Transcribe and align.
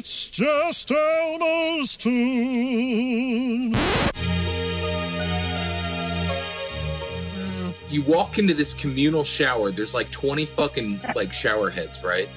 It's 0.00 0.30
just 0.30 0.90
Elmer's 0.90 1.94
tune. 1.98 3.74
You 7.90 8.02
walk 8.06 8.38
into 8.38 8.54
this 8.54 8.72
communal 8.72 9.24
shower. 9.24 9.70
There's 9.70 9.92
like 9.92 10.10
20 10.10 10.46
fucking 10.46 11.02
like 11.14 11.34
shower 11.34 11.68
heads, 11.68 12.02
right? 12.02 12.30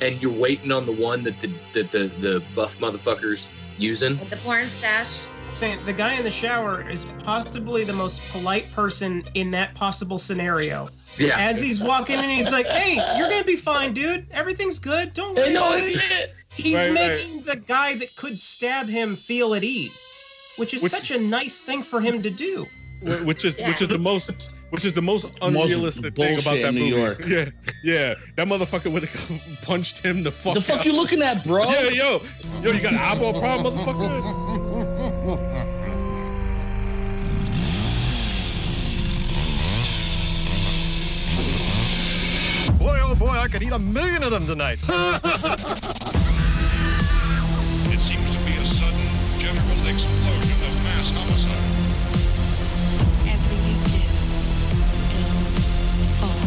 And 0.00 0.20
you're 0.20 0.32
waiting 0.32 0.72
on 0.72 0.86
the 0.86 0.92
one 0.92 1.22
that 1.22 1.38
the 1.38 1.52
that 1.74 1.92
the 1.92 2.08
the 2.18 2.42
buff 2.56 2.76
motherfuckers 2.80 3.46
using. 3.78 4.18
With 4.18 4.30
the 4.30 4.36
porn 4.38 4.66
stash. 4.66 5.24
Saying 5.56 5.78
the 5.86 5.92
guy 5.92 6.14
in 6.14 6.24
the 6.24 6.30
shower 6.30 6.88
is 6.88 7.04
possibly 7.24 7.84
the 7.84 7.92
most 7.92 8.20
polite 8.30 8.70
person 8.72 9.24
in 9.34 9.50
that 9.52 9.74
possible 9.74 10.18
scenario. 10.18 10.88
Yeah. 11.18 11.38
As 11.38 11.60
he's 11.60 11.80
walking 11.80 12.18
in, 12.18 12.28
he's 12.30 12.52
like, 12.52 12.66
"Hey, 12.66 12.94
you're 13.18 13.30
gonna 13.30 13.44
be 13.44 13.56
fine, 13.56 13.94
dude. 13.94 14.26
Everything's 14.30 14.78
good. 14.78 15.14
Don't 15.14 15.34
worry 15.34 15.48
Hey, 15.48 15.54
no, 15.54 15.66
about 15.68 15.80
it." 15.80 15.96
it- 15.96 16.32
He's 16.50 16.74
Right, 16.74 16.86
right. 16.86 16.94
making 16.94 17.42
the 17.42 17.56
guy 17.56 17.94
that 17.96 18.16
could 18.16 18.38
stab 18.38 18.88
him 18.88 19.14
feel 19.16 19.54
at 19.54 19.62
ease, 19.64 20.14
which 20.56 20.72
is 20.74 20.82
Which- 20.82 20.92
such 20.92 21.10
a 21.10 21.18
nice 21.18 21.60
thing 21.60 21.82
for 21.82 22.00
him 22.00 22.22
to 22.22 22.30
do. 22.30 22.66
Which 23.24 23.44
is 23.44 23.58
Yeah. 23.58 23.68
which 23.68 23.82
is 23.82 23.88
the 23.88 23.98
most 23.98 24.50
which 24.70 24.84
is 24.84 24.92
the 24.94 25.02
most 25.02 25.26
unrealistic 25.42 26.16
thing 26.16 26.40
about 26.40 26.56
that 26.60 26.74
New 26.74 26.80
movie. 26.90 26.96
York. 26.96 27.24
Yeah, 27.26 27.44
yeah, 27.84 28.14
that 28.34 28.48
motherfucker 28.48 28.90
would 28.90 29.04
have 29.04 29.40
punched 29.62 30.00
him 30.00 30.22
the 30.24 30.32
fuck. 30.32 30.54
The 30.54 30.60
fuck 30.60 30.80
out. 30.80 30.86
you 30.86 30.92
looking 30.92 31.22
at, 31.22 31.44
bro? 31.44 31.70
Yeah, 31.70 31.88
yo, 31.90 32.22
yo, 32.62 32.72
you 32.72 32.80
got 32.80 32.92
an 32.94 32.98
eyeball 32.98 33.38
problem, 33.40 33.78
motherfucker? 33.78 34.65
Boy, 35.26 35.40
oh 43.02 43.16
boy, 43.18 43.30
I 43.30 43.48
could 43.48 43.60
eat 43.64 43.72
a 43.72 43.78
million 43.78 44.22
of 44.22 44.30
them 44.30 44.46
tonight. 44.46 44.78
It 47.88 47.98
seems 47.98 48.30
to 48.36 48.38
be 48.44 48.52
a 48.54 48.64
sudden 48.64 49.00
general 49.40 49.86
explosion 49.88 50.62
of 50.62 50.74
mass 50.84 51.10
homicide. 51.10 51.66
Whatever 53.24 53.54
you 53.66 53.74
do, 53.82 54.02
don't 55.10 55.42
fall 56.20 56.38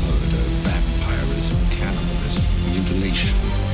Murder, 0.00 0.44
vampirism, 0.64 1.60
cannibalism, 1.76 2.44
mutilation. 2.72 3.69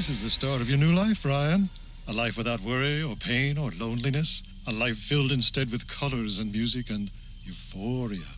This 0.00 0.08
is 0.08 0.22
the 0.22 0.30
start 0.30 0.62
of 0.62 0.68
your 0.70 0.78
new 0.78 0.94
life, 0.94 1.24
Brian. 1.24 1.68
A 2.08 2.12
life 2.14 2.38
without 2.38 2.62
worry 2.62 3.02
or 3.02 3.16
pain 3.16 3.58
or 3.58 3.70
loneliness. 3.72 4.42
A 4.66 4.72
life 4.72 4.96
filled 4.96 5.30
instead 5.30 5.70
with 5.70 5.86
colors 5.88 6.38
and 6.38 6.50
music 6.50 6.88
and 6.88 7.10
euphoria. 7.44 8.32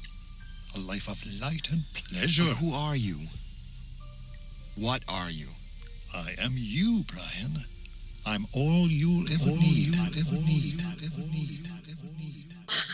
A 0.75 0.81
life 0.81 1.07
of 1.07 1.25
light 1.41 1.71
and 1.71 1.85
pleasure. 1.95 2.47
But 2.47 2.57
who 2.57 2.75
are 2.75 2.97
you? 2.97 3.29
What 4.75 5.05
are 5.09 5.31
you? 5.31 5.47
I 6.13 6.35
am 6.41 6.55
you, 6.57 7.05
Brian. 7.07 7.57
I'm 8.27 8.45
all 8.53 8.89
you'll 8.89 9.33
ever 9.33 9.47
need. 9.47 9.95
ever 9.95 10.11
need. 10.11 10.19
Ever 10.19 10.35
need. 10.35 10.81
Ever 10.81 11.29
need. 11.31 11.82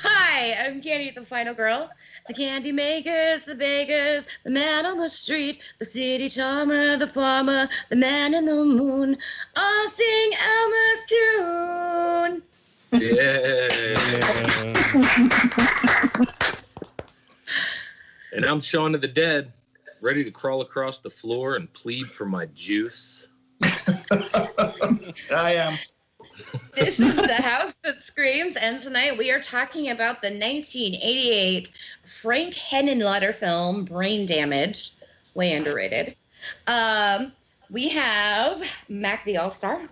Hi, 0.02 0.54
I'm 0.64 0.80
Candy, 0.80 1.10
the 1.10 1.24
final 1.24 1.54
girl. 1.54 1.90
The 2.28 2.34
candy 2.34 2.70
makers, 2.70 3.44
the 3.44 3.54
bakers, 3.54 4.26
the 4.44 4.50
man 4.50 4.86
on 4.86 4.98
the 4.98 5.08
street, 5.08 5.60
the 5.78 5.84
city 5.84 6.28
charmer, 6.28 6.96
the 6.96 7.08
farmer, 7.08 7.68
the 7.88 7.96
man 7.96 8.34
in 8.34 8.44
the 8.44 8.54
moon, 8.54 9.16
all 9.56 9.88
sing 9.88 10.32
Elmer's 10.40 11.06
tune. 11.08 12.42
Yeah. 12.92 13.68
and 18.32 18.44
I'm 18.44 18.60
Shaun 18.60 18.94
of 18.94 19.00
the 19.00 19.08
Dead, 19.08 19.52
ready 20.00 20.22
to 20.22 20.30
crawl 20.30 20.60
across 20.60 21.00
the 21.00 21.10
floor 21.10 21.56
and 21.56 21.72
plead 21.72 22.08
for 22.08 22.24
my 22.24 22.46
juice. 22.54 23.26
I 25.32 25.54
am. 25.54 25.76
This 26.74 27.00
is 27.00 27.16
the 27.16 27.34
house 27.34 27.74
that 27.82 27.98
screams, 27.98 28.56
and 28.56 28.80
tonight 28.80 29.18
we 29.18 29.30
are 29.30 29.40
talking 29.40 29.90
about 29.90 30.22
the 30.22 30.28
1988 30.28 31.70
Frank 32.04 32.54
Henenlotter 32.54 33.34
film 33.34 33.84
Brain 33.84 34.26
Damage, 34.26 34.92
way 35.34 35.52
underrated. 35.52 36.16
Um, 36.66 37.32
we 37.70 37.88
have 37.88 38.62
Mac 38.88 39.24
the 39.24 39.38
All 39.38 39.50
Star. 39.50 39.82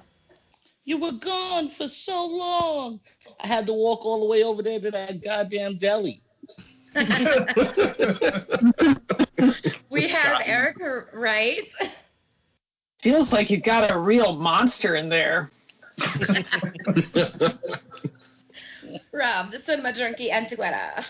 You 0.85 0.99
were 0.99 1.12
gone 1.12 1.69
for 1.69 1.89
so 1.89 2.27
long. 2.27 3.01
I 3.41 3.47
had 3.47 3.67
to 3.67 3.73
walk 3.73 4.06
all 4.06 4.21
the 4.21 4.27
way 4.27 4.45
over 4.45 4.62
there 4.62 4.81
to 4.81 4.91
that 4.91 5.23
goddamn 5.23 5.77
deli. 5.77 6.21
We 9.97 10.09
have 10.09 10.43
Erica 10.45 11.05
Wright. 11.12 11.69
Feels 12.99 13.33
like 13.33 13.51
you 13.51 13.59
got 13.59 13.91
a 13.91 13.99
real 13.99 14.35
monster 14.35 14.95
in 14.95 15.09
there. 15.09 15.51
Rob, 19.12 19.51
the 19.51 19.59
cinema 19.59 19.93
Drunkie 19.93 20.31
Antequera. 20.31 21.05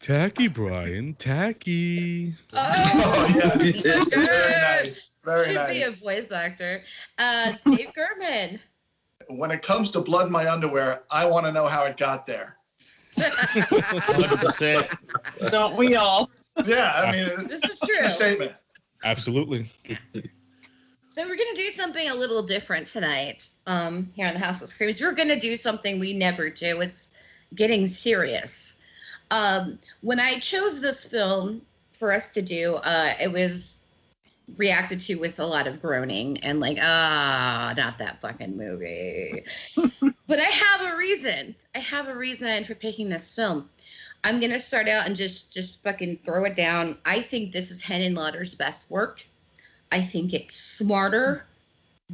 Tacky, 0.00 0.48
Brian, 0.48 1.14
tacky. 1.14 2.34
Oh, 2.52 3.32
yes. 3.36 3.82
so 4.10 4.20
Very 4.20 4.52
nice. 4.60 5.10
Very 5.24 5.44
Should 5.46 5.68
be 5.68 5.82
a 5.82 5.90
voice 5.90 6.32
actor. 6.32 6.82
Uh, 7.18 7.52
Dave 7.76 7.92
Gherman. 7.94 8.58
When 9.28 9.52
it 9.52 9.62
comes 9.62 9.90
to 9.90 10.00
blood 10.00 10.26
in 10.26 10.32
my 10.32 10.50
underwear, 10.50 11.04
I 11.12 11.24
want 11.24 11.46
to 11.46 11.52
know 11.52 11.66
how 11.66 11.84
it 11.84 11.96
got 11.96 12.26
there. 12.26 12.56
100%. 13.16 14.88
Don't 15.48 15.76
we 15.76 15.94
all? 15.94 16.28
Yeah, 16.66 16.92
I 16.96 17.12
mean, 17.12 17.46
This 17.46 17.62
is 17.64 17.78
true 17.78 17.94
true. 17.96 18.08
statement. 18.08 18.52
Absolutely. 19.04 19.66
So 21.14 21.28
we're 21.28 21.36
gonna 21.36 21.54
do 21.54 21.68
something 21.68 22.08
a 22.08 22.14
little 22.14 22.42
different 22.42 22.86
tonight. 22.86 23.46
Um, 23.66 24.10
here 24.16 24.26
on 24.26 24.32
the 24.32 24.40
House 24.40 24.62
of 24.62 24.68
Screams, 24.70 24.98
we're 24.98 25.12
gonna 25.12 25.38
do 25.38 25.56
something 25.56 26.00
we 26.00 26.14
never 26.14 26.48
do. 26.48 26.80
It's 26.80 27.10
getting 27.54 27.86
serious. 27.86 28.76
Um, 29.30 29.78
when 30.00 30.18
I 30.18 30.38
chose 30.38 30.80
this 30.80 31.06
film 31.06 31.60
for 31.92 32.12
us 32.14 32.32
to 32.32 32.40
do, 32.40 32.76
uh, 32.76 33.12
it 33.20 33.30
was 33.30 33.82
reacted 34.56 35.00
to 35.00 35.16
with 35.16 35.38
a 35.38 35.44
lot 35.44 35.66
of 35.66 35.82
groaning 35.82 36.38
and 36.38 36.60
like, 36.60 36.78
ah, 36.80 37.74
not 37.76 37.98
that 37.98 38.22
fucking 38.22 38.56
movie. 38.56 39.44
but 40.26 40.40
I 40.40 40.44
have 40.44 40.80
a 40.80 40.96
reason. 40.96 41.54
I 41.74 41.80
have 41.80 42.08
a 42.08 42.16
reason 42.16 42.64
for 42.64 42.74
picking 42.74 43.10
this 43.10 43.30
film. 43.30 43.68
I'm 44.24 44.40
gonna 44.40 44.58
start 44.58 44.88
out 44.88 45.04
and 45.04 45.14
just 45.14 45.52
just 45.52 45.82
fucking 45.82 46.20
throw 46.24 46.46
it 46.46 46.56
down. 46.56 46.96
I 47.04 47.20
think 47.20 47.52
this 47.52 47.70
is 47.70 47.82
Henenlotter's 47.82 48.54
best 48.54 48.90
work. 48.90 49.22
I 49.92 50.00
think 50.00 50.32
it's 50.32 50.56
smarter 50.56 51.44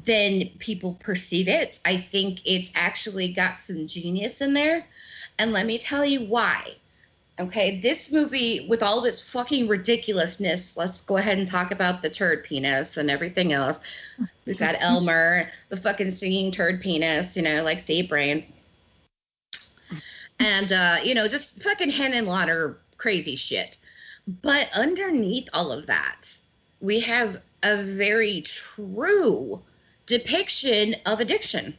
than 0.04 0.48
people 0.58 0.98
perceive 1.00 1.48
it. 1.48 1.80
I 1.84 1.96
think 1.96 2.40
it's 2.44 2.72
actually 2.74 3.32
got 3.32 3.56
some 3.56 3.86
genius 3.86 4.40
in 4.40 4.52
there. 4.52 4.86
And 5.38 5.52
let 5.52 5.64
me 5.64 5.78
tell 5.78 6.04
you 6.04 6.24
why. 6.24 6.74
Okay, 7.40 7.78
this 7.78 8.10
movie, 8.10 8.66
with 8.68 8.82
all 8.82 8.98
of 8.98 9.04
its 9.04 9.20
fucking 9.20 9.68
ridiculousness, 9.68 10.76
let's 10.76 11.02
go 11.02 11.16
ahead 11.18 11.38
and 11.38 11.46
talk 11.46 11.70
about 11.70 12.02
the 12.02 12.10
turd 12.10 12.42
penis 12.42 12.96
and 12.96 13.08
everything 13.08 13.52
else. 13.52 13.78
We've 14.44 14.58
got 14.58 14.74
Aylmer, 14.82 15.48
the 15.68 15.76
fucking 15.76 16.10
singing 16.10 16.50
turd 16.50 16.80
penis, 16.80 17.36
you 17.36 17.42
know, 17.42 17.62
like 17.62 17.78
Save 17.78 18.08
Brains. 18.08 18.52
And, 20.40 20.72
uh, 20.72 20.96
you 21.04 21.14
know, 21.14 21.28
just 21.28 21.62
fucking 21.62 21.92
Henenlotter 21.92 22.76
crazy 22.96 23.36
shit. 23.36 23.78
But 24.42 24.68
underneath 24.74 25.48
all 25.52 25.70
of 25.70 25.86
that, 25.86 26.36
we 26.80 27.00
have 27.00 27.40
a 27.62 27.82
very 27.82 28.42
true 28.42 29.62
depiction 30.06 30.96
of 31.06 31.20
addiction. 31.20 31.74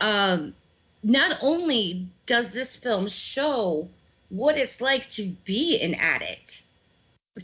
Um, 0.00 0.54
not 1.02 1.38
only 1.42 2.08
does 2.26 2.52
this 2.52 2.76
film 2.76 3.08
show 3.08 3.88
what 4.28 4.58
it's 4.58 4.80
like 4.80 5.08
to 5.10 5.26
be 5.44 5.80
an 5.80 5.94
addict 5.94 6.62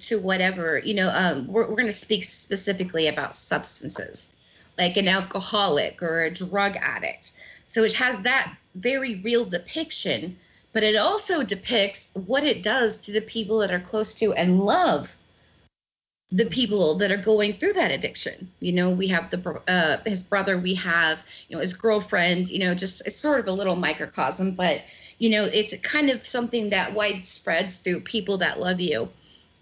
to 0.00 0.18
whatever, 0.18 0.78
you 0.78 0.94
know, 0.94 1.10
um, 1.12 1.46
we're, 1.46 1.62
we're 1.62 1.76
going 1.76 1.86
to 1.86 1.92
speak 1.92 2.24
specifically 2.24 3.08
about 3.08 3.34
substances, 3.34 4.32
like 4.78 4.96
an 4.96 5.08
alcoholic 5.08 6.02
or 6.02 6.22
a 6.22 6.30
drug 6.30 6.76
addict. 6.76 7.32
So 7.66 7.82
it 7.82 7.94
has 7.94 8.20
that 8.20 8.54
very 8.74 9.16
real 9.16 9.44
depiction, 9.44 10.38
but 10.72 10.82
it 10.82 10.96
also 10.96 11.42
depicts 11.42 12.12
what 12.14 12.44
it 12.44 12.62
does 12.62 13.06
to 13.06 13.12
the 13.12 13.20
people 13.20 13.58
that 13.58 13.72
are 13.72 13.80
close 13.80 14.14
to 14.14 14.34
and 14.34 14.60
love 14.60 15.15
the 16.32 16.46
people 16.46 16.96
that 16.96 17.12
are 17.12 17.16
going 17.16 17.52
through 17.52 17.74
that 17.74 17.92
addiction. 17.92 18.50
You 18.60 18.72
know, 18.72 18.90
we 18.90 19.08
have 19.08 19.30
the 19.30 19.60
uh, 19.68 19.98
his 20.04 20.22
brother, 20.22 20.58
we 20.58 20.74
have 20.74 21.22
you 21.48 21.56
know 21.56 21.62
his 21.62 21.74
girlfriend. 21.74 22.48
You 22.48 22.60
know, 22.60 22.74
just 22.74 23.06
it's 23.06 23.16
sort 23.16 23.40
of 23.40 23.48
a 23.48 23.52
little 23.52 23.76
microcosm, 23.76 24.52
but 24.52 24.82
you 25.18 25.30
know, 25.30 25.44
it's 25.44 25.76
kind 25.80 26.10
of 26.10 26.26
something 26.26 26.70
that 26.70 26.94
widespreads 26.94 27.78
through 27.78 28.00
people 28.00 28.38
that 28.38 28.60
love 28.60 28.80
you, 28.80 29.08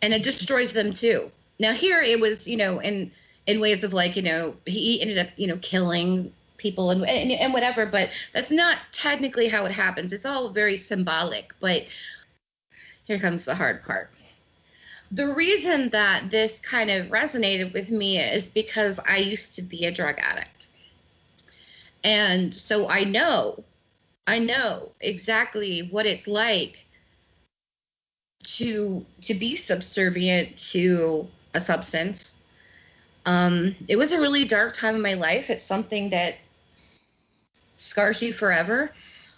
and 0.02 0.14
it 0.14 0.22
destroys 0.22 0.72
them 0.72 0.92
too. 0.92 1.30
Now 1.58 1.72
here 1.72 2.00
it 2.00 2.18
was, 2.18 2.48
you 2.48 2.56
know, 2.56 2.80
in 2.80 3.10
in 3.46 3.60
ways 3.60 3.84
of 3.84 3.92
like 3.92 4.16
you 4.16 4.22
know 4.22 4.56
he 4.66 5.00
ended 5.00 5.18
up 5.18 5.28
you 5.36 5.46
know 5.46 5.58
killing 5.58 6.32
people 6.56 6.90
and, 6.90 7.06
and 7.06 7.30
and 7.30 7.52
whatever 7.52 7.84
but 7.84 8.10
that's 8.32 8.50
not 8.50 8.78
technically 8.92 9.48
how 9.48 9.66
it 9.66 9.72
happens 9.72 10.12
it's 10.12 10.24
all 10.24 10.48
very 10.48 10.76
symbolic 10.76 11.52
but 11.60 11.84
here 13.04 13.18
comes 13.18 13.44
the 13.44 13.54
hard 13.54 13.84
part 13.84 14.10
the 15.10 15.32
reason 15.32 15.90
that 15.90 16.30
this 16.30 16.60
kind 16.60 16.90
of 16.90 17.06
resonated 17.08 17.72
with 17.72 17.90
me 17.90 18.18
is 18.18 18.48
because 18.48 18.98
I 18.98 19.18
used 19.18 19.56
to 19.56 19.62
be 19.62 19.86
a 19.86 19.92
drug 19.92 20.18
addict. 20.18 20.66
And 22.02 22.52
so 22.52 22.88
I 22.88 23.04
know, 23.04 23.64
I 24.26 24.38
know 24.38 24.92
exactly 25.00 25.88
what 25.90 26.06
it's 26.06 26.26
like 26.26 26.84
to 28.44 29.06
to 29.22 29.34
be 29.34 29.56
subservient 29.56 30.58
to 30.72 31.28
a 31.54 31.60
substance. 31.60 32.34
Um, 33.26 33.74
it 33.88 33.96
was 33.96 34.12
a 34.12 34.20
really 34.20 34.44
dark 34.44 34.74
time 34.74 34.96
in 34.96 35.02
my 35.02 35.14
life. 35.14 35.48
It's 35.48 35.64
something 35.64 36.10
that 36.10 36.36
scars 37.76 38.20
you 38.20 38.32
forever. 38.32 38.90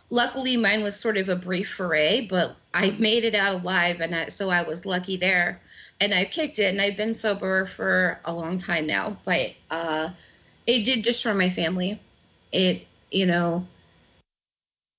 Luckily, 0.09 0.57
mine 0.57 0.83
was 0.83 0.99
sort 0.99 1.17
of 1.17 1.29
a 1.29 1.37
brief 1.37 1.69
foray, 1.71 2.27
but 2.27 2.57
I 2.73 2.91
made 2.91 3.25
it 3.25 3.35
out 3.35 3.55
alive, 3.55 4.01
and 4.01 4.15
I, 4.15 4.29
so 4.29 4.51
I 4.51 4.63
was 4.63 4.87
lucky 4.87 5.17
there 5.17 5.61
and 6.01 6.13
I've 6.13 6.31
kicked 6.31 6.59
it 6.59 6.65
and 6.65 6.81
I've 6.81 6.97
been 6.97 7.15
sober 7.15 7.67
for 7.67 8.19
a 8.25 8.33
long 8.33 8.59
time 8.59 8.87
now, 8.87 9.17
but 9.25 9.53
uh, 9.71 10.11
it 10.67 10.85
did 10.85 11.03
destroy 11.03 11.35
my 11.35 11.51
family. 11.51 12.01
It, 12.53 12.87
you 13.11 13.27
know, 13.27 13.67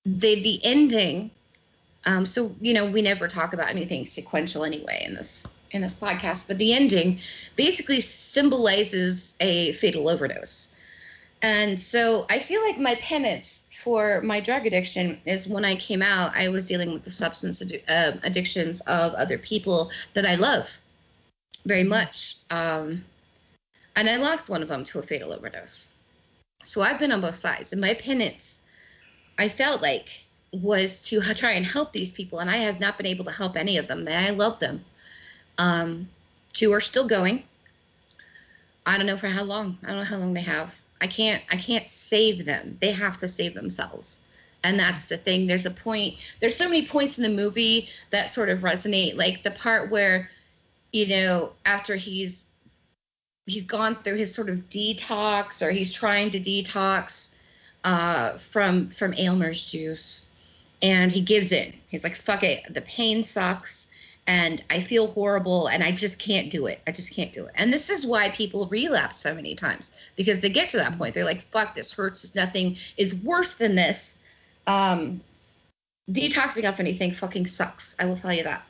the 0.05 0.41
the 0.41 0.61
ending. 0.63 1.31
Um, 2.05 2.25
so 2.25 2.55
you 2.61 2.73
know, 2.73 2.85
we 2.85 3.01
never 3.01 3.27
talk 3.27 3.53
about 3.53 3.69
anything 3.69 4.05
sequential 4.05 4.63
anyway 4.63 5.03
in 5.05 5.13
this 5.13 5.53
in 5.71 5.81
this 5.81 5.95
podcast, 5.95 6.47
but 6.47 6.57
the 6.57 6.73
ending 6.73 7.19
basically 7.55 8.01
symbolizes 8.01 9.35
a 9.39 9.73
fatal 9.73 10.09
overdose. 10.09 10.67
And 11.41 11.79
so 11.79 12.25
I 12.29 12.39
feel 12.39 12.63
like 12.63 12.79
my 12.79 12.95
penance 12.95 13.56
for 13.87 14.19
my 14.19 14.41
drug 14.41 14.65
addiction 14.65 15.17
is 15.23 15.47
when 15.47 15.63
I 15.63 15.75
came 15.75 16.01
out, 16.01 16.35
I 16.35 16.49
was 16.49 16.65
dealing 16.65 16.91
with 16.91 17.05
the 17.05 17.09
substance 17.09 17.61
uh, 17.61 18.17
addictions 18.21 18.81
of 18.81 19.13
other 19.13 19.37
people 19.37 19.91
that 20.13 20.25
I 20.25 20.35
love 20.35 20.69
very 21.65 21.85
much. 21.85 22.35
Um, 22.49 23.05
and 23.95 24.09
I 24.09 24.17
lost 24.17 24.49
one 24.49 24.61
of 24.61 24.67
them 24.67 24.83
to 24.83 24.99
a 24.99 25.03
fatal 25.03 25.31
overdose. 25.31 25.87
So 26.65 26.81
I've 26.81 26.99
been 26.99 27.13
on 27.13 27.21
both 27.21 27.35
sides. 27.35 27.71
And 27.71 27.79
my 27.79 27.93
penance, 27.93 28.59
I 29.37 29.47
felt 29.47 29.81
like, 29.81 30.09
was 30.51 31.03
to 31.03 31.21
try 31.33 31.51
and 31.51 31.65
help 31.65 31.93
these 31.93 32.11
people. 32.11 32.39
And 32.39 32.51
I 32.51 32.57
have 32.57 32.81
not 32.81 32.97
been 32.97 33.05
able 33.05 33.23
to 33.23 33.31
help 33.31 33.55
any 33.55 33.77
of 33.77 33.87
them. 33.87 33.99
And 33.99 34.09
I 34.09 34.31
love 34.31 34.59
them. 34.59 34.83
Um, 35.57 36.09
two 36.51 36.73
are 36.73 36.81
still 36.81 37.07
going. 37.07 37.43
I 38.85 38.97
don't 38.97 39.05
know 39.05 39.15
for 39.15 39.29
how 39.29 39.43
long. 39.43 39.77
I 39.81 39.87
don't 39.87 39.99
know 39.99 40.03
how 40.03 40.17
long 40.17 40.33
they 40.33 40.41
have. 40.41 40.75
I 40.99 41.07
can't. 41.07 41.43
I 41.51 41.57
can't 41.57 41.87
save 41.87 42.45
them. 42.45 42.77
They 42.81 42.91
have 42.91 43.17
to 43.19 43.27
save 43.27 43.53
themselves. 43.53 44.23
And 44.63 44.79
that's 44.79 45.07
the 45.07 45.17
thing. 45.17 45.47
There's 45.47 45.65
a 45.65 45.71
point. 45.71 46.15
There's 46.39 46.55
so 46.55 46.65
many 46.67 46.85
points 46.85 47.17
in 47.17 47.23
the 47.23 47.29
movie 47.29 47.89
that 48.09 48.31
sort 48.31 48.49
of 48.49 48.59
resonate. 48.59 49.15
Like 49.15 49.43
the 49.43 49.51
part 49.51 49.91
where 49.91 50.29
you 50.91 51.07
know, 51.07 51.51
after 51.65 51.95
he's 51.95 52.49
he's 53.45 53.63
gone 53.63 53.95
through 53.95 54.17
his 54.17 54.33
sort 54.33 54.49
of 54.49 54.69
detox 54.69 55.65
or 55.65 55.71
he's 55.71 55.93
trying 55.93 56.31
to 56.31 56.39
detox 56.39 57.33
uh, 57.83 58.37
from 58.37 58.89
from 58.89 59.13
Aylmer's 59.13 59.71
juice, 59.71 60.25
and 60.81 61.11
he 61.11 61.21
gives 61.21 61.51
in. 61.51 61.73
He's 61.89 62.03
like, 62.03 62.15
"Fuck 62.15 62.43
it, 62.43 62.73
the 62.73 62.81
pain 62.81 63.23
sucks." 63.23 63.86
And 64.27 64.61
I 64.69 64.81
feel 64.81 65.07
horrible, 65.07 65.67
and 65.67 65.81
I 65.81 65.91
just 65.91 66.19
can't 66.19 66.51
do 66.51 66.65
it. 66.67 66.81
I 66.85 66.91
just 66.91 67.13
can't 67.13 67.31
do 67.31 67.45
it. 67.45 67.53
And 67.55 67.71
this 67.71 67.89
is 67.89 68.05
why 68.05 68.29
people 68.29 68.67
relapse 68.67 69.17
so 69.17 69.33
many 69.33 69.55
times 69.55 69.89
because 70.17 70.41
they 70.41 70.49
get 70.49 70.69
to 70.69 70.77
that 70.77 70.97
point. 70.97 71.13
They're 71.13 71.23
like, 71.23 71.41
"Fuck, 71.41 71.75
this 71.75 71.93
hurts. 71.93 72.35
Nothing 72.35 72.77
is 72.97 73.15
worse 73.15 73.53
than 73.57 73.75
this." 73.75 74.19
Um, 74.67 75.21
detoxing 76.11 76.67
off 76.67 76.79
anything 76.79 77.13
fucking 77.13 77.47
sucks. 77.47 77.95
I 77.99 78.05
will 78.05 78.17
tell 78.17 78.33
you 78.33 78.43
that. 78.43 78.65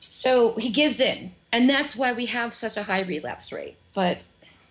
So 0.00 0.54
he 0.56 0.70
gives 0.70 1.00
in, 1.00 1.32
and 1.52 1.68
that's 1.68 1.94
why 1.94 2.12
we 2.12 2.26
have 2.26 2.54
such 2.54 2.76
a 2.76 2.82
high 2.82 3.02
relapse 3.02 3.52
rate. 3.52 3.76
But 3.94 4.18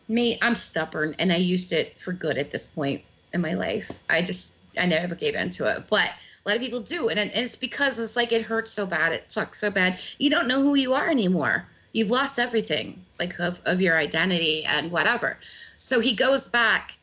me, 0.07 0.37
I'm 0.41 0.55
stubborn, 0.55 1.15
and 1.19 1.31
I 1.31 1.37
used 1.37 1.71
it 1.71 1.99
for 1.99 2.13
good 2.13 2.37
at 2.37 2.51
this 2.51 2.65
point 2.65 3.03
in 3.33 3.41
my 3.41 3.53
life. 3.53 3.91
I 4.09 4.21
just, 4.21 4.55
I 4.77 4.85
never 4.85 5.15
gave 5.15 5.35
in 5.35 5.49
to 5.51 5.75
it. 5.75 5.85
But 5.87 6.09
a 6.47 6.49
lot 6.49 6.55
of 6.55 6.63
people 6.63 6.79
do, 6.79 7.09
and, 7.09 7.19
and 7.19 7.31
it's 7.33 7.57
because 7.57 7.99
it's 7.99 8.15
like 8.15 8.31
it 8.31 8.41
hurts 8.41 8.71
so 8.71 8.85
bad, 8.85 9.11
it 9.11 9.25
sucks 9.27 9.59
so 9.59 9.69
bad. 9.69 9.99
You 10.17 10.29
don't 10.29 10.47
know 10.47 10.63
who 10.63 10.75
you 10.75 10.93
are 10.93 11.09
anymore. 11.09 11.67
You've 11.91 12.09
lost 12.09 12.39
everything, 12.39 13.03
like 13.19 13.37
of, 13.39 13.59
of 13.65 13.81
your 13.81 13.97
identity 13.97 14.63
and 14.63 14.89
whatever. 14.89 15.37
So 15.77 15.99
he 15.99 16.13
goes 16.13 16.47
back, 16.47 16.93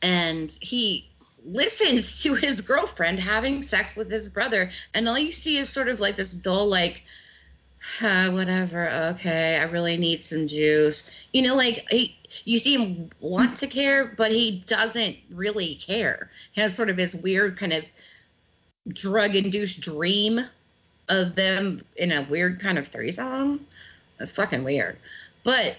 and 0.00 0.50
he 0.62 1.10
listens 1.44 2.22
to 2.22 2.34
his 2.34 2.62
girlfriend 2.62 3.20
having 3.20 3.60
sex 3.60 3.94
with 3.96 4.10
his 4.10 4.30
brother, 4.30 4.70
and 4.94 5.06
all 5.06 5.18
you 5.18 5.32
see 5.32 5.58
is 5.58 5.68
sort 5.68 5.88
of 5.88 6.00
like 6.00 6.16
this 6.16 6.32
dull, 6.32 6.68
like, 6.68 7.02
whatever, 8.02 8.88
okay, 9.14 9.56
I 9.56 9.64
really 9.64 9.96
need 9.96 10.22
some 10.22 10.46
juice. 10.46 11.04
You 11.32 11.42
know, 11.42 11.56
like 11.56 11.86
he, 11.90 12.16
you 12.44 12.58
see 12.58 12.74
him 12.74 13.10
want 13.20 13.58
to 13.58 13.66
care, 13.66 14.04
but 14.04 14.30
he 14.30 14.62
doesn't 14.66 15.16
really 15.30 15.74
care. 15.74 16.30
He 16.52 16.60
has 16.60 16.74
sort 16.74 16.90
of 16.90 16.96
his 16.96 17.14
weird 17.14 17.58
kind 17.58 17.72
of 17.72 17.84
drug-induced 18.88 19.80
dream 19.80 20.40
of 21.08 21.34
them 21.34 21.84
in 21.96 22.12
a 22.12 22.26
weird 22.28 22.60
kind 22.60 22.78
of 22.78 22.88
threesome. 22.88 23.66
That's 24.18 24.32
fucking 24.32 24.64
weird. 24.64 24.96
But 25.44 25.76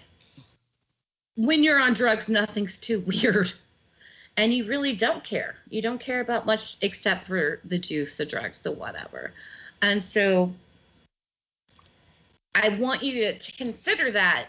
when 1.36 1.64
you're 1.64 1.80
on 1.80 1.94
drugs, 1.94 2.28
nothing's 2.30 2.78
too 2.78 3.00
weird 3.08 3.52
and 4.38 4.54
you 4.54 4.66
really 4.66 4.96
don't 4.96 5.24
care. 5.24 5.56
You 5.70 5.82
don't 5.82 6.00
care 6.00 6.22
about 6.22 6.46
much 6.46 6.78
except 6.82 7.28
for 7.28 7.60
the 7.66 7.78
juice, 7.78 8.16
the 8.16 8.26
drugs, 8.26 8.60
the 8.60 8.72
whatever. 8.72 9.32
And 9.82 10.02
so 10.02 10.54
I 12.54 12.70
want 12.70 13.04
you 13.04 13.34
to, 13.34 13.52
consider 13.54 14.12
that 14.12 14.48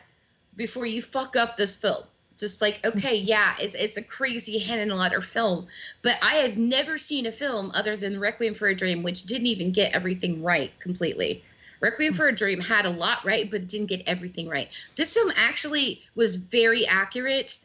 before 0.57 0.87
you 0.87 1.03
fuck 1.03 1.37
up 1.37 1.57
this 1.57 1.77
film. 1.77 2.03
Just 2.39 2.61
like, 2.61 2.85
okay, 2.85 3.17
yeah, 3.17 3.55
it's 3.61 3.75
it's 3.75 3.97
a 3.97 4.03
crazy 4.03 4.61
Henenlotter 4.61 5.23
film, 5.23 5.69
but 6.01 6.17
I 6.21 6.37
have 6.37 6.57
never 6.59 6.99
seen 6.99 7.27
a 7.27 7.33
film 7.33 7.71
other 7.73 7.97
than 7.97 8.19
Requiem 8.19 8.55
for 8.55 8.67
a 8.67 8.75
Dream, 8.75 9.05
which 9.05 9.25
didn't 9.25 9.47
even 9.47 9.71
get 9.71 9.95
everything 9.95 10.43
right 10.43 10.77
completely. 10.81 11.45
Requiem 11.79 12.15
for 12.15 12.27
a 12.27 12.35
Dream 12.35 12.61
had 12.61 12.85
a 12.85 12.91
lot 12.91 13.25
right, 13.25 13.49
but 13.49 13.69
didn't 13.69 13.87
get 13.87 14.03
everything 14.07 14.49
right. 14.49 14.69
This 14.97 15.15
film 15.15 15.33
actually 15.37 16.03
was 16.15 16.37
very 16.37 16.87
accurate 16.87 17.59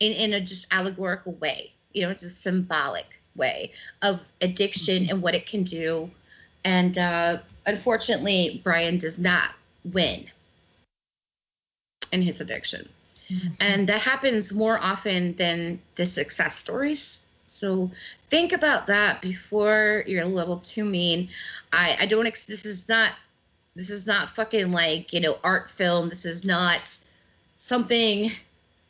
in, 0.00 0.12
in 0.12 0.32
a 0.34 0.40
just 0.40 0.66
allegorical 0.70 1.32
way. 1.32 1.72
You 1.92 2.02
know, 2.02 2.10
it's 2.10 2.22
a 2.22 2.30
symbolic 2.30 3.06
way 3.36 3.72
of 4.02 4.20
addiction 4.40 5.10
and 5.10 5.22
what 5.22 5.34
it 5.34 5.46
can 5.46 5.62
do. 5.62 6.10
And 6.64 6.96
uh, 6.96 7.38
unfortunately, 7.66 8.60
Brian 8.62 8.98
does 8.98 9.18
not 9.18 9.50
win 9.84 10.26
in 12.10 12.22
his 12.22 12.40
addiction. 12.40 12.88
Mm-hmm. 13.30 13.48
And 13.60 13.88
that 13.88 14.00
happens 14.00 14.52
more 14.52 14.78
often 14.78 15.34
than 15.36 15.80
the 15.94 16.06
success 16.06 16.56
stories. 16.56 17.26
So 17.46 17.90
think 18.28 18.52
about 18.52 18.88
that 18.88 19.22
before 19.22 20.04
you're 20.06 20.24
a 20.24 20.28
little 20.28 20.58
too 20.58 20.84
mean. 20.84 21.28
I, 21.72 21.96
I 22.00 22.06
don't, 22.06 22.26
ex- 22.26 22.46
this 22.46 22.66
is 22.66 22.88
not, 22.88 23.12
this 23.74 23.90
is 23.90 24.06
not 24.06 24.30
fucking 24.30 24.72
like, 24.72 25.12
you 25.12 25.20
know, 25.20 25.38
art 25.42 25.70
film. 25.70 26.08
This 26.08 26.24
is 26.24 26.44
not 26.44 26.94
something 27.56 28.32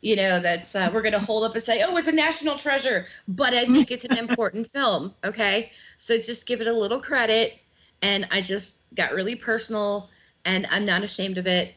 you 0.01 0.17
know 0.17 0.39
that's 0.39 0.75
uh, 0.75 0.91
we're 0.93 1.01
going 1.01 1.13
to 1.13 1.19
hold 1.19 1.43
up 1.43 1.53
and 1.53 1.63
say 1.63 1.83
oh 1.83 1.95
it's 1.95 2.07
a 2.07 2.11
national 2.11 2.55
treasure 2.57 3.05
but 3.27 3.53
i 3.53 3.65
think 3.65 3.89
it's 3.89 4.03
an 4.03 4.17
important 4.17 4.67
film 4.71 5.13
okay 5.23 5.71
so 5.97 6.17
just 6.17 6.45
give 6.45 6.59
it 6.59 6.67
a 6.67 6.73
little 6.73 6.99
credit 6.99 7.57
and 8.01 8.27
i 8.31 8.41
just 8.41 8.77
got 8.95 9.13
really 9.13 9.35
personal 9.35 10.09
and 10.45 10.67
i'm 10.71 10.85
not 10.85 11.03
ashamed 11.03 11.37
of 11.37 11.47
it 11.47 11.73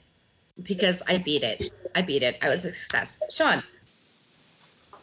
because 0.63 1.03
i 1.09 1.19
beat 1.19 1.43
it 1.43 1.71
i 1.95 2.03
beat 2.03 2.23
it 2.23 2.37
i 2.43 2.49
was 2.49 2.65
a 2.65 2.73
success 2.73 3.21
sean 3.31 3.63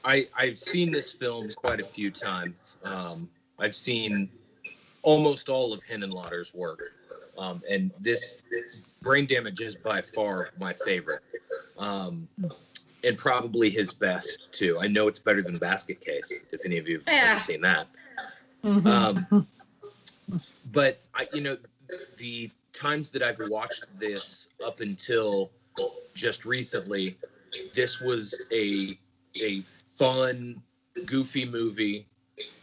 I, 0.06 0.28
I've 0.38 0.58
seen 0.58 0.92
this 0.92 1.12
film 1.12 1.48
quite 1.56 1.80
a 1.80 1.86
few 1.86 2.12
times. 2.12 2.76
Um, 2.84 3.30
I've 3.58 3.76
seen 3.76 4.30
almost 5.02 5.48
all 5.48 5.72
of 5.72 5.82
Henenlotter's 5.86 6.54
work, 6.54 6.82
um, 7.38 7.62
and 7.70 7.92
this 8.02 8.42
brain 9.02 9.26
damage 9.26 9.62
is 9.62 9.76
by 9.76 10.02
far 10.02 10.50
my 10.60 10.74
favorite. 10.74 11.22
Um, 11.78 12.28
and 13.06 13.18
probably 13.18 13.70
his 13.70 13.94
best 13.94 14.52
too. 14.52 14.78
I 14.80 14.88
know 14.88 15.08
it's 15.08 15.20
better 15.20 15.42
than 15.42 15.58
Basket 15.58 16.00
Case 16.02 16.32
if 16.52 16.66
any 16.66 16.78
of 16.78 16.88
you 16.88 17.00
have 17.00 17.08
Yeah. 17.08 17.32
ever 17.34 17.42
seen 17.42 17.62
that. 17.62 17.88
Mm-hmm. 18.64 18.88
Um, 18.88 19.48
but 20.72 21.00
I, 21.14 21.28
you 21.34 21.42
know, 21.42 21.58
the 22.18 22.50
times 22.74 23.12
that 23.12 23.24
I've 23.24 23.40
watched 23.50 23.86
this 24.00 24.48
up 24.64 24.82
until 24.82 25.52
just 26.14 26.46
recently, 26.46 27.18
this 27.74 28.02
was 28.02 28.50
a 28.52 28.98
a 29.42 29.62
fun, 29.96 30.62
goofy 31.06 31.46
movie. 31.46 32.08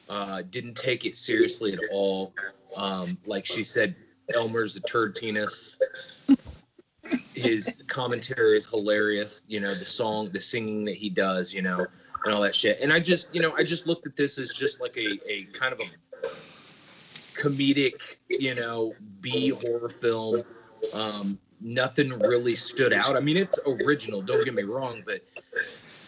Uh, 0.08 0.42
didn't 0.50 0.74
take 0.74 1.04
it 1.04 1.14
seriously 1.14 1.72
at 1.72 1.80
all. 1.92 2.34
Um, 2.76 3.16
like 3.24 3.46
she 3.46 3.62
said, 3.62 3.94
Aylmer's 4.34 4.76
a 4.76 4.80
turd 4.80 5.14
penis. 5.14 5.76
his 7.34 7.82
commentary 7.88 8.58
is 8.58 8.66
hilarious. 8.66 9.42
You 9.46 9.60
know, 9.60 9.68
the 9.68 9.74
song, 9.74 10.30
the 10.32 10.40
singing 10.40 10.84
that 10.86 10.96
he 10.96 11.10
does, 11.10 11.54
you 11.54 11.62
know, 11.62 11.86
and 12.24 12.34
all 12.34 12.40
that 12.42 12.54
shit. 12.54 12.80
And 12.80 12.92
I 12.92 13.00
just, 13.00 13.32
you 13.34 13.40
know, 13.40 13.54
I 13.56 13.62
just 13.62 13.86
looked 13.86 14.06
at 14.06 14.16
this 14.16 14.38
as 14.38 14.52
just 14.52 14.80
like 14.80 14.96
a, 14.96 15.18
a 15.30 15.44
kind 15.52 15.72
of 15.72 15.80
a 15.80 15.84
comedic, 17.40 17.94
you 18.28 18.54
know, 18.54 18.94
B 19.20 19.48
horror 19.48 19.88
film. 19.88 20.42
Um, 20.92 21.38
nothing 21.60 22.10
really 22.20 22.56
stood 22.56 22.92
out. 22.92 23.16
I 23.16 23.20
mean, 23.20 23.36
it's 23.36 23.58
original. 23.66 24.22
Don't 24.22 24.44
get 24.44 24.54
me 24.54 24.62
wrong, 24.62 25.02
but 25.04 25.22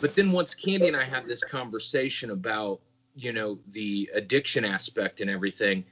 but 0.01 0.15
then 0.15 0.33
once 0.33 0.55
Candy 0.55 0.89
and 0.89 0.97
I 0.97 1.05
had 1.05 1.27
this 1.29 1.43
conversation 1.43 2.31
about, 2.31 2.81
you 3.15 3.33
know, 3.33 3.59
the 3.69 4.11
addiction 4.15 4.65
aspect 4.65 5.21
and 5.21 5.31
everything, 5.31 5.85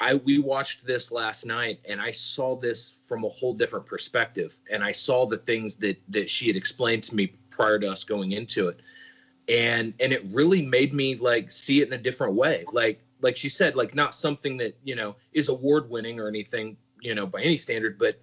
I 0.00 0.14
we 0.14 0.38
watched 0.38 0.86
this 0.86 1.12
last 1.12 1.46
night 1.46 1.80
and 1.88 2.00
I 2.00 2.10
saw 2.10 2.56
this 2.56 2.96
from 3.06 3.24
a 3.24 3.28
whole 3.28 3.54
different 3.54 3.86
perspective 3.86 4.58
and 4.70 4.82
I 4.82 4.92
saw 4.92 5.26
the 5.26 5.38
things 5.38 5.76
that 5.76 6.00
that 6.08 6.28
she 6.28 6.46
had 6.46 6.56
explained 6.56 7.02
to 7.04 7.14
me 7.14 7.34
prior 7.50 7.78
to 7.78 7.90
us 7.90 8.04
going 8.04 8.32
into 8.32 8.68
it. 8.68 8.80
And 9.48 9.94
and 10.00 10.12
it 10.12 10.24
really 10.32 10.66
made 10.66 10.92
me 10.92 11.14
like 11.14 11.50
see 11.50 11.80
it 11.80 11.86
in 11.86 11.94
a 11.94 11.98
different 11.98 12.34
way. 12.34 12.64
Like 12.72 13.00
like 13.20 13.36
she 13.36 13.48
said, 13.48 13.76
like 13.76 13.94
not 13.94 14.14
something 14.14 14.56
that, 14.58 14.76
you 14.84 14.94
know, 14.94 15.16
is 15.32 15.48
award 15.48 15.88
winning 15.88 16.20
or 16.20 16.28
anything, 16.28 16.76
you 17.00 17.14
know, 17.14 17.26
by 17.26 17.42
any 17.42 17.56
standard, 17.56 17.98
but 17.98 18.20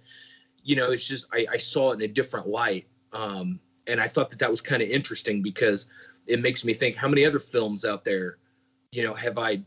you 0.62 0.76
know, 0.76 0.90
it's 0.90 1.06
just 1.06 1.26
I, 1.32 1.46
I 1.52 1.56
saw 1.58 1.92
it 1.92 1.96
in 1.96 2.02
a 2.02 2.12
different 2.12 2.46
light. 2.46 2.86
Um 3.12 3.60
and 3.86 4.00
I 4.00 4.08
thought 4.08 4.30
that 4.30 4.38
that 4.38 4.50
was 4.50 4.60
kind 4.60 4.82
of 4.82 4.88
interesting 4.88 5.42
because 5.42 5.88
it 6.26 6.40
makes 6.40 6.64
me 6.64 6.72
think 6.72 6.96
how 6.96 7.08
many 7.08 7.24
other 7.24 7.38
films 7.38 7.84
out 7.84 8.04
there, 8.04 8.38
you 8.92 9.02
know, 9.02 9.12
have 9.12 9.38
I 9.38 9.62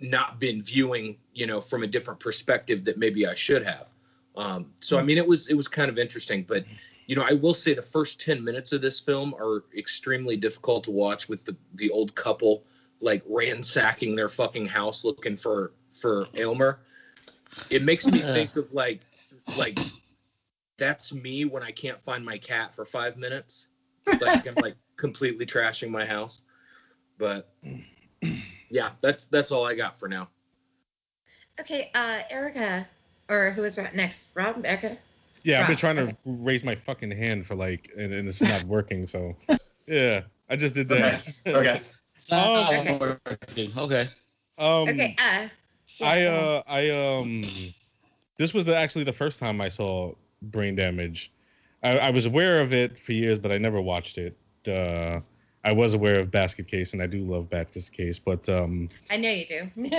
not 0.00 0.38
been 0.38 0.62
viewing, 0.62 1.18
you 1.34 1.46
know, 1.46 1.60
from 1.60 1.82
a 1.82 1.86
different 1.86 2.20
perspective 2.20 2.84
that 2.84 2.98
maybe 2.98 3.26
I 3.26 3.34
should 3.34 3.64
have. 3.64 3.90
Um, 4.36 4.72
so 4.80 4.98
I 4.98 5.02
mean, 5.02 5.18
it 5.18 5.26
was 5.26 5.48
it 5.48 5.54
was 5.54 5.66
kind 5.66 5.90
of 5.90 5.98
interesting, 5.98 6.44
but 6.46 6.64
you 7.06 7.16
know, 7.16 7.24
I 7.28 7.32
will 7.32 7.54
say 7.54 7.74
the 7.74 7.82
first 7.82 8.20
ten 8.20 8.42
minutes 8.42 8.72
of 8.72 8.80
this 8.80 9.00
film 9.00 9.34
are 9.34 9.64
extremely 9.76 10.36
difficult 10.36 10.84
to 10.84 10.92
watch 10.92 11.28
with 11.28 11.44
the 11.44 11.56
the 11.74 11.90
old 11.90 12.14
couple 12.14 12.64
like 13.00 13.22
ransacking 13.26 14.16
their 14.16 14.28
fucking 14.28 14.66
house 14.66 15.04
looking 15.04 15.36
for 15.36 15.72
for 15.92 16.26
Aylmer. 16.34 16.80
It 17.70 17.82
makes 17.82 18.06
me 18.06 18.18
think 18.18 18.56
of 18.56 18.72
like 18.72 19.00
like 19.56 19.78
that's 20.76 21.12
me 21.12 21.44
when 21.44 21.62
I 21.62 21.70
can't 21.70 22.00
find 22.00 22.24
my 22.24 22.38
cat 22.38 22.74
for 22.74 22.84
five 22.84 23.16
minutes. 23.16 23.68
Like 24.06 24.46
I'm 24.46 24.54
like 24.54 24.76
completely 24.96 25.46
trashing 25.46 25.90
my 25.90 26.04
house. 26.04 26.42
But 27.18 27.52
yeah, 28.70 28.90
that's 29.00 29.26
that's 29.26 29.50
all 29.50 29.66
I 29.66 29.74
got 29.74 29.98
for 29.98 30.08
now. 30.08 30.28
Okay, 31.60 31.90
uh, 31.94 32.20
Erica, 32.30 32.86
or 33.28 33.50
who 33.50 33.64
is 33.64 33.76
right 33.76 33.94
next? 33.94 34.30
Rob, 34.36 34.64
Erica. 34.64 34.96
Yeah, 35.42 35.60
I've 35.60 35.66
been 35.66 35.76
trying 35.76 35.96
to 35.96 36.02
okay. 36.02 36.16
raise 36.24 36.64
my 36.64 36.74
fucking 36.74 37.10
hand 37.10 37.46
for 37.46 37.54
like, 37.54 37.90
and, 37.96 38.12
and 38.12 38.28
it's 38.28 38.40
not 38.40 38.64
working. 38.64 39.06
So, 39.06 39.36
yeah, 39.86 40.22
I 40.48 40.56
just 40.56 40.74
did 40.74 40.88
that. 40.88 41.26
Okay. 41.46 41.80
It's 41.90 41.97
not 42.30 42.50
Okay. 42.56 42.98
working. 42.98 43.72
Okay. 43.76 44.08
um, 44.58 44.88
Okay, 44.88 45.16
uh, 45.18 45.48
I 46.00 46.24
uh, 46.24 46.62
I 46.66 46.90
um, 46.90 47.42
this 48.36 48.54
was 48.54 48.64
the, 48.64 48.76
actually 48.76 49.04
the 49.04 49.12
first 49.12 49.38
time 49.40 49.60
I 49.60 49.68
saw 49.68 50.14
Brain 50.42 50.74
Damage. 50.74 51.32
I, 51.82 51.98
I 51.98 52.10
was 52.10 52.26
aware 52.26 52.60
of 52.60 52.72
it 52.72 52.98
for 52.98 53.12
years, 53.12 53.38
but 53.38 53.52
I 53.52 53.58
never 53.58 53.80
watched 53.80 54.18
it. 54.18 54.36
Uh, 54.66 55.20
I 55.64 55.72
was 55.72 55.94
aware 55.94 56.20
of 56.20 56.30
Basket 56.30 56.66
Case, 56.66 56.92
and 56.92 57.02
I 57.02 57.06
do 57.06 57.24
love 57.24 57.50
Basket 57.50 57.90
Case, 57.92 58.18
but 58.18 58.48
um, 58.48 58.88
I 59.10 59.16
know 59.16 59.30
you 59.30 59.46
do. 59.46 59.70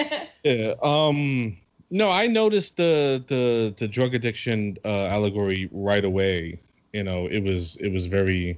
Yeah. 0.44 0.76
Um. 0.82 1.58
No, 1.92 2.10
I 2.10 2.28
noticed 2.28 2.78
the 2.78 3.24
the 3.28 3.74
the 3.78 3.88
drug 3.88 4.14
addiction 4.14 4.78
uh, 4.86 5.08
allegory 5.08 5.70
right 5.72 6.06
away. 6.06 6.60
You 6.94 7.04
know, 7.04 7.28
it 7.28 7.44
was 7.44 7.76
it 7.78 7.90
was 7.92 8.06
very, 8.08 8.58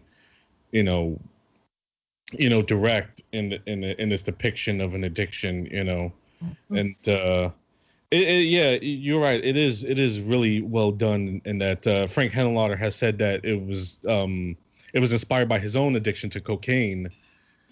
you 0.71 0.83
know, 0.83 1.19
you 2.31 2.49
know, 2.49 2.61
direct 2.61 3.21
in 3.31 3.49
the, 3.49 3.61
in 3.65 3.81
the, 3.81 4.01
in 4.01 4.09
this 4.09 4.23
depiction 4.23 4.81
of 4.81 4.95
an 4.95 5.03
addiction. 5.03 5.65
You 5.65 5.83
know, 5.83 6.13
and 6.69 6.95
uh, 7.07 7.49
it, 8.11 8.27
it, 8.27 8.45
yeah, 8.45 8.77
you're 8.81 9.21
right. 9.21 9.43
It 9.43 9.57
is 9.57 9.83
it 9.83 9.99
is 9.99 10.19
really 10.19 10.61
well 10.61 10.91
done. 10.91 11.41
In 11.45 11.57
that 11.59 11.85
uh, 11.87 12.07
Frank 12.07 12.31
Henenlotter 12.31 12.77
has 12.77 12.95
said 12.95 13.17
that 13.19 13.45
it 13.45 13.65
was 13.65 13.99
um 14.07 14.55
it 14.93 14.99
was 14.99 15.11
inspired 15.11 15.47
by 15.49 15.59
his 15.59 15.75
own 15.75 15.95
addiction 15.95 16.29
to 16.31 16.41
cocaine 16.41 17.09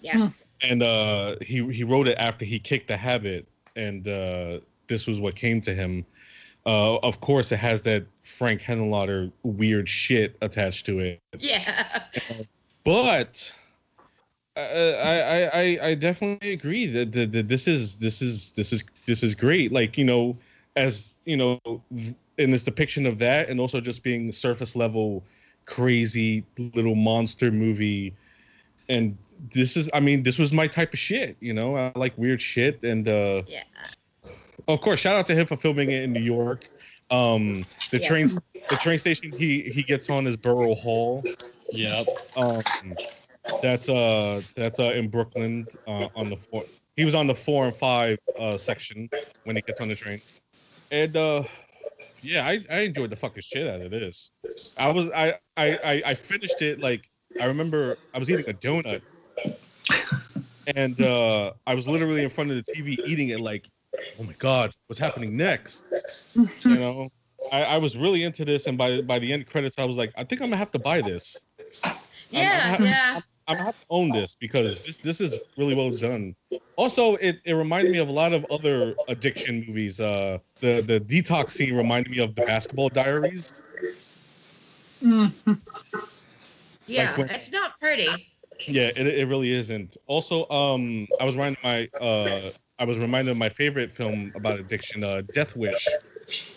yes. 0.00 0.44
and 0.62 0.82
uh, 0.82 1.36
he 1.40 1.70
he 1.72 1.84
wrote 1.84 2.08
it 2.08 2.16
after 2.18 2.44
he 2.44 2.58
kicked 2.58 2.88
the 2.88 2.96
habit, 2.96 3.46
and 3.76 4.06
uh, 4.06 4.60
this 4.86 5.06
was 5.06 5.20
what 5.20 5.34
came 5.34 5.60
to 5.62 5.74
him. 5.74 6.04
Uh, 6.66 6.96
of 6.96 7.20
course, 7.20 7.52
it 7.52 7.56
has 7.56 7.82
that 7.82 8.04
Frank 8.22 8.60
Henenlotter 8.60 9.32
weird 9.42 9.88
shit 9.88 10.36
attached 10.42 10.86
to 10.86 11.00
it, 11.00 11.20
Yeah. 11.38 12.02
but 12.84 13.54
I, 14.56 14.60
I 14.62 15.50
I 15.52 15.78
I 15.90 15.94
definitely 15.94 16.52
agree 16.52 16.86
that, 16.86 17.12
that, 17.12 17.32
that 17.32 17.48
this 17.48 17.68
is 17.68 17.96
this 17.96 18.20
is 18.20 18.52
this 18.52 18.72
is 18.72 18.82
this 19.06 19.22
is 19.22 19.34
great. 19.34 19.72
Like 19.72 19.96
you 19.96 20.04
know, 20.04 20.36
as 20.76 21.16
you 21.24 21.36
know, 21.36 21.60
in 22.38 22.50
this 22.50 22.64
depiction 22.64 23.06
of 23.06 23.18
that, 23.18 23.48
and 23.48 23.60
also 23.60 23.80
just 23.80 24.02
being 24.02 24.32
surface 24.32 24.74
level 24.76 25.22
crazy 25.66 26.44
little 26.74 26.96
monster 26.96 27.50
movie 27.52 28.12
and 28.88 29.16
this 29.54 29.76
is 29.76 29.88
i 29.94 30.00
mean 30.00 30.22
this 30.22 30.38
was 30.38 30.52
my 30.52 30.66
type 30.66 30.92
of 30.92 30.98
shit 30.98 31.36
you 31.38 31.52
know 31.52 31.76
i 31.76 31.92
like 31.94 32.16
weird 32.18 32.42
shit 32.42 32.82
and 32.82 33.06
uh 33.08 33.42
Yeah. 33.46 33.62
of 34.66 34.80
course 34.80 35.00
shout 35.00 35.16
out 35.16 35.26
to 35.28 35.34
him 35.34 35.46
for 35.46 35.56
filming 35.56 35.90
it 35.90 36.02
in 36.02 36.12
new 36.12 36.20
york 36.20 36.68
um 37.10 37.64
the 37.92 38.00
Yeah. 38.00 38.08
train 38.08 38.28
the 38.68 38.76
train 38.76 38.98
station 38.98 39.30
he 39.30 39.60
he 39.62 39.82
gets 39.82 40.10
on 40.10 40.26
is 40.26 40.36
borough 40.36 40.74
hall 40.74 41.24
Yep. 41.70 42.08
um 42.36 42.62
that's 43.62 43.88
uh 43.88 44.40
that's 44.56 44.78
uh 44.78 44.92
in 44.92 45.08
brooklyn 45.08 45.66
uh 45.86 46.08
on 46.14 46.28
the 46.28 46.36
four 46.36 46.64
he 47.00 47.04
was 47.04 47.14
on 47.14 47.26
the 47.26 47.34
four 47.34 47.64
and 47.66 47.74
five 47.74 48.18
uh 48.38 48.58
section 48.58 49.08
when 49.44 49.56
he 49.56 49.62
gets 49.62 49.80
on 49.80 49.88
the 49.88 49.94
train. 49.94 50.20
And 50.90 51.16
uh 51.16 51.44
yeah 52.22 52.46
i 52.46 52.62
i 52.70 52.80
enjoyed 52.80 53.08
the 53.08 53.16
fucking 53.16 53.42
shit 53.42 53.66
out 53.66 53.80
of 53.80 53.90
this. 53.90 54.32
I 54.78 54.90
was 54.90 55.06
i 55.14 55.34
i 55.56 56.02
i, 56.04 56.14
finished 56.14 56.60
it 56.60 56.78
like 56.80 57.08
i 57.40 57.46
remember 57.46 57.96
i 58.12 58.18
was 58.18 58.30
eating 58.30 58.48
a 58.48 58.52
donut. 58.52 59.00
And 60.76 61.00
uh 61.00 61.52
i 61.66 61.74
was 61.74 61.88
literally 61.88 62.22
in 62.22 62.28
front 62.28 62.50
of 62.50 62.56
the 62.56 62.72
tv 62.72 62.98
eating 63.06 63.30
it 63.30 63.40
like 63.40 63.64
oh 64.18 64.24
my 64.24 64.34
god 64.38 64.72
what's 64.86 65.00
happening 65.00 65.36
next? 65.36 65.82
You 66.64 66.74
know? 66.74 67.08
I, 67.50 67.64
I 67.64 67.78
was 67.78 67.96
really 67.96 68.24
into 68.24 68.44
this 68.44 68.66
and 68.66 68.76
by 68.76 69.00
by 69.00 69.18
the 69.18 69.32
end 69.32 69.46
credits 69.46 69.78
i 69.78 69.84
was 69.84 69.96
like 69.96 70.12
i 70.16 70.24
think 70.24 70.42
i'm 70.42 70.48
gonna 70.48 70.58
have 70.58 70.70
to 70.72 70.78
buy 70.78 71.00
this 71.00 71.36
Yeah, 72.30 72.76
I'm- 72.78 72.84
yeah. 72.84 73.20
I'm 73.46 73.56
gonna 73.56 73.64
have 73.66 73.80
to 73.80 73.86
own 73.90 74.12
this 74.12 74.36
because 74.36 74.84
this 74.84 74.96
this 74.98 75.20
is 75.20 75.44
really 75.56 75.74
well 75.74 75.90
done. 75.90 76.36
Also, 76.76 77.16
it, 77.16 77.40
it 77.44 77.54
reminded 77.54 77.90
me 77.90 77.98
of 77.98 78.08
a 78.08 78.12
lot 78.12 78.32
of 78.32 78.46
other 78.50 78.94
addiction 79.08 79.64
movies. 79.66 79.98
Uh, 79.98 80.38
the 80.60 80.80
the 80.82 81.00
detox 81.00 81.50
scene 81.50 81.74
reminded 81.74 82.10
me 82.12 82.18
of 82.20 82.34
the 82.36 82.42
Basketball 82.42 82.88
Diaries. 82.90 83.60
Yeah. 85.02 85.30
Like 87.08 87.18
when- 87.18 87.30
it's 87.30 87.50
not 87.50 87.78
pretty. 87.80 88.28
Yeah, 88.66 88.90
it, 88.94 89.06
it 89.06 89.26
really 89.28 89.50
isn't. 89.52 89.96
Also, 90.06 90.48
um, 90.50 91.08
I 91.18 91.24
was 91.24 91.34
reminded 91.34 91.58
my 91.64 91.88
uh, 92.00 92.50
I 92.78 92.84
was 92.84 92.98
reminded 92.98 93.32
of 93.32 93.36
my 93.36 93.48
favorite 93.48 93.92
film 93.92 94.30
about 94.36 94.60
addiction, 94.60 95.02
uh, 95.02 95.22
Death 95.32 95.56
Wish. 95.56 95.88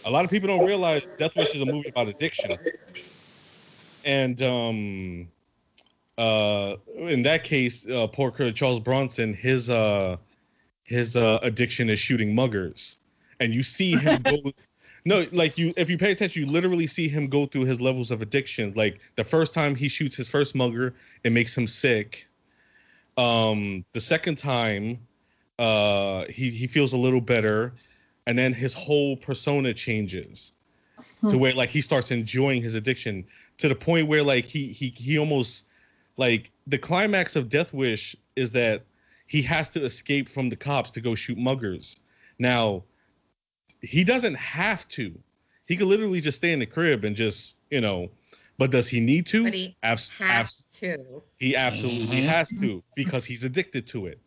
A 0.06 0.12
lot 0.12 0.26
of 0.26 0.30
people 0.32 0.48
don't 0.48 0.66
realize 0.66 1.12
Death 1.18 1.36
Wish 1.36 1.56
is 1.56 1.62
a 1.62 1.66
movie 1.66 1.90
about 1.90 2.08
addiction, 2.10 2.52
and 4.04 4.42
um, 4.42 5.28
uh, 6.18 6.76
in 6.96 7.24
that 7.24 7.44
case, 7.44 7.88
uh, 7.88 8.08
poor 8.08 8.32
Charles 8.52 8.80
Bronson, 8.80 9.34
his 9.34 9.70
uh, 9.70 10.18
his 10.84 11.16
uh, 11.16 11.40
addiction 11.42 11.90
is 11.90 12.00
shooting 12.00 12.36
muggers, 12.36 13.00
and 13.40 13.54
you 13.54 13.64
see 13.64 13.94
him 13.94 14.22
go. 14.24 14.38
No, 15.06 15.26
like 15.34 15.58
you, 15.58 15.74
if 15.76 15.90
you 15.90 15.98
pay 15.98 16.12
attention, 16.12 16.46
you 16.46 16.50
literally 16.50 16.88
see 16.88 17.10
him 17.10 17.28
go 17.28 17.46
through 17.46 17.66
his 17.66 17.82
levels 17.82 18.10
of 18.10 18.22
addiction. 18.22 18.72
Like 18.74 19.02
the 19.16 19.24
first 19.24 19.54
time 19.54 19.76
he 19.76 19.90
shoots 19.90 20.16
his 20.16 20.30
first 20.30 20.56
mugger, 20.56 20.96
it 21.24 21.32
makes 21.32 21.58
him 21.58 21.68
sick. 21.68 22.28
Um, 23.18 23.84
the 23.92 24.00
second 24.00 24.38
time, 24.38 25.00
uh, 25.60 26.26
he 26.30 26.52
he 26.52 26.68
feels 26.68 26.94
a 26.94 26.98
little 26.98 27.22
better, 27.22 27.74
and 28.28 28.38
then 28.38 28.54
his 28.54 28.74
whole 28.74 29.18
persona 29.18 29.74
changes 29.74 30.54
to 31.30 31.38
where 31.38 31.54
like 31.54 31.70
he 31.70 31.82
starts 31.82 32.12
enjoying 32.12 32.62
his 32.62 32.76
addiction 32.76 33.26
to 33.58 33.68
the 33.68 33.76
point 33.76 34.08
where 34.08 34.24
like 34.24 34.46
he 34.46 34.68
he 34.68 34.90
he 34.90 35.18
almost 35.18 35.66
like 36.18 36.52
the 36.68 36.78
climax 36.78 37.36
of 37.36 37.50
Death 37.50 37.74
Wish 37.74 38.16
is 38.36 38.52
that 38.54 38.84
he 39.28 39.42
has 39.44 39.70
to 39.72 39.84
escape 39.84 40.30
from 40.30 40.50
the 40.50 40.56
cops 40.56 40.92
to 40.92 41.02
go 41.02 41.16
shoot 41.16 41.38
muggers. 41.38 42.00
Now, 42.40 42.84
he 43.82 44.04
doesn't 44.04 44.36
have 44.36 44.88
to. 44.90 45.14
He 45.68 45.76
could 45.78 45.88
literally 45.88 46.22
just 46.22 46.38
stay 46.38 46.52
in 46.52 46.60
the 46.60 46.66
crib 46.66 47.04
and 47.06 47.16
just, 47.16 47.58
you 47.72 47.82
know, 47.82 48.10
but 48.58 48.70
does 48.72 48.88
he 48.88 49.00
need 49.00 49.26
to? 49.28 49.44
But 49.46 49.54
he 49.54 49.76
Abs- 49.84 50.12
Has 50.14 50.30
abs- 50.30 50.64
to. 50.80 51.24
he 51.40 51.56
absolutely 51.56 52.18
Mhm. 52.22 52.26
has 52.26 52.50
to 52.60 52.84
because 52.96 53.26
he's 53.26 53.44
addicted 53.44 53.88
to 53.88 54.06
it. 54.08 54.20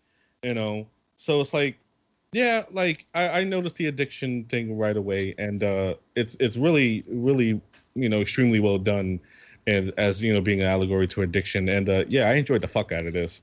You 0.43 0.55
know? 0.55 0.87
So 1.16 1.40
it's 1.40 1.55
like 1.55 1.78
yeah, 2.33 2.64
like 2.71 3.07
I, 3.14 3.40
I 3.40 3.45
noticed 3.45 3.76
the 3.76 3.87
addiction 3.87 4.45
thing 4.45 4.76
right 4.76 4.97
away 4.97 5.35
and 5.38 5.62
uh 5.62 5.95
it's 6.16 6.37
it's 6.40 6.57
really, 6.57 7.05
really 7.07 7.61
you 7.95 8.09
know 8.09 8.21
extremely 8.21 8.61
well 8.61 8.78
done, 8.78 9.21
and 9.66 9.92
as 9.96 10.23
you 10.23 10.32
know 10.32 10.40
being 10.40 10.61
an 10.61 10.66
allegory 10.66 11.08
to 11.08 11.23
addiction. 11.23 11.68
And 11.68 11.88
uh, 11.88 12.04
yeah, 12.08 12.28
I 12.28 12.35
enjoyed 12.35 12.61
the 12.61 12.68
fuck 12.68 12.92
out 12.92 13.06
of 13.06 13.12
this. 13.12 13.42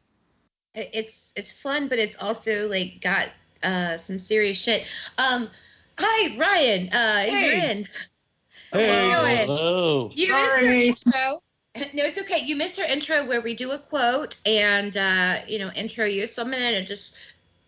It's 0.75 1.34
it's 1.36 1.51
fun, 1.51 1.88
but 1.88 2.00
it's 2.00 2.18
also 2.18 2.68
like 2.68 3.00
got 3.01 3.30
uh, 3.62 3.98
some 3.98 4.20
serious 4.20 4.58
shit. 4.58 4.88
Um, 5.18 5.50
hi 5.98 6.38
Ryan, 6.38 6.89
uh, 6.94 7.25
you're 7.27 7.39
Hey. 7.39 7.72
in. 7.72 7.88
Hey. 8.72 9.13
Doing? 9.13 9.48
Hello. 9.48 10.12
You 10.13 10.34
missed 10.34 10.56
our 10.56 10.62
intro. 10.62 11.39
No, 11.75 12.06
it's 12.06 12.20
okay. 12.20 12.38
You 12.46 12.56
missed 12.56 12.80
our 12.80 12.86
intro 12.86 13.25
where 13.25 13.42
we 13.42 13.56
do 13.56 13.72
a 13.72 13.80
quote 13.80 14.38
and 14.46 14.96
uh, 14.96 15.39
you 15.48 15.58
know 15.58 15.72
intro 15.72 16.06
you. 16.06 16.27
So 16.27 16.44
I'm 16.44 16.51
gonna 16.51 16.86
just 16.86 17.18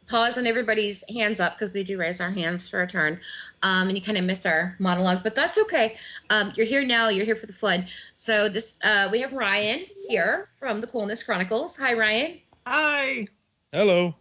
pause 0.07 0.38
on 0.38 0.45
everybody's 0.45 1.03
hands 1.09 1.39
up 1.39 1.57
because 1.57 1.74
we 1.74 1.83
do 1.83 1.97
raise 1.97 2.21
our 2.21 2.29
hands 2.29 2.69
for 2.69 2.83
a 2.83 2.88
turn. 2.88 3.19
Um, 3.63 3.88
and 3.88 3.97
you 3.97 4.03
kind 4.03 4.19
of 4.19 4.24
missed 4.24 4.45
our 4.45 4.75
monologue, 4.77 5.24
but 5.24 5.33
that's 5.33 5.57
okay. 5.57 5.95
Um, 6.29 6.53
you're 6.55 6.67
here 6.67 6.85
now. 6.85 7.09
You're 7.09 7.25
here 7.25 7.35
for 7.35 7.47
the 7.47 7.53
fun. 7.53 7.88
So 8.25 8.50
this 8.50 8.75
uh, 8.84 9.08
we 9.12 9.22
have 9.22 9.34
Ryan 9.34 9.86
here 10.08 10.48
from 10.58 10.82
the 10.82 10.88
Coolness 10.88 11.22
Chronicles. 11.22 11.77
Hi 11.77 11.94
Ryan. 11.94 12.39
Hi. 12.65 13.27
Hello. 13.72 14.15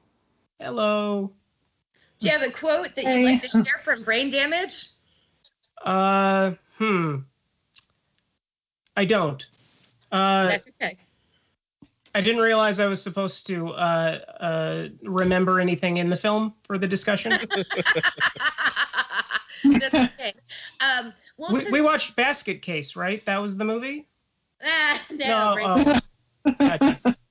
Hello. 0.60 1.32
Do 2.18 2.26
you 2.26 2.32
have 2.32 2.42
a 2.46 2.50
quote 2.50 2.94
that 2.96 3.04
you'd 3.06 3.24
like 3.24 3.40
to 3.40 3.48
share 3.48 3.80
from 3.82 4.02
Brain 4.02 4.28
Damage? 4.28 4.90
Uh, 5.82 6.50
hmm. 6.76 7.20
I 8.94 9.06
don't. 9.06 9.42
Uh, 10.12 10.48
That's 10.48 10.68
okay. 10.68 10.98
I 12.14 12.20
didn't 12.20 12.42
realize 12.42 12.80
I 12.80 12.86
was 12.86 13.00
supposed 13.00 13.46
to 13.46 13.70
uh, 13.70 14.18
uh, 14.38 14.88
remember 15.02 15.60
anything 15.60 15.96
in 15.96 16.10
the 16.10 16.16
film 16.18 16.52
for 16.64 16.76
the 16.76 16.86
discussion. 16.86 17.32
That's 19.64 19.94
okay. 19.94 20.34
Um, 20.80 21.14
well, 21.36 21.52
we, 21.52 21.60
since, 21.60 21.72
we 21.72 21.80
watched 21.80 22.16
Basket 22.16 22.62
Case, 22.62 22.96
right? 22.96 23.24
That 23.26 23.40
was 23.40 23.56
the 23.56 23.64
movie. 23.64 24.06
Ah, 24.66 25.02
no, 25.10 25.26
No, 25.26 25.54
Brain 25.54 26.00
oh. 26.46 26.54
Gotcha. 26.58 27.16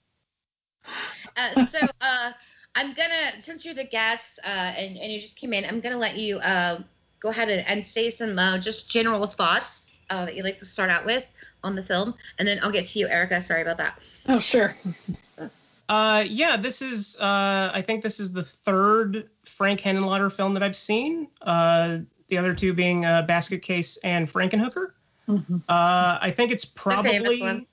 Uh, 1.36 1.66
so 1.66 1.80
uh, 2.00 2.32
I'm 2.76 2.94
gonna, 2.94 3.42
since 3.42 3.66
you're 3.66 3.74
the 3.74 3.86
guest 3.86 4.38
uh, 4.46 4.48
and, 4.48 4.98
and 4.98 5.12
you 5.12 5.20
just 5.20 5.36
came 5.36 5.52
in, 5.52 5.66
I'm 5.66 5.80
gonna 5.80 5.98
let 5.98 6.16
you 6.16 6.38
uh, 6.38 6.82
go 7.20 7.30
ahead 7.30 7.50
and, 7.50 7.68
and 7.68 7.84
say 7.84 8.12
some 8.12 8.38
uh, 8.38 8.60
just 8.60 8.92
general 8.92 9.26
thoughts 9.26 10.00
uh, 10.12 10.26
that 10.26 10.36
you'd 10.36 10.44
like 10.44 10.60
to 10.60 10.66
start 10.66 10.92
out 10.92 11.06
with 11.06 11.24
on 11.64 11.76
the 11.76 11.84
film, 11.84 12.14
and 12.38 12.48
then 12.48 12.60
I'll 12.62 12.72
get 12.72 12.86
to 12.86 13.00
you, 13.00 13.08
Erica. 13.08 13.42
Sorry 13.42 13.62
about 13.62 13.78
that. 13.78 14.00
Oh, 14.28 14.40
sure. 14.40 14.76
Uh, 15.90 16.24
yeah, 16.28 16.58
this 16.58 16.82
is. 16.82 17.18
Uh, 17.18 17.72
I 17.74 17.82
think 17.82 18.04
this 18.04 18.20
is 18.20 18.32
the 18.32 18.44
third 18.44 19.30
Frank 19.46 19.82
Henenlotter 19.82 20.32
film 20.32 20.54
that 20.54 20.64
I've 20.64 20.76
seen. 20.76 21.28
Uh, 21.42 22.00
the 22.28 22.38
other 22.38 22.54
two 22.54 22.74
being 22.74 23.06
uh, 23.06 23.22
Basket 23.24 23.62
Case 23.62 23.98
and 23.98 24.32
Frankenhooker. 24.32 24.92
Mhm. 25.28 25.62
Uh, 25.70 26.18
I 26.22 26.32
think 26.36 26.52
it's 26.52 26.66
famous 26.66 27.04
probably. 27.06 27.42
one. 27.42 27.66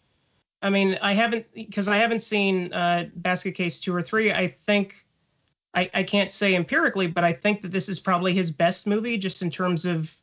I 0.63 0.71
mean, 0.71 0.99
I 1.01 1.15
haven't 1.15 1.47
because 1.55 1.89
I 1.89 1.97
haven't 1.97 2.21
seen 2.21 2.73
uh, 2.73 3.09
Basket 3.15 3.53
Case 3.53 3.81
two 3.81 3.95
or 3.95 4.03
three. 4.03 4.31
I 4.33 4.49
think 4.49 5.07
I, 5.75 5.91
I 5.95 6.03
can't 6.03 6.31
say 6.31 6.55
empirically, 6.55 7.07
but 7.07 7.25
I 7.25 7.33
think 7.33 7.63
that 7.63 7.73
this 7.73 7.89
is 7.89 7.99
probably 8.01 8.33
his 8.33 8.51
best 8.51 8.87
movie, 8.87 9.17
just 9.19 9.43
in 9.43 9.51
terms 9.51 9.85
of 9.87 10.15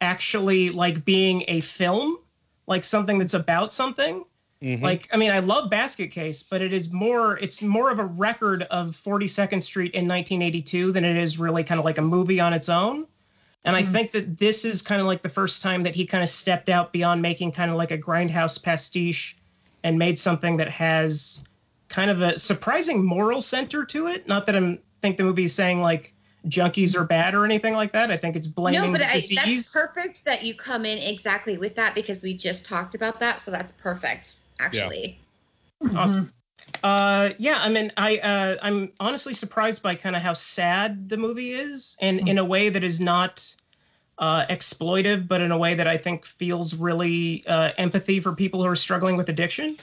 actually 0.00 0.70
like 0.70 1.04
being 1.04 1.44
a 1.48 1.60
film, 1.60 2.18
like 2.66 2.84
something 2.84 3.18
that's 3.18 3.34
about 3.34 3.72
something. 3.72 4.24
Mhm. 4.62 4.82
Like, 4.82 5.08
I 5.12 5.16
mean, 5.16 5.30
I 5.30 5.38
love 5.38 5.70
Basket 5.70 6.10
Case, 6.10 6.42
but 6.42 6.62
it 6.62 6.72
is 6.72 6.90
more, 6.92 7.38
it's 7.38 7.62
more 7.62 7.92
of 7.92 8.00
a 8.00 8.04
record 8.04 8.64
of 8.64 8.96
42nd 8.96 9.62
Street 9.62 9.94
in 9.94 10.08
1982 10.08 10.90
than 10.90 11.04
it 11.04 11.16
is 11.16 11.38
really 11.38 11.62
kind 11.62 11.78
of 11.78 11.84
like 11.84 11.98
a 11.98 12.02
movie 12.02 12.40
on 12.40 12.52
its 12.52 12.68
own. 12.68 13.06
And 13.64 13.76
I 13.76 13.82
Mhm. 13.82 13.92
think 13.92 14.12
that 14.12 14.38
this 14.38 14.64
is 14.64 14.82
kind 14.82 15.00
of 15.00 15.06
like 15.06 15.22
the 15.22 15.28
first 15.28 15.62
time 15.62 15.82
that 15.82 15.94
he 15.94 16.06
kind 16.06 16.22
of 16.22 16.28
stepped 16.28 16.68
out 16.68 16.92
beyond 16.92 17.22
making 17.22 17.52
kind 17.52 17.70
of 17.70 17.76
like 17.76 17.90
a 17.90 17.98
grindhouse 17.98 18.62
pastiche 18.62 19.36
and 19.84 19.98
made 19.98 20.18
something 20.18 20.56
that 20.58 20.68
has 20.68 21.44
kind 21.88 22.10
of 22.10 22.22
a 22.22 22.38
surprising 22.38 23.04
moral 23.04 23.40
center 23.42 23.84
to 23.84 24.06
it. 24.06 24.28
Not 24.28 24.46
that 24.46 24.56
I'm 24.56 24.78
think 25.02 25.16
the 25.16 25.22
movie's 25.22 25.54
saying 25.54 25.80
like 25.80 26.14
junkies 26.46 26.96
are 26.96 27.04
bad 27.04 27.34
or 27.34 27.44
anything 27.44 27.74
like 27.74 27.92
that. 27.92 28.10
I 28.10 28.16
think 28.16 28.36
it's 28.36 28.46
blaming 28.46 28.92
no, 28.92 28.98
but 28.98 29.00
the 29.00 29.06
I, 29.06 29.12
that's 29.14 29.28
disease. 29.28 29.72
perfect 29.72 30.24
that 30.24 30.44
you 30.44 30.54
come 30.54 30.84
in 30.84 30.98
exactly 30.98 31.58
with 31.58 31.74
that 31.76 31.94
because 31.94 32.22
we 32.22 32.36
just 32.36 32.64
talked 32.64 32.94
about 32.94 33.20
that, 33.20 33.40
so 33.40 33.50
that's 33.50 33.72
perfect, 33.72 34.40
actually. 34.60 35.18
Yeah. 35.80 35.98
Awesome. 35.98 36.32
Uh, 36.82 37.30
yeah, 37.38 37.58
I 37.60 37.68
mean, 37.70 37.90
I 37.96 38.18
uh, 38.18 38.56
I'm 38.62 38.92
honestly 39.00 39.34
surprised 39.34 39.82
by 39.82 39.94
kind 39.94 40.14
of 40.14 40.22
how 40.22 40.32
sad 40.32 41.08
the 41.08 41.16
movie 41.16 41.52
is, 41.52 41.96
and 42.00 42.28
in 42.28 42.38
a 42.38 42.44
way 42.44 42.68
that 42.68 42.84
is 42.84 43.00
not 43.00 43.54
uh, 44.18 44.46
exploitive, 44.46 45.26
but 45.26 45.40
in 45.40 45.50
a 45.50 45.58
way 45.58 45.74
that 45.74 45.86
I 45.86 45.96
think 45.96 46.24
feels 46.24 46.74
really 46.74 47.44
uh, 47.46 47.72
empathy 47.78 48.20
for 48.20 48.32
people 48.32 48.62
who 48.62 48.68
are 48.68 48.76
struggling 48.76 49.16
with 49.16 49.28
addiction. 49.28 49.76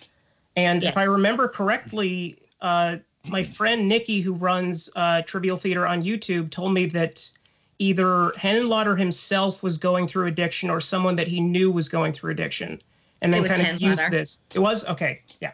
And 0.55 0.83
if 0.83 0.97
I 0.97 1.03
remember 1.03 1.47
correctly, 1.49 2.37
uh, 2.61 2.97
my 3.25 3.43
friend 3.43 3.89
Nikki, 3.89 4.21
who 4.21 4.33
runs 4.33 4.89
uh, 4.95 5.21
Trivial 5.23 5.57
Theater 5.57 5.85
on 5.85 6.03
YouTube, 6.03 6.49
told 6.49 6.73
me 6.73 6.85
that 6.87 7.29
either 7.77 8.31
Henenlotter 8.37 8.97
himself 8.97 9.61
was 9.61 9.77
going 9.77 10.07
through 10.07 10.27
addiction 10.27 10.69
or 10.69 10.79
someone 10.79 11.17
that 11.17 11.27
he 11.27 11.41
knew 11.41 11.71
was 11.71 11.89
going 11.89 12.13
through 12.13 12.31
addiction, 12.31 12.81
and 13.21 13.33
then 13.33 13.43
kind 13.43 13.67
of 13.67 13.81
used 13.81 14.09
this. 14.11 14.39
It 14.53 14.59
was 14.59 14.85
okay, 14.87 15.21
yeah. 15.41 15.51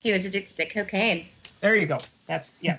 He 0.00 0.12
was 0.12 0.24
addicted 0.24 0.56
to 0.56 0.66
cocaine. 0.66 1.26
There 1.60 1.74
you 1.76 1.86
go. 1.86 1.98
That's 2.26 2.54
yeah. 2.60 2.78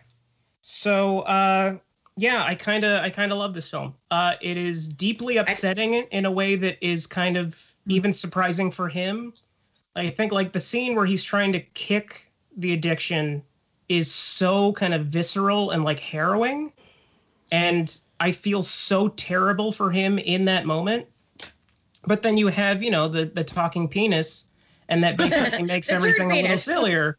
So 0.61 1.19
uh 1.19 1.77
yeah, 2.17 2.43
I 2.43 2.55
kind 2.55 2.83
of 2.83 3.03
I 3.03 3.09
kind 3.09 3.31
of 3.31 3.37
love 3.37 3.53
this 3.53 3.69
film. 3.69 3.95
Uh 4.11 4.33
it 4.41 4.57
is 4.57 4.89
deeply 4.89 5.37
upsetting 5.37 5.93
in 5.93 6.25
a 6.25 6.31
way 6.31 6.55
that 6.55 6.77
is 6.81 7.07
kind 7.07 7.37
of 7.37 7.73
even 7.87 8.13
surprising 8.13 8.71
for 8.71 8.87
him. 8.87 9.33
I 9.95 10.09
think 10.09 10.31
like 10.31 10.53
the 10.53 10.59
scene 10.59 10.95
where 10.95 11.05
he's 11.05 11.23
trying 11.23 11.53
to 11.53 11.59
kick 11.59 12.31
the 12.55 12.73
addiction 12.73 13.43
is 13.89 14.11
so 14.11 14.71
kind 14.73 14.93
of 14.93 15.07
visceral 15.07 15.71
and 15.71 15.83
like 15.83 15.99
harrowing 15.99 16.71
and 17.51 17.99
I 18.19 18.31
feel 18.31 18.61
so 18.61 19.07
terrible 19.07 19.71
for 19.71 19.91
him 19.91 20.19
in 20.19 20.45
that 20.45 20.65
moment. 20.65 21.07
But 22.05 22.21
then 22.21 22.37
you 22.37 22.47
have, 22.47 22.83
you 22.83 22.91
know, 22.91 23.07
the 23.07 23.25
the 23.25 23.43
talking 23.43 23.87
penis 23.87 24.45
and 24.89 25.03
that 25.03 25.15
basically 25.17 25.63
makes 25.63 25.89
everything 25.91 26.31
a 26.31 26.41
little 26.41 26.57
sillier. 26.57 27.17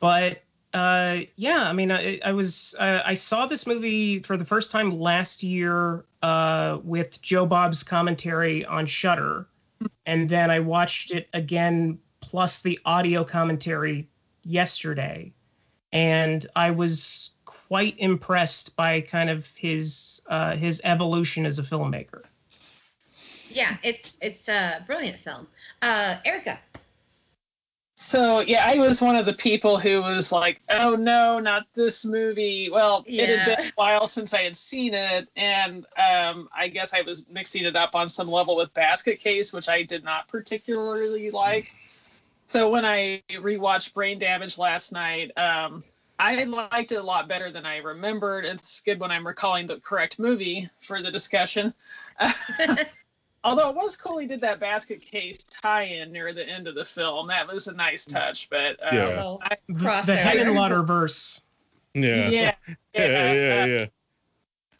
But 0.00 0.42
uh, 0.74 1.20
yeah, 1.36 1.62
I 1.62 1.72
mean, 1.72 1.90
I, 1.90 2.20
I 2.22 2.32
was 2.32 2.74
uh, 2.78 3.00
I 3.04 3.14
saw 3.14 3.46
this 3.46 3.66
movie 3.66 4.18
for 4.18 4.36
the 4.36 4.44
first 4.44 4.70
time 4.70 4.90
last 4.90 5.42
year 5.42 6.04
uh, 6.22 6.78
with 6.82 7.22
Joe 7.22 7.46
Bob's 7.46 7.84
commentary 7.84 8.66
on 8.66 8.84
Shutter, 8.84 9.46
and 10.04 10.28
then 10.28 10.50
I 10.50 10.60
watched 10.60 11.12
it 11.12 11.28
again 11.32 12.00
plus 12.20 12.62
the 12.62 12.78
audio 12.84 13.24
commentary 13.24 14.08
yesterday, 14.44 15.32
and 15.92 16.44
I 16.56 16.72
was 16.72 17.30
quite 17.44 17.94
impressed 17.98 18.74
by 18.76 19.00
kind 19.00 19.30
of 19.30 19.46
his 19.54 20.20
uh, 20.28 20.56
his 20.56 20.80
evolution 20.84 21.46
as 21.46 21.60
a 21.60 21.62
filmmaker. 21.62 22.22
Yeah, 23.50 23.76
it's 23.82 24.18
it's 24.20 24.48
a 24.48 24.82
brilliant 24.86 25.18
film. 25.18 25.46
Uh, 25.82 26.16
Erica. 26.24 26.58
So 27.96 28.40
yeah, 28.40 28.64
I 28.66 28.76
was 28.76 29.00
one 29.00 29.14
of 29.14 29.24
the 29.24 29.32
people 29.32 29.78
who 29.78 30.02
was 30.02 30.32
like, 30.32 30.60
"Oh 30.68 30.96
no, 30.96 31.38
not 31.38 31.66
this 31.74 32.04
movie." 32.04 32.68
Well, 32.68 33.04
it 33.06 33.28
had 33.28 33.56
been 33.56 33.66
a 33.66 33.72
while 33.76 34.08
since 34.08 34.34
I 34.34 34.42
had 34.42 34.56
seen 34.56 34.94
it, 34.94 35.28
and 35.36 35.86
um, 35.96 36.48
I 36.54 36.68
guess 36.68 36.92
I 36.92 37.02
was 37.02 37.28
mixing 37.28 37.64
it 37.64 37.76
up 37.76 37.94
on 37.94 38.08
some 38.08 38.28
level 38.28 38.56
with 38.56 38.74
Basket 38.74 39.20
Case, 39.20 39.52
which 39.52 39.68
I 39.68 39.84
did 39.84 40.02
not 40.02 40.26
particularly 40.26 41.30
like. 41.30 41.72
So 42.50 42.70
when 42.70 42.84
I 42.84 43.22
rewatched 43.30 43.94
Brain 43.94 44.18
Damage 44.18 44.58
last 44.58 44.92
night, 44.92 45.30
um, 45.36 45.84
I 46.18 46.44
liked 46.44 46.90
it 46.90 46.96
a 46.96 47.02
lot 47.02 47.28
better 47.28 47.50
than 47.50 47.64
I 47.64 47.78
remembered. 47.78 48.44
It's 48.44 48.80
good 48.80 48.98
when 48.98 49.12
I'm 49.12 49.26
recalling 49.26 49.66
the 49.66 49.76
correct 49.76 50.18
movie 50.18 50.68
for 50.80 51.00
the 51.00 51.12
discussion. 51.12 51.74
Although 53.44 53.68
it 53.70 53.76
was 53.76 53.96
cool 53.96 54.18
he 54.18 54.26
did 54.26 54.40
that 54.40 54.58
basket 54.58 55.02
case 55.02 55.38
tie-in 55.44 56.10
near 56.10 56.32
the 56.32 56.48
end 56.48 56.66
of 56.66 56.74
the 56.74 56.84
film. 56.84 57.28
That 57.28 57.46
was 57.46 57.68
a 57.68 57.74
nice 57.74 58.04
touch. 58.06 58.48
But 58.50 58.82
uh, 58.82 58.88
Yeah. 58.92 59.06
Little 59.08 59.42
I- 59.44 59.56
The, 59.68 59.74
crossover. 59.74 60.06
the 60.06 60.16
Henenlotter 60.16 60.86
verse. 60.86 61.40
Yeah. 61.96 62.28
yeah, 62.28 62.54
Yeah. 62.94 63.32
Yeah. 63.32 63.62
uh, 63.62 63.66
Yeah. 63.66 63.86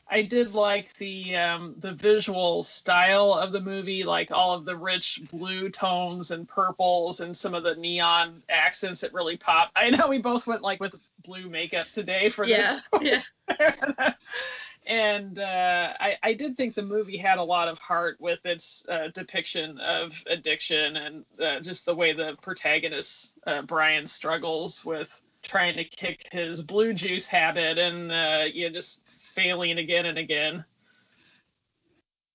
I 0.06 0.22
did 0.22 0.52
like 0.54 0.92
the 0.94 1.34
um, 1.36 1.74
the 1.78 1.92
visual 1.92 2.62
style 2.62 3.32
of 3.34 3.52
the 3.52 3.60
movie, 3.60 4.04
like 4.04 4.30
all 4.30 4.52
of 4.54 4.64
the 4.64 4.76
rich 4.76 5.20
blue 5.30 5.70
tones 5.70 6.30
and 6.30 6.46
purples 6.46 7.20
and 7.20 7.36
some 7.36 7.54
of 7.54 7.62
the 7.62 7.74
neon 7.76 8.42
accents 8.48 9.00
that 9.00 9.14
really 9.14 9.36
pop. 9.36 9.70
I 9.74 9.90
know 9.90 10.06
we 10.08 10.18
both 10.18 10.46
went 10.46 10.60
like 10.62 10.78
with 10.78 10.94
blue 11.24 11.48
makeup 11.48 11.86
today 11.92 12.28
for 12.28 12.44
yeah, 12.44 12.78
this. 13.00 13.22
yeah. 13.48 14.12
And 14.86 15.38
uh, 15.38 15.92
I, 15.98 16.16
I 16.22 16.32
did 16.34 16.56
think 16.56 16.74
the 16.74 16.82
movie 16.82 17.16
had 17.16 17.38
a 17.38 17.42
lot 17.42 17.68
of 17.68 17.78
heart 17.78 18.16
with 18.20 18.44
its 18.44 18.86
uh, 18.88 19.08
depiction 19.14 19.78
of 19.78 20.22
addiction 20.26 20.96
and 20.96 21.24
uh, 21.40 21.60
just 21.60 21.86
the 21.86 21.94
way 21.94 22.12
the 22.12 22.36
protagonist 22.42 23.34
uh, 23.46 23.62
Brian 23.62 24.06
struggles 24.06 24.84
with 24.84 25.22
trying 25.42 25.76
to 25.76 25.84
kick 25.84 26.28
his 26.32 26.62
blue 26.62 26.92
juice 26.92 27.28
habit 27.28 27.78
and 27.78 28.12
uh, 28.12 28.44
you 28.52 28.66
know, 28.66 28.72
just 28.72 29.02
failing 29.18 29.78
again 29.78 30.06
and 30.06 30.18
again. 30.18 30.64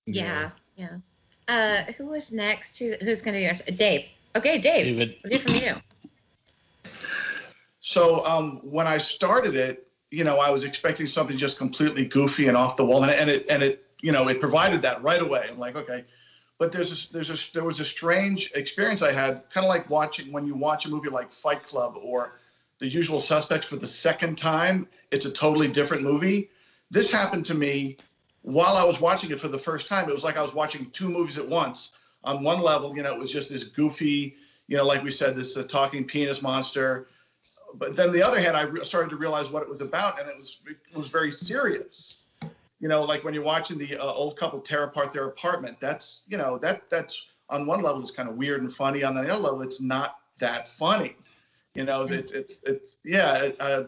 Yeah, 0.06 0.50
yeah. 0.76 0.96
Uh, 1.46 1.92
who 1.92 2.06
was 2.06 2.32
next? 2.32 2.78
Who, 2.78 2.94
who's 3.00 3.22
going 3.22 3.34
to 3.34 3.40
do 3.40 3.48
us? 3.48 3.62
Dave. 3.62 4.06
Okay, 4.34 4.58
Dave. 4.58 4.84
David. 4.84 5.16
Let's 5.24 5.34
hear 5.34 5.40
from 5.40 5.54
you. 5.56 6.92
So 7.80 8.24
um, 8.24 8.60
when 8.62 8.86
I 8.86 8.98
started 8.98 9.56
it, 9.56 9.89
you 10.10 10.24
know, 10.24 10.38
I 10.38 10.50
was 10.50 10.64
expecting 10.64 11.06
something 11.06 11.36
just 11.36 11.56
completely 11.58 12.04
goofy 12.04 12.48
and 12.48 12.56
off 12.56 12.76
the 12.76 12.84
wall, 12.84 13.04
and, 13.04 13.12
and 13.12 13.30
it 13.30 13.46
and 13.48 13.62
it 13.62 13.84
you 14.00 14.12
know 14.12 14.28
it 14.28 14.40
provided 14.40 14.82
that 14.82 15.02
right 15.02 15.20
away. 15.20 15.46
I'm 15.48 15.58
like, 15.58 15.76
okay, 15.76 16.04
but 16.58 16.72
there's 16.72 17.06
a, 17.06 17.12
there's 17.12 17.30
a 17.30 17.52
there 17.52 17.64
was 17.64 17.80
a 17.80 17.84
strange 17.84 18.50
experience 18.54 19.02
I 19.02 19.12
had, 19.12 19.48
kind 19.50 19.64
of 19.64 19.68
like 19.70 19.88
watching 19.88 20.32
when 20.32 20.46
you 20.46 20.54
watch 20.54 20.84
a 20.86 20.90
movie 20.90 21.08
like 21.08 21.32
Fight 21.32 21.62
Club 21.66 21.96
or 22.00 22.38
The 22.78 22.88
Usual 22.88 23.20
Suspects 23.20 23.68
for 23.68 23.76
the 23.76 23.86
second 23.86 24.36
time. 24.36 24.88
It's 25.10 25.26
a 25.26 25.30
totally 25.30 25.68
different 25.68 26.02
movie. 26.02 26.50
This 26.90 27.10
happened 27.10 27.44
to 27.46 27.54
me 27.54 27.98
while 28.42 28.76
I 28.76 28.84
was 28.84 29.00
watching 29.00 29.30
it 29.30 29.40
for 29.40 29.48
the 29.48 29.58
first 29.58 29.86
time. 29.86 30.08
It 30.08 30.12
was 30.12 30.24
like 30.24 30.36
I 30.36 30.42
was 30.42 30.54
watching 30.54 30.90
two 30.90 31.08
movies 31.08 31.38
at 31.38 31.48
once. 31.48 31.92
On 32.24 32.42
one 32.42 32.60
level, 32.60 32.94
you 32.94 33.02
know, 33.02 33.14
it 33.14 33.18
was 33.18 33.32
just 33.32 33.48
this 33.48 33.64
goofy, 33.64 34.36
you 34.66 34.76
know, 34.76 34.84
like 34.84 35.02
we 35.02 35.10
said, 35.10 35.36
this 35.36 35.56
uh, 35.56 35.62
talking 35.62 36.04
penis 36.04 36.42
monster 36.42 37.06
but 37.74 37.96
then 37.96 38.12
the 38.12 38.22
other 38.22 38.40
hand, 38.40 38.56
I 38.56 38.62
re- 38.62 38.84
started 38.84 39.10
to 39.10 39.16
realize 39.16 39.50
what 39.50 39.62
it 39.62 39.68
was 39.68 39.80
about, 39.80 40.20
and 40.20 40.28
it 40.28 40.36
was 40.36 40.60
it 40.66 40.96
was 40.96 41.08
very 41.08 41.32
serious. 41.32 42.22
You 42.80 42.88
know, 42.88 43.02
like 43.02 43.24
when 43.24 43.34
you're 43.34 43.42
watching 43.42 43.78
the 43.78 43.98
uh, 43.98 44.12
old 44.12 44.36
couple 44.36 44.60
tear 44.60 44.84
apart 44.84 45.12
their 45.12 45.26
apartment. 45.26 45.78
That's 45.80 46.22
you 46.28 46.38
know 46.38 46.58
that 46.58 46.88
that's 46.90 47.26
on 47.48 47.66
one 47.66 47.82
level 47.82 48.00
it's 48.00 48.10
kind 48.10 48.28
of 48.28 48.36
weird 48.36 48.60
and 48.60 48.72
funny. 48.72 49.04
On 49.04 49.14
the 49.14 49.22
other 49.22 49.36
level, 49.36 49.62
it's 49.62 49.80
not 49.80 50.18
that 50.38 50.66
funny. 50.66 51.16
You 51.74 51.84
know, 51.84 52.02
it's 52.02 52.32
it's 52.32 52.58
it's 52.64 52.96
yeah. 53.04 53.50
Uh, 53.60 53.84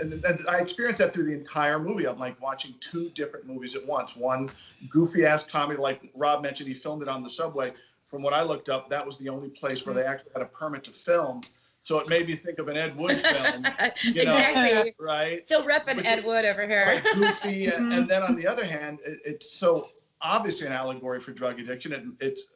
and, 0.00 0.24
and 0.24 0.40
I 0.48 0.58
experienced 0.58 0.98
that 1.00 1.12
through 1.12 1.24
the 1.24 1.32
entire 1.32 1.78
movie. 1.78 2.06
I'm 2.06 2.18
like 2.18 2.40
watching 2.40 2.74
two 2.80 3.10
different 3.10 3.46
movies 3.46 3.76
at 3.76 3.86
once. 3.86 4.16
One 4.16 4.50
goofy 4.90 5.24
ass 5.24 5.44
comedy, 5.44 5.80
like 5.80 6.10
Rob 6.14 6.42
mentioned, 6.42 6.68
he 6.68 6.74
filmed 6.74 7.02
it 7.02 7.08
on 7.08 7.22
the 7.22 7.30
subway. 7.30 7.72
From 8.08 8.22
what 8.22 8.32
I 8.32 8.42
looked 8.42 8.68
up, 8.68 8.88
that 8.90 9.04
was 9.04 9.16
the 9.18 9.28
only 9.28 9.48
place 9.48 9.84
where 9.84 9.94
they 9.94 10.04
actually 10.04 10.30
had 10.32 10.42
a 10.42 10.46
permit 10.46 10.84
to 10.84 10.92
film. 10.92 11.42
So 11.86 12.00
it 12.00 12.08
made 12.08 12.26
me 12.26 12.34
think 12.34 12.58
of 12.58 12.66
an 12.66 12.76
Ed 12.76 12.96
Wood 12.96 13.20
film, 13.20 13.64
you 14.02 14.24
know, 14.24 14.36
exactly. 14.36 14.92
right? 14.98 15.40
Still 15.44 15.62
repping 15.62 15.98
Which 15.98 16.06
Ed 16.06 16.24
Wood 16.24 16.44
over 16.44 16.66
here. 16.66 17.00
Quite 17.00 17.14
goofy, 17.14 17.66
and, 17.72 17.74
and 17.74 17.92
mm-hmm. 17.92 18.06
then 18.08 18.24
on 18.24 18.34
the 18.34 18.44
other 18.44 18.66
hand, 18.66 18.98
it, 19.06 19.20
it's 19.24 19.48
so 19.48 19.90
obviously 20.20 20.66
an 20.66 20.72
allegory 20.72 21.20
for 21.20 21.30
drug 21.30 21.60
addiction. 21.60 21.92
It, 21.92 22.02
it's 22.18 22.50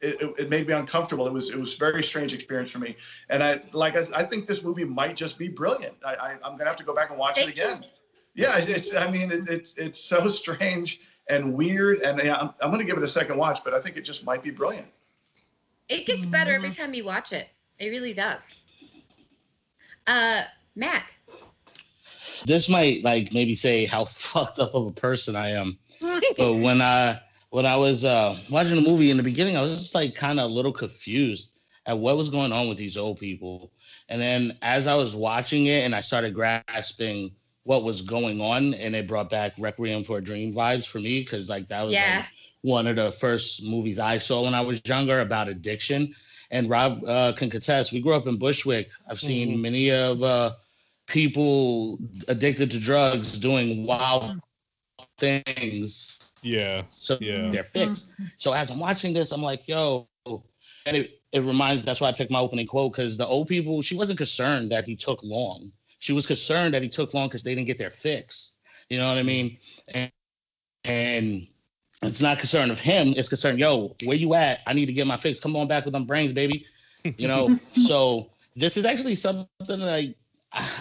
it, 0.00 0.22
it- 0.22 0.34
it 0.38 0.48
made 0.48 0.68
me 0.68 0.74
uncomfortable. 0.74 1.26
It 1.26 1.32
was 1.32 1.50
it 1.50 1.58
was 1.58 1.74
a 1.74 1.76
very 1.76 2.04
strange 2.04 2.32
experience 2.32 2.70
for 2.70 2.78
me, 2.78 2.94
and 3.30 3.42
I 3.42 3.60
like 3.72 3.96
I, 3.96 3.98
s- 3.98 4.12
I 4.12 4.22
think 4.22 4.46
this 4.46 4.62
movie 4.62 4.84
might 4.84 5.16
just 5.16 5.38
be 5.38 5.48
brilliant. 5.48 5.96
I, 6.06 6.14
I 6.14 6.30
I'm 6.44 6.56
gonna 6.56 6.66
have 6.66 6.76
to 6.76 6.84
go 6.84 6.94
back 6.94 7.10
and 7.10 7.18
watch 7.18 7.34
Thank 7.34 7.48
it 7.48 7.54
again. 7.54 7.82
You. 7.82 8.44
Yeah, 8.44 8.58
it's 8.58 8.94
I 8.94 9.10
mean 9.10 9.32
it, 9.32 9.48
it's 9.48 9.76
it's 9.76 9.98
so 9.98 10.28
strange 10.42 11.00
and 11.28 11.52
weird, 11.52 12.02
and 12.02 12.20
yeah, 12.22 12.36
I'm, 12.36 12.50
I'm 12.60 12.70
gonna 12.70 12.84
give 12.84 12.96
it 12.96 13.02
a 13.02 13.08
second 13.08 13.38
watch, 13.38 13.64
but 13.64 13.74
I 13.74 13.80
think 13.80 13.96
it 13.96 14.02
just 14.02 14.24
might 14.24 14.44
be 14.44 14.50
brilliant. 14.50 14.86
It 15.88 16.06
gets 16.06 16.24
better 16.24 16.54
every 16.54 16.68
mm-hmm. 16.68 16.80
time 16.80 16.94
you 16.94 17.04
watch 17.04 17.32
it. 17.32 17.48
It 17.80 17.88
really 17.88 18.14
does. 18.14 18.57
Uh, 20.08 20.42
Mac. 20.74 21.04
this 22.46 22.68
might 22.68 23.04
like 23.04 23.32
maybe 23.32 23.54
say 23.54 23.84
how 23.84 24.04
fucked 24.06 24.58
up 24.58 24.74
of 24.74 24.86
a 24.86 24.92
person 24.92 25.36
I 25.36 25.50
am. 25.50 25.78
but 26.36 26.54
when 26.54 26.80
I 26.80 27.20
when 27.50 27.66
I 27.66 27.76
was 27.76 28.04
uh, 28.04 28.36
watching 28.50 28.76
the 28.76 28.88
movie 28.88 29.10
in 29.10 29.16
the 29.18 29.22
beginning, 29.22 29.56
I 29.56 29.60
was 29.62 29.78
just 29.78 29.94
like 29.94 30.14
kind 30.14 30.40
of 30.40 30.50
a 30.50 30.52
little 30.52 30.72
confused 30.72 31.52
at 31.86 31.98
what 31.98 32.16
was 32.16 32.30
going 32.30 32.52
on 32.52 32.68
with 32.68 32.78
these 32.78 32.96
old 32.96 33.18
people. 33.18 33.70
And 34.08 34.20
then 34.20 34.56
as 34.62 34.86
I 34.86 34.94
was 34.94 35.14
watching 35.14 35.66
it 35.66 35.84
and 35.84 35.94
I 35.94 36.00
started 36.00 36.34
grasping 36.34 37.32
what 37.64 37.84
was 37.84 38.00
going 38.02 38.40
on, 38.40 38.72
and 38.74 38.96
it 38.96 39.06
brought 39.06 39.28
back 39.28 39.52
Requiem 39.58 40.04
for 40.04 40.18
a 40.18 40.22
Dream 40.24 40.54
vibes 40.54 40.86
for 40.86 41.00
me 41.00 41.20
because 41.20 41.50
like 41.50 41.68
that 41.68 41.82
was 41.82 41.94
Yeah. 41.94 42.18
like, 42.18 42.26
one 42.62 42.86
of 42.86 42.96
the 42.96 43.12
first 43.12 43.62
movies 43.62 43.98
I 43.98 44.18
saw 44.18 44.44
when 44.44 44.54
I 44.54 44.62
was 44.62 44.80
younger 44.84 45.20
about 45.20 45.48
addiction. 45.48 46.14
And 46.50 46.70
Rob 46.70 47.04
uh, 47.06 47.32
can 47.32 47.50
contest. 47.50 47.92
We 47.92 48.00
grew 48.00 48.14
up 48.14 48.26
in 48.26 48.36
Bushwick. 48.38 48.90
I've 49.08 49.20
seen 49.20 49.60
many 49.60 49.90
of 49.92 50.22
uh, 50.22 50.54
people 51.06 51.98
addicted 52.28 52.70
to 52.70 52.80
drugs 52.80 53.38
doing 53.38 53.84
wild 53.84 54.40
things 55.18 56.20
Yeah. 56.42 56.82
so 56.96 57.18
Yeah. 57.20 57.50
they're 57.50 57.64
fixed. 57.64 58.10
So 58.38 58.52
as 58.52 58.70
I'm 58.70 58.78
watching 58.78 59.12
this, 59.12 59.32
I'm 59.32 59.42
like, 59.42 59.66
yo, 59.68 60.08
and 60.86 60.96
it, 60.96 61.20
it 61.32 61.40
reminds 61.40 61.82
that's 61.82 62.00
why 62.00 62.08
I 62.08 62.12
picked 62.12 62.30
my 62.30 62.40
opening 62.40 62.66
quote 62.66 62.92
because 62.92 63.16
the 63.16 63.26
old 63.26 63.48
people, 63.48 63.82
she 63.82 63.96
wasn't 63.96 64.18
concerned 64.18 64.70
that 64.72 64.84
he 64.86 64.96
took 64.96 65.22
long. 65.22 65.72
She 65.98 66.12
was 66.12 66.26
concerned 66.26 66.74
that 66.74 66.82
he 66.82 66.88
took 66.88 67.12
long 67.12 67.28
because 67.28 67.42
they 67.42 67.54
didn't 67.54 67.66
get 67.66 67.78
their 67.78 67.90
fix. 67.90 68.54
You 68.88 68.98
know 68.98 69.08
what 69.08 69.18
I 69.18 69.22
mean? 69.22 69.58
And, 69.88 70.10
and 70.84 71.46
it's 72.02 72.20
not 72.20 72.38
concern 72.38 72.70
of 72.70 72.78
him. 72.78 73.14
It's 73.16 73.28
concern, 73.28 73.58
yo, 73.58 73.96
where 74.04 74.16
you 74.16 74.34
at? 74.34 74.60
I 74.66 74.72
need 74.72 74.86
to 74.86 74.92
get 74.92 75.06
my 75.06 75.16
fix. 75.16 75.40
Come 75.40 75.56
on 75.56 75.66
back 75.66 75.84
with 75.84 75.92
them 75.92 76.04
brains, 76.04 76.32
baby. 76.32 76.66
You 77.04 77.28
know. 77.28 77.58
so 77.86 78.28
this 78.56 78.76
is 78.76 78.84
actually 78.84 79.14
something 79.14 79.48
that 79.66 79.88
I, 79.88 80.14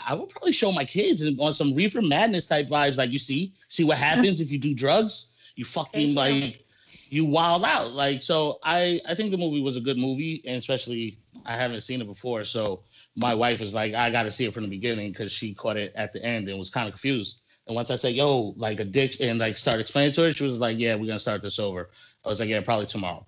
I 0.07 0.13
would 0.13 0.29
probably 0.29 0.51
show 0.51 0.71
my 0.71 0.85
kids 0.85 1.21
and 1.23 1.39
on 1.39 1.53
some 1.53 1.73
reefer 1.73 2.01
madness 2.01 2.47
type 2.47 2.69
vibes. 2.69 2.97
Like 2.97 3.11
you 3.11 3.19
see, 3.19 3.53
see 3.67 3.83
what 3.83 3.97
happens 3.97 4.41
if 4.41 4.51
you 4.51 4.59
do 4.59 4.73
drugs. 4.73 5.29
You 5.55 5.65
fucking 5.65 6.13
like 6.13 6.63
you 7.09 7.25
wild 7.25 7.63
out. 7.63 7.93
Like 7.93 8.21
so, 8.21 8.59
I 8.63 8.99
I 9.07 9.15
think 9.15 9.31
the 9.31 9.37
movie 9.37 9.61
was 9.61 9.75
a 9.75 9.81
good 9.81 9.97
movie, 9.97 10.43
and 10.45 10.57
especially 10.57 11.17
I 11.45 11.57
haven't 11.57 11.81
seen 11.81 12.01
it 12.01 12.07
before, 12.07 12.43
so 12.43 12.83
my 13.15 13.33
wife 13.33 13.59
was 13.59 13.73
like, 13.73 13.95
I 13.95 14.11
got 14.11 14.23
to 14.23 14.31
see 14.31 14.45
it 14.45 14.53
from 14.53 14.63
the 14.63 14.69
beginning 14.69 15.11
because 15.11 15.31
she 15.31 15.55
caught 15.55 15.77
it 15.77 15.91
at 15.95 16.13
the 16.13 16.23
end 16.23 16.47
and 16.47 16.59
was 16.59 16.69
kind 16.69 16.87
of 16.87 16.93
confused. 16.93 17.41
And 17.67 17.75
once 17.75 17.91
I 17.91 17.95
said, 17.97 18.13
"Yo, 18.13 18.53
like 18.57 18.79
addiction," 18.79 19.29
and 19.29 19.39
like 19.39 19.57
start 19.57 19.79
explaining 19.79 20.13
to 20.13 20.23
her, 20.23 20.33
she 20.33 20.43
was 20.43 20.59
like, 20.59 20.77
"Yeah, 20.77 20.95
we're 20.95 21.07
gonna 21.07 21.19
start 21.19 21.41
this 21.41 21.59
over." 21.59 21.89
I 22.23 22.29
was 22.29 22.39
like, 22.39 22.49
"Yeah, 22.49 22.61
probably 22.61 22.85
tomorrow." 22.85 23.25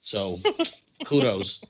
So, 0.00 0.38
kudos. 1.04 1.62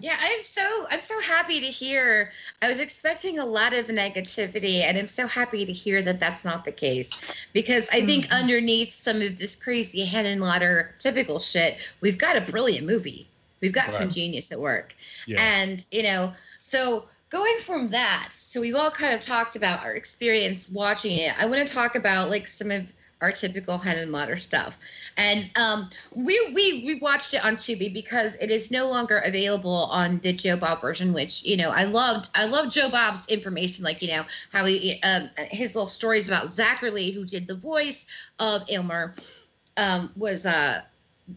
Yeah, 0.00 0.16
I'm 0.20 0.42
so 0.42 0.86
I'm 0.90 1.00
so 1.00 1.18
happy 1.20 1.60
to 1.60 1.66
hear. 1.66 2.30
I 2.60 2.70
was 2.70 2.80
expecting 2.80 3.38
a 3.38 3.46
lot 3.46 3.72
of 3.72 3.86
negativity, 3.86 4.82
and 4.82 4.98
I'm 4.98 5.08
so 5.08 5.26
happy 5.26 5.64
to 5.64 5.72
hear 5.72 6.02
that 6.02 6.20
that's 6.20 6.44
not 6.44 6.64
the 6.64 6.72
case. 6.72 7.22
Because 7.54 7.88
I 7.88 8.04
think 8.04 8.26
mm-hmm. 8.26 8.34
underneath 8.34 8.92
some 8.92 9.22
of 9.22 9.38
this 9.38 9.56
crazy 9.56 10.06
Henenlotter 10.06 10.90
typical 10.98 11.38
shit, 11.38 11.78
we've 12.00 12.18
got 12.18 12.36
a 12.36 12.42
brilliant 12.42 12.86
movie. 12.86 13.28
We've 13.60 13.72
got 13.72 13.90
some 13.90 14.10
genius 14.10 14.52
at 14.52 14.60
work. 14.60 14.94
Yeah. 15.26 15.40
And 15.40 15.84
you 15.90 16.02
know, 16.02 16.32
so 16.58 17.06
going 17.30 17.58
from 17.58 17.90
that, 17.90 18.28
so 18.32 18.60
we've 18.60 18.74
all 18.74 18.90
kind 18.90 19.14
of 19.14 19.24
talked 19.24 19.56
about 19.56 19.84
our 19.84 19.92
experience 19.92 20.70
watching 20.70 21.18
it. 21.18 21.38
I 21.38 21.46
want 21.46 21.66
to 21.66 21.72
talk 21.72 21.94
about 21.94 22.30
like 22.30 22.48
some 22.48 22.70
of 22.70 22.92
our 23.20 23.32
typical 23.32 23.78
Henenlotter 23.78 24.38
stuff. 24.38 24.78
And 25.16 25.50
um, 25.56 25.90
we 26.14 26.52
we 26.54 26.84
we 26.84 26.98
watched 27.00 27.34
it 27.34 27.44
on 27.44 27.56
Tubi 27.56 27.92
because 27.92 28.36
it 28.36 28.50
is 28.50 28.70
no 28.70 28.88
longer 28.88 29.18
available 29.18 29.88
on 29.90 30.20
the 30.20 30.32
Joe 30.32 30.56
Bob 30.56 30.80
version, 30.80 31.12
which 31.12 31.42
you 31.42 31.56
know 31.56 31.70
I 31.70 31.84
loved. 31.84 32.30
I 32.34 32.46
loved 32.46 32.70
Joe 32.70 32.88
Bob's 32.88 33.26
information, 33.26 33.84
like 33.84 34.02
you 34.02 34.08
know 34.08 34.24
how 34.52 34.64
he 34.64 35.00
um, 35.02 35.30
his 35.50 35.74
little 35.74 35.88
stories 35.88 36.28
about 36.28 36.44
Zacherle, 36.44 37.12
who 37.12 37.24
did 37.24 37.46
the 37.46 37.56
voice 37.56 38.06
of 38.38 38.62
Aylmer, 38.68 39.14
um, 39.76 40.12
was 40.16 40.46
uh 40.46 40.82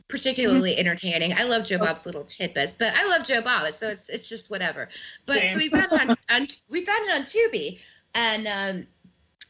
particularly 0.07 0.77
entertaining. 0.77 1.33
I 1.33 1.43
love 1.43 1.65
Joe 1.65 1.79
Bob's 1.79 2.05
little 2.05 2.23
tidbits, 2.23 2.73
but 2.73 2.93
I 2.95 3.07
love 3.07 3.25
Joe 3.25 3.41
Bob, 3.41 3.73
so 3.73 3.87
it's 3.89 4.09
it's 4.09 4.29
just 4.29 4.49
whatever. 4.49 4.89
But 5.25 5.43
so 5.43 5.57
we 5.57 5.69
found 5.69 5.91
it 5.91 6.01
on, 6.01 6.09
on 6.29 6.47
we 6.69 6.85
found 6.85 7.09
it 7.09 7.15
on 7.15 7.23
Tubi, 7.23 7.79
and 8.13 8.47
um, 8.47 8.87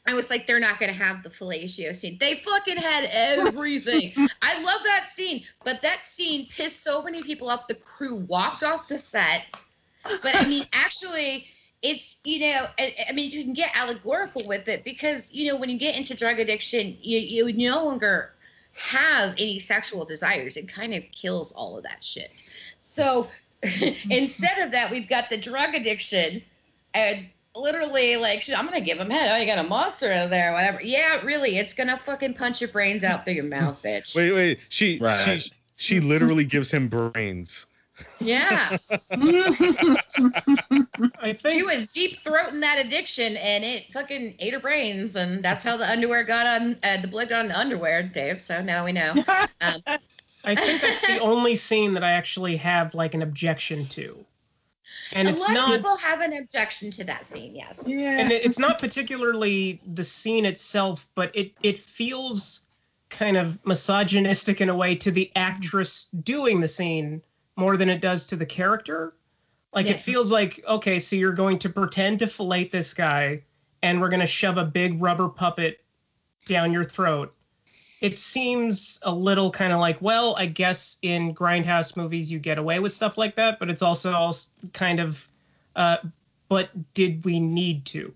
I 0.08 0.15
was 0.15 0.30
like, 0.30 0.47
they're 0.47 0.60
not 0.60 0.80
gonna 0.80 0.93
have 0.93 1.23
the 1.23 1.30
fellatio 1.30 1.95
scene. 1.95 2.17
They 2.19 2.36
fucking 2.36 2.77
had 2.77 3.08
everything. 3.12 4.13
I 4.41 4.62
love 4.62 4.82
that 4.86 5.08
scene, 5.08 5.45
but 5.63 5.82
that 5.84 6.06
scene 6.06 6.47
pissed 6.47 6.84
so 6.84 7.04
many 7.04 7.21
people 7.21 7.49
off. 7.49 7.67
The 7.67 7.75
crew 7.75 8.15
walked 8.15 8.63
off 8.63 8.88
the 8.88 8.97
set. 8.97 9.45
But 10.23 10.36
I 10.36 10.47
mean, 10.47 10.65
actually, 10.73 11.47
it's 11.84 12.19
you 12.23 12.39
know, 12.39 12.65
I, 12.80 12.95
I 13.10 13.12
mean, 13.12 13.30
you 13.30 13.43
can 13.43 13.54
get 13.54 13.71
allegorical 13.75 14.47
with 14.47 14.67
it 14.67 14.84
because 14.84 15.32
you 15.32 15.51
know 15.51 15.58
when 15.58 15.69
you 15.69 15.77
get 15.77 15.95
into 15.95 16.15
drug 16.15 16.39
addiction, 16.39 16.97
you 16.99 17.19
you 17.19 17.54
no 17.54 17.86
longer 17.86 18.34
have 18.73 19.34
any 19.38 19.60
sexual 19.60 20.05
desires. 20.05 20.57
It 20.57 20.67
kind 20.67 20.93
of 20.93 21.03
kills 21.12 21.51
all 21.51 21.77
of 21.77 21.84
that 21.84 22.03
shit. 22.03 22.31
So 22.79 23.27
instead 24.10 24.60
of 24.60 24.71
that, 24.71 24.91
we've 24.91 25.07
got 25.07 25.29
the 25.29 25.38
drug 25.38 25.75
addiction 25.75 26.41
and 26.93 27.27
literally 27.55 28.17
like 28.17 28.41
shit, 28.41 28.57
I'm 28.57 28.65
gonna 28.65 28.81
give 28.81 28.97
him 28.97 29.10
head. 29.10 29.31
Oh, 29.31 29.38
you 29.38 29.45
got 29.45 29.63
a 29.63 29.67
monster 29.67 30.12
in 30.12 30.29
there, 30.29 30.53
whatever. 30.53 30.81
Yeah, 30.81 31.21
really, 31.21 31.57
it's 31.57 31.73
gonna 31.73 31.99
fucking 32.03 32.34
punch 32.34 32.62
your 32.62 32.69
brains 32.69 33.03
out 33.03 33.25
through 33.25 33.34
your 33.34 33.43
mouth, 33.43 33.81
bitch. 33.84 34.15
Wait, 34.15 34.31
wait. 34.31 34.60
She 34.69 34.97
Right. 34.99 35.41
she 35.41 35.51
she 35.75 35.99
literally 35.99 36.45
gives 36.45 36.71
him 36.71 36.88
brains. 36.88 37.65
Yeah, 38.19 38.77
I 41.19 41.33
think 41.33 41.49
she 41.55 41.63
was 41.63 41.87
deep 41.91 42.23
throating 42.23 42.61
that 42.61 42.83
addiction, 42.85 43.37
and 43.37 43.63
it 43.63 43.91
fucking 43.93 44.35
ate 44.39 44.53
her 44.53 44.59
brains, 44.59 45.15
and 45.15 45.43
that's 45.43 45.63
how 45.63 45.77
the 45.77 45.89
underwear 45.89 46.23
got 46.23 46.45
on. 46.45 46.77
Uh, 46.83 46.97
the 47.01 47.07
blood 47.07 47.29
got 47.29 47.39
on 47.41 47.47
the 47.47 47.57
underwear, 47.57 48.03
Dave. 48.03 48.41
So 48.41 48.61
now 48.61 48.85
we 48.85 48.91
know. 48.91 49.13
Um, 49.63 49.81
I 50.43 50.55
think 50.55 50.81
that's 50.81 51.01
the 51.05 51.19
only 51.21 51.55
scene 51.55 51.93
that 51.93 52.03
I 52.03 52.13
actually 52.13 52.57
have 52.57 52.95
like 52.95 53.13
an 53.13 53.21
objection 53.21 53.85
to. 53.89 54.25
And 55.13 55.27
a 55.27 55.31
it's 55.31 55.39
lot 55.41 55.51
not 55.53 55.69
of 55.69 55.75
people 55.77 55.97
have 55.97 56.21
an 56.21 56.33
objection 56.33 56.89
to 56.91 57.03
that 57.03 57.27
scene. 57.27 57.55
Yes. 57.55 57.83
Yeah. 57.87 58.17
and 58.19 58.31
it- 58.31 58.43
it's 58.43 58.57
not 58.57 58.79
particularly 58.79 59.79
the 59.85 60.03
scene 60.03 60.45
itself, 60.45 61.07
but 61.13 61.35
it 61.35 61.51
it 61.61 61.77
feels 61.77 62.61
kind 63.09 63.37
of 63.37 63.59
misogynistic 63.65 64.61
in 64.61 64.69
a 64.69 64.75
way 64.75 64.95
to 64.95 65.11
the 65.11 65.31
actress 65.35 66.05
doing 66.23 66.59
the 66.61 66.67
scene 66.67 67.21
more 67.55 67.77
than 67.77 67.89
it 67.89 68.01
does 68.01 68.27
to 68.27 68.35
the 68.35 68.45
character. 68.45 69.13
Like 69.73 69.85
Yeah. 69.85 69.93
it 69.93 70.01
feels 70.01 70.31
like 70.31 70.63
okay, 70.67 70.99
so 70.99 71.15
you're 71.15 71.33
going 71.33 71.59
to 71.59 71.69
pretend 71.69 72.19
to 72.19 72.27
fillet 72.27 72.65
this 72.65 72.93
guy, 72.93 73.43
and 73.81 74.01
we're 74.01 74.09
going 74.09 74.19
to 74.21 74.25
shove 74.27 74.57
a 74.57 74.65
big 74.65 75.01
rubber 75.01 75.29
puppet 75.29 75.83
down 76.45 76.73
your 76.73 76.83
throat. 76.83 77.33
It 78.01 78.17
seems 78.17 78.99
a 79.03 79.13
little 79.13 79.51
kind 79.51 79.71
of 79.71 79.79
like, 79.79 80.01
well, 80.01 80.35
I 80.35 80.47
guess 80.47 80.97
in 81.03 81.35
grindhouse 81.35 81.95
movies 81.95 82.31
you 82.31 82.39
get 82.39 82.57
away 82.57 82.79
with 82.79 82.93
stuff 82.93 83.15
like 83.17 83.35
that, 83.35 83.59
but 83.59 83.69
it's 83.69 83.83
also 83.83 84.11
als- 84.11 84.49
kind 84.73 84.99
of, 84.99 85.27
uh, 85.75 85.97
but 86.49 86.69
did 86.95 87.23
we 87.23 87.39
need 87.39 87.85
to? 87.85 88.11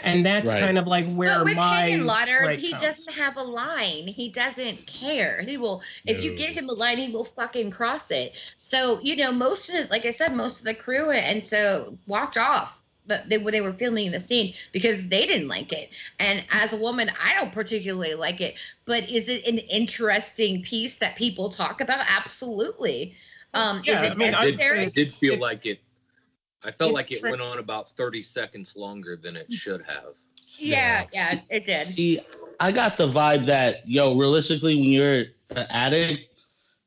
And 0.00 0.24
that's 0.24 0.48
Right. 0.48 0.60
kind 0.60 0.78
of 0.78 0.86
like 0.86 1.06
where 1.14 1.38
but 1.38 1.44
with 1.46 1.56
my 1.56 1.90
Henenlotter, 1.90 2.42
gripe 2.42 2.58
he 2.60 2.70
comes. 2.70 2.82
doesn't 2.82 3.14
have 3.14 3.36
a 3.36 3.42
line. 3.42 4.06
He 4.06 4.28
doesn't 4.28 4.86
care. 4.86 5.42
He 5.42 5.56
will, 5.56 5.82
if 6.06 6.22
you 6.22 6.34
give 6.36 6.54
him 6.54 6.68
a 6.68 6.72
line, 6.72 6.98
he 6.98 7.10
will 7.10 7.24
fucking 7.24 7.70
cross 7.72 8.10
it. 8.10 8.34
So 8.56 9.00
you 9.00 9.16
know, 9.16 9.32
most 9.32 9.68
of, 9.68 9.74
it, 9.74 9.90
like 9.90 10.06
I 10.06 10.10
said, 10.10 10.34
most 10.34 10.60
of 10.60 10.64
the 10.64 10.74
crew 10.74 11.10
and 11.10 11.44
so 11.44 11.98
walked 12.06 12.36
off. 12.36 12.80
But 13.06 13.28
they 13.28 13.38
when 13.38 13.52
they 13.52 13.62
were 13.62 13.72
filming 13.72 14.10
the 14.12 14.20
scene 14.20 14.54
because 14.72 15.08
they 15.08 15.26
didn't 15.26 15.48
like 15.48 15.72
it. 15.72 15.90
And 16.18 16.44
as 16.50 16.74
a 16.74 16.76
woman, 16.76 17.10
I 17.22 17.34
don't 17.34 17.50
particularly 17.52 18.14
like 18.14 18.40
it. 18.40 18.56
But 18.84 19.08
is 19.08 19.28
it 19.28 19.46
an 19.46 19.58
interesting 19.58 20.62
piece 20.62 20.98
that 20.98 21.16
people 21.16 21.48
talk 21.48 21.80
about? 21.80 22.04
Absolutely. 22.08 23.14
Um, 23.54 23.82
Yeah, 23.84 23.94
is 23.94 24.02
it 24.02 24.12
I 24.12 24.14
mean, 24.14 24.34
I'd 24.34 24.44
necessary? 24.44 24.84
It 24.84 24.94
did 24.94 25.12
feel 25.12 25.38
like 25.40 25.64
it. 25.66 25.80
I 26.68 26.70
felt 26.70 26.90
It's 26.90 26.96
like 26.96 27.12
it 27.12 27.20
tri- 27.20 27.30
went 27.30 27.42
on 27.42 27.58
about 27.58 27.88
30 27.90 28.22
seconds 28.22 28.76
longer 28.76 29.16
than 29.16 29.36
it 29.36 29.50
should 29.50 29.82
have. 29.86 30.14
yeah, 30.58 31.04
yeah, 31.12 31.40
it 31.48 31.64
did. 31.64 31.86
See, 31.86 32.20
I 32.60 32.72
got 32.72 32.96
the 32.98 33.08
vibe 33.08 33.46
that 33.46 33.88
yo, 33.88 34.14
realistically, 34.16 34.76
when 34.76 34.84
you're 34.90 35.24
an 35.50 35.66
addict, 35.70 36.24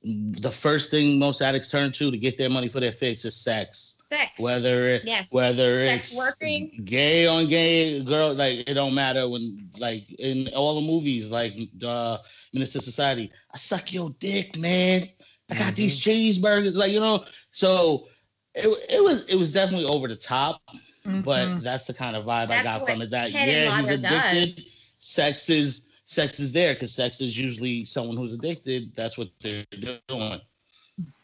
the 0.04 0.52
first 0.52 0.92
thing 0.92 1.18
most 1.20 1.42
addicts 1.42 1.70
turn 1.70 1.92
to 1.94 2.12
to 2.12 2.18
get 2.18 2.38
their 2.38 2.50
money 2.50 2.68
for 2.70 2.80
their 2.80 2.92
fix 2.92 3.26
is 3.26 3.36
sex. 3.36 3.98
Sex. 4.12 4.40
Whether 4.42 4.88
it, 4.90 5.04
Yes. 5.06 5.32
whether 5.32 5.78
Sex 5.88 6.12
it's 6.12 6.18
working. 6.18 6.82
gay 6.84 7.26
on 7.28 7.48
gay 7.48 8.04
girl, 8.04 8.34
like 8.34 8.68
it 8.70 8.74
don't 8.74 8.94
matter 8.94 9.28
when 9.30 9.70
like 9.80 10.12
in 10.20 10.50
all 10.54 10.76
the 10.82 10.86
movies, 10.86 11.32
like 11.32 11.54
uh 11.86 12.18
Menace 12.54 12.76
II 12.76 12.82
Society, 12.82 13.32
I 13.54 13.58
suck 13.58 13.94
your 13.94 14.10
dick, 14.20 14.58
man. 14.58 15.08
I 15.50 15.56
got 15.56 15.76
these 15.76 16.00
cheeseburgers, 16.00 16.76
like 16.76 16.92
you 16.92 17.00
know. 17.00 17.26
So 17.52 18.08
it, 18.54 18.68
it 18.90 19.04
was 19.04 19.28
it 19.30 19.36
was 19.36 19.54
definitely 19.54 19.86
over 19.86 20.08
the 20.08 20.16
top, 20.16 20.62
but 21.06 21.48
mm-hmm. 21.48 21.64
that's 21.64 21.86
the 21.86 21.94
kind 21.94 22.16
of 22.16 22.26
vibe 22.26 22.52
I 22.52 22.64
got 22.64 22.86
from 22.86 23.02
it. 23.02 23.12
That 23.12 23.32
yeah, 23.32 23.78
he's 23.78 23.90
addicted. 23.90 24.56
does. 24.56 24.92
Sex 25.00 25.50
is 25.50 25.82
sex 26.06 26.40
is 26.40 26.52
there 26.52 26.74
because 26.74 26.94
sex 26.94 27.22
is 27.22 27.38
usually 27.38 27.86
someone 27.86 28.18
who's 28.18 28.34
addicted. 28.34 28.94
That's 28.96 29.18
what 29.18 29.30
they're 29.42 29.66
doing. 29.80 30.42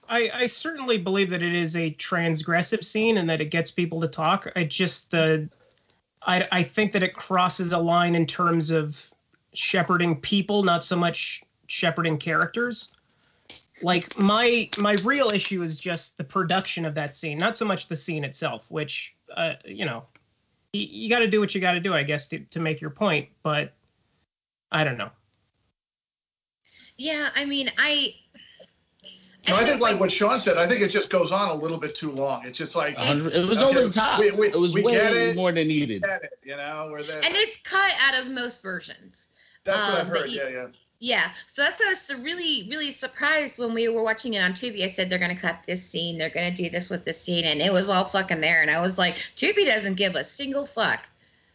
I, 0.10 0.32
I 0.34 0.48
certainly 0.48 0.98
believe 0.98 1.30
that 1.32 1.44
it 1.44 1.54
is 1.54 1.76
a 1.76 1.92
transgressive 1.92 2.84
scene 2.84 3.18
and 3.18 3.30
that 3.30 3.42
it 3.42 3.52
gets 3.52 3.72
people 3.72 4.00
to 4.02 4.08
talk. 4.08 4.52
I 4.56 4.64
just 4.64 5.12
the 5.12 5.50
I 6.26 6.48
I 6.52 6.64
think 6.64 6.94
that 6.94 7.04
it 7.04 7.14
crosses 7.14 7.72
a 7.72 7.78
line 7.78 8.16
in 8.16 8.26
terms 8.26 8.72
of 8.72 9.12
shepherding 9.54 10.22
people, 10.22 10.64
not 10.64 10.84
so 10.84 10.96
much 10.96 11.44
shepherding 11.68 12.18
characters. 12.18 12.90
Like 13.82 14.18
my 14.18 14.70
my 14.78 14.94
real 15.04 15.30
issue 15.30 15.62
is 15.62 15.78
just 15.78 16.18
the 16.18 16.24
production 16.24 16.84
of 16.86 16.96
that 16.96 17.16
scene, 17.16 17.38
not 17.38 17.58
so 17.58 17.66
much 17.66 17.88
the 17.88 17.96
scene 17.96 18.24
itself, 18.24 18.66
which 18.70 19.16
uh, 19.36 19.54
you 19.66 19.86
know, 19.86 20.06
you, 20.74 20.88
you 20.90 21.10
got 21.10 21.20
to 21.20 21.28
do 21.28 21.40
what 21.40 21.54
you 21.54 21.62
got 21.62 21.74
to 21.74 21.80
do, 21.80 21.94
I 21.94 22.04
guess, 22.04 22.28
to, 22.30 22.40
to 22.40 22.60
make 22.60 22.82
your 22.82 22.90
point. 22.90 23.30
But 23.44 23.74
I 24.72 24.84
don't 24.84 24.98
know. 24.98 25.12
Yeah, 26.98 27.30
I 27.36 27.46
mean, 27.46 27.72
I. 27.78 28.16
No, 29.48 29.56
I 29.56 29.64
think 29.64 29.80
like 29.80 29.98
what 30.00 30.12
Sean 30.12 30.40
said. 30.40 30.58
I 30.58 30.66
think 30.66 30.82
it 30.82 30.90
just 30.90 31.10
goes 31.10 31.32
on 31.32 31.50
a 31.50 31.54
little 31.54 31.78
bit 31.78 31.96
too 31.96 32.12
long. 32.12 32.46
It's 32.46 32.58
just 32.58 32.76
like 32.76 33.00
It 33.00 33.24
was 33.24 33.58
Okay, 33.60 33.64
over 33.66 33.88
the 33.88 33.94
top. 33.94 34.20
we- 34.20 34.32
we- 34.32 34.48
it 34.50 34.60
was 34.60 34.74
way 34.74 34.96
it. 34.96 35.38
more 35.38 35.54
than 35.54 35.68
needed. 35.70 36.02
get 36.02 36.24
it, 36.24 36.40
you 36.44 36.58
know, 36.58 36.90
we're 36.92 37.02
there. 37.04 37.24
and 37.24 37.34
it's 37.34 37.56
cut 37.62 37.92
out 38.02 38.20
of 38.20 38.28
most 38.30 38.62
versions. 38.62 39.30
That's 39.64 39.78
what 39.78 39.94
I've 40.02 40.08
um, 40.08 40.08
heard. 40.08 40.30
you- 40.32 40.42
Yeah, 40.42 40.50
yeah. 40.50 40.68
Yeah, 41.00 41.30
so 41.46 41.62
that's 41.62 41.80
why 41.80 41.88
I 41.88 41.90
was 41.90 42.24
really, 42.24 42.68
really 42.72 42.90
surprised 42.90 43.60
when 43.60 43.74
we 43.74 43.88
were 43.88 44.02
watching 44.02 44.34
it 44.34 44.42
on 44.42 44.54
Tubi. 44.54 44.84
I 44.84 44.88
said 44.88 45.10
they're 45.10 45.20
gonna 45.20 45.40
cut 45.40 45.60
this 45.68 45.88
scene, 45.88 46.18
they're 46.18 46.32
gonna 46.32 46.56
do 46.56 46.70
this 46.70 46.90
with 46.90 47.06
this 47.06 47.22
scene, 47.22 47.46
and 47.46 47.62
it 47.62 47.72
was 47.72 47.90
all 47.90 48.06
fucking 48.06 48.42
there. 48.42 48.62
And 48.62 48.72
I 48.72 48.82
was 48.82 48.98
like, 48.98 49.18
Tubi 49.36 49.66
doesn't 49.66 49.96
give 49.96 50.16
a 50.16 50.24
single 50.24 50.66
fuck. 50.66 51.08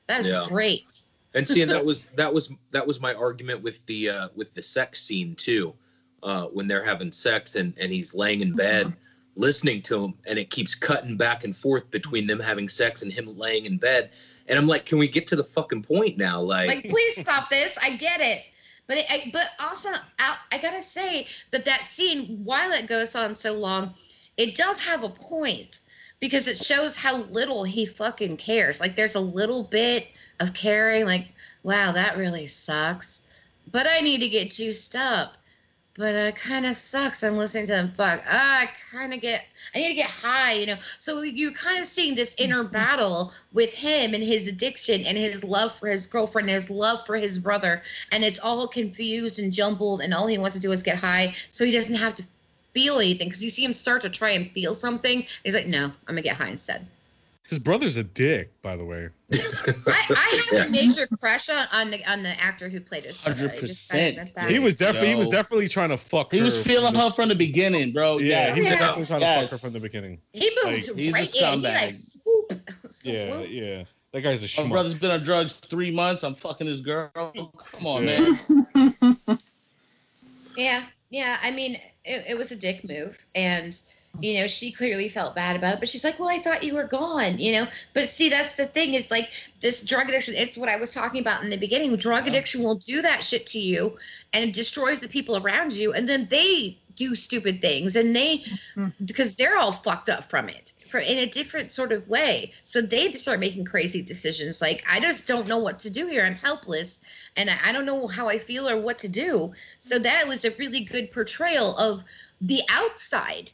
That 0.07 0.21
is 0.21 0.29
Yeah. 0.29 0.47
great. 0.49 0.85
And 1.35 1.49
see, 1.49 1.63
and 1.63 1.71
that 1.73 1.85
was 1.85 2.07
that 2.17 2.33
was 2.33 2.53
that 2.71 2.87
was 2.87 3.01
my 3.01 3.15
argument 3.15 3.63
with 3.63 3.85
the 3.87 4.11
uh, 4.11 4.29
with 4.37 4.55
the 4.55 4.63
sex 4.63 5.03
scene 5.03 5.35
too, 5.35 5.75
uh, 6.23 6.47
when 6.47 6.69
they're 6.69 6.85
having 6.85 7.11
sex 7.11 7.57
and 7.57 7.75
and 7.79 7.91
he's 7.91 8.15
laying 8.15 8.43
in 8.43 8.53
bed 8.53 8.95
listening 9.35 9.83
to 9.83 10.05
him, 10.05 10.15
and 10.27 10.39
it 10.39 10.51
keeps 10.51 10.75
cutting 10.75 11.17
back 11.17 11.45
and 11.45 11.57
forth 11.57 11.91
between 11.91 12.27
them 12.27 12.39
having 12.39 12.69
sex 12.69 13.03
and 13.03 13.13
him 13.13 13.37
laying 13.37 13.65
in 13.65 13.79
bed, 13.79 14.11
and 14.47 14.59
I'm 14.59 14.67
like, 14.67 14.85
can 14.85 14.99
we 14.99 15.09
get 15.09 15.27
to 15.29 15.37
the 15.37 15.45
fucking 15.45 15.83
point 15.83 16.19
now? 16.19 16.41
Like, 16.41 16.69
Like, 16.69 16.89
please 16.89 17.21
stop 17.21 17.49
this. 17.49 17.77
I 17.81 17.97
get 17.97 18.21
it. 18.21 18.45
But 18.93 18.99
it, 18.99 19.07
I, 19.11 19.31
but 19.33 19.49
also, 19.59 19.89
I, 20.19 20.37
I 20.53 20.59
gotta 20.59 20.83
say 20.83 21.27
that 21.51 21.65
that 21.65 21.87
scene, 21.87 22.43
while 22.45 22.73
it 22.73 22.87
goes 22.87 23.15
on 23.15 23.37
so 23.37 23.55
long, 23.55 23.95
it 24.37 24.55
does 24.55 24.79
have 24.81 25.03
a 25.03 25.09
point 25.09 25.81
because 26.21 26.47
it 26.47 26.59
shows 26.59 26.95
how 26.95 27.23
little 27.23 27.65
he 27.65 27.87
fucking 27.87 28.37
cares. 28.37 28.83
Like, 28.83 28.95
there's 28.95 29.15
a 29.15 29.21
little 29.21 29.65
bit 29.65 30.09
of 30.41 30.53
caring. 30.53 31.07
Like, 31.07 31.29
wow, 31.63 31.93
that 31.93 32.19
really 32.19 32.47
sucks. 32.49 33.23
But 33.71 33.87
I 33.87 34.01
need 34.01 34.19
to 34.19 34.29
get 34.29 34.51
juiced 34.51 34.95
up. 34.95 35.39
But 35.95 36.15
it 36.15 36.37
kind 36.37 36.65
of 36.65 36.75
sucks. 36.75 37.23
I'm 37.23 37.37
listening 37.37 37.67
to 37.67 37.73
them 37.73 37.93
fuck. 37.95 38.23
Ah, 38.27 38.61
I 38.61 38.71
kind 38.91 39.13
of 39.13 39.21
get. 39.21 39.45
I 39.75 39.79
need 39.79 39.89
to 39.89 39.95
get 39.95 40.09
high, 40.09 40.53
you 40.53 40.65
know. 40.65 40.77
So 40.99 41.21
you're 41.21 41.53
kind 41.53 41.81
of 41.81 41.87
seeing 41.87 42.15
this 42.15 42.35
inner 42.39 42.65
battle 42.65 43.33
with 43.53 43.75
him 43.75 44.15
and 44.15 44.25
his 44.25 44.49
addiction 44.49 45.05
and 45.05 45.19
his 45.19 45.45
love 45.45 45.75
for 45.75 45.89
his 45.89 46.07
girlfriend, 46.07 46.49
and 46.49 46.55
his 46.55 46.71
love 46.71 47.05
for 47.05 47.17
his 47.17 47.39
brother, 47.39 47.83
and 48.11 48.25
it's 48.25 48.39
all 48.39 48.67
confused 48.67 49.39
and 49.39 49.53
jumbled. 49.53 50.01
And 50.01 50.15
all 50.15 50.27
he 50.27 50.39
wants 50.39 50.57
to 50.57 50.63
do 50.63 50.73
is 50.73 50.83
get 50.83 50.97
high, 50.97 51.35
so 51.51 51.67
he 51.67 51.73
doesn't 51.73 51.97
have 51.97 52.17
to 52.17 52.25
feel 52.73 52.99
anything. 52.99 53.29
Because 53.29 53.45
you 53.45 53.51
see 53.51 53.65
him 53.65 53.75
start 53.75 54.01
to 54.03 54.09
try 54.09 54.31
and 54.31 54.51
feel 54.53 54.75
something. 54.75 55.27
He's 55.45 55.55
like, 55.55 55.67
no, 55.67 55.85
I'm 55.85 55.95
gonna 56.07 56.23
get 56.23 56.37
high 56.37 56.49
instead. 56.49 56.87
His 57.49 57.59
brother's 57.59 57.97
a 57.99 58.05
dick, 58.05 58.51
by 58.63 58.77
the 58.77 58.85
way. 58.85 59.09
I, 59.35 60.07
I 60.11 60.45
have 60.59 60.69
a 60.69 60.71
major 60.71 61.07
crush 61.07 61.49
on, 61.51 61.67
on 61.73 61.91
the 61.91 62.03
on 62.11 62.23
the 62.23 62.31
actor 62.41 62.69
who 62.69 62.81
played 62.81 63.05
his 63.05 63.19
brother. 63.19 63.51
I 63.53 63.57
just 63.57 63.91
find 63.91 64.17
100%. 64.17 64.17
that 64.17 64.35
that- 64.35 64.51
He 64.51 64.59
was 64.59 64.77
definitely 64.77 65.09
he 65.09 65.15
was 65.17 65.29
definitely 65.29 65.69
trying 65.69 65.91
to 65.91 65.99
fuck 65.99 66.31
her. 66.31 66.37
He 66.37 66.39
her. 66.39 66.45
was 66.45 66.63
feeling 66.65 66.87
from 66.93 66.95
the- 66.95 67.01
her 67.01 67.11
from 67.11 67.29
the 67.29 67.35
beginning, 67.35 67.93
bro. 67.93 68.19
Yeah, 68.19 68.55
he 68.55 68.61
was 68.61 68.71
Yeah. 68.71 68.77
definitely 68.79 69.07
trying 69.07 69.21
to 69.21 69.27
fuck 69.43 69.51
her 69.51 69.59
from 69.59 69.73
the 69.73 69.81
beginning. 69.81 70.19
He 70.33 70.51
moved 70.65 70.89
Like, 70.89 70.97
he's 70.97 71.13
a 71.13 71.13
right 71.13 71.35
in. 71.35 71.53
He 71.61 71.61
like 71.61 71.91
scumbag. 71.91 72.21
swoop. 72.23 72.71
Yeah, 73.05 73.41
yeah. 73.41 73.85
That 74.13 74.21
guy's 74.21 74.59
a 74.59 74.63
My 74.63 74.69
brother's 74.71 74.95
been 74.95 75.11
on 75.11 75.23
drugs 75.25 75.55
three 75.57 75.91
months. 75.91 76.23
I'm 76.23 76.35
fucking 76.35 76.67
his 76.67 76.81
girl. 76.83 77.11
Come 77.15 77.87
on, 77.87 78.07
Yeah. 78.07 78.35
man. 78.75 79.17
Yeah, 80.57 80.85
yeah. 81.11 81.39
I 81.43 81.51
mean, 81.51 81.77
it, 82.05 82.25
it 82.29 82.39
was 82.39 82.53
a 82.53 82.57
dick 82.57 82.85
move, 82.87 83.17
and 83.35 83.79
you 84.21 84.41
know 84.41 84.47
she 84.47 84.73
clearly 84.73 85.09
felt 85.09 85.35
bad 85.35 85.57
about 85.57 85.75
it. 85.75 85.81
But 85.81 85.89
she's 85.89 86.05
like, 86.05 86.19
"Well, 86.19 86.29
I 86.29 86.39
thought 86.39 86.65
you 86.65 86.75
were 86.75 86.85
gone," 86.85 87.39
you 87.39 87.53
know. 87.53 87.69
But 87.95 88.09
see, 88.09 88.29
that's 88.29 88.57
the 88.57 88.67
thing 88.67 88.95
is 88.95 89.11
like 89.11 89.31
this 89.61 89.83
drug 89.83 90.09
addiction. 90.09 90.35
It's 90.37 90.57
what 90.57 90.69
I 90.69 90.77
was 90.77 90.93
talking 90.93 91.21
about 91.21 91.43
in 91.43 91.51
the 91.51 91.57
beginning. 91.57 91.97
Drug 91.97 92.27
addiction 92.27 92.63
will 92.63 92.77
do 92.77 93.03
that 93.03 93.25
shit 93.25 93.47
to 93.49 93.59
you, 93.59 93.99
and 94.33 94.45
it 94.45 94.55
destroys 94.55 95.01
the 95.01 95.09
people 95.09 95.37
around 95.37 95.73
you, 95.73 95.93
and 95.93 96.09
then 96.09 96.29
they 96.29 96.79
do 96.95 97.15
stupid 97.15 97.61
things, 97.61 97.97
and 97.97 98.15
they 98.15 98.39
mm-hmm. 98.39 98.89
because 99.05 99.37
they're 99.37 99.57
all 99.57 99.73
fucked 99.73 100.09
up 100.09 100.29
from 100.29 100.49
it. 100.49 100.73
For, 100.91 101.01
in 101.01 101.17
a 101.17 101.27
different 101.27 101.73
sort 101.73 101.91
of 101.91 102.07
way, 102.07 102.53
so 102.65 102.83
they 102.83 103.15
start 103.15 103.41
making 103.41 103.65
crazy 103.65 104.03
decisions. 104.03 104.61
Like 104.61 104.85
I 104.87 105.01
just 105.01 105.27
don't 105.27 105.49
know 105.49 105.57
what 105.57 105.81
to 105.81 105.91
do 105.91 106.07
here. 106.07 106.23
I'm 106.23 106.37
helpless, 106.37 107.03
and 107.35 107.49
I, 107.49 107.57
I 107.65 107.73
don't 107.73 107.87
know 107.87 108.07
how 108.09 108.29
I 108.29 108.37
feel 108.37 108.69
or 108.69 108.79
what 108.79 108.99
to 108.99 109.09
do. 109.09 109.55
So 109.79 109.99
that 109.99 110.29
was 110.29 110.45
a 110.45 110.51
really 110.51 110.85
good 110.85 111.11
portrayal 111.11 111.75
of 111.79 112.05
the 112.43 112.61
outside, 112.69 113.51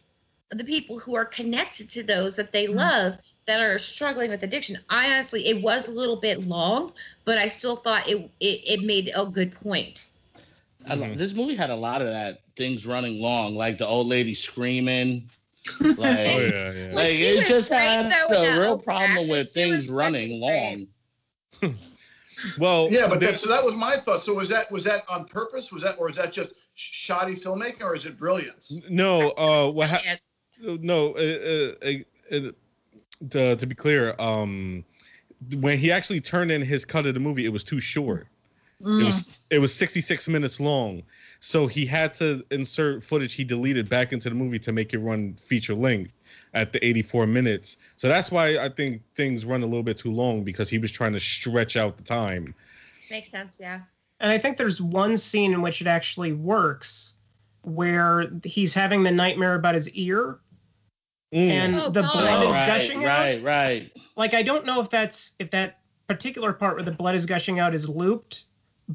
the 0.50 0.64
people 0.64 0.98
who 0.98 1.14
are 1.14 1.24
connected 1.24 1.90
to 1.90 2.02
those 2.02 2.36
that 2.36 2.52
they 2.52 2.66
love 2.68 3.14
that 3.46 3.60
are 3.60 3.78
struggling 3.78 4.30
with 4.30 4.42
addiction. 4.42 4.78
I 4.88 5.12
honestly, 5.14 5.46
it 5.46 5.62
was 5.62 5.88
a 5.88 5.90
little 5.90 6.16
bit 6.16 6.46
long, 6.46 6.92
but 7.24 7.38
I 7.38 7.48
still 7.48 7.76
thought 7.76 8.08
it 8.08 8.30
it, 8.40 8.80
it 8.80 8.82
made 8.82 9.10
a 9.14 9.26
good 9.26 9.52
point. 9.52 10.08
I 10.88 10.94
lo- 10.94 11.14
this 11.14 11.34
movie 11.34 11.54
had 11.54 11.70
a 11.70 11.74
lot 11.76 12.00
of 12.02 12.08
that 12.08 12.40
things 12.56 12.86
running 12.86 13.20
long, 13.20 13.54
like 13.54 13.78
the 13.78 13.86
old 13.86 14.06
lady 14.06 14.34
screaming. 14.34 15.28
Like, 15.80 15.98
Oh 15.98 16.38
yeah, 16.38 16.72
yeah. 16.72 16.94
Like 16.94 17.08
she 17.08 17.24
it 17.24 17.46
just 17.46 17.68
great, 17.68 17.80
had 17.80 18.10
though, 18.10 18.30
with 18.30 18.38
a 18.38 18.60
real 18.60 18.78
problem 18.78 19.10
actress. 19.10 19.30
with 19.30 19.48
She 19.48 19.52
things 19.54 19.90
running 19.90 20.40
fucking 20.40 20.86
long. 21.62 21.74
Well, 22.58 22.88
Yeah, 22.90 23.08
but 23.08 23.18
that, 23.20 23.38
so 23.38 23.48
that 23.48 23.64
was 23.64 23.74
my 23.74 23.96
thought. 23.96 24.22
So 24.22 24.32
was 24.34 24.48
that 24.50 24.70
was 24.70 24.84
that 24.84 25.04
on 25.10 25.24
purpose? 25.24 25.72
Was 25.72 25.82
that 25.82 25.98
or 25.98 26.08
is 26.08 26.16
that 26.16 26.32
just 26.32 26.50
shoddy 26.74 27.34
filmmaking 27.34 27.82
or 27.82 27.94
is 27.94 28.06
it 28.06 28.16
brilliance? 28.16 28.78
no. 28.88 29.30
Uh, 29.30 29.70
what? 29.70 29.90
Ha- 29.90 30.00
And 30.06 30.20
no. 30.62 31.14
Uh, 31.14 31.74
uh, 31.82 31.86
uh, 31.86 32.36
uh, 32.36 32.50
to, 33.30 33.56
to 33.56 33.66
be 33.66 33.74
clear, 33.74 34.14
um, 34.20 34.84
when 35.56 35.78
he 35.78 35.90
actually 35.90 36.20
turned 36.20 36.52
in 36.52 36.62
his 36.62 36.84
cut 36.84 37.06
of 37.06 37.14
the 37.14 37.20
movie, 37.20 37.44
it 37.44 37.48
was 37.48 37.64
too 37.64 37.80
short. 37.80 38.28
It 38.80 39.04
was 39.04 39.42
it 39.50 39.58
was 39.58 39.74
66 39.74 40.28
minutes 40.28 40.60
long. 40.60 41.02
So 41.40 41.66
he 41.66 41.84
had 41.84 42.14
to 42.14 42.44
insert 42.52 43.02
footage 43.02 43.34
he 43.34 43.42
deleted 43.42 43.88
back 43.88 44.12
into 44.12 44.28
the 44.28 44.36
movie 44.36 44.60
to 44.60 44.72
make 44.72 44.94
it 44.94 44.98
run 44.98 45.36
feature 45.44 45.74
length 45.74 46.12
at 46.54 46.72
the 46.72 46.84
84 46.84 47.26
minutes. 47.26 47.76
So 47.96 48.08
that's 48.08 48.30
why 48.30 48.56
I 48.58 48.68
think 48.68 49.02
things 49.16 49.44
run 49.44 49.62
a 49.62 49.66
little 49.66 49.82
bit 49.82 49.98
too 49.98 50.12
long 50.12 50.44
because 50.44 50.68
he 50.68 50.78
was 50.78 50.92
trying 50.92 51.12
to 51.14 51.20
stretch 51.20 51.76
out 51.76 51.96
the 51.96 52.04
time. 52.04 52.54
Makes 53.10 53.30
sense, 53.30 53.58
yeah. 53.60 53.80
And 54.20 54.30
I 54.30 54.38
think 54.38 54.56
there's 54.56 54.80
one 54.80 55.16
scene 55.16 55.52
in 55.52 55.60
which 55.60 55.80
it 55.80 55.88
actually 55.88 56.32
works 56.32 57.14
where 57.62 58.30
he's 58.44 58.74
having 58.74 59.02
the 59.02 59.10
nightmare 59.10 59.54
about 59.54 59.74
his 59.74 59.90
ear 59.90 60.38
Mm. 61.32 61.50
and 61.50 61.74
Oh, 61.80 61.90
the 61.90 62.02
God. 62.02 62.12
blood 62.12 62.42
is 62.48 62.54
right, 62.54 62.66
gushing 62.66 63.04
out. 63.04 63.18
right, 63.18 63.42
right. 63.42 63.92
Like 64.16 64.34
I 64.34 64.42
don't 64.42 64.64
know 64.64 64.80
if 64.80 64.88
that's 64.90 65.34
if 65.38 65.50
that 65.50 65.80
particular 66.08 66.52
part 66.52 66.74
where 66.76 66.84
the 66.84 66.90
blood 66.90 67.14
is 67.14 67.26
gushing 67.26 67.58
out 67.58 67.74
is 67.74 67.88
looped, 67.88 68.44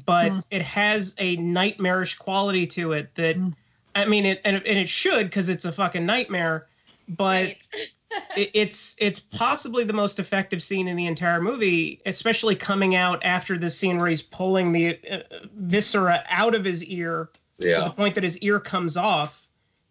but 0.04 0.32
Hmm. 0.32 0.40
it 0.50 0.62
has 0.62 1.14
a 1.18 1.36
nightmarish 1.36 2.16
quality 2.16 2.66
to 2.68 2.92
it 2.92 3.14
that 3.14 3.36
Hmm. 3.36 3.50
I 3.94 4.06
mean 4.06 4.26
it 4.26 4.40
and, 4.44 4.56
and 4.56 4.78
it 4.78 4.88
should 4.88 5.26
because 5.26 5.48
it's 5.48 5.64
a 5.64 5.70
fucking 5.72 6.04
nightmare, 6.04 6.66
but 7.08 7.44
Right. 7.44 7.62
it, 8.36 8.50
it's 8.54 8.96
it's 8.98 9.20
possibly 9.20 9.84
the 9.84 9.92
most 9.92 10.18
effective 10.18 10.60
scene 10.60 10.88
in 10.88 10.96
the 10.96 11.06
entire 11.06 11.40
movie, 11.40 12.00
especially 12.04 12.56
coming 12.56 12.96
out 12.96 13.24
after 13.24 13.56
the 13.56 13.70
scene 13.70 13.96
where 13.98 14.08
he's 14.08 14.22
pulling 14.22 14.72
the 14.72 14.98
uh, 15.08 15.18
viscera 15.56 16.24
out 16.28 16.56
of 16.56 16.64
his 16.64 16.84
ear 16.84 17.30
to 17.60 17.66
the 17.84 17.90
point 17.90 18.16
that 18.16 18.24
his 18.24 18.36
ear 18.38 18.58
comes 18.58 18.96
off, 18.96 19.43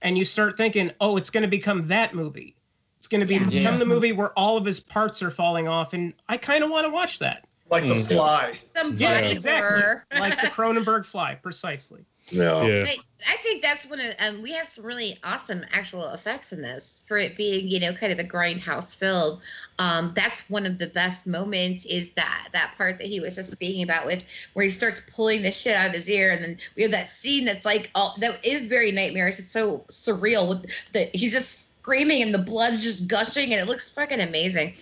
and 0.04 0.18
you 0.18 0.26
start 0.26 0.58
thinking, 0.58 0.92
oh, 1.02 1.18
it's 1.18 1.30
going 1.30 1.42
to 1.42 1.48
become 1.48 1.88
that 1.88 2.14
movie. 2.14 2.56
It's 3.00 3.08
going 3.08 3.22
to 3.22 3.28
be 3.28 3.36
Yeah. 3.36 3.46
become 3.46 3.74
Yeah. 3.76 3.80
the 3.80 3.86
movie 3.86 4.12
where 4.12 4.38
all 4.38 4.58
of 4.58 4.66
his 4.66 4.80
parts 4.80 5.24
are 5.24 5.32
falling 5.32 5.68
off, 5.68 5.94
and 5.94 6.14
I 6.30 6.38
kind 6.38 6.64
of 6.64 6.70
want 6.70 6.86
to 6.86 6.92
watch 6.92 7.20
that. 7.20 7.48
Like 7.70 7.88
the 7.88 7.96
Mm. 7.96 8.08
fly. 8.16 8.60
Some 8.76 8.96
Yes, 8.98 9.32
exactly. 9.32 9.82
Like 10.20 10.40
the 10.42 10.48
Cronenberg 10.56 11.06
Fly, 11.06 11.36
precisely. 11.36 12.06
Yeah. 12.30 12.66
Yeah. 12.66 12.86
I, 12.88 12.98
I 13.28 13.38
think 13.38 13.62
that's 13.62 13.86
one 13.88 14.00
of 14.00 14.16
um, 14.20 14.42
we 14.42 14.54
have 14.54 14.68
some 14.68 14.86
really 14.86 15.18
awesome 15.24 15.66
actual 15.72 16.08
effects 16.10 16.52
in 16.52 16.62
this 16.62 17.06
for 17.08 17.18
it 17.18 17.38
being 17.38 17.68
you 17.68 17.80
know 17.80 17.94
kind 17.94 18.12
of 18.14 18.20
a 18.20 18.24
grindhouse 18.24 18.96
film. 18.96 19.40
Um, 19.80 20.14
that's 20.16 20.42
one 20.50 20.66
of 20.66 20.78
the 20.78 20.88
best 20.88 21.28
moments 21.28 21.86
is 21.86 22.14
that 22.14 22.50
that 22.54 22.74
part 22.78 22.98
that 23.00 23.08
he 23.08 23.20
was 23.20 23.36
just 23.36 23.52
speaking 23.52 23.84
about 23.84 24.06
with 24.06 24.24
where 24.54 24.64
he 24.64 24.70
starts 24.72 25.02
pulling 25.16 25.42
the 25.42 25.52
shit 25.52 25.76
out 25.76 25.88
of 25.88 25.94
his 25.94 26.10
ear 26.10 26.32
and 26.32 26.44
then 26.44 26.58
we 26.76 26.84
have 26.84 26.92
that 26.92 27.10
scene 27.10 27.46
that's 27.46 27.66
like 27.66 27.92
all 27.96 28.16
that 28.20 28.46
is 28.46 28.68
very 28.68 28.92
nightmarish. 28.92 29.40
It's 29.40 29.52
so 29.52 29.86
surreal 29.90 30.48
with 30.50 30.66
the 30.94 31.10
he's 31.14 31.34
just 31.34 31.80
screaming 31.80 32.22
and 32.22 32.34
the 32.34 32.40
blood's 32.40 32.84
just 32.84 33.08
gushing 33.08 33.52
and 33.52 33.62
it 33.62 33.68
looks 33.68 33.90
fucking 33.90 34.22
amazing. 34.22 34.76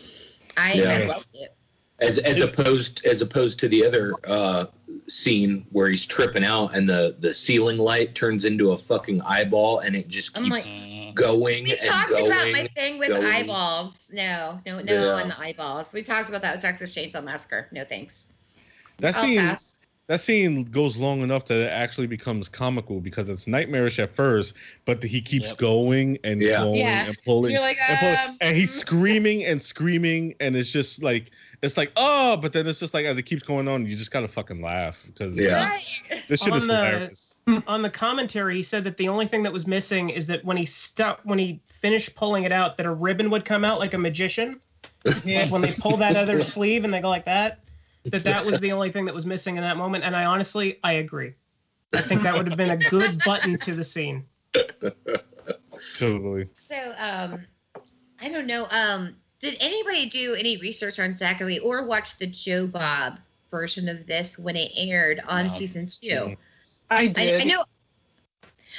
I, 0.57 0.73
I 0.73 0.75
Yeah. 0.75 1.07
loved 1.07 1.27
it. 1.33 1.53
As 2.01 2.17
as 2.17 2.39
opposed 2.39 3.05
as 3.05 3.21
opposed 3.21 3.59
to 3.59 3.67
the 3.67 3.85
other 3.85 4.13
uh, 4.27 4.65
scene 5.07 5.65
where 5.71 5.87
he's 5.87 6.05
tripping 6.05 6.43
out 6.43 6.75
and 6.75 6.89
the 6.89 7.15
the 7.19 7.31
ceiling 7.33 7.77
light 7.77 8.15
turns 8.15 8.43
into 8.43 8.71
a 8.71 8.77
fucking 8.77 9.21
eyeball 9.21 9.79
and 9.79 9.95
it 9.95 10.07
just 10.07 10.35
I'm 10.35 10.45
keeps 10.45 10.67
like- 10.69 11.15
going 11.15 11.65
We 11.65 11.71
and 11.73 11.79
talked 11.81 12.09
going. 12.09 12.25
about 12.25 12.51
my 12.51 12.67
thing 12.75 12.97
with 12.97 13.09
going. 13.09 13.25
eyeballs. 13.25 14.07
No, 14.13 14.59
no, 14.65 14.79
no 14.81 14.93
Yeah. 14.93 15.21
on 15.21 15.27
the 15.27 15.39
eyeballs. 15.39 15.93
We 15.93 16.01
talked 16.03 16.29
about 16.29 16.41
that 16.41 16.55
with 16.55 16.61
Texas 16.63 16.95
Chainsaw 16.95 17.23
Massacre. 17.23 17.67
No 17.71 17.83
thanks. 17.83 18.23
That 18.99 19.15
I'll 19.15 19.21
scene 19.23 19.37
pass. 19.39 19.70
That 20.11 20.19
scene 20.19 20.65
goes 20.65 20.97
long 20.97 21.21
enough 21.21 21.45
that 21.45 21.61
it 21.61 21.69
actually 21.71 22.07
becomes 22.07 22.49
comical 22.49 22.99
because 22.99 23.29
it's 23.29 23.47
nightmarish 23.47 23.97
at 23.97 24.09
first, 24.09 24.55
but 24.83 25.01
he 25.01 25.21
keeps 25.21 25.47
Yep. 25.49 25.57
going 25.57 26.17
and 26.25 26.41
Yeah. 26.41 26.57
going 26.63 26.75
Yeah. 26.81 27.05
and 27.07 27.17
pulling. 27.23 27.53
You're 27.53 27.61
like, 27.61 27.77
and, 27.87 27.97
pulling, 27.99 28.17
um, 28.31 28.37
and 28.41 28.57
he's 28.57 28.73
screaming 28.73 29.45
and 29.45 29.61
screaming, 29.61 30.35
and 30.41 30.55
it's 30.55 30.71
just 30.71 31.01
like 31.01 31.31
it's 31.61 31.77
like 31.77 31.91
oh, 31.95 32.37
but 32.37 32.51
then 32.53 32.65
it's 32.67 32.79
just 32.79 32.93
like 32.93 33.05
as 33.05 33.17
it 33.17 33.23
keeps 33.23 33.43
going 33.43 33.67
on, 33.67 33.85
you 33.85 33.95
just 33.95 34.11
gotta 34.11 34.27
fucking 34.27 34.61
laugh 34.61 35.03
because 35.05 35.37
Yeah. 35.37 35.65
Right. 35.69 35.83
this 36.27 36.41
shit 36.43 36.51
On 36.51 36.57
is 36.57 36.67
the- 36.67 36.75
hilarious. 36.75 37.35
on 37.67 37.81
the 37.81 37.89
commentary, 37.89 38.55
he 38.57 38.63
said 38.63 38.83
that 38.83 38.97
the 38.97 39.07
only 39.07 39.27
thing 39.27 39.43
that 39.43 39.53
was 39.53 39.65
missing 39.67 40.09
is 40.09 40.27
that 40.27 40.43
when 40.43 40.57
he 40.57 40.65
stopped, 40.65 41.25
when 41.25 41.39
he 41.39 41.61
finished 41.81 42.15
pulling 42.15 42.43
it 42.43 42.51
out, 42.51 42.75
that 42.77 42.85
a 42.85 42.91
ribbon 42.91 43.29
would 43.29 43.45
come 43.45 43.63
out 43.63 43.79
like 43.79 43.93
a 43.93 43.97
magician. 43.97 44.59
Like 45.25 45.49
when 45.49 45.61
they 45.61 45.71
pull 45.71 45.97
that 45.97 46.15
other 46.15 46.43
sleeve 46.43 46.83
and 46.83 46.93
they 46.93 46.99
go 47.01 47.09
like 47.09 47.25
that, 47.25 47.59
that 48.05 48.23
that 48.23 48.45
was 48.45 48.59
the 48.59 48.71
only 48.71 48.91
thing 48.91 49.05
that 49.05 49.15
was 49.15 49.25
missing 49.25 49.57
in 49.57 49.63
that 49.63 49.77
moment. 49.77 50.03
And 50.03 50.15
I 50.15 50.25
honestly, 50.25 50.79
I 50.83 50.93
agree. 50.93 51.33
I 51.93 52.01
think 52.01 52.23
that 52.23 52.35
would 52.35 52.47
have 52.47 52.57
been 52.57 52.71
a 52.71 52.77
good 52.77 53.21
button 53.23 53.57
to 53.59 53.73
the 53.73 53.83
scene. 53.83 54.25
Totally. 55.97 56.47
So, 56.53 56.93
um, 56.97 57.45
I 58.21 58.29
don't 58.29 58.47
know. 58.47 58.67
Um, 58.71 59.15
did 59.39 59.57
anybody 59.59 60.07
do 60.07 60.35
any 60.35 60.57
research 60.57 60.99
on 60.99 61.11
Zacherle 61.11 61.63
or 61.63 61.83
watch 61.85 62.17
the 62.17 62.27
Joe 62.27 62.67
Bob 62.67 63.17
version 63.49 63.89
of 63.89 64.05
this 64.05 64.37
when 64.37 64.55
it 64.55 64.71
aired 64.75 65.21
on 65.27 65.47
No. 65.47 65.51
season 65.51 65.87
two? 65.87 66.07
Mm. 66.07 66.37
I 66.89 66.95
I, 67.03 67.07
did. 67.07 67.41
I 67.41 67.43
know. 67.45 67.63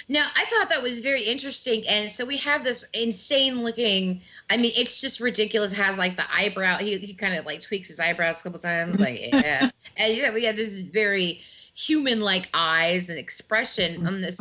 Now, 0.09 0.27
I 0.35 0.45
thought 0.47 0.69
that 0.71 0.83
was 0.83 1.01
very 1.01 1.23
interesting, 1.23 1.87
and 1.89 2.11
so 2.11 2.25
we 2.25 2.39
have 2.39 2.65
this 2.65 2.85
insane 2.93 3.63
looking. 3.63 4.23
I 4.51 4.57
mean, 4.57 4.73
it's 4.77 5.01
just 5.01 5.21
ridiculous. 5.21 5.73
It 5.73 5.77
has 5.77 5.99
like 5.99 6.17
the 6.17 6.25
eyebrow. 6.33 6.79
He, 6.79 6.99
he 6.99 7.15
kind 7.15 7.35
of 7.35 7.47
like 7.47 7.61
tweaks 7.61 7.89
his 7.89 8.01
eyebrows 8.01 8.41
a 8.41 8.43
couple 8.43 8.59
times, 8.59 9.01
like 9.01 9.21
yeah. 9.33 9.71
and 9.97 10.17
yeah, 10.17 10.33
we 10.33 10.45
have 10.45 10.57
this 10.57 10.75
very 10.75 11.43
human 11.75 12.21
like 12.21 12.49
eyes 12.53 13.09
and 13.09 13.19
expression 13.19 14.07
on 14.07 14.21
this 14.21 14.41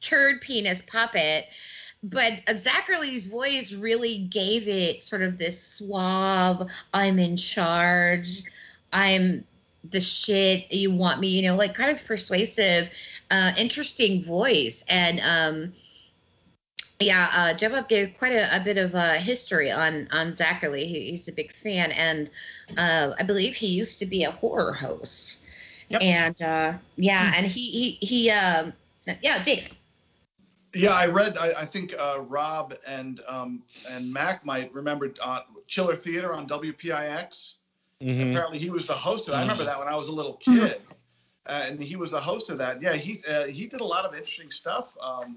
turd 0.00 0.40
penis 0.40 0.82
puppet. 0.82 1.46
But 2.02 2.32
uh, 2.48 2.52
Zacherle's 2.52 3.22
voice 3.22 3.72
really 3.72 4.18
gave 4.18 4.68
it 4.68 5.02
sort 5.02 5.22
of 5.22 5.36
this 5.36 5.62
suave, 5.62 6.70
I'm 6.94 7.18
in 7.18 7.36
charge, 7.36 8.42
I'm 8.92 9.44
the 9.88 10.00
shit 10.00 10.72
you 10.72 10.92
want 10.92 11.20
me, 11.20 11.28
you 11.28 11.42
know, 11.42 11.56
like 11.56 11.74
kind 11.74 11.90
of 11.90 12.04
persuasive, 12.04 12.90
uh, 13.30 13.52
interesting 13.56 14.24
voice. 14.24 14.84
And 14.88 15.20
um, 15.20 15.72
yeah, 17.00 17.30
uh, 17.32 17.54
Joe 17.54 17.70
Bob 17.70 17.88
gave 17.88 18.14
quite 18.18 18.32
a, 18.32 18.56
a 18.56 18.60
bit 18.60 18.76
of 18.76 18.94
uh, 18.94 19.14
history 19.14 19.70
on 19.70 20.08
on 20.12 20.32
Zacherle. 20.32 20.86
He, 20.86 21.10
he's 21.10 21.28
a 21.28 21.32
big 21.32 21.52
fan, 21.54 21.92
and 21.92 22.30
uh, 22.76 23.14
I 23.18 23.22
believe 23.22 23.54
he 23.54 23.68
used 23.68 23.98
to 24.00 24.06
be 24.06 24.24
a 24.24 24.30
horror 24.30 24.72
host. 24.72 25.44
Yep. 25.88 26.02
And 26.02 26.42
uh, 26.42 26.72
yeah, 26.96 27.32
and 27.34 27.46
he 27.46 27.98
he 28.00 28.06
he 28.06 28.30
um, 28.30 28.72
yeah, 29.22 29.42
Dave. 29.42 29.68
Yeah, 30.72 30.90
I 30.90 31.06
read. 31.06 31.36
I, 31.36 31.52
I 31.52 31.64
think 31.64 31.94
uh, 31.98 32.20
Rob 32.20 32.74
and 32.86 33.20
um, 33.26 33.62
and 33.90 34.12
Mac 34.12 34.44
might 34.44 34.72
remember 34.72 35.12
uh, 35.20 35.40
Chiller 35.66 35.96
Theater 35.96 36.32
on 36.32 36.46
WPIX. 36.46 37.54
Mhm. 38.00 38.30
Apparently, 38.30 38.58
he 38.58 38.70
was 38.70 38.86
the 38.86 38.94
host 38.94 39.28
of 39.28 39.32
that. 39.32 39.38
I 39.38 39.42
remember 39.42 39.64
that 39.64 39.78
when 39.78 39.88
I 39.88 39.96
was 39.96 40.08
a 40.08 40.12
little 40.12 40.34
kid, 40.34 40.80
uh, 41.46 41.64
and 41.66 41.82
he 41.82 41.96
was 41.96 42.10
the 42.10 42.20
host 42.20 42.50
of 42.50 42.58
that. 42.58 42.80
Yeah, 42.82 42.94
he 42.94 43.18
uh, 43.28 43.46
he 43.46 43.66
did 43.66 43.80
a 43.80 43.84
lot 43.84 44.04
of 44.04 44.14
interesting 44.14 44.50
stuff. 44.50 44.96
Um, 45.02 45.36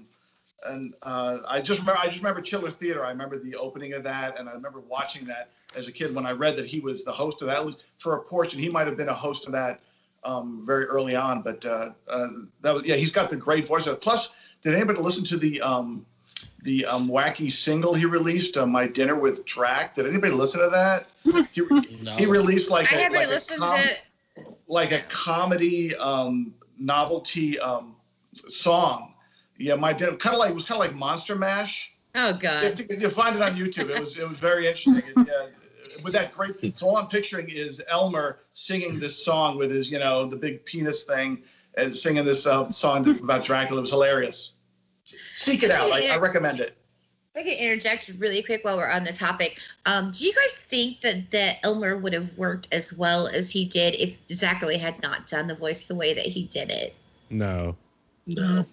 and 0.66 0.94
uh, 1.02 1.38
I 1.46 1.60
just 1.60 1.80
remember 1.80 2.00
I 2.00 2.06
just 2.06 2.18
remember 2.18 2.40
Chiller 2.40 2.70
Theater. 2.70 3.04
I 3.04 3.10
remember 3.10 3.38
the 3.38 3.56
opening 3.56 3.92
of 3.94 4.02
that, 4.04 4.38
and 4.38 4.48
I 4.48 4.52
remember 4.52 4.80
watching 4.80 5.24
that 5.26 5.50
as 5.76 5.88
a 5.88 5.92
kid 5.92 6.14
when 6.14 6.26
I 6.26 6.32
read 6.32 6.56
that 6.56 6.66
he 6.66 6.80
was 6.80 7.04
the 7.04 7.12
host 7.12 7.42
of 7.42 7.48
that. 7.48 7.58
At 7.58 7.66
least 7.66 7.82
for 7.98 8.16
a 8.16 8.20
portion, 8.20 8.60
he 8.60 8.68
might 8.68 8.86
have 8.86 8.96
been 8.96 9.08
a 9.08 9.14
host 9.14 9.46
of 9.46 9.52
that 9.52 9.80
um, 10.24 10.62
very 10.64 10.86
early 10.86 11.16
on. 11.16 11.42
But 11.42 11.64
uh, 11.66 11.90
uh, 12.08 12.28
that 12.62 12.74
was, 12.74 12.84
yeah, 12.86 12.96
he's 12.96 13.12
got 13.12 13.30
the 13.30 13.36
great 13.36 13.66
voice. 13.66 13.86
Plus, 14.00 14.30
did 14.62 14.74
anybody 14.74 15.00
listen 15.00 15.24
to 15.24 15.36
the 15.36 15.60
um, 15.60 16.06
the 16.62 16.86
um, 16.86 17.08
wacky 17.08 17.50
single 17.50 17.94
he 17.94 18.06
released, 18.06 18.56
uh, 18.56 18.66
"My 18.66 18.86
Dinner 18.86 19.14
with 19.16 19.44
Drac"? 19.44 19.94
Did 19.96 20.06
anybody 20.06 20.32
listen 20.32 20.60
to 20.60 20.70
that? 20.70 21.06
He, 21.52 21.62
No. 22.02 22.12
he 22.16 22.26
released 22.26 22.70
like 22.70 22.92
I 22.92 22.96
a, 22.96 23.02
haven't 23.02 23.18
like 23.18 23.26
a 23.26 23.30
listened 23.30 23.60
com- 23.60 23.78
to. 23.78 23.96
Like 24.66 24.92
a 24.92 25.00
comedy 25.08 25.94
um, 25.96 26.54
novelty 26.78 27.58
um, 27.58 27.96
song. 28.48 29.14
Yeah, 29.58 29.76
my 29.76 29.92
dinner 29.92 30.16
kind 30.16 30.34
of 30.34 30.40
like 30.40 30.50
it 30.50 30.54
was 30.54 30.64
kind 30.64 30.80
of 30.80 30.86
like 30.86 30.96
Monster 30.96 31.36
Mash. 31.36 31.92
Oh 32.14 32.32
God. 32.32 32.78
you 32.90 33.08
find 33.08 33.36
it 33.36 33.42
on 33.42 33.56
YouTube. 33.56 33.90
It 33.90 34.00
was 34.00 34.18
it 34.18 34.28
was 34.28 34.38
very 34.38 34.66
interesting. 34.66 34.96
It, 34.96 35.28
yeah, 35.28 35.46
with 36.02 36.12
that 36.12 36.34
great. 36.34 36.76
So 36.76 36.88
all 36.88 36.96
I'm 36.96 37.08
picturing 37.08 37.48
is 37.48 37.82
Aylmer 37.90 38.40
singing 38.52 38.98
this 38.98 39.24
song 39.24 39.58
with 39.58 39.70
his 39.70 39.90
you 39.90 39.98
know 39.98 40.26
the 40.26 40.36
big 40.36 40.64
penis 40.64 41.02
thing, 41.02 41.42
and 41.76 41.92
singing 41.92 42.24
this 42.24 42.46
uh, 42.46 42.70
song 42.70 43.08
about 43.22 43.42
Dracula. 43.42 43.78
It 43.78 43.82
was 43.82 43.90
hilarious. 43.90 44.52
Seek 45.34 45.62
it 45.62 45.70
out. 45.70 45.92
I, 45.92 46.08
I 46.08 46.16
recommend 46.16 46.60
it. 46.60 46.76
If 47.34 47.40
I 47.40 47.50
could 47.50 47.58
interject 47.58 48.12
really 48.18 48.42
quick 48.44 48.64
while 48.64 48.76
we're 48.76 48.88
on 48.88 49.02
the 49.02 49.12
topic, 49.12 49.58
um, 49.86 50.12
do 50.12 50.24
you 50.24 50.32
guys 50.32 50.56
think 50.56 51.00
that 51.00 51.32
that 51.32 51.56
Aylmer 51.64 51.96
would 51.96 52.12
have 52.12 52.36
worked 52.38 52.68
as 52.70 52.92
well 52.92 53.26
as 53.26 53.50
he 53.50 53.64
did 53.64 53.94
if 53.96 54.24
Zacherle 54.28 54.78
had 54.78 55.02
not 55.02 55.26
done 55.26 55.48
the 55.48 55.54
voice 55.56 55.86
the 55.86 55.96
way 55.96 56.14
that 56.14 56.24
he 56.24 56.44
did 56.44 56.70
it? 56.70 56.94
No. 57.30 57.74
No. 58.26 58.64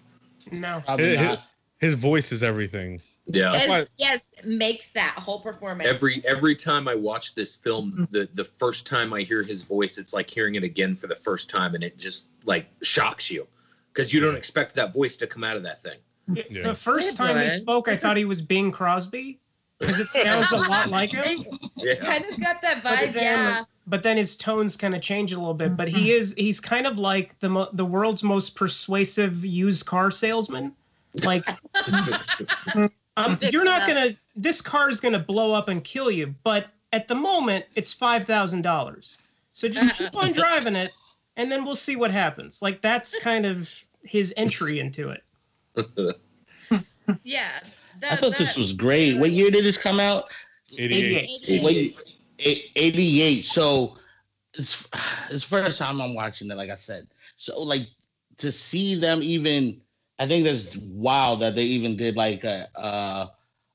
No. 0.52 0.80
Probably 0.86 1.16
His, 1.16 1.20
not. 1.20 1.42
his 1.80 1.94
voice 1.96 2.30
is 2.30 2.44
everything. 2.44 3.00
Yeah. 3.26 3.52
Yes, 3.52 3.94
yes, 3.98 4.30
makes 4.44 4.90
that 4.90 5.14
whole 5.16 5.40
performance. 5.40 5.88
Every 5.88 6.22
every 6.24 6.54
time 6.54 6.86
I 6.86 6.94
watch 6.94 7.34
this 7.34 7.56
film, 7.56 8.06
the 8.10 8.28
the 8.34 8.44
first 8.44 8.86
time 8.86 9.12
I 9.12 9.22
hear 9.22 9.42
his 9.42 9.62
voice, 9.62 9.98
it's 9.98 10.12
like 10.12 10.30
hearing 10.30 10.54
it 10.54 10.62
again 10.62 10.94
for 10.94 11.08
the 11.08 11.16
first 11.16 11.50
time, 11.50 11.74
and 11.74 11.82
it 11.82 11.98
just 11.98 12.26
like 12.44 12.66
shocks 12.82 13.28
you 13.28 13.46
because 13.92 14.12
you 14.12 14.20
don't 14.20 14.36
expect 14.36 14.74
that 14.76 14.92
voice 14.92 15.16
to 15.16 15.26
come 15.26 15.42
out 15.42 15.56
of 15.56 15.64
that 15.64 15.82
thing. 15.82 15.98
Yeah. 16.28 16.62
The 16.68 16.74
first 16.74 17.18
Hey, 17.18 17.26
time 17.26 17.42
he 17.42 17.48
spoke, 17.50 17.88
I 17.88 17.96
thought 17.96 18.16
he 18.16 18.24
was 18.24 18.42
Bing 18.42 18.70
Crosby 18.72 19.38
because 19.78 19.98
it 20.00 20.12
sounds 20.12 20.52
a 20.52 20.56
lot 20.56 20.88
like 20.88 21.10
him. 21.10 21.44
Yeah. 21.76 21.96
kind 21.96 22.24
of 22.24 22.38
got 22.40 22.62
that 22.62 22.82
But 22.84 22.98
vibe, 22.98 23.12
then 23.14 23.22
yeah. 23.24 23.64
but 23.88 24.02
then 24.04 24.16
his 24.16 24.36
tones 24.36 24.76
kind 24.76 24.94
of 24.94 25.02
change 25.02 25.32
a 25.32 25.36
little 25.36 25.54
bit. 25.54 25.76
But 25.76 25.88
he 25.88 26.12
is 26.12 26.32
he's 26.38 26.60
kind 26.60 26.86
of 26.86 26.98
like 26.98 27.38
the 27.40 27.48
mo- 27.48 27.68
the 27.72 27.84
world's 27.84 28.22
most 28.22 28.54
persuasive 28.54 29.44
used 29.44 29.84
car 29.86 30.10
salesman. 30.12 30.72
Like, 31.24 31.48
um, 33.16 33.38
you're 33.40 33.64
not 33.64 33.86
gonna 33.88 34.16
this 34.36 34.60
car 34.60 34.88
is 34.88 35.00
gonna 35.00 35.18
blow 35.18 35.52
up 35.52 35.68
and 35.68 35.82
kill 35.82 36.10
you, 36.10 36.34
but 36.44 36.66
at 36.92 37.08
the 37.08 37.14
moment 37.14 37.64
it's 37.74 37.92
five 37.92 38.24
thousand 38.24 38.62
dollars. 38.62 39.18
So 39.52 39.68
just 39.68 39.98
keep 39.98 40.14
on 40.16 40.32
driving 40.32 40.76
it, 40.76 40.92
and 41.36 41.50
then 41.50 41.64
we'll 41.64 41.74
see 41.76 41.96
what 41.96 42.10
happens. 42.10 42.62
Like 42.62 42.80
that's 42.80 43.18
kind 43.20 43.44
of 43.44 43.84
his 44.04 44.32
entry 44.36 44.78
into 44.80 45.10
it. 45.10 45.22
Yeah. 47.24 47.60
I 48.08 48.16
thought 48.16 48.36
this 48.36 48.56
was 48.56 48.72
great. 48.72 49.18
What 49.18 49.32
year 49.32 49.50
did 49.50 49.64
this 49.64 49.76
come 49.76 50.00
out? 50.00 50.30
88. 50.76 51.30
88. 51.44 51.96
Wait, 52.38 52.70
88. 52.74 53.44
So 53.44 53.96
it's 54.54 54.88
it's 55.30 55.48
the 55.48 55.56
first 55.56 55.78
time 55.78 56.00
I'm 56.00 56.14
watching 56.14 56.50
it, 56.50 56.56
like 56.56 56.70
I 56.70 56.74
said. 56.74 57.06
So 57.36 57.60
like 57.62 57.88
to 58.38 58.50
see 58.50 58.98
them 58.98 59.22
even, 59.22 59.80
I 60.18 60.26
think 60.26 60.44
that's 60.44 60.76
wild 60.76 61.40
that 61.40 61.54
they 61.54 61.64
even 61.64 61.96
did 61.96 62.16
like 62.16 62.44
a 62.44 62.68
uh 62.74 63.26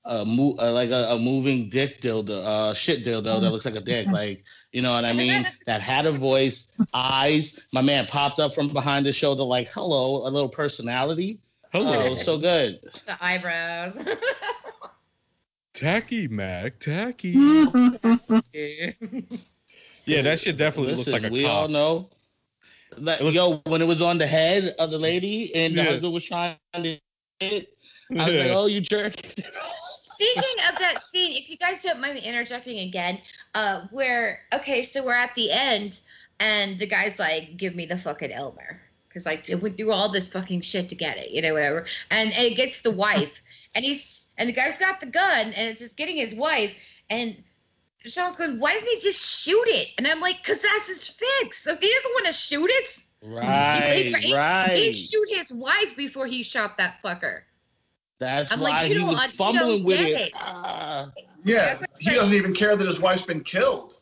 a 0.06 0.26
mo- 0.26 0.56
uh, 0.58 0.72
like 0.72 0.90
a, 0.90 1.12
a 1.12 1.20
moving 1.20 1.70
dick 1.70 2.02
dildo, 2.02 2.42
uh 2.44 2.74
shit 2.74 3.04
dildo 3.04 3.42
that 3.42 3.52
looks 3.52 3.66
like 3.66 3.76
a 3.76 3.82
dick, 3.82 4.08
like 4.08 4.44
you 4.72 4.82
know 4.82 4.92
what 4.92 5.06
I 5.06 5.14
mean? 5.14 5.48
that 5.66 5.82
had 5.82 6.06
a 6.06 6.12
voice, 6.12 6.72
eyes. 6.94 7.60
My 7.72 7.82
man 7.82 8.06
popped 8.08 8.40
up 8.40 8.56
from 8.56 8.70
behind 8.70 9.06
the 9.06 9.14
shoulder 9.14 9.44
like, 9.44 9.70
hello, 9.70 10.28
a 10.28 10.30
little 10.30 10.50
personality. 10.50 11.40
Hello. 11.72 12.12
Oh, 12.12 12.16
so 12.16 12.38
good. 12.38 12.80
The 13.06 13.18
eyebrows. 13.24 13.98
Tacky 15.74 16.28
Mac, 16.28 16.80
tacky. 16.80 17.30
yeah, 20.06 20.22
that 20.24 20.40
shit 20.40 20.58
definitely 20.58 20.96
Listen, 20.96 21.12
looks 21.14 21.24
like 21.24 21.30
a 21.30 21.34
we 21.34 21.44
cop. 21.44 21.52
all 21.52 21.68
know. 21.68 22.10
Like, 22.98 23.22
It 23.22 23.24
was- 23.24 23.36
yo, 23.36 23.58
when 23.68 23.82
it 23.84 23.88
was 23.88 24.02
on 24.02 24.18
the 24.18 24.26
head 24.26 24.74
of 24.80 24.90
the 24.90 24.98
lady 24.98 25.54
and 25.54 25.74
the 25.74 25.84
Yeah. 25.84 25.90
husband 25.92 26.14
was 26.14 26.26
trying 26.26 26.58
to 26.74 26.98
hit, 27.40 27.78
I 28.18 28.28
was 28.30 28.38
like, 28.40 28.50
oh, 28.50 28.66
you 28.66 28.82
jerk. 28.82 29.14
Speaking 29.92 30.56
of 30.72 30.80
that 30.80 31.04
scene, 31.04 31.36
if 31.36 31.48
you 31.48 31.58
guys 31.58 31.84
don't 31.84 32.00
mind 32.02 32.16
me 32.16 32.22
interjecting 32.22 32.80
again, 32.80 33.20
uh, 33.54 33.82
where 33.92 34.40
okay, 34.56 34.82
so 34.82 35.06
we're 35.06 35.14
at 35.14 35.36
the 35.36 35.52
end, 35.52 36.00
and 36.40 36.80
the 36.80 36.88
guy's 36.88 37.20
like, 37.20 37.56
"Give 37.58 37.76
me 37.76 37.86
the 37.86 38.00
fucking 38.00 38.32
Aylmer," 38.32 38.82
because 39.18 39.26
like 39.26 39.50
it 39.50 39.62
went 39.62 39.78
through 39.78 39.92
all 39.92 40.10
this 40.10 40.30
fucking 40.30 40.62
shit 40.62 40.90
to 40.90 40.96
get 40.96 41.18
it, 41.18 41.32
you 41.32 41.42
know, 41.42 41.54
whatever. 41.54 41.86
And, 42.12 42.32
and 42.34 42.46
it 42.46 42.56
gets 42.56 42.82
the 42.82 42.92
wife, 42.92 43.42
and 43.76 43.84
he's 43.84 44.28
and 44.38 44.48
the 44.48 44.54
guy's 44.54 44.78
got 44.78 45.00
the 45.00 45.08
gun, 45.08 45.48
and 45.54 45.68
it's 45.70 45.80
just 45.80 45.98
getting 45.98 46.18
his 46.18 46.36
wife, 46.36 46.74
and 47.10 47.36
Sean's 48.06 48.36
going, 48.36 48.60
"Why 48.60 48.74
doesn't 48.74 48.88
he 48.90 49.02
just 49.02 49.42
shoot 49.44 49.66
it?" 49.68 49.90
And 49.98 50.06
I'm 50.08 50.22
like, 50.22 50.44
"Cause 50.44 50.62
that's 50.62 50.88
his 50.88 51.08
fix. 51.08 51.64
So 51.64 51.74
if 51.74 51.80
he 51.80 51.92
doesn't 51.92 52.12
want 52.14 52.26
to 52.28 52.32
shoot 52.34 52.70
it, 52.72 53.04
Right, 53.24 54.14
he, 54.16 54.28
he, 54.28 54.36
right. 54.36 54.78
he'd 54.78 54.94
shoot 54.94 55.28
his 55.30 55.52
wife 55.52 55.96
before 55.98 56.28
he 56.28 56.44
shot 56.44 56.78
that 56.78 56.96
fucker." 57.04 57.42
That's 58.20 58.52
I'm 58.52 58.60
like, 58.62 58.74
why 58.74 58.84
you 58.84 58.94
he 58.94 59.00
don't- 59.00 59.08
was 59.10 59.32
fumbling 59.34 59.84
with 59.84 60.00
it. 60.00 60.12
it. 60.22 60.32
Ah. 60.36 61.12
Yeah, 61.44 61.76
That's 61.76 61.84
he 62.00 62.12
doesn't 62.16 62.34
even 62.34 62.54
care 62.54 62.76
that 62.76 62.86
his 62.88 63.00
wife's 63.00 63.26
been 63.26 63.44
killed. 63.44 63.96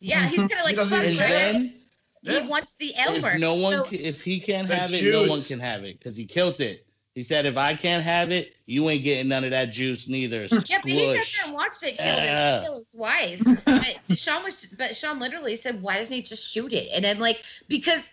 Yeah, 0.00 0.26
he's 0.26 0.38
kind 0.38 0.52
of 0.52 0.64
like, 0.64 0.76
doesn't 0.76 0.98
"Fuck 0.98 1.08
even 1.08 1.74
you." 2.22 2.30
and 2.30 2.34
care. 2.34 2.34
then 2.34 2.42
He 2.42 2.46
Yeah. 2.46 2.50
wants 2.50 2.76
the 2.76 2.94
Aylmer. 2.98 3.30
if 3.34 3.40
no 3.40 3.54
one, 3.54 3.72
So- 3.74 3.88
if 3.90 4.22
he 4.22 4.40
can't 4.40 4.68
The 4.68 4.76
have 4.76 4.92
it, 4.92 5.04
no 5.04 5.26
one 5.26 5.42
can 5.42 5.60
have 5.60 5.84
it 5.84 5.98
because 5.98 6.16
he 6.16 6.24
killed 6.24 6.60
it. 6.60 6.86
He 7.14 7.22
said, 7.24 7.44
if 7.44 7.58
I 7.58 7.74
can't 7.74 8.02
have 8.02 8.30
it, 8.30 8.54
you 8.64 8.88
ain't 8.88 9.04
getting 9.04 9.28
none 9.28 9.44
of 9.44 9.50
that 9.50 9.70
juice 9.70 10.08
neither. 10.08 10.44
yeah, 10.44 10.48
but 10.50 10.90
he 10.90 11.14
sat 11.14 11.24
Squish. 11.26 11.36
there 11.36 11.44
and 11.46 11.54
watched 11.54 11.82
it 11.82 11.98
kill, 11.98 12.06
Yeah. 12.06 12.58
him, 12.58 12.64
kill 12.64 12.78
his 12.78 12.88
wife. 12.94 13.42
but 14.08 14.18
Sean 14.18 14.42
was, 14.42 14.74
but 14.78 14.96
Sean 14.96 15.18
literally 15.18 15.56
said, 15.56 15.82
"Why 15.82 15.98
doesn't 15.98 16.14
he 16.14 16.22
just 16.22 16.50
shoot 16.50 16.72
it?" 16.72 16.88
And 16.94 17.04
I'm 17.04 17.18
like, 17.18 17.42
because 17.68 18.08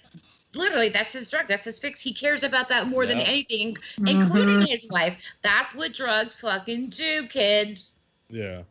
literally 0.54 0.90
that's 0.90 1.14
his 1.14 1.30
drug, 1.30 1.48
that's 1.48 1.64
his 1.64 1.80
fix. 1.80 2.02
He 2.02 2.14
cares 2.14 2.44
about 2.44 2.68
that 2.70 2.88
more 2.88 3.06
than 3.06 3.20
anything, 3.20 3.76
mm-hmm. 3.76 4.08
including 4.08 4.68
his 4.68 4.86
wife. 4.90 5.16
That's 5.44 5.74
what 5.74 5.94
drugs 5.94 6.36
fucking 6.38 6.90
do, 6.90 7.28
kids. 7.28 7.94
Yeah. 8.30 8.64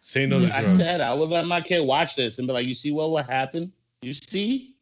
Say 0.00 0.24
no 0.24 0.40
to 0.40 0.56
I 0.56 0.72
said 0.74 1.00
I 1.00 1.12
would 1.12 1.28
let 1.30 1.46
my 1.46 1.60
kid 1.60 1.84
watch 1.84 2.16
this 2.16 2.38
and 2.38 2.46
be 2.46 2.54
like, 2.54 2.66
you 2.66 2.74
see 2.74 2.92
what 2.92 3.10
would 3.10 3.26
happen? 3.26 3.72
You 4.02 4.14
see? 4.14 4.75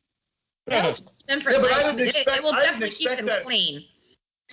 That'll 0.66 0.92
keep 0.92 1.26
them 1.26 1.40
for 1.40 1.50
Yeah, 1.50 1.58
but 1.60 1.72
I 1.72 1.82
didn't 1.82 2.08
expect- 2.08 2.36
it 2.38 2.42
will 2.42 2.52
I 2.52 2.60
didn't 2.60 2.80
definitely 2.80 2.88
keep 2.90 3.06
expect 3.10 3.16
them 3.18 3.26
that. 3.26 3.44
clean. 3.44 3.84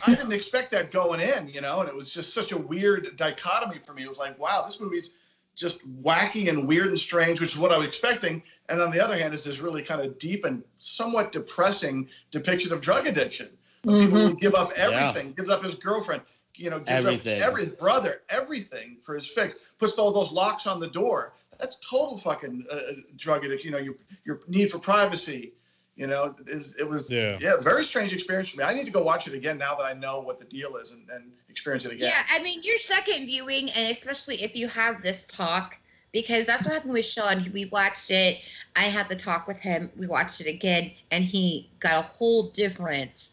I 0.08 0.16
didn't 0.16 0.32
expect 0.32 0.72
that 0.72 0.92
going 0.92 1.20
in, 1.20 1.50
you 1.50 1.62
know, 1.62 1.82
and 1.82 1.90
it 1.90 1.96
was 1.96 2.14
just 2.14 2.34
such 2.34 2.52
a 2.52 2.58
weird 2.58 3.16
dichotomy 3.18 3.80
for 3.86 3.94
me. 3.94 4.04
It 4.04 4.10
was 4.10 4.18
like, 4.18 4.40
wow, 4.40 4.64
this 4.66 4.80
movie's 4.80 5.14
just 5.56 5.80
wacky 6.02 6.48
and 6.50 6.68
weird 6.68 6.88
and 6.88 6.98
strange, 6.98 7.42
which 7.42 7.52
is 7.52 7.58
what 7.58 7.72
I 7.72 7.78
was 7.78 7.88
expecting. 7.88 8.42
And 8.70 8.82
on 8.82 8.90
the 8.90 9.02
other 9.04 9.18
hand, 9.18 9.34
is 9.34 9.44
this 9.44 9.60
really 9.60 9.84
kind 9.84 10.02
of 10.02 10.18
deep 10.18 10.46
and 10.46 10.64
somewhat 10.80 11.32
depressing 11.34 12.10
depiction 12.32 12.72
of 12.72 12.82
drug 12.82 13.06
addiction. 13.06 13.50
Of 13.86 14.00
People 14.00 14.28
who 14.28 14.36
give 14.36 14.56
up 14.56 14.72
everything, 14.76 15.34
gives 15.34 15.50
up 15.50 15.64
his 15.64 15.76
girlfriend, 15.76 16.22
you 16.56 16.70
know, 16.70 16.80
gives 16.80 17.06
Everything. 17.06 17.42
up 17.42 17.48
every 17.48 17.64
his 17.64 17.72
brother, 17.72 18.22
everything 18.30 18.98
for 19.02 19.16
his 19.16 19.28
fix, 19.28 19.56
puts 19.78 19.98
all 19.98 20.12
those 20.12 20.32
locks 20.32 20.68
on 20.68 20.80
the 20.80 20.88
door. 20.88 21.34
That's 21.60 21.78
total 21.78 22.16
fucking 22.16 22.66
uh, 22.72 22.80
drug 23.18 23.44
addiction. 23.44 23.72
You 23.72 23.78
know, 23.78 23.84
your 23.84 23.96
your 24.24 24.40
need 24.48 24.72
for 24.72 24.80
privacy. 24.80 25.54
You 26.02 26.08
know, 26.08 26.34
it 26.48 26.90
was 26.90 27.12
Yeah. 27.12 27.38
yeah, 27.40 27.58
very 27.58 27.86
strange 27.86 28.12
experience 28.12 28.50
for 28.50 28.58
me. 28.58 28.64
I 28.64 28.74
need 28.74 28.86
to 28.86 28.92
go 28.92 29.04
watch 29.04 29.28
it 29.28 29.36
again 29.36 29.60
now 29.60 29.76
that 29.76 29.84
I 29.84 29.94
know 29.94 30.20
what 30.20 30.40
the 30.40 30.46
deal 30.46 30.78
is 30.78 30.94
and, 30.94 31.08
and 31.12 31.32
experience 31.48 31.86
it 31.86 31.92
again. 31.92 32.10
Yeah, 32.10 32.26
I 32.28 32.42
mean, 32.42 32.64
your 32.64 32.80
second 32.80 33.28
viewing, 33.28 33.70
and 33.70 33.92
especially 33.92 34.42
if 34.42 34.56
you 34.56 34.68
have 34.68 35.04
this 35.04 35.28
talk, 35.28 35.76
because 36.12 36.48
that's 36.48 36.66
what 36.66 36.74
happened 36.74 36.94
with 36.94 37.06
Sean. 37.06 37.48
We 37.54 37.66
watched 37.66 38.10
it. 38.10 38.40
I 38.76 38.86
had 38.86 39.10
the 39.10 39.16
talk 39.16 39.48
with 39.48 39.60
him. 39.60 39.92
We 39.96 40.08
watched 40.08 40.42
it 40.42 40.48
again, 40.48 40.92
and 41.12 41.24
he 41.24 41.70
got 41.80 42.00
a 42.00 42.02
whole 42.02 42.48
different 42.50 43.30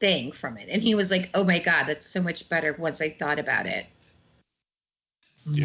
thing 0.00 0.32
from 0.32 0.56
it. 0.56 0.70
And 0.70 0.80
he 0.80 0.94
was 0.94 1.10
like, 1.10 1.28
"Oh 1.34 1.44
my 1.44 1.58
god, 1.58 1.84
that's 1.84 2.06
so 2.06 2.22
much 2.22 2.48
better." 2.48 2.72
Once 2.78 3.02
I 3.02 3.10
thought 3.10 3.38
about 3.38 3.66
it. 3.66 3.84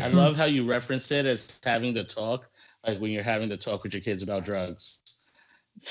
I 0.01 0.09
love 0.09 0.35
how 0.35 0.45
you 0.45 0.65
reference 0.69 1.11
it 1.11 1.25
as 1.25 1.61
having 1.63 1.93
the 1.93 2.03
talk, 2.03 2.49
like 2.85 2.99
when 2.99 3.11
you're 3.11 3.23
having 3.23 3.47
the 3.47 3.55
talk 3.55 3.83
with 3.83 3.93
your 3.93 4.01
kids 4.01 4.21
about 4.21 4.43
drugs. 4.43 4.99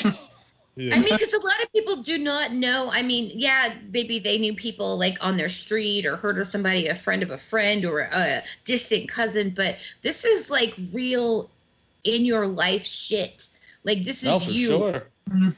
Yeah. 0.76 0.96
I 0.96 0.98
mean, 0.98 1.08
because 1.10 1.32
a 1.32 1.40
lot 1.40 1.62
of 1.62 1.72
people 1.72 2.02
do 2.02 2.18
not 2.18 2.52
know. 2.52 2.90
I 2.90 3.02
mean, 3.02 3.30
yeah, 3.34 3.72
maybe 3.92 4.18
they 4.18 4.38
knew 4.38 4.54
people 4.54 4.98
like 4.98 5.18
on 5.20 5.36
their 5.36 5.48
street 5.48 6.04
or 6.04 6.16
heard 6.16 6.38
of 6.38 6.48
somebody, 6.48 6.88
a 6.88 6.96
friend 6.96 7.22
of 7.22 7.30
a 7.30 7.38
friend 7.38 7.84
or 7.84 8.00
a 8.00 8.42
distant 8.64 9.08
cousin, 9.08 9.50
but 9.54 9.76
this 10.02 10.24
is 10.24 10.50
like 10.50 10.74
real 10.92 11.48
in 12.02 12.24
your 12.24 12.46
life 12.46 12.84
shit. 12.84 13.48
Like 13.84 14.02
this 14.02 14.22
is 14.22 14.28
No, 14.28 14.38
for 14.40 14.50
you 14.50 14.66
sure. 14.66 15.02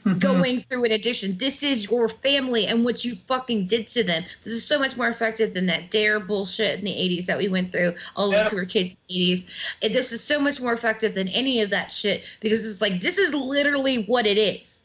going 0.19 0.61
through 0.61 0.85
an 0.85 0.91
addiction. 0.91 1.37
This 1.37 1.63
is 1.63 1.89
your 1.89 2.09
family 2.09 2.67
and 2.67 2.85
what 2.85 3.03
you 3.03 3.17
fucking 3.27 3.67
did 3.67 3.87
to 3.89 4.03
them. 4.03 4.23
This 4.43 4.53
is 4.53 4.65
so 4.65 4.79
much 4.79 4.95
more 4.95 5.07
effective 5.07 5.53
than 5.53 5.65
that 5.65 5.91
dare 5.91 6.19
bullshit 6.19 6.79
in 6.79 6.85
the 6.85 6.91
80s 6.91 7.25
that 7.25 7.37
we 7.37 7.47
went 7.47 7.71
through. 7.71 7.95
All 8.15 8.29
of 8.29 8.35
us 8.35 8.51
who 8.51 8.57
were 8.57 8.65
kids 8.65 8.91
in 8.91 8.97
the 9.07 9.31
80s. 9.33 9.49
And 9.81 9.93
this 9.93 10.11
is 10.11 10.23
so 10.23 10.39
much 10.39 10.61
more 10.61 10.73
effective 10.73 11.15
than 11.15 11.27
any 11.27 11.61
of 11.61 11.71
that 11.71 11.91
shit 11.91 12.23
because 12.39 12.69
it's 12.69 12.81
like 12.81 13.01
this 13.01 13.17
is 13.17 13.33
literally 13.33 14.05
what 14.05 14.25
it 14.25 14.37
is. 14.37 14.76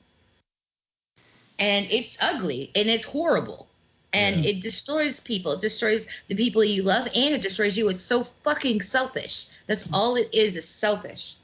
And 1.62 1.86
it's 1.90 2.18
ugly 2.20 2.72
and 2.74 2.88
it's 2.88 3.04
horrible. 3.04 3.68
And 4.12 4.44
it 4.44 4.60
destroys 4.60 5.20
people. 5.20 5.52
It 5.52 5.60
destroys 5.60 6.06
the 6.26 6.34
people 6.34 6.62
you 6.62 6.82
love 6.82 7.06
and 7.06 7.34
it 7.34 7.40
destroys 7.40 7.78
you. 7.78 7.88
It's 7.88 8.00
so 8.00 8.24
fucking 8.24 8.82
selfish. 8.82 9.46
That's 9.66 9.88
all 9.92 10.16
it 10.16 10.28
is, 10.32 10.56
is 10.56 10.68
selfish 10.68 11.36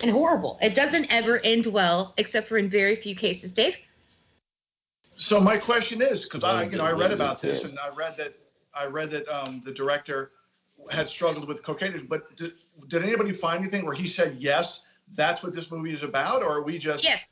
and 0.00 0.10
horrible. 0.10 0.58
It 0.60 0.74
doesn't 0.74 1.12
ever 1.12 1.40
end 1.42 1.66
well, 1.66 2.12
except 2.16 2.48
for 2.48 2.58
in 2.58 2.68
very 2.68 2.96
few 2.96 3.16
cases. 3.16 3.52
Dave? 3.52 3.78
So 5.10 5.40
my 5.40 5.56
question 5.56 6.02
is, 6.02 6.24
because 6.24 6.44
I, 6.44 6.64
you 6.64 6.76
know, 6.76 6.84
I 6.84 6.92
read 6.92 7.12
about 7.12 7.40
this 7.40 7.64
and 7.64 7.78
I 7.78 7.88
read 7.88 8.16
that 8.18 8.34
I 8.74 8.86
read 8.86 9.10
that 9.10 9.28
um, 9.28 9.60
the 9.64 9.72
director 9.72 10.32
had 10.90 11.08
struggled 11.08 11.46
with 11.48 11.62
cocaine. 11.62 12.06
But 12.08 12.36
did, 12.36 12.52
did 12.88 13.02
anybody 13.02 13.32
find 13.32 13.60
anything 13.60 13.84
where 13.84 13.94
he 13.94 14.06
said 14.06 14.36
yes, 14.38 14.82
that's 15.14 15.42
what 15.42 15.54
this 15.54 15.70
movie 15.70 15.92
is 15.92 16.02
about, 16.02 16.42
or 16.42 16.58
are 16.58 16.62
we 16.62 16.78
just? 16.78 17.04
Yes. 17.04 17.28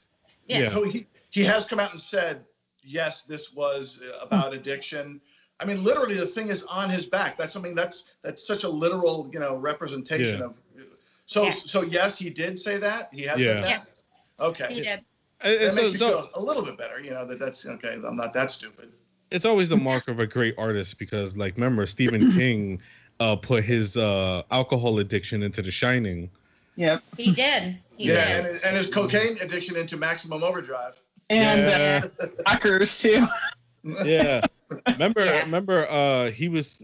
Yes. 0.46 0.62
Yeah. 0.62 0.68
So 0.68 0.84
he 0.84 1.06
he 1.30 1.44
has 1.44 1.66
come 1.66 1.78
out 1.80 1.90
and 1.92 2.00
said 2.00 2.44
yes, 2.82 3.22
this 3.22 3.52
was 3.52 4.00
uh, 4.02 4.24
about 4.24 4.52
addiction. 4.54 5.20
I 5.60 5.66
mean, 5.66 5.84
literally, 5.84 6.14
the 6.16 6.26
thing 6.26 6.48
is 6.48 6.62
on 6.64 6.88
his 6.88 7.06
back. 7.06 7.36
That's 7.36 7.52
something 7.52 7.74
that's 7.74 8.06
that's 8.22 8.46
such 8.46 8.64
a 8.64 8.68
literal, 8.68 9.28
you 9.32 9.38
know, 9.40 9.56
representation 9.56 10.38
Yeah. 10.40 10.46
of. 10.46 10.62
So 11.26 11.44
Yeah. 11.44 11.50
so 11.50 11.82
yes, 11.82 12.18
he 12.18 12.30
did 12.30 12.58
say 12.58 12.78
that. 12.78 13.10
He 13.12 13.22
has 13.24 13.38
Yeah. 13.40 13.46
said 13.54 13.62
that. 13.64 13.68
Yes. 13.70 14.04
Okay. 14.40 14.66
He 14.74 14.80
did. 14.80 14.86
And- 14.88 15.04
That 15.42 15.60
and 15.62 15.70
so- 15.74 15.82
makes 15.82 15.92
me 15.92 15.98
feel 15.98 16.30
a 16.34 16.40
little 16.42 16.62
bit 16.62 16.76
better, 16.76 17.00
you 17.00 17.10
know, 17.10 17.24
that 17.26 17.38
that's 17.38 17.64
okay. 17.66 17.98
I'm 18.04 18.16
not 18.16 18.32
that 18.34 18.50
stupid. 18.50 18.90
it's 19.30 19.44
always 19.44 19.68
the 19.68 19.76
mark 19.76 20.08
of 20.08 20.18
a 20.18 20.26
great 20.26 20.54
artist 20.58 20.98
because 20.98 21.36
like 21.36 21.54
remember 21.56 21.86
Stephen 21.86 22.32
King 22.38 22.80
uh 23.20 23.36
put 23.36 23.62
his 23.64 23.96
uh 23.96 24.42
alcohol 24.50 24.98
addiction 24.98 25.42
into 25.42 25.62
The 25.62 25.70
Shining. 25.70 26.30
Yep. 26.76 27.02
He 27.18 27.32
did. 27.32 27.78
He 27.96 28.08
yeah, 28.08 28.14
did. 28.26 28.36
and, 28.38 28.46
his- 28.46 28.62
and 28.64 28.76
his 28.76 28.86
cocaine 28.86 29.36
addiction 29.42 29.76
into 29.76 29.96
maximum 29.98 30.42
overdrive. 30.42 31.00
And 31.30 31.60
Yeah. 31.62 32.02
uh, 32.20 32.26
Rockers 32.46 33.00
too. 33.00 33.26
Yeah. 34.04 34.42
Remember, 34.88 35.24
Yeah. 35.24 35.40
remember, 35.40 35.88
uh, 35.88 36.30
he 36.30 36.50
was 36.50 36.82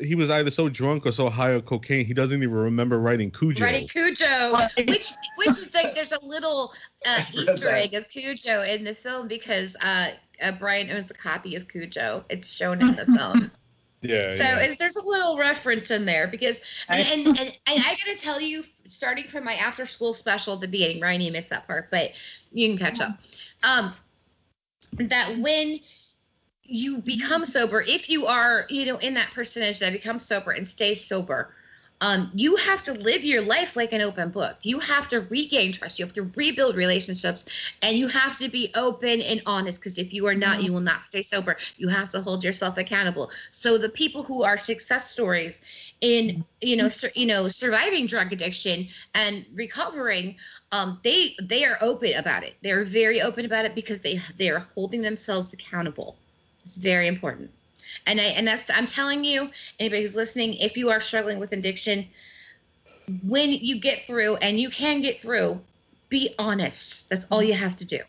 he 0.00 0.14
was 0.14 0.30
either 0.30 0.50
so 0.50 0.70
drunk 0.70 1.04
or 1.04 1.12
so 1.12 1.28
high 1.28 1.52
on 1.54 1.60
cocaine 1.60 2.06
he 2.06 2.14
doesn't 2.14 2.42
even 2.42 2.56
remember 2.56 2.98
writing 2.98 3.30
Cujo. 3.30 3.62
Writing 3.62 3.86
Cujo, 3.86 4.56
which 4.78 5.10
which 5.36 5.48
is 5.48 5.74
like 5.74 5.94
there's 5.94 6.12
a 6.12 6.24
little 6.24 6.72
uh, 7.04 7.20
I 7.20 7.26
Easter 7.34 7.68
egg 7.68 7.92
of 7.92 8.08
Cujo 8.08 8.62
in 8.62 8.82
the 8.82 8.94
film 8.94 9.28
because 9.28 9.76
uh, 9.82 10.12
uh, 10.40 10.52
Brian 10.52 10.90
owns 10.90 11.10
a 11.10 11.14
copy 11.14 11.54
of 11.54 11.68
Cujo. 11.68 12.24
It's 12.30 12.50
shown 12.50 12.80
in 12.80 12.96
the 12.96 13.04
film. 13.04 13.50
Yeah, 14.00 14.30
So 14.30 14.44
yeah. 14.44 14.74
there's 14.78 14.94
a 14.94 15.04
little 15.04 15.36
reference 15.36 15.90
in 15.90 16.04
there 16.04 16.28
because, 16.28 16.60
and, 16.88 17.00
and, 17.00 17.26
and, 17.26 17.38
and 17.38 17.56
I 17.66 17.96
gotta 18.06 18.16
tell 18.16 18.40
you, 18.40 18.62
starting 18.86 19.24
from 19.26 19.42
my 19.42 19.54
after 19.54 19.86
school 19.86 20.14
special 20.14 20.54
at 20.54 20.60
the 20.60 20.68
beginning, 20.68 21.00
Ryan, 21.02 21.20
you 21.20 21.32
missed 21.32 21.50
that 21.50 21.66
part, 21.66 21.90
but 21.90 22.12
you 22.52 22.68
can 22.68 22.78
catch 22.78 23.00
up. 23.00 23.18
Um, 23.62 23.92
that 24.92 25.38
when 25.38 25.80
you 26.62 26.98
become 26.98 27.44
sober, 27.44 27.80
if 27.80 28.10
you 28.10 28.26
are, 28.26 28.66
you 28.68 28.86
know, 28.86 28.98
in 28.98 29.14
that 29.14 29.32
percentage 29.32 29.80
that 29.80 29.92
becomes 29.92 30.24
sober 30.24 30.50
and 30.50 30.66
stay 30.66 30.94
sober, 30.94 31.54
um, 32.00 32.30
you 32.34 32.56
have 32.56 32.82
to 32.82 32.92
live 32.92 33.24
your 33.24 33.42
life 33.42 33.76
like 33.76 33.92
an 33.92 34.00
open 34.00 34.30
book. 34.30 34.56
You 34.62 34.78
have 34.78 35.08
to 35.08 35.20
regain 35.22 35.72
trust. 35.72 35.98
You 35.98 36.04
have 36.04 36.14
to 36.14 36.22
rebuild 36.36 36.76
relationships, 36.76 37.46
and 37.82 37.96
you 37.96 38.08
have 38.08 38.36
to 38.38 38.48
be 38.48 38.70
open 38.76 39.20
and 39.20 39.42
honest. 39.46 39.80
Because 39.80 39.98
if 39.98 40.12
you 40.12 40.26
are 40.26 40.34
not, 40.34 40.62
you 40.62 40.72
will 40.72 40.80
not 40.80 41.02
stay 41.02 41.22
sober. 41.22 41.56
You 41.76 41.88
have 41.88 42.08
to 42.10 42.20
hold 42.20 42.44
yourself 42.44 42.78
accountable. 42.78 43.30
So 43.50 43.78
the 43.78 43.88
people 43.88 44.22
who 44.22 44.44
are 44.44 44.56
success 44.56 45.10
stories 45.10 45.62
in 46.00 46.44
you 46.60 46.76
know 46.76 46.88
sur- 46.88 47.12
you 47.16 47.26
know 47.26 47.48
surviving 47.48 48.06
drug 48.06 48.32
addiction 48.32 48.88
and 49.14 49.44
recovering, 49.52 50.36
um, 50.70 51.00
they 51.02 51.34
they 51.42 51.64
are 51.64 51.78
open 51.80 52.14
about 52.14 52.44
it. 52.44 52.54
They're 52.62 52.84
very 52.84 53.20
open 53.20 53.44
about 53.44 53.64
it 53.64 53.74
because 53.74 54.02
they 54.02 54.22
they 54.36 54.50
are 54.50 54.68
holding 54.74 55.02
themselves 55.02 55.52
accountable. 55.52 56.16
It's 56.64 56.76
very 56.76 57.08
important. 57.08 57.50
And 58.06 58.20
I 58.20 58.24
and 58.24 58.46
that's 58.46 58.70
I'm 58.70 58.86
telling 58.86 59.24
you, 59.24 59.50
anybody 59.78 60.02
who's 60.02 60.16
listening, 60.16 60.54
if 60.54 60.76
you 60.76 60.90
are 60.90 61.00
struggling 61.00 61.38
with 61.38 61.52
addiction, 61.52 62.06
when 63.22 63.50
you 63.50 63.80
get 63.80 64.02
through 64.06 64.36
and 64.36 64.58
you 64.58 64.70
can 64.70 65.00
get 65.02 65.20
through, 65.20 65.60
be 66.08 66.34
honest. 66.38 67.08
That's 67.08 67.26
all 67.30 67.42
you 67.42 67.54
have 67.54 67.76
to 67.76 67.84
do. 67.84 68.00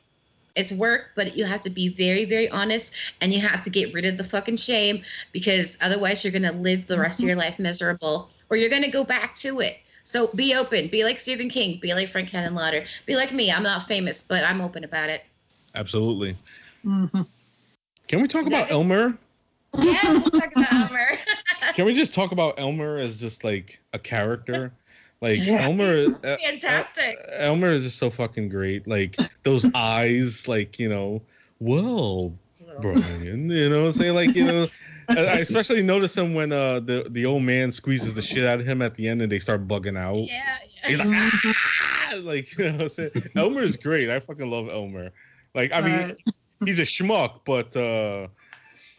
It's 0.56 0.72
work, 0.72 1.12
but 1.16 1.38
you 1.38 1.46
have 1.46 1.62
to 1.62 1.70
be 1.70 1.90
very, 1.90 2.26
very 2.26 2.50
honest 2.50 2.94
and 3.22 3.32
you 3.32 3.40
have 3.40 3.64
to 3.64 3.70
get 3.70 3.94
rid 3.94 4.06
of 4.06 4.18
the 4.18 4.24
fucking 4.24 4.58
shame 4.58 5.04
because 5.32 5.78
otherwise 5.80 6.24
you're 6.24 6.34
gonna 6.34 6.52
live 6.52 6.88
the 6.88 7.00
rest 7.00 7.22
of 7.22 7.28
your 7.28 7.36
life 7.38 7.60
miserable 7.60 8.30
or 8.50 8.58
you're 8.58 8.70
gonna 8.70 8.92
go 8.92 9.04
back 9.04 9.36
to 9.36 9.60
it. 9.62 9.78
So 10.04 10.28
be 10.34 10.56
open. 10.56 10.88
Be 10.88 11.04
like 11.04 11.20
Stephen 11.20 11.50
King. 11.50 11.80
Be 11.80 11.94
like 11.94 12.10
Frank 12.10 12.30
Henenlotter. 12.30 12.88
Be 13.06 13.16
like 13.16 13.32
me. 13.32 13.52
I'm 13.52 13.64
not 13.64 13.88
famous, 13.88 14.24
but 14.24 14.44
I'm 14.44 14.60
open 14.60 14.84
about 14.84 15.10
it. 15.10 15.24
Absolutely. 15.76 16.36
Mhm. 16.84 17.28
Can 18.08 18.22
we 18.22 18.28
talk 18.28 18.44
that 18.46 18.48
about 18.48 18.62
just- 18.64 18.72
Aylmer? 18.72 19.18
Yeah, 19.78 20.22
talk 20.32 20.52
about 20.56 20.74
Aylmer. 20.74 21.08
Can 21.74 21.86
we 21.86 21.94
just 21.94 22.14
talk 22.14 22.32
about 22.32 22.60
Aylmer 22.60 22.98
as 22.98 23.20
just 23.20 23.44
like 23.44 23.80
a 23.94 24.00
character? 24.00 24.74
Like 25.22 25.40
Yeah. 25.40 25.68
Aylmer, 25.68 26.08
uh, 26.24 26.38
Fantastic. 26.38 27.18
Aylmer 27.38 27.72
is 27.72 27.84
just 27.84 27.98
so 27.98 28.10
fucking 28.10 28.50
great. 28.50 28.88
Like 28.88 29.16
those 29.44 29.66
eyes, 29.76 30.48
like 30.48 30.80
you 30.80 30.90
know, 30.90 31.22
well, 31.60 32.34
Brian, 32.82 33.50
you 33.50 33.70
know, 33.70 33.92
say 33.92 34.12
like 34.12 34.36
you 34.36 34.46
know. 34.46 34.68
I 35.10 35.26
I 35.26 35.36
especially 35.38 35.82
notice 35.82 36.16
him 36.16 36.36
when 36.36 36.52
uh 36.52 36.80
the 36.82 37.08
the 37.10 37.26
old 37.26 37.42
man 37.42 37.72
squeezes 37.72 38.14
the 38.14 38.22
shit 38.22 38.46
out 38.46 38.60
of 38.60 38.66
him 38.68 38.82
at 38.84 38.94
the 38.94 39.08
end 39.08 39.24
and 39.24 39.32
they 39.32 39.40
start 39.40 39.68
bugging 39.68 39.98
out. 39.98 40.20
Yeah, 40.20 40.58
He's 40.86 41.00
like, 41.00 41.08
ah! 41.10 42.14
like 42.22 42.58
you 42.58 42.66
know, 42.66 42.72
what 42.74 42.82
I'm 42.82 42.90
saying? 42.90 43.12
Aylmer's 43.36 43.76
great. 43.76 44.10
I 44.10 44.20
fucking 44.20 44.50
love 44.50 44.70
Aylmer. 44.70 45.10
Like 45.56 45.72
I 45.72 45.82
mean, 45.82 46.16
he's 46.64 46.78
a 46.78 46.84
schmuck, 46.84 47.40
but 47.44 47.76
uh, 47.76 48.28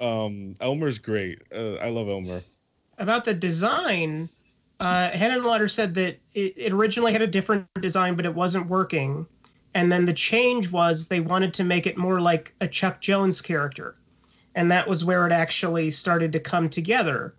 um, 0.01 0.55
Aylmer's 0.61 0.99
great. 0.99 1.43
Uh, 1.55 1.75
I 1.75 1.91
love 1.91 2.09
Aylmer. 2.09 2.43
about 2.99 3.25
the 3.25 3.35
design, 3.35 4.29
uh, 4.81 5.11
Henenlotter 5.11 5.71
said 5.71 5.95
that 5.95 6.19
it, 6.35 6.55
it 6.57 6.73
originally 6.73 7.13
had 7.13 7.23
a 7.23 7.27
different 7.27 7.67
design, 7.81 8.17
but 8.17 8.25
it 8.25 8.35
wasn't 8.35 8.67
working. 8.67 9.27
And 9.75 9.93
then 9.93 10.05
the 10.05 10.13
change 10.13 10.71
was 10.71 11.07
they 11.07 11.21
wanted 11.21 11.55
to 11.55 11.65
make 11.65 11.87
it 11.87 11.97
more 11.97 12.21
like 12.21 12.55
a 12.61 12.67
Chuck 12.67 13.01
Jones 13.01 13.41
character. 13.41 13.95
And 14.55 14.73
that 14.73 14.89
was 14.89 15.05
where 15.05 15.27
it 15.27 15.33
actually 15.33 15.91
started 15.93 16.33
to 16.33 16.41
come 16.41 16.69
together. 16.69 17.35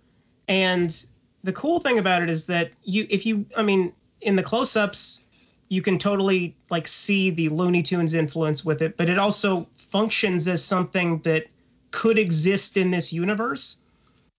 And 0.47 1.05
the 1.43 1.51
cool 1.51 1.79
thing 1.79 1.99
about 1.99 2.21
it 2.21 2.29
is 2.29 2.45
that 2.45 2.71
you, 2.83 3.05
if 3.09 3.25
you, 3.25 3.45
I 3.57 3.63
mean, 3.63 3.93
in 4.21 4.35
the 4.35 4.43
close 4.43 4.75
ups, 4.75 5.23
you 5.67 5.81
can 5.81 5.97
totally 5.97 6.55
like 6.69 6.87
see 6.87 7.31
the 7.31 7.49
Looney 7.49 7.81
Tunes 7.81 8.13
influence 8.13 8.63
with 8.63 8.81
it, 8.81 8.97
but 8.97 9.09
it 9.09 9.17
also 9.17 9.67
functions 9.75 10.47
as 10.47 10.63
something 10.63 11.19
that 11.19 11.47
could 11.91 12.17
exist 12.17 12.77
in 12.77 12.89
this 12.91 13.11
universe 13.13 13.77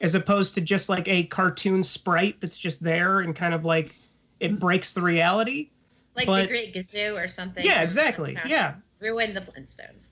as 0.00 0.14
opposed 0.14 0.54
to 0.56 0.60
just 0.60 0.88
like 0.88 1.06
a 1.06 1.24
cartoon 1.24 1.82
sprite 1.82 2.40
that's 2.40 2.58
just 2.58 2.82
there 2.82 3.20
and 3.20 3.36
kind 3.36 3.54
of 3.54 3.64
like 3.64 3.94
it 4.40 4.58
breaks 4.58 4.92
the 4.94 5.00
reality. 5.02 5.68
like 6.16 6.26
but- 6.26 6.42
the 6.42 6.48
Great 6.48 6.74
Gazoo 6.74 7.22
or 7.22 7.28
something. 7.28 7.64
Yeah, 7.64 7.74
from- 7.74 7.84
exactly. 7.84 8.34
from- 8.36 8.50
Yeah. 8.50 8.74
Ruin 9.00 9.34
the 9.34 9.40
Flintstones. 9.40 10.08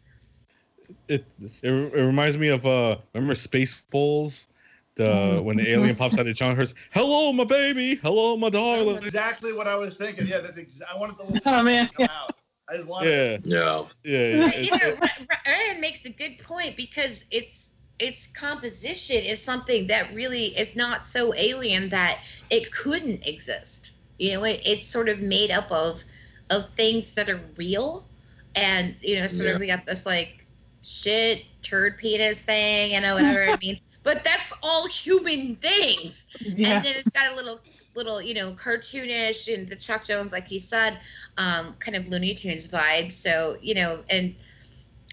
It, 1.08 1.24
it 1.62 1.70
it 1.70 2.02
reminds 2.02 2.36
me 2.36 2.48
of 2.48 2.66
uh 2.66 2.96
remember 3.14 3.34
Spaceballs, 3.34 4.48
the 4.96 5.40
when 5.42 5.56
the 5.56 5.68
alien 5.70 5.94
pops 5.94 6.18
out 6.18 6.26
of 6.26 6.34
John 6.34 6.56
Hurt's. 6.56 6.74
Hello, 6.92 7.32
my 7.32 7.44
baby. 7.44 7.94
Hello, 7.96 8.36
my 8.36 8.48
darling. 8.50 8.94
That's 8.94 9.06
exactly 9.06 9.52
what 9.52 9.68
I 9.68 9.76
was 9.76 9.96
thinking. 9.96 10.26
Yeah, 10.26 10.40
that's 10.40 10.56
exactly. 10.56 10.96
I 10.96 11.00
wanted 11.00 11.18
the 11.18 11.24
little 11.32 11.40
Oh, 11.54 11.62
man. 11.62 11.86
to 11.88 11.94
come 11.94 12.08
out. 12.10 12.34
I 12.70 12.76
just 12.76 12.86
wanted. 12.86 13.44
Yeah, 13.44 13.58
No. 13.58 13.88
yeah. 14.04 14.46
But, 14.46 14.64
you 14.64 14.70
know, 14.70 14.90
Ra- 15.00 15.08
Ra- 15.28 15.36
Ryan 15.46 15.80
makes 15.80 16.04
a 16.04 16.10
good 16.10 16.38
point 16.38 16.76
because 16.76 17.24
it's 17.30 17.70
its 17.98 18.26
composition 18.28 19.16
is 19.16 19.42
something 19.42 19.88
that 19.88 20.14
really 20.14 20.46
is 20.58 20.74
not 20.76 21.04
so 21.04 21.34
alien 21.34 21.90
that 21.90 22.18
it 22.48 22.72
couldn't 22.72 23.26
exist. 23.26 23.92
You 24.18 24.34
know, 24.34 24.44
it, 24.44 24.62
it's 24.64 24.86
sort 24.86 25.08
of 25.08 25.20
made 25.20 25.50
up 25.50 25.70
of 25.70 26.00
of 26.48 26.68
things 26.76 27.14
that 27.14 27.28
are 27.28 27.40
real, 27.56 28.06
and 28.54 29.00
you 29.02 29.20
know, 29.20 29.26
sort 29.26 29.48
Yeah. 29.48 29.54
of 29.54 29.60
we 29.60 29.66
got 29.66 29.84
this 29.86 30.06
like 30.06 30.46
shit 30.82 31.44
turd 31.62 31.98
penis 31.98 32.40
thing, 32.42 32.92
you 32.92 33.00
know, 33.00 33.14
whatever 33.16 33.44
I 33.44 33.56
mean. 33.62 33.80
But 34.02 34.24
that's 34.24 34.50
all 34.62 34.86
human 34.88 35.56
things. 35.56 36.26
Yeah. 36.40 36.76
and 36.76 36.84
then 36.84 36.94
it's 36.96 37.10
got 37.10 37.32
a 37.32 37.36
little 37.36 37.60
little 38.00 38.22
you 38.22 38.32
know 38.32 38.52
cartoonish 38.52 39.52
and 39.52 39.68
the 39.68 39.76
chuck 39.76 40.04
jones 40.04 40.32
like 40.32 40.48
he 40.48 40.58
said 40.58 40.98
um 41.36 41.74
kind 41.78 41.96
of 41.96 42.08
looney 42.08 42.34
tunes 42.34 42.66
vibe 42.66 43.12
so 43.12 43.58
you 43.60 43.74
know 43.74 44.02
and 44.08 44.34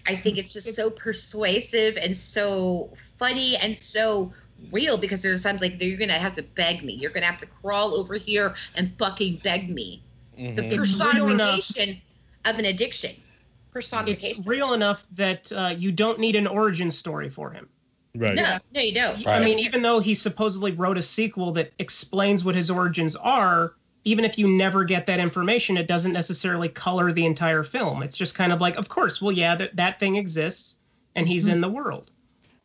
i 0.06 0.16
think 0.16 0.38
it's 0.38 0.54
just 0.54 0.74
so 0.74 0.90
persuasive 0.90 1.98
and 1.98 2.16
so 2.16 2.90
funny 3.18 3.56
and 3.56 3.76
so 3.76 4.32
real 4.72 4.96
because 4.96 5.22
there's 5.22 5.42
times 5.42 5.60
like 5.60 5.82
you're 5.82 5.98
gonna 5.98 6.12
have 6.14 6.34
to 6.34 6.42
beg 6.42 6.82
me 6.82 6.94
you're 6.94 7.10
gonna 7.10 7.26
have 7.26 7.38
to 7.38 7.46
crawl 7.46 7.94
over 7.94 8.14
here 8.14 8.54
and 8.74 8.96
fucking 8.98 9.38
beg 9.44 9.68
me 9.68 10.02
the 10.34 10.42
mhm. 10.42 10.72
It's 10.72 10.98
real 10.98 11.30
enough. 11.30 11.56
personification 11.56 12.00
of 12.46 12.58
an 12.58 12.64
addiction 12.64 13.14
Personification. 13.70 14.38
It's 14.38 14.46
real 14.46 14.72
enough 14.72 15.04
that 15.16 15.52
uh, 15.52 15.74
you 15.76 15.92
don't 15.92 16.18
need 16.18 16.36
an 16.36 16.46
origin 16.46 16.90
story 16.90 17.28
for 17.28 17.50
him. 17.50 17.68
Right. 18.16 18.34
no 18.34 18.56
no 18.72 18.80
you 18.80 18.94
don't 18.94 19.26
I 19.26 19.38
mean, 19.44 19.58
even 19.58 19.82
though 19.82 20.00
he 20.00 20.14
supposedly 20.14 20.72
wrote 20.72 20.96
a 20.98 21.02
sequel 21.02 21.52
that 21.52 21.72
explains 21.78 22.44
what 22.44 22.54
his 22.54 22.70
origins 22.70 23.14
are, 23.16 23.74
even 24.04 24.24
if 24.24 24.38
you 24.38 24.48
never 24.48 24.84
get 24.84 25.06
that 25.06 25.20
information, 25.20 25.76
it 25.76 25.86
doesn't 25.86 26.12
necessarily 26.12 26.68
color 26.68 27.12
the 27.12 27.26
entire 27.26 27.62
film. 27.62 28.02
It's 28.02 28.16
just 28.16 28.34
kind 28.34 28.52
of 28.52 28.60
like, 28.60 28.76
of 28.76 28.88
course, 28.88 29.20
well, 29.20 29.32
yeah, 29.32 29.54
that, 29.56 29.76
that 29.76 30.00
thing 30.00 30.16
exists 30.16 30.78
and 31.14 31.28
he's 31.28 31.44
mm-hmm. 31.44 31.54
in 31.54 31.60
the 31.60 31.68
world. 31.68 32.10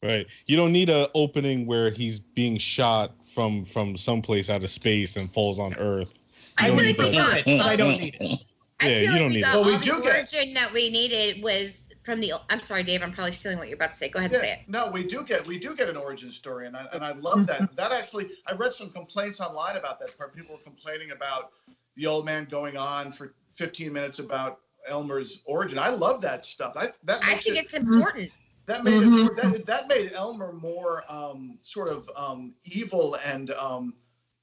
Right. 0.01 0.27
You 0.47 0.57
don't 0.57 0.71
need 0.71 0.89
a 0.89 1.09
opening 1.13 1.65
where 1.65 1.89
he's 1.89 2.19
being 2.19 2.57
shot 2.57 3.13
from 3.25 3.63
from 3.65 3.97
someplace 3.97 4.49
out 4.49 4.63
of 4.63 4.69
space 4.69 5.15
and 5.15 5.31
falls 5.33 5.59
on 5.59 5.73
Earth. 5.75 6.21
i 6.57 6.67
You 6.69 6.77
feel 6.77 6.77
don't 6.77 6.87
like 6.87 6.97
we 6.97 7.05
need 7.05 7.17
got 7.17 7.33
that. 7.33 7.45
But 7.45 7.65
I 7.67 7.75
don't 7.75 7.99
need 7.99 8.17
it. 8.19 8.39
I 8.79 8.87
Yeah, 8.87 8.93
feel 8.93 9.01
you 9.01 9.09
like 9.09 9.19
don't 9.19 9.29
we 9.29 9.35
need 9.35 9.41
got 9.41 9.55
it. 9.55 9.55
Well, 9.55 9.65
we 9.65 9.73
all 9.73 9.79
do 9.79 9.95
the 9.95 10.01
get- 10.01 10.15
origin 10.15 10.53
that 10.55 10.73
we 10.73 10.89
needed 10.89 11.43
was 11.43 11.82
from 12.03 12.19
the. 12.19 12.33
I'm 12.49 12.59
sorry, 12.59 12.83
Dave. 12.83 13.01
I'm 13.01 13.11
probably 13.11 13.31
stealing 13.31 13.57
what 13.57 13.67
you're 13.67 13.75
about 13.75 13.93
to 13.93 13.97
say. 13.97 14.09
Go 14.09 14.19
ahead 14.19 14.31
and 14.31 14.39
say 14.39 14.51
it. 14.53 14.59
no, 14.67 14.89
we 14.89 15.03
do 15.03 15.23
get 15.23 15.45
we 15.47 15.57
do 15.57 15.75
get 15.75 15.89
an 15.89 15.97
origin 15.97 16.31
story, 16.31 16.67
and 16.67 16.75
I 16.75 16.87
and 16.93 17.03
I 17.03 17.13
love 17.13 17.47
that. 17.47 17.75
That 17.75 17.91
actually, 17.91 18.31
I 18.47 18.53
read 18.53 18.73
some 18.73 18.89
complaints 18.89 19.39
online 19.41 19.77
about 19.77 19.99
that. 19.99 20.15
Part 20.17 20.35
people 20.35 20.55
were 20.55 20.61
complaining 20.63 21.11
about 21.11 21.51
the 21.95 22.05
old 22.07 22.25
man 22.25 22.45
going 22.49 22.77
on 22.77 23.11
for 23.11 23.33
15 23.53 23.91
minutes 23.93 24.19
about 24.19 24.59
Aylmer's 24.89 25.41
origin. 25.45 25.79
I 25.79 25.89
love 25.89 26.21
that 26.21 26.45
stuff. 26.45 26.73
I 26.75 26.87
that 27.03 27.19
I 27.23 27.35
think 27.35 27.57
it, 27.57 27.59
it's 27.65 27.73
important. 27.73 28.31
that 28.65 28.83
made 28.83 29.01
Mhm. 29.03 29.29
it 29.29 29.35
that, 29.35 29.65
that 29.65 29.87
made 29.87 30.11
Aylmer 30.13 30.53
more 30.53 31.03
um, 31.09 31.57
sort 31.61 31.89
of 31.89 32.09
um, 32.15 32.53
evil 32.63 33.17
and 33.25 33.51
um, 33.51 33.93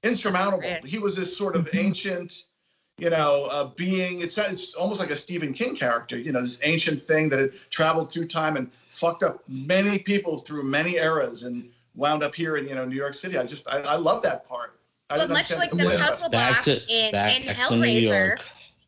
insurmountable. 0.03 0.63
Yes. 0.65 0.87
He 0.87 0.99
was 0.99 1.17
this 1.17 1.37
sort 1.37 1.57
of 1.57 1.69
ancient, 1.75 2.45
you 3.01 3.11
know, 3.11 3.45
uh, 3.51 3.65
being. 3.77 4.21
It's 4.21 4.37
it's 4.39 4.75
almost 4.75 5.01
like 5.01 5.11
a 5.11 5.17
Stephen 5.17 5.53
King 5.53 5.75
character. 5.77 6.19
You 6.19 6.33
know, 6.33 6.41
this 6.41 6.59
ancient 6.63 7.03
thing 7.03 7.29
that 7.31 7.39
had 7.39 7.53
traveled 7.71 8.11
through 8.13 8.27
time 8.27 8.57
and 8.57 8.71
fucked 8.91 9.23
up 9.23 9.43
many 9.49 9.99
people 9.99 10.39
through 10.39 10.65
many 10.65 10.97
eras 10.97 11.45
and 11.45 11.69
wound 11.95 12.23
up 12.23 12.35
here 12.35 12.57
in 12.57 12.69
you 12.69 12.75
know 12.75 12.85
New 12.85 12.97
York 12.97 13.15
City. 13.15 13.39
I 13.39 13.47
just 13.47 13.69
I, 13.69 13.81
I 13.81 13.97
love 13.97 14.23
that 14.23 14.49
part. 14.49 14.79
I 15.09 15.17
But 15.17 15.31
much 15.31 15.51
like 15.51 15.71
the 15.71 15.77
complaint 15.79 16.01
about 16.01 16.11
puzzle 16.11 16.31
Back 16.31 16.53
box 16.55 16.65
to 16.67 16.81
in, 16.89 17.13
back 17.13 17.41
in 17.41 17.47
New 17.47 17.53
Hellraiser. 17.53 18.03
York. 18.29 18.41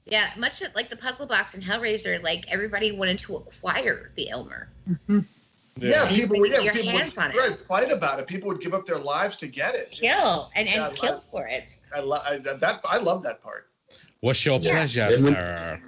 Yeah, 0.04 0.28
much 0.36 0.62
like 0.74 0.90
the 0.90 0.96
puzzle 0.96 1.26
box 1.26 1.54
in 1.54 1.60
Hellraiser, 1.60 2.22
like 2.22 2.44
everybody 2.48 2.92
wanted 2.92 3.18
to 3.20 3.36
acquire 3.36 4.10
the 4.16 4.28
Aylmer. 4.30 4.68
Yeah, 5.78 6.06
And 6.06 6.16
you 6.16 6.22
people 6.22 6.38
would 6.40 6.50
get 6.50 6.58
yeah, 6.60 6.64
your 6.66 6.74
people 6.74 6.92
would 6.92 7.00
hands 7.02 7.18
on 7.18 7.30
it. 7.30 7.36
right, 7.36 7.58
fight 7.60 7.90
about 7.90 8.18
it. 8.20 8.26
People 8.26 8.48
would 8.48 8.60
give 8.60 8.74
up 8.74 8.84
their 8.84 8.98
lives 8.98 9.36
to 9.36 9.46
get 9.46 9.74
it. 9.74 9.90
Kill 9.92 10.50
and, 10.54 10.68
and 10.68 10.76
Yeah, 10.76 10.90
kill 10.94 11.14
love- 11.14 11.24
for 11.30 11.46
it. 11.46 11.80
I, 11.94 12.00
lo- 12.00 12.18
I 12.28 12.38
that 12.38 12.80
I 12.88 12.98
love 12.98 13.22
that 13.22 13.42
part. 13.42 13.68
What's 14.23 14.45
your 14.47 14.61
Yeah. 14.61 14.73
pleasure, 14.73 15.07
when- 15.25 15.35
sir? 15.35 15.81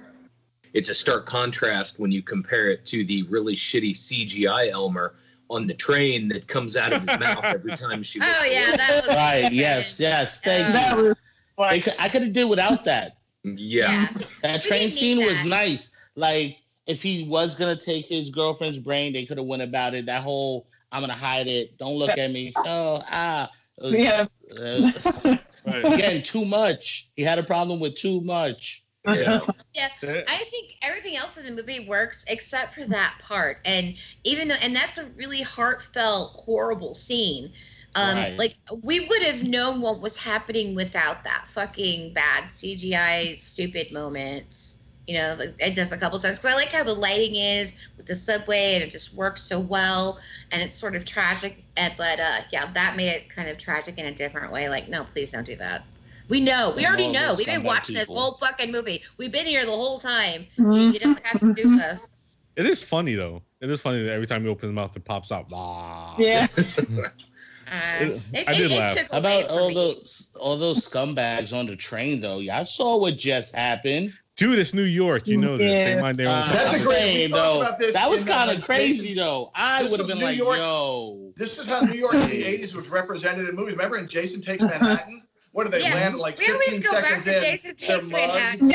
It's 0.73 0.89
a 0.89 0.93
stark 0.93 1.25
contrast 1.25 1.99
when 1.99 2.11
you 2.11 2.21
compare 2.21 2.69
it 2.69 2.85
to 2.87 3.05
the 3.05 3.23
really 3.23 3.55
shitty 3.55 3.95
CGI 3.95 4.67
Aylmer 4.71 5.15
on 5.49 5.67
the 5.67 5.73
train 5.73 6.27
that 6.27 6.45
comes 6.45 6.75
out 6.75 6.91
of 6.91 6.99
his 7.07 7.17
mouth 7.19 7.45
every 7.45 7.73
time 7.77 8.03
she. 8.03 8.19
Oh 8.19 8.25
looks 8.25 8.49
yeah, 8.51 8.67
away. 8.67 8.77
that 8.77 9.05
was 9.07 9.15
Right. 9.15 9.33
different. 9.35 9.55
Yes. 9.55 9.99
Yes. 10.01 10.41
Thank 10.41 10.65
Uh, 10.65 10.67
you. 10.67 10.73
That 10.73 10.97
was 10.97 11.15
like, 11.57 11.87
I 11.97 12.09
could 12.09 12.23
have 12.23 12.33
did 12.33 12.43
without 12.45 12.83
that. 12.83 13.17
Yeah. 13.45 14.09
That 14.43 14.63
train 14.63 14.91
scene 14.91 15.19
need 15.19 15.27
was 15.27 15.45
nice. 15.45 15.93
Like 16.17 16.57
if 16.87 17.01
he 17.01 17.23
was 17.23 17.55
gonna 17.55 17.77
take 17.77 18.05
his 18.09 18.29
girlfriend's 18.29 18.79
brain, 18.79 19.13
they 19.13 19.25
could 19.25 19.37
have 19.37 19.47
went 19.47 19.61
about 19.61 19.93
it. 19.93 20.05
That 20.07 20.23
whole 20.23 20.67
I'm 20.91 20.99
gonna 21.01 21.13
hide 21.13 21.47
it. 21.47 21.77
Don't 21.77 21.95
look 21.95 22.17
at 22.17 22.31
me. 22.31 22.51
So 22.65 23.01
ah. 23.09 23.49
it 23.77 23.83
was- 23.83 23.93
yeah. 23.93 24.25
uh, 24.59 25.37
Right. 25.65 25.85
again, 25.85 26.23
too 26.23 26.45
much. 26.45 27.09
He 27.15 27.23
had 27.23 27.39
a 27.39 27.43
problem 27.43 27.79
with 27.79 27.95
too 27.95 28.21
much. 28.21 28.83
Yeah. 29.05 29.41
yeah. 29.73 29.89
I 30.03 30.45
think 30.49 30.77
everything 30.81 31.15
else 31.15 31.37
in 31.37 31.45
the 31.45 31.51
movie 31.51 31.87
works 31.87 32.23
except 32.27 32.73
for 32.73 32.85
that 32.85 33.15
part. 33.21 33.59
And 33.65 33.95
even 34.23 34.47
though, 34.47 34.55
and 34.61 34.75
that's 34.75 34.97
a 34.97 35.05
really 35.15 35.41
heartfelt, 35.41 36.31
horrible 36.33 36.93
scene. 36.93 37.53
Um, 37.95 38.17
Right. 38.17 38.37
Like 38.37 38.55
we 38.81 39.07
would 39.07 39.21
have 39.21 39.43
known 39.43 39.79
what 39.79 40.01
was 40.01 40.17
happening 40.17 40.75
without 40.75 41.23
that 41.23 41.45
fucking 41.47 42.13
bad 42.13 42.45
CGI, 42.45 43.37
stupid 43.37 43.91
moments. 43.91 44.74
You 45.07 45.17
know, 45.19 45.35
like, 45.37 45.53
it 45.59 45.75
does 45.75 45.91
a 45.91 45.97
couple 45.97 46.17
times 46.19 46.39
because 46.39 46.51
I 46.51 46.55
like 46.55 46.69
how 46.69 46.83
the 46.83 46.93
lighting 46.93 47.35
is 47.35 47.75
with 47.97 48.07
the 48.07 48.15
subway, 48.15 48.73
and 48.75 48.83
it 48.83 48.89
just 48.89 49.13
works 49.13 49.41
so 49.43 49.59
well, 49.59 50.19
and 50.51 50.61
it's 50.63 50.73
sort 50.73 50.95
of 50.95 51.05
tragic. 51.05 51.63
eh, 51.77 51.91
But 51.97 52.19
uh, 52.19 52.39
yeah, 52.51 52.71
that 52.73 52.95
made 52.97 53.09
it 53.09 53.29
kind 53.29 53.47
of 53.49 53.57
tragic 53.59 53.99
in 53.99 54.07
a 54.07 54.11
different 54.11 54.51
way. 54.51 54.67
Like, 54.67 54.89
no, 54.89 55.03
please 55.03 55.31
don't 55.31 55.45
do 55.45 55.55
that. 55.57 55.83
We 56.27 56.41
know. 56.41 56.73
We 56.75 56.87
already 56.87 57.11
know. 57.11 57.35
We've 57.37 57.45
been 57.45 57.61
scumbag 57.61 57.65
watching 57.65 57.95
this 57.95 58.09
whole 58.09 58.33
fucking 58.39 58.71
movie. 58.71 59.03
We've 59.17 59.31
been 59.31 59.45
here 59.45 59.63
the 59.65 59.71
whole 59.71 59.99
time. 59.99 60.47
You, 60.57 60.89
you 60.93 60.99
don't 60.99 61.23
have 61.23 61.39
to 61.39 61.53
do 61.53 61.75
this. 61.77 62.09
It 62.55 62.65
is 62.65 62.83
funny 62.83 63.13
though. 63.13 63.43
It 63.61 63.69
is 63.69 63.81
funny 63.81 64.01
that 64.03 64.11
every 64.11 64.25
time 64.25 64.43
you 64.43 64.49
open 64.49 64.69
the 64.69 64.73
mouth, 64.73 64.95
it 64.95 65.05
pops 65.05 65.31
out. 65.31 65.45
"Ah." 65.53 66.15
Yeah. 66.17 66.47
Uh, 67.67 67.97
It- 67.99 68.21
it, 68.33 68.47
I 68.49 68.53
did 68.53 68.71
it 68.71 68.77
laugh. 68.77 68.97
took 68.97 69.11
How 69.11 69.17
about 69.17 69.45
all 69.49 69.69
me. 69.69 69.73
those 69.73 70.31
all 70.39 70.57
those 70.57 70.87
scumbags 70.87 71.51
on 71.51 71.65
the 71.65 71.75
train 71.75 72.21
though? 72.21 72.37
Yeah, 72.39 72.59
I 72.59 72.63
saw 72.63 72.97
what 72.97 73.17
just 73.17 73.55
happened. 73.55 74.13
Dude, 74.37 74.59
it's 74.59 74.73
New 74.73 74.83
York. 74.83 75.27
You 75.27 75.37
know 75.37 75.57
this. 75.57 75.69
They 75.95 76.01
mind 76.01 76.17
their 76.17 76.27
own. 76.27 76.33
Uh, 76.33 76.49
That's 76.51 76.73
a 76.73 76.77
I'm 76.77 76.83
great- 76.83 76.97
saying, 76.97 77.31
though, 77.31 77.63
that 77.93 78.09
was 78.09 78.25
kind 78.25 78.51
of 78.51 78.63
crazy 78.65 79.13
though. 79.13 79.49
I 79.55 79.81
This 79.83 79.91
would 79.91 79.99
have 80.01 80.07
was 80.07 80.11
been 80.11 80.19
New 80.19 80.25
like, 80.25 80.37
York. 80.37 80.57
yo. 80.57 81.31
This 81.37 81.57
is 81.57 81.67
how 81.67 81.79
New 81.81 81.93
York 81.97 82.13
in 82.15 82.29
the 82.29 82.43
80s 82.43 82.75
was 82.75 82.89
represented 82.89 83.47
in 83.47 83.55
movies. 83.55 83.75
Remember 83.75 83.97
in 83.97 84.07
Jason 84.07 84.41
Takes 84.41 84.61
Manhattan? 84.63 85.23
What 85.53 85.63
did 85.63 85.71
they 85.73 85.83
Yeah. 85.87 85.93
land 85.93 86.17
like 86.17 86.37
we 86.37 86.47
15 86.47 86.69
always 86.73 86.85
go 86.87 86.91
back 87.01 87.21
seconds 87.21 87.25
to 87.25 87.35
in? 87.37 87.41
Jason 87.43 87.75
They're 87.79 87.97
Takes. 87.99 88.11
Manhattan. 88.11 88.69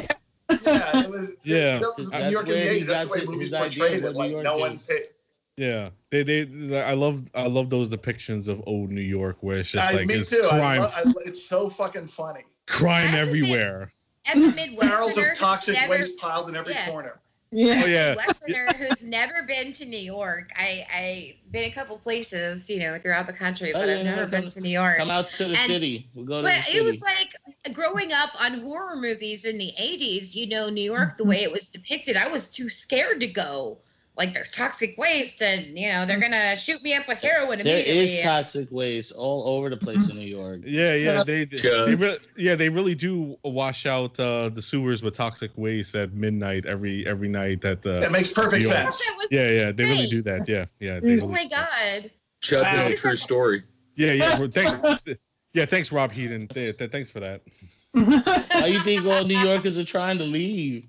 Yeah, 0.65 0.99
it 1.05 1.11
was. 1.11 1.35
Yeah. 1.45 1.79
that 1.79 1.93
was 1.97 2.11
That's 2.11 2.25
New 2.25 2.31
York 2.31 2.45
in 2.47 2.49
the 2.53 2.55
where 2.57 2.73
he 2.73 2.81
80s. 2.81 2.87
That's 2.87 3.13
the 3.13 3.19
way 3.21 3.25
movies 3.27 3.51
portrayed 3.51 3.93
it. 3.99 4.03
what 4.03 4.17
Like 4.17 4.29
New 4.29 4.33
York 4.37 4.45
no 4.45 4.57
one. 4.57 4.73
is. 4.73 4.87
Paid. 4.87 5.09
Yeah, 5.57 5.91
they 6.11 6.23
they 6.23 6.81
I 6.83 6.95
love 6.95 7.23
I 7.35 7.47
love 7.47 7.69
those 7.69 7.89
depictions 7.91 8.49
of 8.49 8.63
old 8.67 8.91
New 8.91 9.03
York 9.03 9.37
where 9.43 9.59
it's 9.59 9.71
just 9.71 9.85
I- 9.85 9.93
like 9.95 10.07
me 10.07 10.15
it's 10.15 10.31
too. 10.31 10.43
I 10.45 10.49
crime 10.49 10.81
love- 10.83 10.95
I- 10.97 11.03
it's 11.27 11.43
so 11.45 11.69
fucking 11.69 12.07
funny. 12.07 12.45
crime 12.67 13.13
That's 13.13 13.29
everywhere. 13.29 13.91
As 14.35 14.37
a 14.37 14.57
Midwesterner, 14.57 14.81
Barrels 14.81 15.19
of 15.19 15.35
toxic 15.35 15.75
never, 15.75 15.91
waste 15.91 16.17
piled 16.19 16.49
in 16.49 16.57
every 16.57 16.73
Yeah. 16.75 16.89
corner. 16.89 17.21
Yeah. 17.53 17.83
Oh 17.83 17.87
yeah, 17.87 18.15
Westerner 18.15 18.69
who's 18.79 19.03
never 19.03 19.43
been 19.43 19.73
to 19.73 19.85
New 19.85 19.99
York. 19.99 20.53
I 20.57 20.87
I 20.93 21.37
been 21.51 21.65
a 21.65 21.73
couple 21.73 21.99
places, 21.99 22.71
you 22.71 22.79
know, 22.79 22.97
throughout 23.01 23.27
the 23.27 23.33
country, 23.33 23.75
Oh, 23.75 23.81
but 23.81 23.89
yeah, 23.89 23.97
I've 23.97 24.05
never 24.05 24.21
yeah, 24.21 24.27
been 24.27 24.49
to 24.49 24.61
New 24.61 24.69
York. 24.69 24.99
Come 24.99 25.11
out 25.11 25.33
to 25.33 25.47
the 25.47 25.57
And- 25.57 25.69
city. 25.71 26.09
We'll 26.15 26.27
go 26.27 26.37
to 26.37 26.43
But 26.45 26.65
the 26.71 26.77
it 26.77 26.85
was 26.85 27.03
like 27.03 27.33
growing 27.75 28.13
up 28.13 28.31
on 28.41 28.61
horror 28.61 28.95
movies 28.97 29.45
in 29.45 29.59
the 29.59 29.73
80s, 29.77 30.35
you 30.37 30.47
know, 30.49 30.71
New 30.71 30.81
York, 30.81 31.17
the 31.17 31.25
mm-hmm. 31.25 31.31
way 31.31 31.43
it 31.43 31.51
was 31.51 31.69
depicted, 31.69 32.17
I 32.17 32.29
was 32.29 32.49
too 32.51 32.69
scared 32.69 33.19
to 33.21 33.27
go. 33.27 33.79
Like, 34.21 34.35
there's 34.35 34.51
toxic 34.51 34.99
waste, 34.99 35.41
and, 35.41 35.79
you 35.79 35.89
know, 35.89 36.05
they're 36.05 36.21
going 36.21 36.33
to 36.33 36.55
shoot 36.55 36.83
me 36.83 36.95
up 36.95 37.09
with 37.09 37.21
heroin 37.21 37.59
there 37.65 37.77
immediately. 37.77 38.17
is 38.19 38.23
toxic 38.23 38.69
waste 38.71 39.13
all 39.13 39.49
over 39.57 39.71
the 39.71 39.79
place 39.79 40.11
in 40.11 40.17
New 40.17 40.27
York. 40.29 40.61
yeah, 40.67 40.93
yeah. 40.95 41.23
They, 41.25 41.47
they, 41.47 41.57
they 41.57 41.95
re- 41.95 42.19
yeah 42.37 42.55
they 42.55 42.69
really 42.69 42.95
do 42.95 43.39
wash 43.43 43.87
out 43.87 44.21
uh, 44.21 44.51
the 44.51 44.61
sewers 44.61 45.03
with 45.03 45.15
toxic 45.15 45.53
waste 45.57 45.95
at 45.95 46.13
midnight 46.13 46.67
every 46.67 47.07
every 47.07 47.29
night. 47.31 47.63
That 47.63 47.87
uh, 47.87 48.01
That 48.01 48.13
makes 48.13 48.31
perfect 48.31 48.67
sense. 48.67 48.99
That 48.99 49.29
yeah, 49.31 49.49
yeah, 49.51 49.73
they 49.73 49.85
really 49.85 50.07
do 50.07 50.21
that. 50.23 50.47
Yeah, 50.47 50.67
yeah. 50.81 51.01
They 51.01 51.15
oh 51.15 51.27
really, 51.27 51.29
my 51.29 51.47
God. 51.47 52.11
Chud 52.43 52.73
was 52.75 52.85
Wow. 52.85 52.93
a 52.93 52.95
true 52.97 53.17
story. 53.17 53.63
yeah, 53.97 54.13
yeah. 54.13 54.37
Thanks. 54.49 55.03
Yeah, 55.53 55.65
thanks, 55.67 55.91
Rob 55.91 56.13
Heaton. 56.13 56.47
Th- 56.47 56.79
th- 56.79 56.93
Thanks 56.93 57.11
for 57.11 57.19
that. 57.19 57.41
Why 57.93 58.67
you 58.67 58.79
think 58.85 59.05
all 59.05 59.25
New 59.25 59.37
Yorkers 59.49 59.77
are 59.79 59.85
trying 59.85 60.19
to 60.19 60.25
leave? 60.25 60.87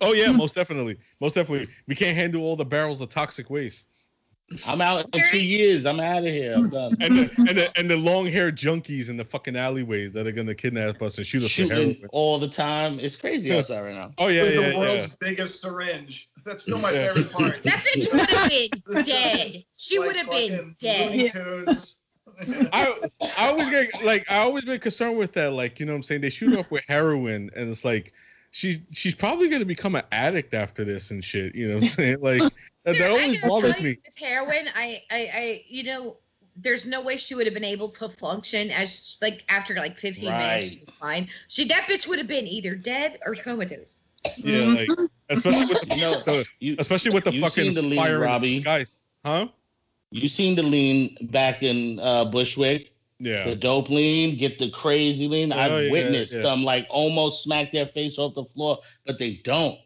Oh 0.00 0.12
yeah, 0.12 0.30
hmm. 0.30 0.36
most 0.38 0.54
definitely, 0.54 0.96
most 1.20 1.34
definitely. 1.34 1.68
We 1.86 1.94
can't 1.94 2.16
handle 2.16 2.42
all 2.42 2.56
the 2.56 2.64
barrels 2.64 3.00
of 3.00 3.08
toxic 3.10 3.50
waste. 3.50 3.86
I'm 4.66 4.80
out 4.80 5.04
in 5.14 5.22
two 5.30 5.38
years. 5.40 5.86
I'm 5.86 6.00
out 6.00 6.18
of 6.18 6.24
here. 6.24 6.54
I'm 6.54 6.70
done. 6.70 6.96
and 7.00 7.18
the, 7.18 7.30
and 7.48 7.56
the, 7.56 7.78
and 7.78 7.88
the 7.88 7.96
long 7.96 8.26
haired 8.26 8.56
junkies 8.56 9.08
in 9.08 9.16
the 9.16 9.24
fucking 9.24 9.54
alleyways 9.54 10.12
that 10.14 10.26
are 10.26 10.32
gonna 10.32 10.56
kidnap 10.56 11.00
us 11.02 11.18
and 11.18 11.26
shoot 11.26 11.44
us 11.44 11.50
Shooting 11.50 11.76
heroin. 11.76 12.08
all 12.10 12.36
the 12.40 12.48
time. 12.48 12.98
It's 12.98 13.14
crazy 13.14 13.56
outside 13.56 13.80
right 13.82 13.94
now. 13.94 14.10
Oh 14.18 14.26
yeah, 14.26 14.42
With 14.42 14.54
yeah, 14.54 14.60
the 14.60 14.68
yeah. 14.72 14.78
world's 14.78 15.06
biggest 15.20 15.60
syringe. 15.60 16.28
That's 16.44 16.62
still 16.64 16.78
my 16.80 16.90
Yeah. 16.90 17.12
favorite 17.12 17.30
part. 17.32 17.62
That 17.62 17.84
bitch 17.94 18.12
would 18.12 18.20
have 18.28 18.48
been 18.50 19.04
dead. 19.04 19.64
She 19.76 19.98
Like 20.00 20.06
would 20.08 20.16
have 20.16 20.30
been 20.30 20.74
dead. 20.80 21.30
I 22.72 22.94
I 23.38 23.48
always 23.50 23.68
get 23.70 24.02
like 24.04 24.24
I 24.30 24.38
always 24.38 24.64
been 24.64 24.80
concerned 24.80 25.16
with 25.18 25.32
that. 25.34 25.52
Like 25.52 25.78
you 25.78 25.86
know 25.86 25.92
what 25.92 25.96
I'm 25.98 26.02
saying 26.02 26.22
they 26.22 26.30
shoot 26.30 26.56
off 26.56 26.70
with 26.72 26.82
heroin 26.88 27.50
and 27.54 27.70
it's 27.70 27.84
like 27.84 28.12
she's 28.50 28.80
she's 28.92 29.14
probably 29.14 29.48
gonna 29.48 29.64
become 29.64 29.94
an 29.94 30.04
addict 30.12 30.54
after 30.54 30.84
this 30.84 31.10
and 31.10 31.24
shit. 31.24 31.54
You 31.54 31.68
know 31.68 31.74
what 31.74 31.82
I'm 31.84 31.88
saying? 31.88 32.16
Like 32.22 32.42
that, 32.84 32.98
that 32.98 33.10
always 33.10 33.40
bothers 33.42 33.84
me. 33.84 33.98
With 34.06 34.16
heroin, 34.16 34.66
I, 34.74 35.02
I, 35.10 35.30
I, 35.34 35.64
you 35.68 35.82
know, 35.84 36.16
there's 36.56 36.86
no 36.86 37.02
way 37.02 37.18
she 37.18 37.34
would 37.34 37.46
have 37.46 37.52
been 37.52 37.62
able 37.64 37.90
to 37.90 38.08
function 38.08 38.70
as 38.70 39.16
like 39.20 39.44
after 39.50 39.74
like 39.74 39.98
15 39.98 40.24
minutes 40.24 40.70
she 40.70 40.80
was 40.80 40.90
fine. 40.94 41.28
She 41.48 41.66
that 41.68 41.82
bitch 41.82 42.06
would 42.08 42.18
have 42.18 42.26
been 42.28 42.46
either 42.46 42.74
dead 42.74 43.18
or 43.26 43.34
comatose. 43.34 44.00
Yeah, 44.36 44.64
like 44.66 44.88
especially 45.28 45.66
with 45.74 45.88
the, 45.88 45.94
You 45.94 46.00
know, 46.02 46.20
the- 46.20 46.48
you 46.60 46.76
especially 46.78 47.10
with 47.12 47.24
the 47.24 47.32
you 47.34 47.40
fucking 47.42 47.64
seen 47.64 47.74
the 47.74 47.82
lean, 47.82 47.98
fire 47.98 48.14
in 48.14 48.20
the 48.20 48.26
Robbie. 48.26 48.60
skies. 48.60 48.98
Huh? 49.24 49.48
you 50.12 50.28
seen 50.28 50.56
the 50.56 50.62
lean 50.62 51.16
back 51.30 51.62
in 51.62 51.98
uh, 52.00 52.24
Bushwick? 52.24 52.92
Yeah. 53.20 53.44
The 53.44 53.54
dope 53.54 53.90
lean, 53.90 54.36
get 54.38 54.58
the 54.58 54.70
crazy 54.70 55.28
lean. 55.28 55.52
Oh, 55.52 55.58
I've 55.58 55.84
yeah, 55.84 55.90
witnessed 55.92 56.34
yeah. 56.34 56.42
them 56.42 56.64
like 56.64 56.86
almost 56.88 57.42
smack 57.44 57.70
their 57.70 57.86
face 57.86 58.18
off 58.18 58.34
the 58.34 58.44
floor, 58.44 58.78
but 59.06 59.18
they 59.18 59.40
don't. 59.44 59.78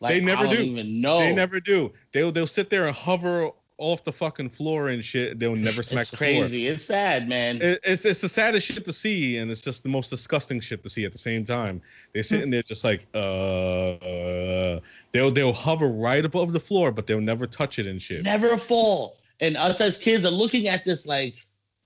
Like, 0.00 0.14
They 0.14 0.20
never 0.20 0.46
do. 0.48 0.60
even 0.60 1.00
know. 1.00 1.20
They 1.20 1.34
never 1.34 1.60
do. 1.60 1.92
They'll 2.12 2.32
they'll 2.32 2.46
sit 2.46 2.68
there 2.68 2.86
and 2.86 2.96
hover 2.96 3.50
off 3.78 4.02
the 4.04 4.12
fucking 4.12 4.50
floor 4.50 4.88
and 4.88 5.02
shit. 5.04 5.38
They'll 5.38 5.54
never 5.54 5.82
smack 5.82 6.02
It's 6.02 6.10
the 6.10 6.16
floor. 6.18 6.28
crazy. 6.28 6.66
It's 6.66 6.82
sad, 6.84 7.28
man. 7.28 7.62
It, 7.62 7.80
it's 7.84 8.04
it's 8.04 8.20
the 8.20 8.28
saddest 8.28 8.66
shit 8.66 8.84
to 8.84 8.92
see, 8.92 9.38
and 9.38 9.50
it's 9.50 9.60
just 9.62 9.82
the 9.82 9.88
most 9.88 10.10
disgusting 10.10 10.58
shit 10.60 10.82
to 10.84 10.90
see 10.90 11.04
at 11.04 11.12
the 11.12 11.18
same 11.18 11.44
time. 11.44 11.80
They're 12.12 12.22
sitting 12.22 12.50
there 12.50 12.62
just 12.62 12.82
like, 12.82 13.06
uh, 13.14 13.18
uh, 13.18 14.80
they'll 15.12 15.30
they'll 15.30 15.52
hover 15.52 15.88
right 15.88 16.24
above 16.24 16.52
the 16.52 16.60
floor, 16.60 16.90
but 16.92 17.06
they'll 17.06 17.20
never 17.20 17.46
touch 17.46 17.78
it 17.78 17.86
and 17.86 18.00
shit. 18.00 18.24
never 18.24 18.56
fall. 18.56 19.18
And 19.40 19.56
us 19.56 19.80
as 19.80 19.96
kids 19.96 20.24
are 20.24 20.30
looking 20.30 20.68
at 20.68 20.84
this 20.84 21.06
like, 21.06 21.34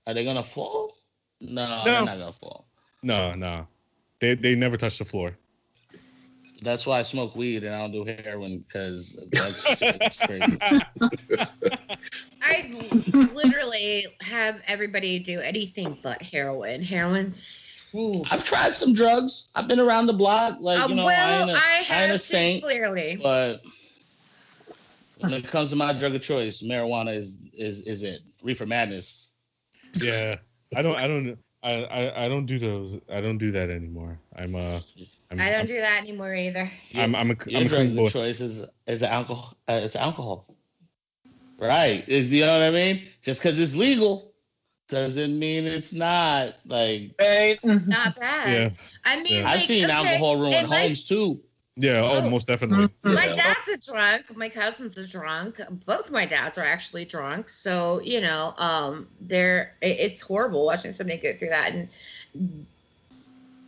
are 0.07 0.13
they 0.13 0.23
gonna 0.25 0.43
fall? 0.43 0.94
No, 1.41 1.65
No. 1.65 1.83
they're 1.83 2.05
not 2.05 2.17
gonna 2.19 2.33
fall. 2.33 2.67
No, 3.03 3.33
no, 3.33 3.67
they 4.19 4.35
they 4.35 4.55
never 4.55 4.77
touch 4.77 4.97
the 4.97 5.05
floor. 5.05 5.35
That's 6.61 6.87
why 6.87 6.99
I 6.99 7.01
smoke 7.03 7.35
weed 7.35 7.63
and 7.63 7.75
I 7.75 7.79
don't 7.79 7.91
do 7.91 8.05
heroin 8.23 8.59
because 8.67 9.19
that's 9.31 10.19
crazy. 10.25 10.57
I 12.41 12.71
literally 13.33 14.07
have 14.21 14.61
everybody 14.67 15.19
do 15.19 15.39
anything 15.41 15.97
but 16.01 16.21
heroin. 16.21 16.81
Heroin's. 16.81 17.81
ooh. 17.93 18.23
I've 18.31 18.43
tried 18.45 18.75
some 18.75 18.93
drugs. 18.93 19.49
I've 19.53 19.67
been 19.67 19.79
around 19.79 20.07
the 20.07 20.13
block, 20.13 20.57
like 20.61 20.83
Uh, 20.83 20.87
you 20.87 20.95
know, 20.95 21.05
well, 21.05 21.23
I 21.25 21.41
ain't 21.41 21.49
a, 21.49 21.53
I 21.55 21.85
I 21.89 22.03
ain't 22.03 22.11
a 22.13 22.19
saint, 22.19 22.63
clearly. 22.63 23.19
but 23.21 23.61
when 25.19 25.33
it 25.33 25.45
comes 25.47 25.71
to 25.71 25.75
my 25.75 25.93
drug 25.93 26.15
of 26.15 26.21
choice, 26.21 26.63
marijuana 26.63 27.15
is 27.15 27.35
is 27.53 27.81
is 27.81 28.03
it. 28.03 28.21
Reefer 28.41 28.65
madness. 28.65 29.31
Yeah, 29.95 30.37
I 30.73 30.81
don't 30.81 30.95
I 30.95 31.07
don't 31.07 31.37
I, 31.63 31.83
I 31.85 32.25
I 32.25 32.29
don't 32.29 32.45
do 32.45 32.59
those. 32.59 32.99
I 33.11 33.21
don't 33.21 33.37
do 33.37 33.51
that 33.51 33.69
anymore. 33.69 34.19
I'm 34.35 34.55
uh. 34.55 34.79
I'm, 35.31 35.39
I 35.41 35.49
don't 35.49 35.65
do 35.65 35.77
that 35.77 36.01
anymore 36.03 36.35
either. 36.35 36.71
I'm 36.93 37.15
I'm 37.15 37.31
a, 37.31 37.35
Your 37.47 37.59
I'm 37.61 37.65
a 37.65 37.69
drug 37.69 37.87
clean 37.87 38.05
of 38.05 38.11
choice 38.13 38.39
is 38.39 38.63
is 38.87 39.01
alcohol. 39.03 39.57
Uh, 39.67 39.81
it's 39.83 39.95
alcohol. 39.95 40.47
Right? 41.57 42.07
Is 42.07 42.31
you 42.31 42.45
know 42.45 42.59
what 42.59 42.67
I 42.67 42.71
mean? 42.71 43.07
Just 43.23 43.41
because 43.41 43.59
it's 43.59 43.75
legal 43.75 44.33
doesn't 44.89 45.37
mean 45.39 45.65
it's 45.65 45.93
not. 45.93 46.55
Like 46.65 47.15
Right. 47.19 47.57
Not 47.63 48.19
bad. 48.19 48.49
Yeah. 48.53 48.69
I 49.03 49.21
mean, 49.23 49.33
Yeah. 49.41 49.49
I've 49.49 49.57
like, 49.57 49.65
seen 49.67 49.85
okay, 49.85 49.93
alcohol 49.93 50.39
ruin 50.39 50.53
it 50.53 50.69
might- 50.69 50.81
homes 50.87 51.07
too. 51.07 51.41
Yeah, 51.77 52.01
oh, 52.01 52.21
Oh. 52.23 52.29
most 52.29 52.47
definitely. 52.47 52.89
My 53.03 53.25
Yeah. 53.25 53.35
dad's 53.35 53.67
a 53.67 53.91
drunk. 53.91 54.35
My 54.35 54.47
cousin's 54.49 54.97
a 54.97 55.05
drunk. 55.05 55.59
Both 55.85 56.09
my 56.09 56.25
dads 56.25 56.57
are 56.57 56.63
actually 56.63 57.05
drunk. 57.05 57.49
So 57.49 57.99
you 58.01 58.21
know, 58.21 58.53
um, 58.57 59.07
they're 59.19 59.75
it, 59.81 59.99
it's 59.99 60.21
horrible 60.21 60.65
watching 60.65 60.93
somebody 60.93 61.17
go 61.17 61.37
through 61.37 61.49
that, 61.49 61.73
and 61.73 61.89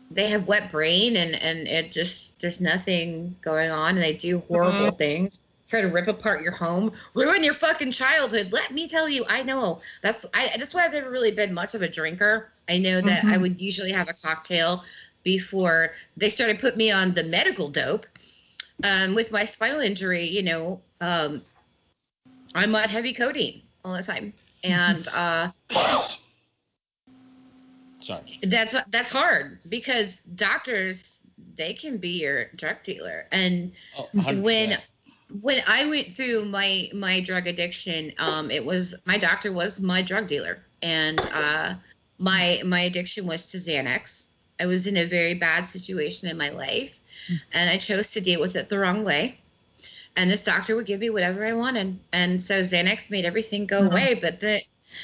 they 0.10 0.30
have 0.30 0.48
wet 0.48 0.72
brain, 0.72 1.18
and 1.18 1.36
and 1.36 1.68
it 1.68 1.92
just 1.92 2.40
there's 2.40 2.62
nothing 2.62 3.36
going 3.42 3.72
on, 3.72 3.96
and 3.96 4.04
they 4.04 4.14
do 4.14 4.40
horrible 4.48 4.92
things. 4.92 5.40
Try 5.68 5.82
to 5.82 5.88
rip 5.88 6.08
apart 6.08 6.42
your 6.42 6.54
home, 6.54 6.94
ruin 7.14 7.44
your 7.44 7.54
fucking 7.54 7.92
childhood. 7.92 8.54
Let 8.54 8.74
me 8.74 8.88
tell 8.88 9.10
you, 9.10 9.26
I 9.28 9.44
know 9.44 9.82
that's 10.02 10.26
I. 10.34 10.56
That's 10.58 10.74
why 10.74 10.86
I've 10.86 10.94
never 10.94 11.10
really 11.10 11.32
been 11.32 11.54
much 11.54 11.76
of 11.76 11.82
a 11.82 11.90
drinker. 11.90 12.54
I 12.70 12.78
know 12.78 13.02
that 13.02 13.26
I 13.26 13.38
would 13.38 13.60
usually 13.60 13.92
have 13.92 14.08
a 14.08 14.14
cocktail 14.14 14.86
before 15.28 15.92
they 16.16 16.30
started 16.30 16.58
putting 16.58 16.78
me 16.78 16.90
on 16.90 17.14
the 17.14 17.22
medical 17.22 17.68
dope 17.68 18.06
um, 18.82 19.14
with 19.14 19.30
my 19.30 19.44
spinal 19.44 19.82
injury, 19.82 20.24
you 20.24 20.42
know, 20.42 20.80
um, 21.02 21.42
I'm 22.56 22.74
on 22.74 22.88
heavy 22.88 23.14
codeine 23.14 23.62
all 23.84 23.94
the 23.94 24.04
time, 24.04 24.32
and 24.64 25.06
uh, 25.14 25.52
Sorry. 28.00 28.40
that's 28.44 28.74
that's 28.90 29.10
hard 29.10 29.60
because 29.68 30.22
doctors 30.36 31.20
they 31.58 31.74
can 31.74 31.98
be 31.98 32.22
your 32.22 32.46
drug 32.56 32.78
dealer, 32.84 33.26
and 33.34 33.74
Oh, 33.98 34.08
when 34.42 34.78
when 35.42 35.62
I 35.68 35.90
went 35.90 36.14
through 36.14 36.46
my 36.46 36.90
my 36.94 37.20
drug 37.20 37.48
addiction, 37.48 38.14
um, 38.18 38.50
it 38.50 38.64
was 38.64 38.96
my 39.04 39.18
doctor 39.18 39.52
was 39.52 39.82
my 39.82 40.02
drug 40.02 40.28
dealer, 40.28 40.64
and 40.82 41.20
uh, 41.34 41.74
my 42.18 42.62
my 42.64 42.80
addiction 42.84 43.28
was 43.28 43.52
to 43.52 43.58
Xanax. 43.58 44.27
I 44.60 44.66
was 44.66 44.88
in 44.88 44.98
a 44.98 45.06
very 45.06 45.34
bad 45.34 45.68
situation 45.68 46.30
in 46.30 46.38
my 46.38 46.50
life, 46.50 47.00
hmm. 47.28 47.36
and 47.54 47.70
I 47.70 47.78
chose 47.78 48.12
to 48.12 48.22
deal 48.22 48.42
with 48.42 48.56
it 48.56 48.70
the 48.70 48.80
wrong 48.80 49.04
way. 49.04 49.40
And 50.16 50.32
this 50.32 50.44
doctor 50.44 50.76
would 50.76 50.88
give 50.88 51.00
me 51.00 51.12
whatever 51.12 51.46
I 51.46 51.54
wanted, 51.54 52.00
and 52.12 52.42
so 52.42 52.62
Xanax 52.62 53.12
made 53.12 53.26
everything 53.26 53.68
go 53.68 53.80
uh-huh. 53.80 53.90
away. 53.90 54.14
But 54.16 54.40
the 54.40 54.62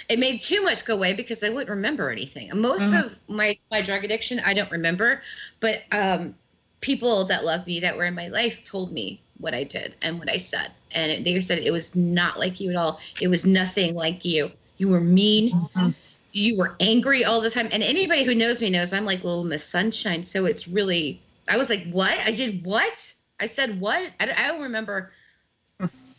it 0.10 0.20
made 0.20 0.40
too 0.40 0.64
much 0.64 0.86
go 0.86 0.96
away 0.96 1.14
because 1.14 1.44
I 1.44 1.50
wouldn't 1.50 1.70
remember 1.70 2.10
anything. 2.10 2.50
Most 2.56 2.94
uh-huh. 2.94 3.06
of 3.06 3.18
my 3.28 3.58
my 3.70 3.82
drug 3.82 4.04
addiction 4.04 4.40
I 4.40 4.54
don't 4.54 4.72
remember, 4.72 5.22
but 5.60 5.84
um, 5.92 6.36
people 6.82 7.26
that 7.26 7.46
love 7.46 7.66
me 7.68 7.80
that 7.82 7.98
were 7.98 8.06
in 8.06 8.16
my 8.16 8.28
life 8.28 8.64
told 8.64 8.92
me 8.92 9.22
what 9.38 9.54
I 9.54 9.64
did 9.64 9.96
and 10.02 10.20
what 10.20 10.30
I 10.30 10.38
said. 10.38 10.72
And 10.94 11.12
it, 11.12 11.24
they 11.24 11.40
said 11.42 11.60
it 11.60 11.72
was 11.72 11.96
not 11.96 12.40
like 12.40 12.60
you 12.60 12.70
at 12.70 12.76
all. 12.76 13.00
It 13.22 13.28
was 13.28 13.46
nothing 13.46 13.96
like 13.96 14.26
you. 14.26 14.52
You 14.78 14.90
were 14.90 15.02
mean. 15.02 15.54
Uh-huh. 15.54 15.92
You 16.34 16.58
were 16.58 16.76
angry 16.80 17.24
all 17.24 17.42
the 17.42 17.50
time. 17.50 17.70
And 17.72 17.84
anybody 17.84 18.24
who 18.24 18.34
knows 18.36 18.60
me 18.60 18.70
knows 18.70 18.92
I'm 18.92 19.06
like 19.06 19.24
little 19.24 19.44
Miss 19.44 19.64
Sunshine. 19.64 20.26
So 20.26 20.46
it's 20.46 20.68
really, 20.68 21.22
I 21.48 21.58
was 21.58 21.70
like, 21.70 21.88
what? 21.92 22.18
I 22.26 22.32
did 22.32 22.66
what? 22.66 23.14
I 23.40 23.46
said 23.46 23.80
what? 23.80 24.12
I, 24.20 24.26
don't- 24.26 24.40
I 24.40 24.48
don't 24.48 24.62
remember 24.64 25.12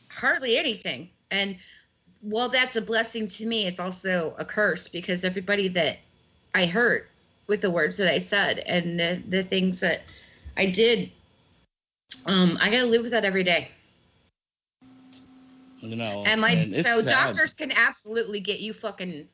hardly 0.09 0.57
anything. 0.57 1.11
And 1.31 1.59
while 2.21 2.49
that's 2.49 2.77
a 2.77 2.81
blessing 2.81 3.27
to 3.29 3.47
me, 3.47 3.67
it's 3.67 3.81
also 3.81 4.35
a 4.39 4.45
curse 4.45 4.89
because 4.89 5.25
everybody 5.25 5.69
that 5.69 5.99
I 6.55 6.67
hurt 6.67 7.11
with 7.49 7.61
the 7.61 7.71
words 7.71 7.97
that 7.97 8.13
I 8.13 8.21
said 8.21 8.61
and 8.61 8.99
the, 8.99 9.23
the 9.29 9.43
things 9.43 9.81
that 9.81 10.03
I 10.57 10.67
did, 10.67 11.11
um, 12.27 12.57
I 12.61 12.71
gotta 12.71 12.87
live 12.87 13.03
with 13.03 13.11
that 13.11 13.25
every 13.25 13.43
day. 13.43 13.69
You 15.81 15.97
know, 15.97 16.23
And 16.27 16.41
like, 16.41 16.73
so 16.73 17.03
sad. 17.03 17.07
doctors 17.07 17.53
can 17.53 17.73
absolutely 17.73 18.41
get 18.41 18.61
you 18.61 18.73
fucking 18.73 19.29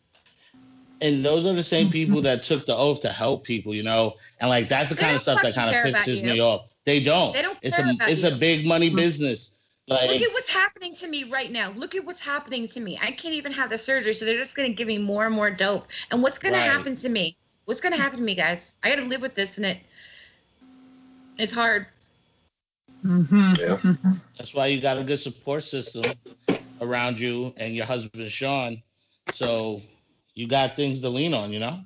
and 1.01 1.25
those 1.25 1.47
are 1.47 1.53
the 1.53 1.63
same 1.63 1.87
mm-hmm. 1.87 1.93
people 1.93 2.23
that 2.23 2.43
took 2.43 2.67
the 2.67 2.77
oath 2.77 3.01
to 3.01 3.09
help 3.09 3.45
people, 3.45 3.75
you 3.75 3.83
know, 3.83 4.15
and 4.41 4.51
like 4.51 4.69
that's 4.69 4.91
the 4.91 4.97
They 4.97 5.03
kind 5.03 5.17
of 5.17 5.23
stuff 5.23 5.43
that 5.43 5.55
kind 5.55 5.75
of 5.75 5.95
pisses 5.95 6.23
me 6.23 6.41
off. 6.41 6.67
They 6.85 7.03
don't. 7.03 7.33
They 7.33 7.43
don't 7.43 7.59
It's 7.63 7.79
a 7.79 7.83
about 7.83 8.09
it's 8.09 8.23
you. 8.23 8.29
a 8.29 8.37
big 8.37 8.67
money 8.67 8.89
mm-hmm. 8.89 8.97
business. 8.97 9.53
Like 9.87 10.09
Look 10.09 10.23
at 10.23 10.33
what's 10.33 10.49
happening 10.49 10.95
to 10.97 11.09
me 11.09 11.25
right 11.25 11.51
now. 11.51 11.73
Look 11.73 11.95
at 11.95 12.05
what's 12.05 12.21
happening 12.21 12.67
to 12.69 12.81
me. 12.81 12.99
I 13.03 13.11
can't 13.11 13.35
even 13.35 13.53
have 13.53 13.71
the 13.71 13.79
surgery, 13.79 14.15
so 14.15 14.25
they're 14.25 14.39
just 14.39 14.57
gonna 14.57 14.69
give 14.71 14.87
me 14.87 14.99
more 14.99 15.27
and 15.27 15.35
more 15.35 15.51
dope. 15.51 15.87
And 16.11 16.23
what's 16.23 16.39
gonna 16.39 16.59
Right. 16.59 16.71
happen 16.71 16.95
to 16.95 17.09
me? 17.09 17.37
What's 17.65 17.81
gonna 17.81 17.97
happen 17.97 18.19
to 18.19 18.25
me, 18.25 18.35
guys? 18.35 18.77
I 18.83 18.91
gotta 18.91 19.03
live 19.07 19.21
with 19.21 19.35
this, 19.35 19.57
and 19.57 19.67
it 19.67 19.79
it's 21.39 21.53
hard. 21.53 21.87
Mm-hmm. 23.05 23.55
Yeah. 23.59 23.95
That's 24.39 24.55
why 24.55 24.67
you 24.67 24.81
got 24.81 24.99
a 24.99 25.03
good 25.03 25.19
support 25.19 25.65
system 25.65 26.13
around 26.81 27.19
you 27.19 27.53
and 27.57 27.75
your 27.75 27.87
husband 27.87 28.31
Sean. 28.31 28.83
So 29.33 29.83
you 30.35 30.49
got 30.49 30.77
things 30.77 31.01
to 31.03 31.09
lean 31.09 31.35
on, 31.35 31.53
you 31.53 31.61
know? 31.61 31.81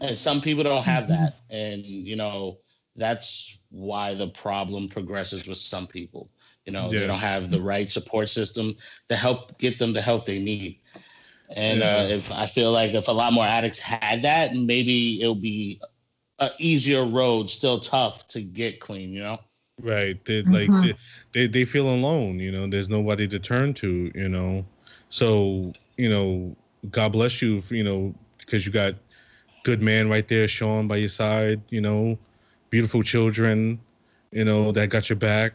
And 0.00 0.18
some 0.18 0.40
people 0.40 0.64
don't 0.64 0.82
have 0.84 1.08
that. 1.08 1.36
And, 1.50 1.82
you 1.84 2.16
know, 2.16 2.58
that's 2.96 3.58
why 3.70 4.14
the 4.14 4.28
problem 4.28 4.88
progresses 4.88 5.46
with 5.46 5.58
some 5.58 5.86
people. 5.86 6.30
You 6.66 6.72
know, 6.72 6.90
Yeah. 6.90 7.00
they 7.00 7.06
don't 7.06 7.18
have 7.18 7.50
the 7.50 7.62
right 7.62 7.90
support 7.90 8.28
system 8.28 8.76
to 9.08 9.16
help 9.16 9.58
get 9.58 9.78
them 9.78 9.92
the 9.92 10.02
help 10.02 10.24
they 10.24 10.38
need. 10.38 10.80
And 11.50 11.82
uh, 11.82 12.06
if 12.08 12.32
I 12.32 12.46
feel 12.46 12.72
like 12.72 12.94
if 12.94 13.08
a 13.08 13.12
lot 13.12 13.32
more 13.32 13.44
addicts 13.44 13.78
had 13.78 14.22
that, 14.22 14.54
maybe 14.54 15.20
it'll 15.20 15.34
be 15.34 15.80
a 16.38 16.50
easier 16.58 17.04
road, 17.04 17.50
still 17.50 17.80
tough 17.80 18.26
to 18.28 18.40
get 18.40 18.80
clean, 18.80 19.12
you 19.12 19.20
know? 19.20 19.40
Right. 19.80 20.24
They 20.24 20.42
like 20.42 20.70
they, 20.70 20.94
they 21.32 21.46
they 21.48 21.64
feel 21.64 21.88
alone, 21.88 22.38
you 22.38 22.52
know, 22.52 22.66
there's 22.68 22.88
nobody 22.88 23.28
to 23.28 23.38
turn 23.38 23.74
to, 23.74 24.10
you 24.14 24.28
know. 24.28 24.64
So, 25.10 25.72
you 25.96 26.08
know, 26.08 26.56
God 26.90 27.12
bless 27.12 27.40
you, 27.42 27.62
you 27.70 27.84
know, 27.84 28.14
because 28.38 28.66
you 28.66 28.72
got 28.72 28.94
good 29.62 29.80
man 29.82 30.08
right 30.10 30.26
there, 30.28 30.46
Sean 30.46 30.86
by 30.88 30.96
your 30.96 31.08
side, 31.08 31.60
you 31.70 31.80
know, 31.80 32.18
beautiful 32.70 33.02
children, 33.02 33.80
you 34.30 34.44
know, 34.44 34.72
that 34.72 34.88
got 34.88 35.08
your 35.08 35.16
back. 35.16 35.54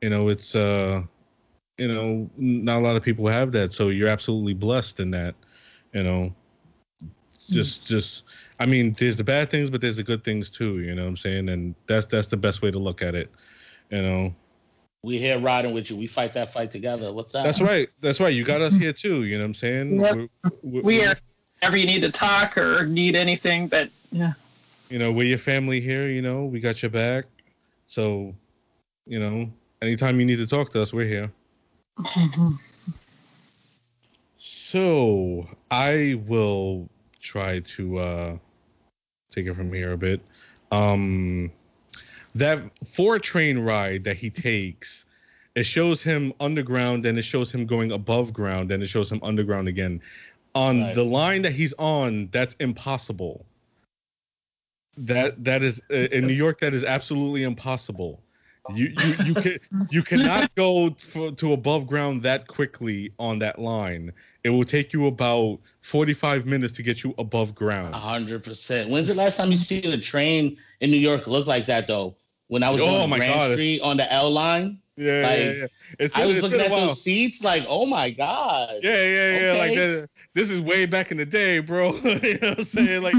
You 0.00 0.10
know, 0.10 0.28
it's 0.28 0.54
uh 0.54 1.02
you 1.78 1.88
know, 1.88 2.30
not 2.36 2.78
a 2.78 2.84
lot 2.84 2.96
of 2.96 3.02
people 3.02 3.26
have 3.28 3.52
that, 3.52 3.72
so 3.72 3.88
you're 3.88 4.08
absolutely 4.08 4.54
blessed 4.54 5.00
in 5.00 5.10
that, 5.10 5.34
you 5.92 6.02
know. 6.02 6.34
Just 7.50 7.86
just 7.86 8.24
I 8.58 8.66
mean, 8.66 8.92
there's 8.92 9.16
the 9.16 9.24
bad 9.24 9.50
things, 9.50 9.70
but 9.70 9.80
there's 9.80 9.96
the 9.96 10.02
good 10.02 10.24
things 10.24 10.50
too, 10.50 10.80
you 10.80 10.94
know 10.94 11.02
what 11.02 11.08
I'm 11.08 11.16
saying? 11.16 11.48
And 11.48 11.74
that's 11.86 12.06
that's 12.06 12.28
the 12.28 12.36
best 12.36 12.62
way 12.62 12.70
to 12.70 12.78
look 12.78 13.02
at 13.02 13.14
it. 13.14 13.30
You 13.90 14.02
know. 14.02 14.34
We 15.06 15.18
here 15.18 15.38
riding 15.38 15.72
with 15.72 15.88
you. 15.88 15.96
We 15.96 16.08
fight 16.08 16.32
that 16.32 16.52
fight 16.52 16.72
together. 16.72 17.12
What's 17.12 17.32
that? 17.32 17.44
That's 17.44 17.60
right. 17.60 17.88
That's 18.00 18.18
right. 18.18 18.34
You 18.34 18.42
got 18.42 18.60
us 18.60 18.74
here 18.74 18.92
too, 18.92 19.22
you 19.22 19.36
know 19.36 19.44
what 19.44 19.46
I'm 19.46 19.54
saying? 19.54 20.00
Yep. 20.00 20.16
We're- 20.16 20.28
we're- 20.64 20.82
We 20.82 21.04
are 21.06 21.14
whenever 21.60 21.76
you 21.76 21.86
need 21.86 22.02
to 22.02 22.10
talk 22.10 22.58
or 22.58 22.84
need 22.86 23.14
anything, 23.14 23.68
but 23.68 23.88
yeah. 24.10 24.32
you 24.90 24.98
know, 24.98 25.12
we're 25.12 25.28
your 25.28 25.38
family 25.38 25.80
here, 25.80 26.08
you 26.08 26.22
know, 26.22 26.46
we 26.46 26.58
got 26.58 26.82
your 26.82 26.90
back. 26.90 27.26
So, 27.86 28.34
you 29.06 29.20
know, 29.20 29.48
anytime 29.80 30.18
you 30.18 30.26
need 30.26 30.38
to 30.38 30.46
talk 30.48 30.72
to 30.72 30.82
us, 30.82 30.92
we're 30.92 31.06
here. 31.06 31.30
So 34.38 35.48
I 35.70 36.20
will 36.26 36.90
try 37.20 37.60
to 37.60 37.98
uh, 37.98 38.36
take 39.30 39.46
it 39.46 39.54
from 39.54 39.72
here 39.72 39.92
a 39.92 39.96
bit. 39.96 40.20
Um, 40.70 41.52
that 42.36 42.60
four 42.86 43.18
train 43.18 43.58
ride 43.58 44.04
that 44.04 44.16
he 44.16 44.30
takes, 44.30 45.04
it 45.54 45.64
shows 45.64 46.02
him 46.02 46.32
underground, 46.38 47.04
then 47.04 47.16
it 47.16 47.22
shows 47.22 47.52
him 47.52 47.64
going 47.66 47.92
above 47.92 48.32
ground, 48.32 48.68
then 48.70 48.82
it 48.82 48.86
shows 48.86 49.10
him 49.10 49.20
underground 49.22 49.68
again. 49.68 50.02
On 50.54 50.82
Right. 50.82 50.94
the 50.94 51.04
line 51.04 51.42
that 51.42 51.52
he's 51.52 51.72
on, 51.78 52.28
that's 52.30 52.54
impossible. 52.60 53.44
That 54.98 55.44
that 55.44 55.62
is 55.62 55.80
uh, 55.90 56.08
in 56.12 56.26
New 56.26 56.32
York. 56.32 56.60
That 56.60 56.72
is 56.72 56.82
absolutely 56.84 57.42
impossible. 57.42 58.20
You 58.74 58.86
you 58.86 59.14
you 59.24 59.34
can 59.34 59.58
you 59.90 60.02
cannot 60.02 60.54
go 60.56 60.90
for, 60.98 61.30
to 61.32 61.52
above 61.52 61.86
ground 61.86 62.22
that 62.22 62.46
quickly 62.46 63.12
on 63.18 63.38
that 63.40 63.58
line. 63.58 64.12
It 64.44 64.50
will 64.50 64.64
take 64.64 64.92
you 64.92 65.06
about 65.06 65.58
45 65.82 66.46
minutes 66.46 66.72
to 66.74 66.82
get 66.82 67.02
you 67.04 67.14
above 67.18 67.54
ground. 67.54 67.94
A 67.94 67.98
hundred 67.98 68.42
percent. 68.42 68.90
When's 68.90 69.08
the 69.08 69.14
last 69.14 69.36
time 69.36 69.52
you 69.52 69.58
seen 69.58 69.92
a 69.92 69.98
train 69.98 70.56
in 70.80 70.90
New 70.90 70.96
York 70.98 71.26
look 71.26 71.46
like 71.46 71.66
that 71.66 71.86
though? 71.86 72.16
When 72.48 72.62
I 72.62 72.70
was 72.70 72.80
Oh, 72.82 73.02
on 73.02 73.10
my 73.10 73.16
Grand 73.18 73.34
God. 73.40 73.52
Street 73.52 73.80
on 73.80 73.96
the 73.96 74.10
L 74.12 74.30
line, 74.30 74.78
Yeah, 74.96 75.22
Like, 75.22 75.38
yeah, 75.38 75.52
yeah. 75.52 75.66
It's 75.98 76.14
I 76.14 76.20
been- 76.20 76.28
was 76.34 76.42
looking 76.42 76.60
at 76.60 76.70
those 76.70 77.02
seats 77.02 77.44
like, 77.44 77.64
oh 77.68 77.84
my 77.86 78.10
god. 78.10 78.80
Yeah, 78.82 79.04
yeah, 79.04 79.40
yeah. 79.40 79.52
Like 79.58 79.70
Okay. 79.72 79.76
that, 80.00 80.10
this 80.34 80.48
is 80.50 80.60
way 80.60 80.86
back 80.86 81.10
in 81.10 81.16
the 81.18 81.26
day, 81.26 81.58
bro. 81.58 81.94
you 82.04 82.38
know 82.38 82.48
what 82.50 82.58
I'm 82.58 82.64
saying? 82.64 83.02
Like 83.02 83.16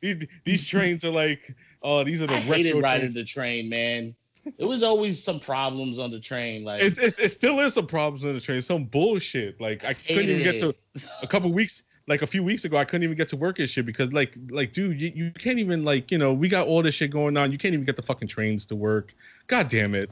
these 0.00 0.24
these 0.44 0.64
trains 0.66 1.04
are 1.04 1.10
like, 1.10 1.54
oh, 1.82 2.04
these 2.04 2.22
are 2.22 2.26
the 2.28 2.34
I 2.34 2.40
hated 2.40 2.74
riding 2.76 3.00
trains. 3.12 3.14
the 3.14 3.24
train, 3.24 3.68
man. 3.68 4.14
It 4.56 4.64
was 4.64 4.82
always 4.82 5.22
some 5.22 5.38
problems 5.40 5.98
on 5.98 6.10
the 6.10 6.20
train. 6.20 6.64
Like 6.64 6.80
It's, 6.80 6.96
it's 6.96 7.18
it 7.18 7.28
still 7.30 7.60
is 7.60 7.74
some 7.74 7.86
problems 7.86 8.24
on 8.24 8.34
the 8.34 8.40
train. 8.40 8.62
Some 8.62 8.84
bullshit. 8.84 9.60
Like 9.60 9.84
I 9.84 9.92
couldn't 9.92 10.30
even 10.30 10.42
get 10.42 10.60
to 10.60 10.74
a 11.22 11.26
couple 11.26 11.52
weeks. 11.52 11.82
Like 12.08 12.22
a 12.22 12.26
few 12.26 12.42
weeks 12.42 12.64
ago, 12.64 12.76
I 12.78 12.84
couldn't 12.84 13.04
even 13.04 13.16
get 13.16 13.28
to 13.28 13.36
work 13.36 13.58
and 13.58 13.68
shit 13.68 13.84
because 13.86 14.12
like 14.12 14.34
like 14.50 14.72
dude, 14.72 15.00
you, 15.00 15.12
you 15.14 15.30
can't 15.32 15.58
even 15.58 15.84
like 15.84 16.10
you 16.10 16.18
know 16.18 16.32
we 16.32 16.48
got 16.48 16.66
all 16.66 16.82
this 16.82 16.94
shit 16.94 17.10
going 17.10 17.36
on. 17.36 17.52
You 17.52 17.58
can't 17.58 17.74
even 17.74 17.84
get 17.84 17.96
the 17.96 18.02
fucking 18.02 18.28
trains 18.28 18.64
to 18.66 18.76
work. 18.76 19.14
God 19.46 19.68
damn 19.68 19.94
it. 19.94 20.10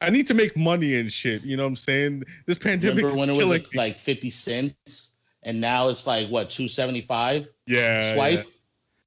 I 0.00 0.10
need 0.10 0.26
to 0.28 0.34
make 0.34 0.56
money 0.56 0.94
and 0.96 1.10
shit. 1.12 1.42
You 1.42 1.56
know 1.56 1.64
what 1.64 1.70
I'm 1.70 1.76
saying? 1.76 2.24
This 2.46 2.58
pandemic 2.58 2.98
remember 2.98 3.14
is 3.14 3.20
when 3.20 3.30
it 3.30 3.32
killing 3.32 3.62
was 3.62 3.72
me. 3.72 3.78
like 3.78 3.98
fifty 3.98 4.30
cents, 4.30 5.14
and 5.42 5.60
now 5.60 5.88
it's 5.88 6.06
like 6.06 6.28
what 6.28 6.50
two 6.50 6.68
seventy 6.68 7.00
five? 7.02 7.48
yeah, 7.66 8.14
Swipe. 8.14 8.46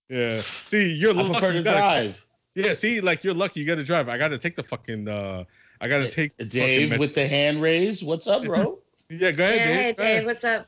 Yeah. 0.09 0.17
yeah. 0.35 0.41
See, 0.41 0.93
you're 0.95 1.11
I 1.11 1.21
lucky. 1.21 1.31
prefer 1.31 1.47
You 1.51 1.57
to 1.59 1.63
got, 1.63 1.75
a, 1.75 1.79
drive. 1.79 2.25
Yeah, 2.55 2.73
see, 2.73 2.99
like 3.01 3.23
you're 3.23 3.33
lucky 3.33 3.59
you 3.61 3.65
got 3.67 3.75
to 3.75 3.83
drive. 3.83 4.09
I 4.09 4.17
got 4.17 4.29
to 4.29 4.37
take 4.37 4.55
the 4.55 4.63
fucking. 4.63 5.07
uh 5.07 5.43
I 5.79 5.87
got 5.87 5.99
to 5.99 6.11
take 6.11 6.35
Dave 6.49 6.89
met- 6.91 6.99
with 6.99 7.13
the 7.15 7.27
hand 7.27 7.61
raised. 7.61 8.05
What's 8.05 8.27
up, 8.27 8.43
bro? 8.43 8.79
Yeah, 9.09 9.31
go 9.31 9.43
ahead, 9.43 9.57
Yeah, 9.59 9.65
Dave. 9.65 9.75
hey, 9.75 9.93
Go 9.93 10.03
ahead. 10.03 10.17
Dave, 10.19 10.25
what's 10.25 10.43
up? 10.45 10.67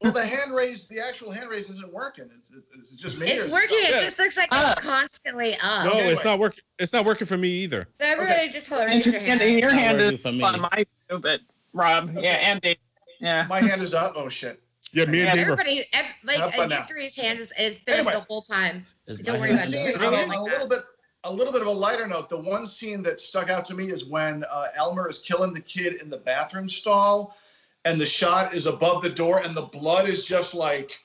Well, 0.00 0.12
the 0.12 0.24
hand 0.24 0.54
raise, 0.54 0.86
the 0.88 0.98
actual 0.98 1.30
hand 1.30 1.50
raise 1.50 1.68
isn't 1.68 1.92
working. 1.92 2.30
It's, 2.38 2.50
it's 2.78 2.96
just 2.96 3.18
me. 3.18 3.26
It's 3.28 3.42
is 3.42 3.48
it- 3.48 3.52
working. 3.52 3.78
It 3.80 3.90
Yeah. 3.90 4.00
just 4.00 4.18
looks 4.18 4.36
like 4.36 4.48
Ah. 4.50 4.72
it's 4.72 4.80
constantly 4.80 5.54
up. 5.62 5.84
No, 5.84 5.90
Anyway. 5.92 6.12
it's 6.12 6.24
not 6.24 6.38
working. 6.38 6.64
It's 6.78 6.92
not 6.94 7.04
working 7.04 7.26
for 7.26 7.36
me 7.36 7.48
either. 7.48 7.86
So 8.00 8.06
everybody 8.06 8.40
Okay. 8.44 8.48
just 8.50 8.68
hold 8.68 8.80
on, 8.80 8.86
And 8.88 8.94
raise 8.96 9.04
just 9.04 9.16
your 9.20 9.30
and 9.30 9.40
hand. 9.40 9.60
your 9.60 9.70
hand 9.70 10.00
is 10.00 10.22
for 10.22 10.32
me. 10.32 10.42
on 10.42 10.60
my 10.62 10.86
view, 11.08 11.18
but 11.18 11.40
Rob, 11.74 12.10
yeah, 12.14 12.30
and 12.32 12.60
Dave, 12.62 12.78
yeah. 13.20 13.44
My 13.48 13.60
hand 13.60 13.82
is 13.82 13.92
up. 13.92 14.14
Oh 14.16 14.28
shit. 14.30 14.60
Yeah, 14.92 15.04
me 15.04 15.20
and 15.20 15.26
Yeah, 15.28 15.34
Dave. 15.34 15.42
Everybody, 15.42 15.86
ev- 15.92 16.06
like 16.24 16.38
Up 16.40 16.58
uh, 16.58 16.62
and 16.62 16.72
you 16.72 17.22
hands 17.22 17.38
is, 17.40 17.52
is 17.58 17.76
filmed 17.76 18.00
Anyway. 18.00 18.14
the 18.14 18.20
whole 18.20 18.42
time. 18.42 18.86
Don't 19.06 19.38
worry 19.38 19.52
about 19.52 19.68
it. 19.72 19.94
up? 19.96 20.00
on 20.02 20.14
a, 20.14 20.16
Really 20.16 20.24
on 20.24 20.34
a 20.34 20.42
little 20.42 20.66
bit 20.66 20.80
a 21.24 21.32
little 21.32 21.52
bit 21.52 21.60
of 21.60 21.68
a 21.68 21.70
lighter 21.70 22.06
note, 22.06 22.30
the 22.30 22.38
one 22.38 22.64
scene 22.66 23.02
that 23.02 23.20
stuck 23.20 23.50
out 23.50 23.66
to 23.66 23.74
me 23.74 23.90
is 23.90 24.06
when 24.06 24.42
uh, 24.50 24.68
Aylmer 24.78 25.06
is 25.08 25.18
killing 25.18 25.52
the 25.52 25.60
kid 25.60 26.00
in 26.00 26.08
the 26.08 26.16
bathroom 26.16 26.66
stall, 26.66 27.36
and 27.84 28.00
the 28.00 28.06
shot 28.06 28.54
is 28.54 28.66
above 28.66 29.02
the 29.02 29.10
door, 29.10 29.38
and 29.38 29.56
the 29.56 29.62
blood 29.62 30.08
is 30.08 30.24
just 30.24 30.54
like 30.54 30.98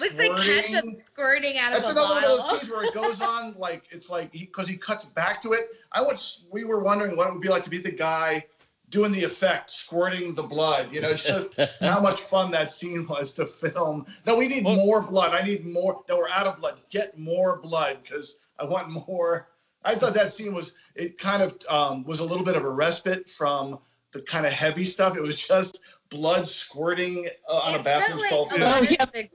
Looks 0.00 0.16
like 0.16 0.30
ketchup 0.36 0.66
squirting. 0.66 1.00
squirting 1.06 1.58
out 1.58 1.72
That's 1.72 1.88
of 1.90 1.96
a 1.96 2.00
another 2.00 2.14
one 2.14 2.24
of 2.24 2.30
those 2.30 2.50
scenes 2.50 2.70
where 2.70 2.84
it 2.84 2.94
goes 2.94 3.20
on 3.22 3.54
like 3.58 3.82
it's 3.90 4.08
like 4.10 4.30
because 4.30 4.68
he, 4.68 4.76
cuts 4.76 5.04
back 5.06 5.42
to 5.42 5.52
it. 5.54 5.70
I 5.90 6.00
was 6.02 6.44
we 6.52 6.62
were 6.64 6.78
wondering 6.78 7.16
what 7.16 7.26
it 7.26 7.32
would 7.32 7.42
be 7.42 7.48
like 7.48 7.64
to 7.64 7.70
be 7.70 7.78
the 7.78 7.90
guy 7.90 8.46
doing 8.90 9.10
the 9.10 9.24
effect, 9.24 9.70
squirting 9.70 10.34
the 10.34 10.42
blood. 10.42 10.92
You 10.92 11.00
know, 11.00 11.08
it's 11.08 11.24
just 11.24 11.58
how 11.80 11.98
much 12.00 12.20
fun 12.20 12.52
that 12.52 12.70
scene 12.70 13.06
was 13.08 13.32
to 13.34 13.46
film. 13.46 14.06
No, 14.26 14.36
we 14.36 14.46
need 14.46 14.64
Well- 14.64 14.76
more 14.76 15.00
blood. 15.02 15.32
I 15.34 15.42
need 15.42 15.66
more. 15.66 16.04
No, 16.08 16.18
we're 16.18 16.28
out 16.28 16.46
of 16.46 16.60
blood. 16.60 16.78
Get 16.90 17.18
more 17.18 17.58
blood 17.58 17.98
because 18.04 18.38
I 18.60 18.64
want 18.66 18.88
more. 18.88 19.48
I 19.84 19.96
thought 19.96 20.14
that 20.14 20.32
scene 20.32 20.54
was 20.54 20.74
it 20.94 21.18
kind 21.18 21.42
of 21.42 21.58
um, 21.68 22.04
was 22.04 22.20
a 22.20 22.24
little 22.24 22.44
bit 22.44 22.54
of 22.54 22.62
a 22.62 22.70
respite 22.70 23.28
from 23.28 23.80
the 24.12 24.22
kind 24.22 24.46
of 24.46 24.52
heavy 24.52 24.84
stuff. 24.84 25.16
It 25.16 25.22
was 25.22 25.44
just 25.44 25.80
blood 26.12 26.46
squirting 26.46 27.28
uh, 27.48 27.58
on 27.58 27.80
a 27.80 27.82
bathroom 27.82 28.20
felt 28.28 28.48
stall. 28.48 28.60
like 28.60 28.82
a 28.82 28.86
scene. 28.86 28.96
Yeah. 28.98 29.02
of 29.04 29.12
the, 29.12 29.28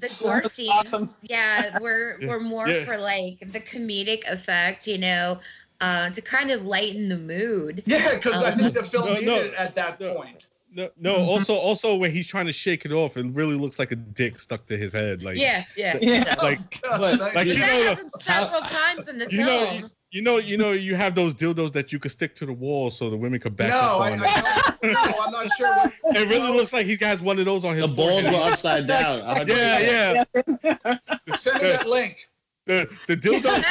the 0.00 0.08
So 0.08 0.26
gore 0.26 0.44
scenes, 0.44 0.70
awesome. 0.70 1.08
yeah, 1.22 1.78
were 1.80 2.18
Yeah. 2.20 2.28
were 2.28 2.40
more 2.40 2.68
Yeah. 2.68 2.84
for 2.84 2.98
like 2.98 3.38
the 3.52 3.60
comedic 3.60 4.28
effect, 4.30 4.86
you 4.86 4.98
know, 4.98 5.38
uh, 5.80 6.10
to 6.10 6.20
kind 6.20 6.50
of 6.50 6.64
lighten 6.66 7.08
the 7.08 7.16
mood. 7.18 7.82
Yeah, 7.86 8.14
because 8.14 8.42
I 8.42 8.50
Um, 8.50 8.58
think 8.58 8.74
the 8.74 8.82
film 8.82 9.06
No, 9.06 9.14
needed 9.14 9.26
no, 9.26 9.36
it 9.36 9.54
at 9.54 9.74
that 9.76 10.00
no. 10.00 10.14
point. 10.14 10.48
No, 10.74 10.90
no. 11.00 11.14
Mm-hmm. 11.14 11.28
Also, 11.30 11.54
also 11.54 11.94
when 11.96 12.10
he's 12.10 12.26
trying 12.26 12.44
to 12.46 12.52
shake 12.52 12.84
it 12.84 12.92
off, 12.92 13.16
it 13.16 13.24
really 13.32 13.54
looks 13.54 13.78
like 13.78 13.90
a 13.92 13.96
dick 13.96 14.38
stuck 14.38 14.66
to 14.66 14.76
his 14.76 14.92
head. 14.92 15.22
Like, 15.22 15.38
Yeah, 15.38 15.64
yeah. 15.76 15.96
Yeah. 16.02 16.34
so- 16.38 16.42
like, 16.44 16.82
God, 16.82 17.00
But- 17.00 17.20
thank 17.20 17.34
like, 17.34 17.46
you. 17.46 17.52
you 17.54 17.60
that 17.60 17.78
know, 17.78 17.84
happens 17.88 18.12
several 18.22 18.60
times 18.60 19.08
in 19.08 19.16
the 19.18 19.30
you 19.30 19.38
know, 19.38 19.46
film. 19.66 19.74
you, 19.84 19.90
you 20.10 20.22
know, 20.22 20.38
you 20.38 20.56
know, 20.56 20.72
you 20.72 20.94
have 20.94 21.14
those 21.14 21.34
dildos 21.34 21.72
that 21.72 21.92
you 21.92 21.98
could 21.98 22.10
stick 22.10 22.34
to 22.36 22.46
the 22.46 22.52
wall 22.52 22.90
so 22.90 23.10
the 23.10 23.16
women 23.16 23.38
could 23.40 23.56
back 23.56 23.70
no, 23.70 23.76
up 23.78 24.00
I, 24.00 24.12
on. 24.12 24.22
I 24.24 24.76
don't, 24.82 24.92
no, 24.92 25.24
I'm 25.26 25.32
not 25.32 25.52
sure. 25.56 25.68
What, 25.76 25.92
it 26.16 26.28
really 26.28 26.50
looks 26.56 26.72
like 26.72 26.86
he 26.86 26.96
has 27.00 27.20
one 27.20 27.38
of 27.38 27.44
those 27.44 27.64
on 27.64 27.74
his 27.74 27.82
The 27.82 27.88
balls 27.88 28.22
forehead. 28.22 28.32
were 28.32 28.52
upside 28.52 28.86
down. 28.86 29.18
Yeah, 29.48 30.24
yeah. 30.34 30.96
send 31.36 31.62
me 31.62 31.68
that 31.68 31.86
link. 31.88 32.28
The 32.66 32.88
the 33.06 33.16
dildo 33.16 33.64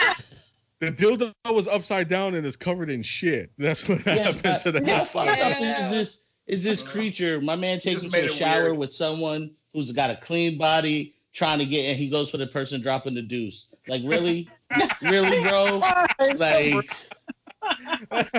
the 0.80 0.92
dildo 0.92 1.34
was 1.54 1.68
upside 1.68 2.08
down 2.08 2.36
and 2.36 2.46
is 2.46 2.56
covered 2.56 2.90
in 2.90 3.02
shit. 3.04 3.52
That's 3.58 3.88
what 3.88 4.06
Yeah, 4.06 4.16
happened 4.16 4.44
but 4.44 4.62
to 4.62 4.72
the 4.72 4.90
how 4.92 5.06
fucked 5.06 5.32
up 5.32 5.60
Yeah. 5.60 5.84
is 5.86 5.90
this? 5.90 6.22
Is 6.46 6.64
this 6.64 6.86
uh, 6.86 6.90
creature? 6.92 7.42
My 7.42 7.56
man 7.56 7.80
takes 7.80 8.04
just 8.04 8.16
into 8.16 8.26
a 8.28 8.30
shower 8.34 8.66
weird. 8.66 8.78
with 8.78 8.94
someone 8.94 9.52
who's 9.74 9.92
got 9.92 10.10
a 10.12 10.16
clean 10.16 10.58
body, 10.58 11.16
trying 11.38 11.60
to 11.60 11.66
get, 11.66 11.86
and 11.86 11.98
he 11.98 12.10
goes 12.10 12.32
for 12.32 12.38
the 12.38 12.48
person 12.48 12.82
dropping 12.82 13.14
the 13.14 13.22
deuce. 13.22 13.74
Like 13.88 14.02
really, 14.04 14.50
really, 15.04 15.42
bro? 15.44 15.82
Like, 16.40 16.74
yeah, 16.74 16.82
But 18.04 18.38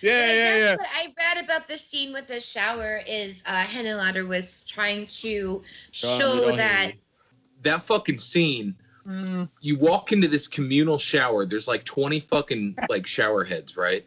yeah, 0.00 0.32
guess 0.32 0.58
yeah. 0.58 0.76
What 0.76 0.86
I 0.94 1.12
read 1.18 1.44
about 1.44 1.66
the 1.66 1.76
scene 1.76 2.12
with 2.12 2.28
the 2.28 2.38
shower 2.38 3.00
is 3.06 3.42
uh, 3.44 3.64
Henenlotter 3.64 4.26
was 4.26 4.64
trying 4.64 5.06
to 5.06 5.64
Sean, 5.90 6.20
show 6.20 6.56
that. 6.56 6.92
That 7.62 7.82
fucking 7.82 8.18
scene. 8.18 8.76
Mm. 9.06 9.48
You 9.60 9.78
walk 9.78 10.12
into 10.12 10.28
this 10.28 10.46
communal 10.46 10.98
shower. 10.98 11.44
There's 11.44 11.66
like 11.66 11.82
20 11.82 12.20
fucking 12.20 12.76
like 12.88 13.04
shower 13.06 13.42
heads, 13.42 13.76
right? 13.76 14.04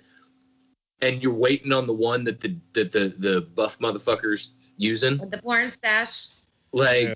And 1.02 1.22
you're 1.22 1.34
waiting 1.34 1.74
on 1.74 1.86
the 1.86 1.94
one 1.94 2.24
that 2.24 2.40
the 2.40 2.56
that 2.74 2.94
the 2.94 3.14
the 3.18 3.42
buff 3.42 3.78
motherfuckers 3.80 4.52
using. 4.78 5.18
The 5.18 5.42
porn 5.44 5.68
stash. 5.68 6.28
Like, 6.72 7.08
Yeah. 7.10 7.14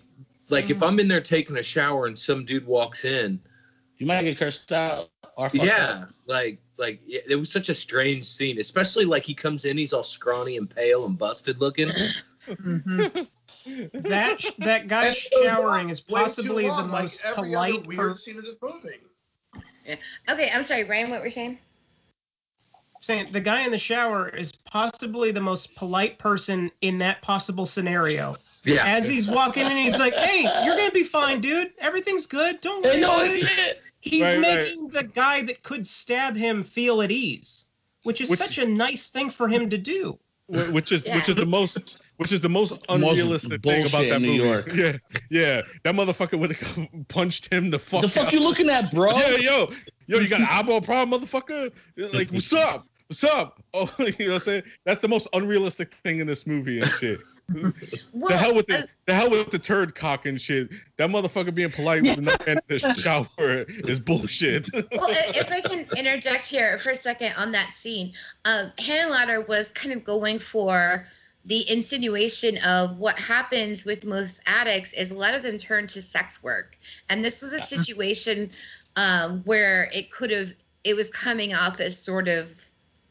like 0.50 0.70
if 0.70 0.82
I'm 0.84 1.00
in 1.00 1.08
there 1.08 1.22
taking 1.22 1.58
a 1.58 1.64
shower 1.64 2.06
and 2.08 2.18
some 2.18 2.46
dude 2.46 2.66
walks 2.66 3.06
in, 3.06 3.40
you 3.98 4.06
might 4.06 4.24
get 4.24 4.38
cursed 4.38 4.72
out 4.72 5.10
or 5.36 5.50
yeah, 5.54 6.04
up. 6.04 6.10
like 6.28 6.60
like 6.78 7.02
it 7.08 7.26
it 7.30 7.36
was 7.36 7.52
such 7.52 7.70
a 7.70 7.74
strange 7.76 8.24
scene, 8.24 8.58
especially 8.60 9.06
like 9.06 9.26
he 9.26 9.34
comes 9.34 9.66
in, 9.66 9.78
he's 9.78 9.92
all 9.94 10.04
scrawny 10.04 10.58
and 10.58 10.70
pale 10.70 11.06
and 11.06 11.18
busted 11.18 11.60
looking. 11.60 11.90
Mhm. 12.48 13.28
That 13.94 14.42
sh- 14.42 14.52
that 14.60 14.88
guy 14.88 15.08
And 15.08 15.16
showering 15.16 15.90
is 15.90 16.08
way 16.08 16.22
too 16.22 16.24
possibly 16.24 16.64
the 16.64 16.70
long, 16.70 16.90
like 16.90 17.02
most 17.04 17.22
every 17.26 17.54
other 17.56 17.72
polite. 17.74 17.88
weird 17.88 18.00
Per- 18.00 18.16
scene 18.16 18.38
of 18.38 18.46
this 18.46 18.56
movie. 18.62 18.98
Yeah. 19.86 19.96
Okay, 20.30 20.50
I'm 20.52 20.64
sorry, 20.64 20.86
Ryan. 20.86 21.10
What 21.12 21.20
were 21.20 21.26
you 21.26 21.32
saying? 21.32 21.60
saying 23.02 23.28
the 23.32 23.40
guy 23.42 23.62
in 23.66 23.72
the 23.72 23.78
shower 23.78 24.28
is 24.30 24.52
possibly 24.52 25.32
the 25.32 25.42
most 25.42 25.76
polite 25.76 26.18
person 26.18 26.72
in 26.82 26.98
that 27.00 27.22
possible 27.22 27.66
scenario. 27.66 28.36
Yeah, 28.64 28.84
As 28.86 29.08
he's 29.08 29.28
walking 29.28 29.66
in, 29.66 29.78
he's 29.78 29.98
like, 30.00 30.14
"Hey, 30.14 30.42
you're 30.66 30.76
gonna 30.76 30.92
be 30.92 31.04
fine, 31.04 31.40
dude. 31.42 31.72
Everything's 31.80 32.26
good. 32.26 32.60
Don't 32.62 32.84
worry 32.84 32.96
Hey, 32.96 33.02
no, 33.02 33.14
about 33.16 33.28
it." 33.28 33.44
it. 33.44 33.82
He's 34.02 34.22
Right, 34.24 34.34
right. 34.38 34.42
making 34.42 34.90
the 34.90 35.04
guy 35.04 35.42
that 35.44 35.64
could 35.64 35.86
stab 35.88 36.36
him 36.36 36.64
feel 36.64 37.02
at 37.02 37.12
ease, 37.12 37.66
which 38.04 38.22
is 38.22 38.30
Which- 38.30 38.40
such 38.40 38.58
a 38.58 38.66
nice 38.66 39.10
thing 39.10 39.30
for 39.30 39.48
him 39.48 39.70
to 39.70 39.78
do. 39.78 40.20
Which 40.48 40.92
is 40.92 41.06
Yeah. 41.06 41.16
which 41.16 41.30
is 41.30 41.36
the 41.36 41.46
most 41.46 41.98
which 42.18 42.32
is 42.34 42.42
the 42.42 42.50
most 42.50 42.74
unrealistic 42.90 43.62
thing 43.64 43.86
about 43.86 44.02
that 44.10 44.16
in 44.16 44.24
movie. 44.24 44.36
York. 44.44 44.74
Yeah, 44.76 44.98
yeah. 45.30 45.62
That 45.84 45.96
motherfucker 45.96 46.38
would 46.40 46.52
have 46.52 46.88
punched 47.08 47.52
him 47.54 47.70
the 47.70 47.80
fuck. 47.80 48.02
The 48.02 48.10
fuck 48.10 48.28
out. 48.28 48.34
you 48.34 48.42
looking 48.42 48.70
at, 48.70 48.92
bro? 48.92 49.18
Yeah, 49.18 49.36
yo, 49.38 49.72
yo, 50.08 50.20
you 50.20 50.28
got 50.28 50.42
an 50.42 50.48
eyeball 50.50 50.82
problem, 50.82 51.22
motherfucker? 51.22 51.72
Like, 52.14 52.30
what's 52.32 52.52
up? 52.52 52.88
What's 53.08 53.24
up? 53.24 53.64
Oh, 53.74 53.90
you 54.00 54.06
know 54.06 54.26
what 54.26 54.34
I'm 54.34 54.40
saying? 54.40 54.64
That's 54.86 55.00
the 55.02 55.08
most 55.08 55.28
unrealistic 55.34 55.94
thing 56.04 56.18
in 56.20 56.26
this 56.28 56.46
movie 56.48 56.80
and 56.82 56.92
shit. 56.94 57.20
Well, 58.14 58.30
the 58.30 58.38
hell 58.38 58.56
with 58.56 58.72
uh, 58.72 58.78
the, 58.78 58.88
the 59.06 59.14
hell 59.14 59.30
with 59.30 59.52
the 59.52 59.60
turd 59.60 59.96
cock 59.96 60.26
and 60.26 60.40
shit. 60.40 60.70
That 60.98 61.10
motherfucker 61.10 61.54
being 61.54 61.72
polite 61.72 62.04
with 62.04 62.20
no 62.20 62.36
man 62.46 62.58
in 62.58 62.60
the 62.68 62.94
shower 62.96 63.66
is 63.68 64.00
bullshit. 64.00 64.70
well, 64.74 65.10
if 65.10 65.52
I 65.52 65.62
can 65.62 65.86
interject 65.96 66.48
here 66.48 66.78
for 66.80 66.92
a 66.92 66.96
second 66.96 67.34
on 67.38 67.52
that 67.54 67.72
scene, 67.72 68.14
um, 68.46 68.72
Henenlotter 68.78 69.48
was 69.48 69.70
kind 69.70 69.94
of 69.94 70.04
going 70.04 70.40
for 70.40 71.08
the 71.46 71.70
insinuation 71.70 72.58
of 72.60 72.98
what 72.98 73.18
happens 73.18 73.86
with 73.86 74.06
most 74.06 74.42
addicts 74.46 74.94
is 74.94 75.12
a 75.12 75.16
lot 75.16 75.34
of 75.34 75.44
them 75.44 75.58
turn 75.58 75.88
to 75.88 76.02
sex 76.02 76.44
work, 76.44 76.78
and 77.10 77.24
this 77.24 77.42
was 77.42 77.54
a 77.54 77.60
situation 77.60 78.52
um, 78.96 79.42
where 79.46 79.90
it 79.94 80.12
could 80.12 80.32
have 80.32 80.52
it 80.84 80.96
was 80.96 81.10
coming 81.10 81.54
off 81.54 81.80
as 81.80 81.98
sort 81.98 82.28
of 82.28 82.56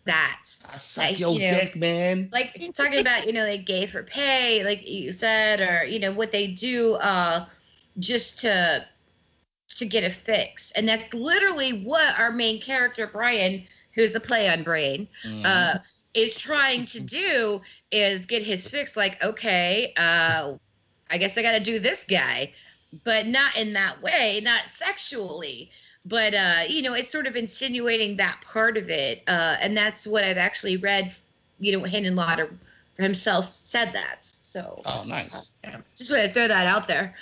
that. 0.09 0.41
I 0.73 0.77
suck 0.77 1.05
Like, 1.05 1.21
your 1.21 1.35
you 1.35 1.53
know, 1.53 1.59
dick, 1.61 1.77
man. 1.77 2.29
like 2.33 2.61
talking 2.75 3.01
about 3.01 3.27
you 3.27 3.33
know 3.33 3.45
they 3.45 3.59
gay 3.59 3.87
for 3.87 4.03
pay 4.03 4.65
like 4.65 4.87
you 4.89 5.13
said 5.13 5.61
or 5.61 5.85
you 5.87 6.01
know 6.01 6.13
what 6.13 6.33
they 6.33 6.49
do 6.49 6.95
uh 6.95 7.47
just 7.99 8.41
to 8.41 8.85
to 9.71 9.87
get 9.87 10.05
a 10.05 10.11
fix 10.11 10.73
and 10.73 10.89
that's 10.89 11.13
literally 11.15 11.85
what 11.85 12.19
our 12.19 12.33
main 12.33 12.61
character 12.61 13.07
brian 13.07 13.67
who's 13.95 14.15
a 14.15 14.21
play 14.21 14.49
on 14.49 14.63
brain 14.63 15.09
Mm. 15.25 15.43
uh 15.45 15.79
is 16.15 16.39
trying 16.39 16.85
to 16.87 17.01
do 17.01 17.61
is 17.91 18.27
get 18.27 18.43
his 18.43 18.67
fix 18.69 18.97
like 18.97 19.23
okay 19.23 19.93
uh 19.97 20.55
i 21.11 21.19
guess 21.19 21.37
i 21.39 21.43
gotta 21.43 21.61
do 21.61 21.79
this 21.79 22.05
guy 22.05 22.53
but 23.05 23.27
not 23.27 23.57
in 23.57 23.75
that 23.75 24.03
way 24.03 24.41
not 24.43 24.69
sexually 24.69 25.71
but 26.05 26.35
uh 26.35 26.63
you 26.69 26.83
know 26.83 26.95
it's 26.95 27.11
sort 27.11 27.27
of 27.27 27.37
insinuating 27.37 28.17
that 28.17 28.41
part 28.43 28.77
of 28.77 28.89
it 28.91 29.23
uh 29.29 29.57
and 29.61 29.77
that's 29.77 30.07
what 30.07 30.25
i've 30.25 30.39
actually 30.39 30.77
read 30.77 31.13
you 31.59 31.77
know 31.77 31.85
Henenlotter 31.85 32.51
himself 32.99 33.49
said 33.49 33.93
that 33.93 34.25
so 34.25 34.81
oh, 34.87 35.05
nice. 35.05 35.53
just 35.97 36.11
want 36.11 36.25
to 36.25 36.33
throw 36.33 36.49
that 36.49 36.67
out 36.67 36.89
there 36.89 37.15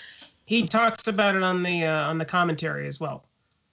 He 0.47 0.63
talks 0.67 1.09
about 1.09 1.35
it 1.35 1.43
on 1.43 1.63
the 1.63 1.85
uh, 1.85 2.09
on 2.09 2.19
the 2.19 2.25
commentary 2.25 2.87
as 2.87 3.01
well. 3.01 3.25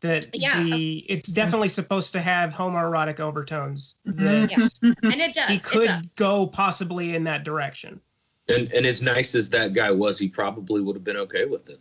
That 0.02 0.28
Yeah. 0.34 0.64
the 0.64 1.06
it's 1.08 1.30
definitely 1.30 1.70
supposed 1.70 2.14
to 2.14 2.20
have 2.22 2.52
homoerotic 2.52 3.20
overtones. 3.20 3.96
Mhm. 4.08 4.50
That 4.50 4.98
and 5.04 5.22
it 5.22 5.36
does 5.36 5.50
he 5.50 5.60
could 5.60 5.88
does. 5.88 6.06
go 6.16 6.48
possibly 6.48 7.16
in 7.16 7.24
that 7.26 7.44
direction. 7.44 8.02
and 8.50 8.74
and 8.74 8.86
as 8.88 9.02
nice 9.04 9.36
as 9.36 9.50
that 9.52 9.74
guy 9.74 9.92
was, 9.92 10.18
he 10.18 10.28
probably 10.28 10.82
would 10.82 10.96
have 10.96 11.04
been 11.04 11.18
okay 11.18 11.46
with 11.46 11.70
it. 11.70 11.80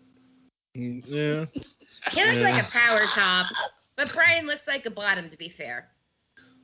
Mm, 0.76 1.02
yeah. 1.06 1.46
He 2.10 2.24
looks 2.24 2.36
Yeah. 2.38 2.50
like 2.50 2.62
a 2.64 2.70
power 2.70 3.00
top 3.06 3.46
but 3.96 4.12
brian 4.12 4.46
looks 4.46 4.66
like 4.66 4.84
a 4.86 4.90
bottom 4.90 5.28
to 5.30 5.36
be 5.36 5.48
fair 5.48 5.88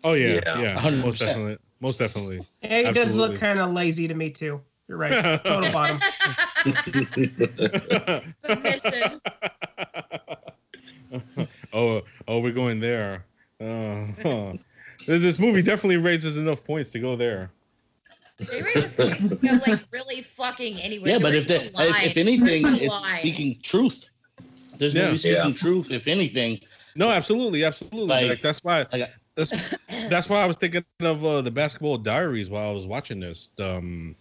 Oh 0.05 0.13
yeah, 0.13 0.41
Yeah, 0.47 0.61
yeah. 0.61 0.79
100%. 0.81 1.03
Most 1.05 1.19
definitely. 1.19 1.59
Most 1.81 1.99
definitely. 1.99 2.47
He 2.63 2.93
does 2.93 3.17
look 3.17 3.37
kind 3.37 3.59
of 3.59 3.73
lazy 3.73 4.07
to 4.07 4.15
me 4.15 4.31
too. 4.31 4.61
You're 4.87 4.97
right. 4.97 5.43
Total 5.45 5.73
bottom. 5.73 6.01
Submissive. 8.45 9.21
oh, 11.73 12.03
oh, 12.29 12.39
we're 12.41 12.53
going 12.53 12.81
there. 12.81 13.25
Uh, 13.61 14.07
huh. 14.23 14.53
This 15.07 15.23
this 15.23 15.39
movie 15.39 15.63
definitely 15.63 15.97
raises 15.97 16.37
enough 16.37 16.65
points 16.65 16.91
to 16.91 16.99
go 17.01 17.17
there. 17.17 17.51
They 18.39 18.63
were 18.63 18.71
just 18.75 18.91
supposed 18.91 19.29
to 19.31 19.35
go 19.37 19.59
like 19.67 19.81
really 19.91 20.23
fucking 20.23 20.81
anywhere. 20.81 21.11
Yeah, 21.13 21.19
There 21.19 21.33
but 21.33 21.35
if 21.35 21.49
no 21.49 21.59
the, 21.59 21.89
if, 21.89 22.05
if 22.05 22.17
anything, 22.17 22.63
There 22.63 22.71
was 22.73 22.81
no 22.81 22.87
it's 22.87 23.03
line. 23.03 23.19
speaking 23.19 23.59
truth. 23.63 24.08
This 24.79 24.95
Yeah. 24.95 25.07
movie 25.07 25.19
speaking 25.19 25.49
Yeah. 25.49 25.53
truth. 25.53 25.91
If 25.93 26.09
anything, 26.09 26.61
No, 26.95 27.11
absolutely, 27.11 27.65
absolutely. 27.65 28.07
Like, 28.07 28.29
Like- 28.29 28.43
that's 28.43 28.61
why 28.65 28.87
like 28.93 29.11
that's 29.35 29.53
that's 30.09 30.29
why 30.29 30.43
I 30.43 30.47
was 30.47 30.57
thinking 30.57 30.85
of 31.01 31.25
uh, 31.25 31.43
the 31.43 31.51
Basketball 31.51 31.99
Diaries 31.99 32.51
while 32.51 32.69
I 32.69 32.73
was 32.73 32.87
watching 32.87 33.21
this. 33.21 33.51
Um, 33.59 34.15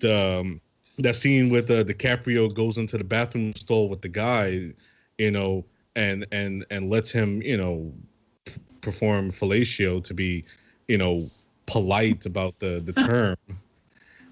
the 0.00 0.14
um, 0.40 0.60
that 0.98 1.16
scene 1.16 1.50
with 1.50 1.70
uh, 1.70 1.84
DiCaprio 1.84 2.52
goes 2.54 2.78
into 2.78 2.96
the 2.98 3.04
bathroom 3.04 3.52
stall 3.56 3.88
with 3.88 4.00
the 4.00 4.08
guy, 4.08 4.72
you 5.18 5.30
know, 5.30 5.64
and 5.96 6.26
and 6.32 6.64
and 6.70 6.88
lets 6.90 7.10
him, 7.10 7.42
you 7.42 7.56
know, 7.56 7.92
perform 8.80 9.30
fellatio 9.32 10.02
to 10.04 10.14
be, 10.14 10.44
you 10.86 10.96
know, 10.98 11.26
polite 11.66 12.24
about 12.26 12.58
the 12.58 12.80
the 12.80 12.92
term. 13.06 13.36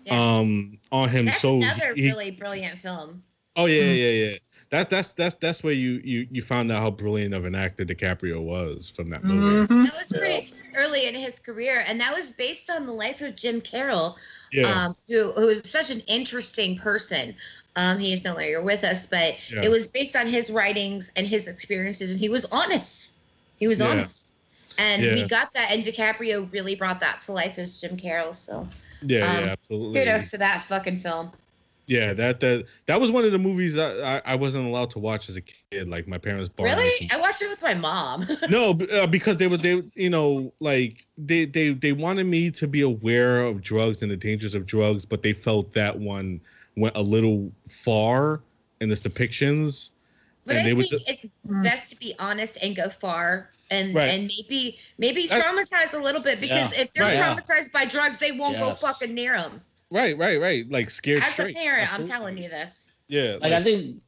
Yeah. 0.07 0.39
Um, 0.39 0.79
on 0.93 1.09
him, 1.09 1.27
That's 1.27 1.41
so 1.43 1.57
another 1.57 1.93
he, 1.95 2.09
really 2.09 2.31
brilliant 2.31 2.79
film. 2.79 3.23
Oh 3.57 3.67
yeah, 3.67 3.85
yeah, 3.93 4.11
yeah. 4.31 4.37
That's 4.69 4.91
that's 4.91 5.13
that's 5.13 5.35
that's 5.37 5.63
where 5.63 5.73
you 5.73 6.01
you 6.03 6.27
you 6.31 6.43
found 6.43 6.73
out 6.73 6.81
how 6.81 6.91
brilliant 6.91 7.35
of 7.35 7.45
an 7.45 7.55
actor 7.55 7.85
DiCaprio 7.85 8.43
was 8.43 8.91
from 8.95 9.11
that 9.11 9.23
movie. 9.23 9.73
Mhm. 9.73 9.85
That 9.85 9.95
was 9.95 10.09
pretty 10.11 10.53
early 10.75 11.07
in 11.07 11.15
his 11.15 11.39
career, 11.39 11.85
and 11.87 12.01
that 12.01 12.13
was 12.13 12.33
based 12.33 12.69
on 12.69 12.85
the 12.85 12.93
life 12.93 13.21
of 13.21 13.37
Jim 13.37 13.61
Carroll, 13.61 14.17
Yeah, 14.53 14.87
um, 14.87 14.95
who 15.09 15.31
who 15.33 15.49
is 15.49 15.63
such 15.65 15.91
an 15.91 16.01
interesting 16.01 16.77
person. 16.79 17.37
Um, 17.77 17.99
he 17.99 18.13
is 18.13 18.25
no 18.25 18.35
longer 18.35 18.61
with 18.61 18.83
us, 18.83 19.07
but 19.07 19.37
Yeah. 19.49 19.61
it 19.63 19.69
was 19.69 19.87
based 19.87 20.17
on 20.17 20.27
his 20.27 20.51
writings 20.51 21.13
and 21.15 21.27
his 21.27 21.47
experiences, 21.47 22.11
and 22.11 22.19
he 22.19 22.29
was 22.29 22.45
honest. 22.47 23.13
He 23.59 23.69
was 23.69 23.79
Yeah. 23.81 23.89
honest, 23.89 24.35
and 24.79 25.01
Yeah. 25.03 25.15
we 25.15 25.25
got 25.29 25.55
that, 25.55 25.71
and 25.71 25.85
DiCaprio 25.85 26.51
really 26.53 26.75
brought 26.75 27.01
that 27.01 27.21
to 27.21 27.33
life 27.33 27.59
as 27.59 27.81
Jim 27.81 27.97
Carroll. 27.97 28.33
So 28.33 28.69
yeah, 29.03 29.21
um, 29.21 29.45
yeah, 29.45 29.51
absolutely. 29.53 30.01
kudos 30.01 30.31
to 30.33 30.39
that 30.39 30.63
fucking 30.63 30.97
film. 31.01 31.31
Yeah, 31.87 32.13
that 32.15 32.41
that 32.41 32.65
that 32.87 33.01
was 33.01 33.11
one 33.13 33.25
of 33.25 33.31
the 33.33 33.39
movies 33.39 33.75
that 33.75 34.03
I, 34.03 34.33
I 34.33 34.35
wasn't 34.35 34.67
allowed 34.67 34.91
to 34.91 34.99
watch 34.99 35.29
as 35.29 35.37
a 35.37 35.41
kid. 35.41 35.89
Like 35.89 36.09
my 36.09 36.19
parents 36.19 36.49
bought. 36.49 36.65
Really, 36.65 37.09
I 37.13 37.17
watched 37.21 37.43
it 37.43 37.49
with 37.49 37.63
my 37.63 37.75
mom. 37.75 38.27
no, 38.51 38.71
uh, 38.93 39.07
because 39.07 39.37
they 39.37 39.47
were 39.47 39.57
they 39.57 39.83
you 39.95 40.11
know 40.11 40.53
like 40.59 41.07
they 41.17 41.45
they 41.45 41.71
they 41.75 41.93
wanted 41.93 42.25
me 42.25 42.51
to 42.51 42.67
be 42.67 42.81
aware 42.81 43.43
of 43.43 43.63
drugs 43.63 44.03
and 44.03 44.11
the 44.11 44.17
dangers 44.17 44.55
of 44.57 44.67
drugs, 44.67 45.05
but 45.05 45.23
they 45.23 45.33
felt 45.33 45.73
that 45.75 45.97
one 45.97 46.41
went 46.77 46.97
a 46.97 47.03
little 47.03 47.53
far 47.69 48.41
in 48.81 48.91
its 48.91 49.01
depictions. 49.01 49.93
But 50.45 50.57
And 50.57 50.67
I 50.67 50.71
they 50.75 50.77
think 50.89 50.91
ju- 50.91 50.99
it's 51.07 51.27
best 51.45 51.91
to 51.91 51.97
be 51.97 52.15
honest 52.19 52.59
and 52.63 52.75
go 52.75 52.89
far 53.01 53.51
and 53.71 53.95
Right. 53.95 54.09
and 54.09 54.23
maybe 54.37 54.79
maybe 54.99 55.29
traumatize 55.29 55.95
a 55.95 55.99
little 56.03 56.21
bit 56.21 56.41
because 56.41 56.73
Yeah. 56.73 56.81
if 56.83 56.93
they're 56.93 57.05
Right. 57.05 57.17
traumatized 57.17 57.71
by 57.73 57.85
drugs, 57.85 58.19
they 58.19 58.33
won't 58.33 58.57
Yes. 58.59 58.81
go 58.81 58.89
fucking 58.89 59.15
near 59.15 59.37
them. 59.39 59.61
Right, 59.91 60.17
right, 60.19 60.41
right. 60.41 60.71
Like 60.71 60.91
scared 60.91 61.23
As 61.23 61.39
a 61.39 61.53
parent, 61.53 61.83
Absolutely. 61.83 62.13
I'm 62.13 62.19
telling 62.19 62.39
you 62.39 62.49
this. 62.49 62.91
Yeah, 63.09 63.39
like 63.41 63.53
I 63.53 63.63
think 63.63 64.03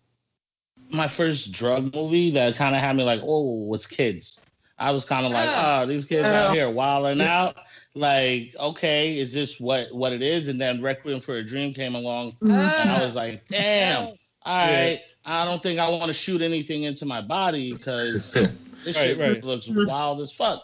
my 0.90 1.06
first 1.08 1.52
drug 1.52 1.94
movie 1.94 2.30
that 2.32 2.56
kind 2.56 2.74
of 2.74 2.80
had 2.80 2.96
me 2.96 3.04
like, 3.04 3.20
oh, 3.22 3.64
was 3.64 3.86
Kids. 3.86 4.42
I 4.80 4.92
was 4.92 5.04
kind 5.04 5.26
of 5.26 5.32
like, 5.32 5.48
Oh. 5.48 5.82
oh, 5.82 5.86
these 5.86 6.04
kids 6.04 6.26
out 6.26 6.50
oh. 6.50 6.52
here 6.52 6.70
wilding 6.70 7.20
out. 7.20 7.56
Like, 7.94 8.54
okay, 8.58 9.18
is 9.18 9.32
this 9.32 9.58
what 9.58 9.92
what 9.92 10.12
it 10.12 10.22
is? 10.22 10.48
And 10.48 10.60
then 10.60 10.80
Requiem 10.80 11.20
for 11.20 11.36
a 11.36 11.44
Dream 11.44 11.74
came 11.74 11.94
along, 11.94 12.36
oh. 12.42 12.50
and 12.50 12.90
I 12.90 13.04
was 13.04 13.16
like, 13.16 13.46
damn, 13.48 14.04
oh. 14.04 14.16
all 14.44 14.66
right, 14.66 15.00
I 15.24 15.44
don't 15.44 15.62
think 15.62 15.80
I 15.80 15.88
want 15.88 16.06
to 16.06 16.14
shoot 16.14 16.42
anything 16.42 16.84
into 16.84 17.06
my 17.06 17.20
body 17.20 17.72
because 17.72 18.32
this 18.32 18.52
Right, 18.86 18.94
shit 18.94 19.18
right. 19.18 19.44
looks 19.44 19.68
wild 19.68 20.20
as 20.20 20.32
fuck. 20.32 20.62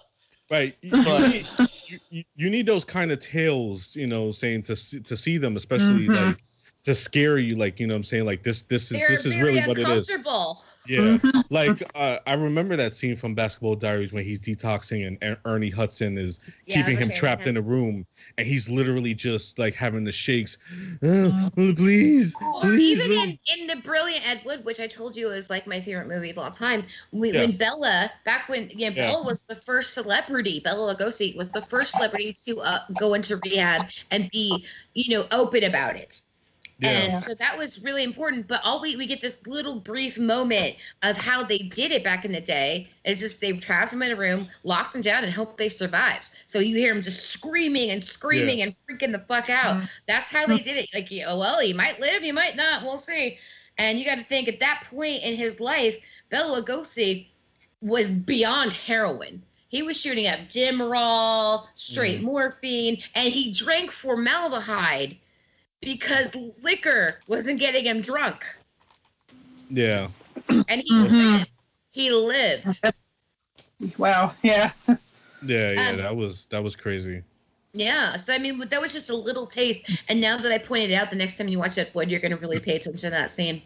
Right. 0.50 0.76
You, 0.82 0.96
you 0.96 1.28
need, 1.28 1.46
you, 1.86 2.24
you- 2.36 2.50
need 2.50 2.66
those 2.66 2.84
kind 2.84 3.10
of 3.12 3.20
tales, 3.20 3.94
you 3.96 4.06
know, 4.06 4.32
saying 4.32 4.62
to 4.64 4.76
see, 4.76 5.00
to 5.00 5.16
see 5.16 5.38
them, 5.38 5.56
especially 5.56 6.08
Mhm. 6.08 6.26
like 6.28 6.36
to 6.84 6.94
scare 6.94 7.38
you, 7.38 7.56
like 7.56 7.80
you 7.80 7.86
know, 7.86 7.94
what 7.94 7.98
I'm 7.98 8.04
saying 8.04 8.24
like 8.26 8.42
this 8.42 8.62
this 8.62 8.90
is 8.92 8.98
They're 8.98 9.08
this 9.08 9.24
is 9.26 9.36
really 9.36 9.60
what 9.62 9.78
it 9.78 9.88
is. 9.88 10.10
Yeah. 10.86 11.18
Like 11.50 11.82
uh, 11.94 12.18
I 12.26 12.32
remember 12.32 12.74
that 12.74 12.94
scene 12.94 13.16
from 13.16 13.34
Basketball 13.34 13.76
Diaries 13.76 14.12
when 14.12 14.24
he's 14.24 14.40
detoxing 14.40 15.06
and 15.06 15.18
Er- 15.22 15.38
Ernie 15.44 15.70
Hudson 15.70 16.16
is 16.18 16.40
Yeah, 16.66 16.76
keeping 16.82 16.96
him 16.96 17.10
trapped 17.10 17.42
him. 17.42 17.50
in 17.50 17.56
a 17.58 17.60
room, 17.62 18.06
and 18.38 18.46
he's 18.46 18.68
literally 18.68 19.14
just 19.14 19.58
like 19.58 19.74
having 19.74 20.04
the 20.04 20.10
shakes. 20.10 20.56
"Uh, 21.02 21.50
please, 21.54 22.34
Or 22.40 22.62
please. 22.62 22.80
even 22.80 23.10
uh." 23.18 23.22
in, 23.22 23.38
in 23.60 23.66
the 23.68 23.76
Brilliant 23.82 24.26
Ed 24.26 24.40
Wood, 24.44 24.64
which 24.64 24.80
I 24.80 24.86
told 24.86 25.16
you 25.16 25.30
is 25.30 25.50
like 25.50 25.66
my 25.66 25.80
favorite 25.80 26.08
movie 26.08 26.30
of 26.30 26.38
all 26.38 26.50
time, 26.50 26.86
we, 27.12 27.30
Yeah. 27.30 27.40
when 27.40 27.56
Bela, 27.56 28.10
back 28.24 28.48
when 28.48 28.70
yeah, 28.74 28.88
Yeah. 28.88 29.12
Bela 29.12 29.22
was 29.24 29.44
the 29.44 29.56
first 29.56 29.92
celebrity, 29.94 30.60
Bela 30.64 30.94
Lugosi 30.94 31.36
was 31.36 31.50
the 31.50 31.62
first 31.62 31.92
celebrity 31.94 32.34
to 32.46 32.60
uh, 32.62 32.78
go 32.96 33.14
into 33.14 33.36
rehab 33.36 33.82
and 34.10 34.28
be, 34.32 34.64
you 34.94 35.16
know, 35.16 35.26
open 35.30 35.62
about 35.62 35.96
it. 35.96 36.20
Yeah. 36.78 36.88
And 36.88 37.24
so 37.24 37.34
that 37.34 37.56
was 37.56 37.82
really 37.82 38.02
important. 38.02 38.48
But 38.48 38.60
all 38.64 38.80
we, 38.80 38.96
we 38.96 39.06
get 39.06 39.20
this 39.20 39.38
little 39.46 39.78
brief 39.78 40.18
moment 40.18 40.76
of 41.02 41.16
how 41.16 41.44
they 41.44 41.58
did 41.58 41.92
it 41.92 42.02
back 42.02 42.24
in 42.24 42.32
the 42.32 42.40
day 42.40 42.88
is 43.04 43.20
just 43.20 43.40
they 43.40 43.52
trapped 43.52 43.92
him 43.92 44.02
in 44.02 44.10
a 44.10 44.16
room, 44.16 44.48
locked 44.64 44.94
him 44.94 45.00
down, 45.00 45.24
and 45.24 45.32
hoped 45.32 45.56
they 45.56 45.68
survived. 45.68 46.30
So 46.46 46.58
you 46.58 46.76
hear 46.76 46.92
him 46.92 47.02
just 47.02 47.30
screaming 47.30 47.90
and 47.90 48.04
screaming 48.04 48.62
and 48.62 48.74
freaking 48.88 49.12
the 49.12 49.20
fuck 49.20 49.50
out. 49.50 49.76
Mm-hmm. 49.76 49.86
That's 50.08 50.30
how 50.30 50.46
they 50.46 50.58
did 50.58 50.76
it. 50.76 50.88
Like, 50.92 51.08
oh, 51.26 51.38
well, 51.38 51.60
he 51.60 51.72
might 51.72 52.00
live, 52.00 52.22
he 52.22 52.32
might 52.32 52.56
not. 52.56 52.82
We'll 52.82 52.98
see. 52.98 53.38
And 53.78 53.98
you 53.98 54.04
got 54.04 54.16
to 54.16 54.24
think 54.24 54.48
at 54.48 54.60
that 54.60 54.84
point 54.90 55.22
in 55.22 55.36
his 55.36 55.60
life, 55.60 55.98
Bela 56.30 56.60
Lugosi 56.60 57.28
was 57.80 58.10
beyond 58.10 58.72
heroin. 58.72 59.42
He 59.68 59.82
was 59.82 60.00
shooting 60.00 60.28
up 60.28 60.38
Demerol, 60.48 61.66
straight 61.74 62.18
mm-hmm. 62.18 62.26
morphine, 62.26 63.02
and 63.14 63.32
he 63.32 63.52
drank 63.52 63.90
formaldehyde 63.90 65.16
because 65.84 66.34
liquor 66.62 67.20
wasn't 67.26 67.58
getting 67.60 67.84
him 67.86 68.00
drunk. 68.00 68.44
yeah. 69.70 70.08
And 70.68 70.82
he 70.82 70.92
Mhm. 70.92 71.10
lived. 71.38 71.50
He 71.92 72.10
lived. 72.10 72.80
Wow. 73.98 74.32
Yeah. 74.42 74.70
Yeah, 75.46 75.72
yeah, 75.72 75.88
Um, 75.90 75.96
that 75.98 76.16
was 76.16 76.46
that 76.46 76.62
was 76.62 76.74
crazy. 76.76 77.22
Yeah. 77.72 78.16
So 78.16 78.32
I 78.32 78.38
mean, 78.38 78.66
that 78.68 78.80
was 78.80 78.92
just 78.92 79.10
a 79.10 79.16
little 79.16 79.46
taste. 79.46 79.90
And 80.08 80.20
now 80.20 80.38
that 80.38 80.50
I 80.52 80.58
pointed 80.58 80.90
it 80.90 80.94
out, 80.94 81.10
the 81.10 81.16
next 81.16 81.36
time 81.36 81.48
you 81.48 81.58
watch 81.58 81.76
Ed 81.76 81.90
Wood, 81.94 82.10
you're 82.10 82.20
gonna 82.20 82.36
really 82.36 82.60
pay 82.60 82.76
attention 82.76 82.98
to 83.00 83.10
that 83.10 83.30
scene. 83.30 83.62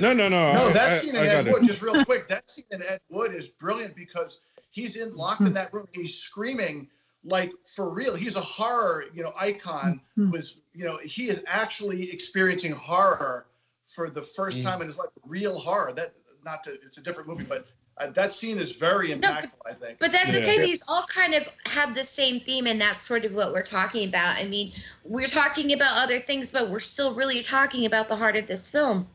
No, 0.00 0.12
no, 0.12 0.28
no. 0.28 0.52
No, 0.52 0.68
I- 0.68 0.72
that 0.72 0.90
I- 0.90 0.96
scene 0.98 1.16
I 1.16 1.20
in 1.20 1.26
Ed 1.28 1.32
got 1.32 1.46
it. 1.46 1.52
Wood, 1.52 1.66
just 1.66 1.82
real 1.82 2.04
quick, 2.04 2.26
that 2.28 2.50
scene 2.50 2.64
in 2.70 2.82
Ed 2.82 3.00
Wood 3.08 3.34
is 3.34 3.48
brilliant 3.48 3.94
because 3.94 4.38
he's 4.70 4.96
in 4.96 5.14
locked 5.14 5.42
in 5.42 5.52
that 5.54 5.72
room. 5.72 5.86
And 5.94 6.02
he's 6.02 6.18
screaming 6.18 6.88
like 7.24 7.52
for 7.66 7.88
real. 7.88 8.14
He's 8.14 8.36
a 8.36 8.40
horror, 8.40 9.04
you 9.14 9.22
know, 9.22 9.32
icon. 9.38 10.00
Was 10.16 10.56
you 10.74 10.84
know 10.84 10.98
he 11.04 11.28
is 11.28 11.42
actually 11.46 12.10
experiencing 12.12 12.72
horror 12.72 13.46
for 13.88 14.10
the 14.10 14.22
first 14.22 14.58
Mm. 14.58 14.62
time 14.62 14.80
in 14.80 14.86
his 14.86 14.96
life, 14.96 15.08
real 15.26 15.58
horror. 15.58 15.92
That 15.92 16.14
not 16.44 16.62
to, 16.64 16.72
it's 16.82 16.98
a 16.98 17.02
different 17.02 17.28
movie, 17.28 17.44
but 17.44 17.66
uh, 17.98 18.08
that 18.10 18.32
scene 18.32 18.58
is 18.58 18.72
very 18.72 19.14
No, 19.14 19.28
impactful. 19.28 19.52
I 19.66 19.72
think. 19.74 19.98
But 19.98 20.10
that's 20.12 20.32
Yeah. 20.32 20.38
okay. 20.38 20.58
These 20.60 20.82
all 20.88 21.04
kind 21.06 21.34
of 21.34 21.46
have 21.66 21.94
the 21.94 22.02
same 22.02 22.40
theme, 22.40 22.66
and 22.66 22.80
that's 22.80 23.00
sort 23.00 23.24
of 23.24 23.32
what 23.32 23.52
we're 23.52 23.62
talking 23.62 24.08
about. 24.08 24.36
I 24.38 24.44
mean, 24.44 24.72
we're 25.04 25.28
talking 25.28 25.72
about 25.72 26.02
other 26.02 26.18
things, 26.18 26.50
but 26.50 26.70
we're 26.70 26.80
still 26.80 27.14
really 27.14 27.42
talking 27.42 27.86
about 27.86 28.08
the 28.08 28.16
heart 28.16 28.36
of 28.36 28.46
this 28.46 28.68
film. 28.68 29.06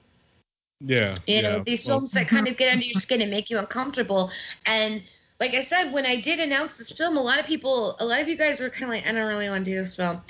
Yeah. 0.79 1.17
You 1.25 1.35
yeah. 1.35 1.41
know, 1.41 1.59
these 1.65 1.85
Well, 1.85 1.97
films 1.97 2.11
that 2.11 2.27
kind 2.27 2.47
of 2.47 2.55
get 2.55 2.71
under 2.71 2.85
your 2.85 3.01
skin 3.01 3.21
and 3.21 3.31
make 3.31 3.49
you 3.49 3.57
uncomfortable. 3.57 4.31
And 4.67 5.01
like 5.39 5.53
I 5.53 5.61
said, 5.61 5.93
when 5.93 6.05
I 6.05 6.15
did 6.15 6.39
announce 6.39 6.77
this 6.77 6.89
film, 6.89 7.15
a 7.15 7.21
lot 7.21 7.39
of 7.39 7.45
people, 7.45 7.95
a 7.99 8.05
lot 8.05 8.21
of 8.21 8.27
you 8.27 8.35
guys 8.35 8.59
were 8.59 8.69
kind 8.69 8.85
of 8.85 8.89
like, 8.89 9.05
I 9.05 9.11
don't 9.11 9.27
really 9.27 9.47
want 9.47 9.65
to 9.65 9.71
do 9.71 9.77
this 9.77 9.95
film. 9.95 10.21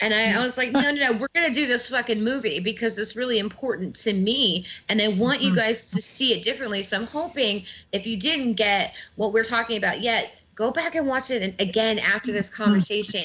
And 0.00 0.12
I, 0.12 0.32
I 0.32 0.42
was 0.42 0.58
like, 0.58 0.72
no, 0.72 0.80
no, 0.80 0.90
no, 0.90 1.12
we're 1.12 1.28
going 1.34 1.46
to 1.46 1.52
do 1.52 1.68
this 1.68 1.88
fucking 1.88 2.22
movie 2.22 2.58
because 2.58 2.98
it's 2.98 3.14
really 3.14 3.38
important 3.38 3.94
to 3.96 4.12
me. 4.12 4.66
And 4.88 5.00
I 5.00 5.08
want 5.08 5.40
you 5.40 5.50
mm-hmm. 5.50 5.58
guys 5.58 5.92
to 5.92 6.02
see 6.02 6.32
it 6.32 6.42
differently. 6.42 6.82
So 6.82 6.96
I'm 6.96 7.06
hoping 7.06 7.64
if 7.92 8.06
you 8.06 8.18
didn't 8.18 8.54
get 8.54 8.94
what 9.14 9.32
we're 9.32 9.44
talking 9.44 9.76
about 9.78 10.00
yet, 10.00 10.32
go 10.56 10.72
back 10.72 10.96
and 10.96 11.06
watch 11.06 11.30
it 11.30 11.42
and- 11.42 11.60
again 11.60 12.00
after 12.00 12.32
this 12.32 12.50
mm-hmm. 12.50 12.64
conversation. 12.64 13.24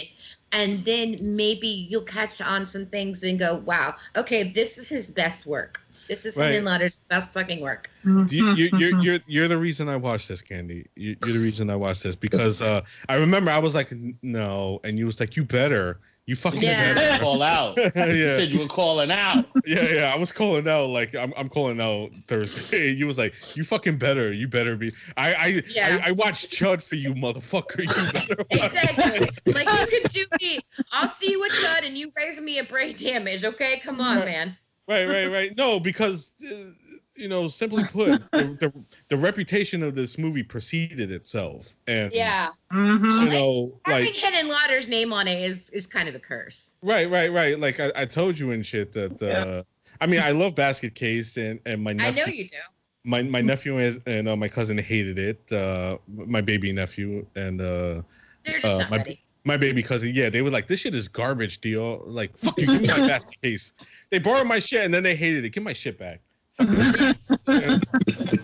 And 0.51 0.85
then 0.85 1.35
maybe 1.35 1.67
you'll 1.67 2.03
catch 2.03 2.39
on 2.39 2.67
some 2.67 2.85
things 2.85 3.23
and 3.23 3.39
go, 3.39 3.63
wow, 3.65 3.95
okay, 4.15 4.51
this 4.51 4.77
is 4.77 4.89
his 4.89 5.09
best 5.09 5.45
work. 5.47 5.80
This 6.11 6.25
is 6.25 6.35
Right. 6.35 6.53
Henenlotter's 6.53 6.97
best 7.07 7.31
fucking 7.31 7.61
work. 7.61 7.89
you, 8.03 8.25
you, 8.29 8.69
you're, 8.77 9.01
you're, 9.01 9.19
you're 9.27 9.47
the 9.47 9.57
reason 9.57 9.87
I 9.87 9.95
watched 9.95 10.27
this, 10.27 10.41
Candy. 10.41 10.87
You, 10.97 11.15
you're 11.25 11.35
the 11.37 11.39
reason 11.39 11.69
I 11.69 11.77
watched 11.77 12.03
this 12.03 12.17
because 12.17 12.61
uh, 12.61 12.81
I 13.07 13.15
remember 13.15 13.49
I 13.49 13.59
was 13.59 13.73
like, 13.73 13.93
no, 14.21 14.81
and 14.83 14.99
you 14.99 15.05
was 15.05 15.21
like, 15.21 15.37
you 15.37 15.45
better, 15.45 16.01
you 16.25 16.35
fucking 16.35 16.61
Yeah. 16.61 16.93
better. 16.95 17.23
Call 17.23 17.41
out. 17.41 17.77
You 17.77 17.91
yeah, 17.95 18.35
said 18.35 18.51
you 18.51 18.59
were 18.59 18.67
calling 18.67 19.09
out. 19.09 19.45
yeah, 19.65 19.83
yeah. 19.83 20.13
I 20.13 20.17
was 20.17 20.33
calling 20.33 20.67
out 20.67 20.89
like 20.89 21.15
I'm, 21.15 21.33
I'm 21.37 21.47
calling 21.47 21.79
out 21.79 22.11
Thursday. 22.27 22.91
You 23.01 23.07
was 23.07 23.17
like, 23.17 23.33
you 23.55 23.63
fucking 23.63 23.95
better, 23.97 24.33
you 24.33 24.49
better 24.49 24.75
be. 24.75 24.91
I, 25.15 25.33
I, 25.33 25.47
Yeah. 25.69 25.99
I, 26.03 26.09
I 26.09 26.11
watched 26.11 26.51
Chud 26.51 26.81
for 26.83 26.95
you, 26.95 27.13
motherfucker. 27.13 27.79
You 27.83 28.11
better. 28.11 28.35
watch- 28.51 28.73
Exactly. 28.73 29.53
like 29.53 29.67
you 29.79 29.87
could 30.01 30.11
do 30.11 30.25
me. 30.41 30.59
I'll 30.91 31.07
see 31.07 31.31
you 31.31 31.39
with 31.39 31.53
Chud 31.53 31.85
and 31.87 31.97
you 31.97 32.11
raise 32.17 32.41
me 32.41 32.59
a 32.59 32.65
brain 32.65 32.97
damage. 32.97 33.45
Okay, 33.45 33.79
come 33.83 34.01
on, 34.01 34.19
man. 34.19 34.57
Right, 34.87 35.05
right, 35.05 35.27
right. 35.27 35.55
No, 35.57 35.79
because 35.79 36.31
uh, 36.43 36.71
you 37.15 37.27
know, 37.27 37.47
simply 37.47 37.83
put, 37.85 38.23
the, 38.31 38.37
the 38.59 38.83
the 39.09 39.17
reputation 39.17 39.83
of 39.83 39.95
this 39.95 40.17
movie 40.17 40.43
preceded 40.43 41.11
itself, 41.11 41.75
and 41.87 42.11
Yeah. 42.13 42.49
Mm-hmm. 42.73 43.05
you 43.05 43.29
know, 43.31 43.79
Having 43.85 44.05
like 44.05 44.15
Henenlotter's 44.15 44.87
name 44.87 45.13
on 45.13 45.27
it 45.27 45.41
is 45.43 45.69
is 45.69 45.85
kind 45.85 46.09
of 46.09 46.15
a 46.15 46.19
curse. 46.19 46.73
right, 46.81 47.09
right, 47.09 47.31
right. 47.31 47.59
Like 47.59 47.79
I, 47.79 47.91
I 47.95 48.05
told 48.05 48.37
you 48.39 48.51
and 48.51 48.65
shit 48.65 48.91
that. 48.93 49.21
uh 49.21 49.63
I 49.99 50.07
mean, 50.07 50.19
I 50.19 50.31
love 50.31 50.55
Basket 50.55 50.95
Case, 50.95 51.37
and 51.37 51.59
and 51.67 51.83
my 51.83 51.91
I 51.91 51.93
nephew, 51.93 52.25
know 52.25 52.31
you 52.31 52.47
do. 52.47 52.57
my 53.03 53.21
my 53.21 53.39
nephew 53.41 53.77
and, 53.77 54.01
and 54.07 54.27
uh, 54.27 54.35
my 54.35 54.47
cousin 54.47 54.75
hated 54.79 55.19
it. 55.19 55.51
Uh, 55.51 55.99
my 56.07 56.41
baby 56.41 56.71
nephew 56.73 57.23
and 57.35 57.61
uh, 57.61 58.01
They're 58.43 58.59
just 58.59 58.65
Uh, 58.65 58.77
not 58.79 58.89
my- 58.89 58.97
ready. 58.97 59.23
my 59.45 59.57
baby 59.57 59.83
cousin, 59.83 60.11
yeah, 60.15 60.31
they 60.31 60.41
were 60.41 60.49
like, 60.49 60.65
"This 60.67 60.79
shit 60.79 60.95
is 60.95 61.07
garbage, 61.07 61.61
deal." 61.61 62.01
Like, 62.07 62.35
fuck 62.35 62.57
you, 62.59 62.65
give 62.65 62.81
me 62.81 62.87
my 62.87 63.07
basket 63.13 63.39
case. 63.43 63.73
They 64.11 64.19
borrowed 64.19 64.47
my 64.47 64.59
shit 64.59 64.83
and 64.83 64.93
then 64.93 65.03
they 65.03 65.15
hated 65.15 65.45
it. 65.45 65.49
Give 65.49 65.63
my 65.63 65.73
shit 65.73 65.97
back. 65.97 66.21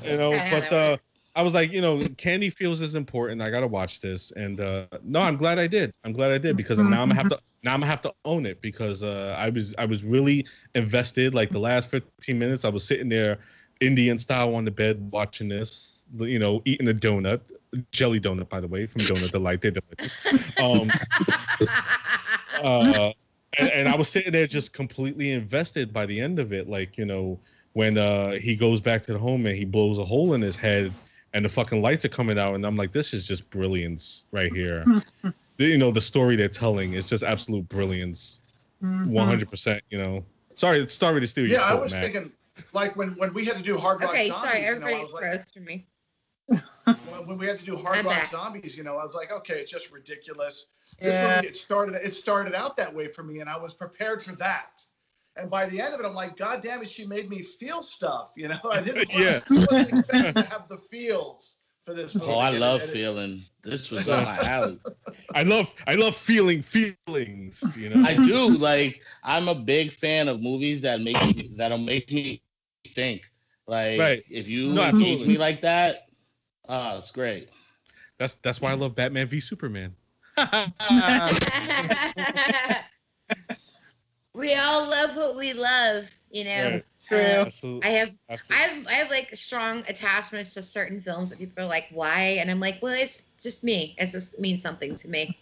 You 0.08 0.16
know, 0.18 0.32
but 0.50 0.72
uh, 0.72 0.98
I 1.36 1.42
was 1.44 1.54
like, 1.54 1.72
you 1.72 1.82
know, 1.82 2.02
Candy 2.18 2.50
feels 2.50 2.82
is 2.82 2.96
important. 2.96 3.42
I 3.42 3.50
gotta 3.52 3.68
watch 3.68 4.00
this, 4.00 4.32
and 4.32 4.60
uh, 4.62 4.86
no, 5.04 5.20
I'm 5.20 5.36
glad 5.36 5.60
I 5.60 5.68
did. 5.68 5.94
I'm 6.06 6.14
glad 6.14 6.32
I 6.32 6.38
did 6.38 6.56
because 6.56 6.78
now 6.78 7.02
I'm 7.02 7.10
gonna 7.10 7.16
have 7.16 7.30
to 7.30 7.40
now 7.64 7.74
I'm 7.74 7.82
gonna 7.82 7.92
have 7.92 8.02
to 8.04 8.14
own 8.24 8.46
it 8.46 8.62
because 8.62 9.04
uh, 9.04 9.36
I 9.38 9.50
was 9.50 9.76
I 9.78 9.86
was 9.86 10.04
really 10.04 10.46
invested. 10.76 11.36
Like 11.36 11.52
the 11.52 11.60
last 11.60 11.90
15 11.90 12.40
minutes, 12.40 12.64
I 12.64 12.70
was 12.70 12.86
sitting 12.86 13.10
there, 13.10 13.40
Indian 13.82 14.18
style 14.18 14.56
on 14.56 14.64
the 14.66 14.72
bed 14.72 15.12
watching 15.12 15.50
this. 15.50 16.04
You 16.18 16.40
know, 16.40 16.62
eating 16.64 16.88
a 16.88 16.94
donut, 16.94 17.42
jelly 17.92 18.22
donut, 18.22 18.48
by 18.48 18.62
the 18.62 18.68
way, 18.68 18.88
from 18.88 19.02
Donut 19.02 19.32
Delight. 19.32 19.62
They're 19.62 19.72
delicious. 19.72 20.18
Um, 20.58 20.90
uh, 22.64 23.12
and, 23.58 23.70
and 23.70 23.88
I 23.88 23.96
was 23.96 24.08
sitting 24.10 24.32
there 24.32 24.48
just 24.48 24.74
completely 24.74 25.32
invested 25.32 25.92
by 25.94 26.06
the 26.06 26.20
end 26.20 26.40
of 26.40 26.54
it. 26.54 26.70
Like, 26.70 26.98
you 26.98 27.06
know, 27.06 27.40
when 27.74 27.98
uh, 27.98 28.32
he 28.32 28.56
goes 28.56 28.82
back 28.82 29.04
to 29.04 29.14
the 29.14 29.20
home 29.20 29.46
and 29.46 29.56
he 29.56 29.66
blows 29.66 30.00
a 30.00 30.06
hole 30.06 30.34
in 30.34 30.42
his 30.42 30.56
head 30.56 30.92
and 31.34 31.44
the 31.46 31.50
fucking 31.50 31.82
lights 31.82 32.06
are 32.06 32.10
coming 32.10 32.40
out, 32.40 32.56
and 32.56 32.66
I'm 32.66 32.76
like, 32.76 32.92
this 32.92 33.14
is 33.14 33.26
just 33.28 33.50
brilliance 33.50 34.26
right 34.32 34.52
here. 34.54 34.84
The- 35.24 35.34
you 35.66 35.78
know, 35.78 35.92
the 35.92 36.02
story 36.02 36.36
they're 36.36 36.48
telling 36.48 36.94
is 36.94 37.10
just 37.10 37.24
absolute 37.24 37.68
brilliance, 37.70 38.42
Mm-hmm. 38.84 39.18
100%. 39.18 39.80
You 39.90 39.98
know, 39.98 40.24
sorry, 40.56 40.88
sorry 40.88 41.20
to 41.20 41.26
steal 41.28 41.48
your 41.48 41.60
Yeah, 41.60 41.66
I 41.66 41.74
was 41.74 41.94
Mac. 41.94 42.04
thinking, 42.04 42.32
like 42.74 42.96
when 42.96 43.10
when 43.18 43.34
we 43.34 43.44
had 43.44 43.58
to 43.58 43.64
do 43.64 43.76
Hard 43.78 44.02
Rock 44.02 44.12
okay, 44.12 44.30
Zombies, 44.30 44.50
sorry, 44.50 44.60
you 44.60 44.66
know, 44.66 44.86
everybody 44.88 45.14
like, 45.14 45.24
froze 45.24 45.52
for 45.52 45.60
me. 45.62 45.86
When, 46.88 47.28
when 47.28 47.38
we 47.38 47.48
had 47.48 47.58
to 47.60 47.66
do 47.66 47.76
Hard 47.78 47.98
I'm 47.98 48.06
Rock. 48.08 48.28
Zombies, 48.30 48.78
you 48.78 48.84
know, 48.84 48.98
I 48.98 49.04
was 49.04 49.14
like, 49.14 49.32
okay, 49.32 49.56
it's 49.60 49.72
just 49.72 49.92
ridiculous. 49.92 50.68
This 51.00 51.14
Yeah. 51.14 51.36
movie, 51.38 51.48
it 51.50 51.56
started, 51.58 51.96
it 51.96 52.14
started 52.14 52.54
out 52.56 52.78
that 52.78 52.94
way 52.94 53.08
for 53.08 53.24
me, 53.24 53.40
and 53.40 53.50
I 53.50 53.58
was 53.58 53.74
prepared 53.74 54.22
for 54.22 54.34
that. 54.36 54.82
And 55.36 55.50
by 55.52 55.68
the 55.70 55.80
end 55.80 55.94
of 55.94 56.00
it, 56.00 56.06
I'm 56.06 56.16
like, 56.16 56.36
God 56.38 56.64
damn 56.64 56.82
it, 56.82 56.90
she 56.90 57.06
made 57.06 57.30
me 57.30 57.44
feel 57.44 57.82
stuff. 57.82 58.32
You 58.36 58.48
know, 58.48 58.60
I 58.72 58.82
didn't. 58.82 59.10
Yeah. 59.14 59.42
I 59.50 59.54
wasn't 59.54 60.00
expecting 60.00 60.34
to 60.44 60.50
have 60.50 60.68
the 60.68 60.78
feels 60.78 61.58
for 61.86 61.94
this 61.94 62.16
oh, 62.16 62.20
movie. 62.20 62.32
Oh, 62.32 62.38
I 62.40 62.48
And 62.48 62.56
it- 62.58 62.60
love 62.60 62.82
it- 62.82 62.90
feeling. 62.90 63.44
This 63.64 63.92
was 63.92 64.08
up 64.10 64.24
my 64.26 64.38
alley. 64.48 64.80
I 65.36 65.44
love, 65.44 65.74
I 65.88 65.96
love 65.96 66.16
feeling 66.16 66.62
feelings. 66.64 67.62
You 67.78 67.90
know, 67.90 68.08
I 68.08 68.16
do 68.16 68.48
like. 68.58 69.04
I'm 69.24 69.50
a 69.50 69.56
big 69.56 69.92
fan 69.92 70.30
of 70.30 70.42
movies 70.42 70.82
that 70.84 71.02
make 71.02 71.22
me, 71.36 71.52
that'll 71.58 71.78
make 71.78 72.12
me 72.12 72.42
think. 72.88 73.24
Like, 73.68 74.00
Right. 74.00 74.24
if 74.30 74.48
you 74.48 74.70
No, 74.70 74.84
engage 74.84 74.94
absolutely. 74.94 75.28
me 75.28 75.38
like 75.38 75.60
that, 75.62 76.07
oh, 76.68 76.98
it's 76.98 77.12
great. 77.12 77.50
that's 78.18 78.34
that's 78.36 78.62
why 78.62 78.72
I 78.72 78.76
love 78.76 78.96
Batman 78.96 79.28
v 79.28 79.40
Superman. 79.40 79.96
we 84.34 84.54
all 84.56 84.88
love 84.90 85.16
what 85.16 85.36
we 85.36 85.54
love, 85.54 86.10
you 86.32 86.44
know. 86.46 86.74
Right. 86.74 86.86
True. 87.08 87.18
Uh, 87.18 87.46
Absolutely. 87.46 87.90
I 87.90 87.92
have 87.94 88.10
I 88.30 88.56
have 88.56 88.88
I 88.88 88.94
have 88.94 89.10
like 89.10 89.36
strong 89.36 89.84
attachments 89.88 90.54
to 90.56 90.62
certain 90.62 91.02
films 91.02 91.30
that 91.30 91.40
people 91.40 91.64
are 91.64 91.68
like, 91.68 91.88
why? 91.92 92.38
And 92.40 92.50
I'm 92.52 92.60
like, 92.60 92.80
well, 92.82 92.94
it's 92.94 93.24
just 93.42 93.64
me. 93.64 93.96
It 93.98 94.08
just 94.08 94.40
means 94.40 94.62
something 94.62 94.96
to 94.96 95.08
me. 95.08 95.38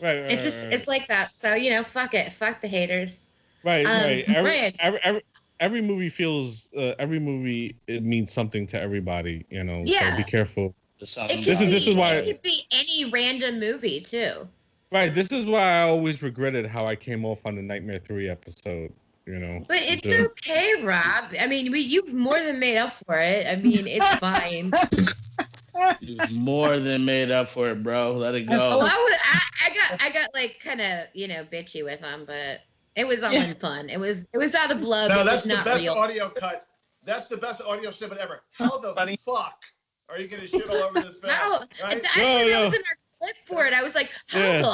Right, 0.00 0.20
right, 0.20 0.32
It's 0.32 0.42
just 0.44 0.64
right, 0.64 0.74
it's 0.74 0.86
like 0.86 1.08
that. 1.08 1.34
So 1.34 1.54
you 1.54 1.70
know, 1.70 1.82
fuck 1.84 2.14
it, 2.14 2.32
fuck 2.32 2.60
the 2.60 2.68
haters. 2.68 3.26
Right, 3.64 3.84
Um, 3.84 3.92
right. 3.92 4.24
Every, 4.28 4.50
Ryan. 4.50 4.72
every, 4.78 5.00
every, 5.02 5.22
every 5.60 5.82
movie 5.82 6.08
feels, 6.08 6.72
uh, 6.76 6.94
every 6.98 7.18
movie, 7.20 7.76
it 7.86 8.02
means 8.02 8.32
something 8.32 8.66
to 8.68 8.80
everybody, 8.80 9.44
you 9.50 9.64
know. 9.64 9.82
Yeah. 9.84 10.12
So 10.12 10.16
be 10.18 10.24
careful. 10.24 10.74
Just 10.98 11.12
It 11.12 11.14
something 11.20 11.36
could 11.38 11.46
This 11.46 11.60
is- 11.60 11.70
this 11.70 11.86
is 11.86 11.94
why- 11.94 12.14
it 12.16 12.24
could 12.26 12.42
be 12.42 12.64
any 12.72 13.10
random 13.10 13.60
movie 13.60 14.00
too. 14.00 14.48
Right. 14.90 15.14
This 15.14 15.30
is 15.32 15.44
why 15.44 15.60
I 15.62 15.82
always 15.82 16.22
regretted 16.22 16.66
how 16.66 16.86
I 16.86 16.96
came 16.96 17.24
off 17.24 17.44
on 17.44 17.56
the 17.56 17.62
Nightmare 17.62 17.98
3 17.98 18.28
episode, 18.28 18.92
you 19.26 19.38
know. 19.38 19.62
But 19.68 19.82
it's 19.82 20.02
The- 20.02 20.26
okay, 20.30 20.82
Rob. 20.82 21.26
I 21.38 21.46
mean, 21.46 21.70
we, 21.70 21.80
you've 21.80 22.12
more 22.14 22.38
than 22.42 22.58
made 22.58 22.78
up 22.78 22.94
for 23.06 23.18
it. 23.18 23.46
I 23.46 23.56
mean, 23.56 23.86
it's 23.86 24.14
fine. 24.16 24.72
You've 26.00 26.32
more 26.32 26.78
than 26.80 27.04
made 27.04 27.30
up 27.30 27.48
for 27.48 27.70
it, 27.70 27.82
bro. 27.84 28.12
Let 28.12 28.34
it 28.34 28.48
Oh, 28.50 28.56
go. 28.56 28.80
I, 28.80 28.84
was, 28.84 29.18
I, 29.24 29.40
I 29.66 29.74
got, 29.74 30.02
I 30.02 30.10
got 30.10 30.34
like 30.34 30.56
kind 30.62 30.80
of, 30.80 31.06
you 31.14 31.28
know, 31.28 31.44
bitchy 31.44 31.84
with 31.84 32.00
him, 32.00 32.24
but 32.26 32.62
it 32.98 33.06
was 33.06 33.22
all 33.22 33.32
in 33.32 33.54
fun. 33.54 33.88
It 33.88 33.98
was, 34.00 34.26
it 34.32 34.38
was 34.38 34.54
out 34.54 34.70
of 34.72 34.82
love. 34.82 35.10
No, 35.10 35.20
it 35.20 35.24
that's 35.24 35.34
was 35.36 35.42
the 35.44 35.54
not 35.54 35.64
best 35.64 35.84
real. 35.84 35.94
audio 35.94 36.28
cut. 36.30 36.66
That's 37.04 37.28
the 37.28 37.36
best 37.36 37.62
audio 37.62 37.90
snippet 37.90 38.18
ever. 38.18 38.42
How 38.50 38.76
the 38.78 38.92
Funny. 38.94 39.16
fuck 39.16 39.62
are 40.08 40.18
you 40.18 40.26
gonna 40.28 40.46
shit 40.46 40.68
all 40.68 40.76
over 40.76 41.00
this 41.00 41.16
film? 41.18 41.32
No, 41.32 41.60
right? 41.82 41.92
and 41.96 42.04
actually, 42.04 42.22
No, 42.22 42.38
that 42.38 42.48
no. 42.50 42.64
was 42.64 42.74
in 42.74 42.80
our 42.80 42.96
clip 43.20 43.36
for 43.46 43.64
it. 43.66 43.72
I 43.72 43.82
was 43.82 43.94
like, 43.94 44.10
how 44.28 44.38
Yeah. 44.40 44.62
the 44.62 44.68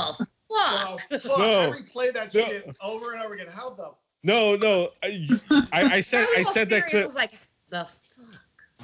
Oh, 0.51 0.99
fuck? 1.11 1.21
fuck. 1.23 1.39
No. 1.39 1.63
I 1.73 1.79
replay 1.81 2.13
that 2.15 2.35
No. 2.35 2.45
shit 2.47 2.77
over 2.81 3.13
and 3.13 3.23
over 3.23 3.35
again. 3.35 3.49
How 3.53 3.71
the 3.71 3.91
No, 4.23 4.57
no. 4.57 4.91
I, 5.03 5.29
I, 5.73 5.97
I 5.97 6.01
said, 6.01 6.27
I 6.35 6.39
was 6.39 6.47
all 6.49 6.53
said 6.55 6.69
that 6.71 6.89
serious. 6.89 6.89
I 6.89 6.91
clip. 6.91 7.07
was 7.07 7.15
like, 7.15 7.33
the 7.69 7.85
fuck. 7.85 7.93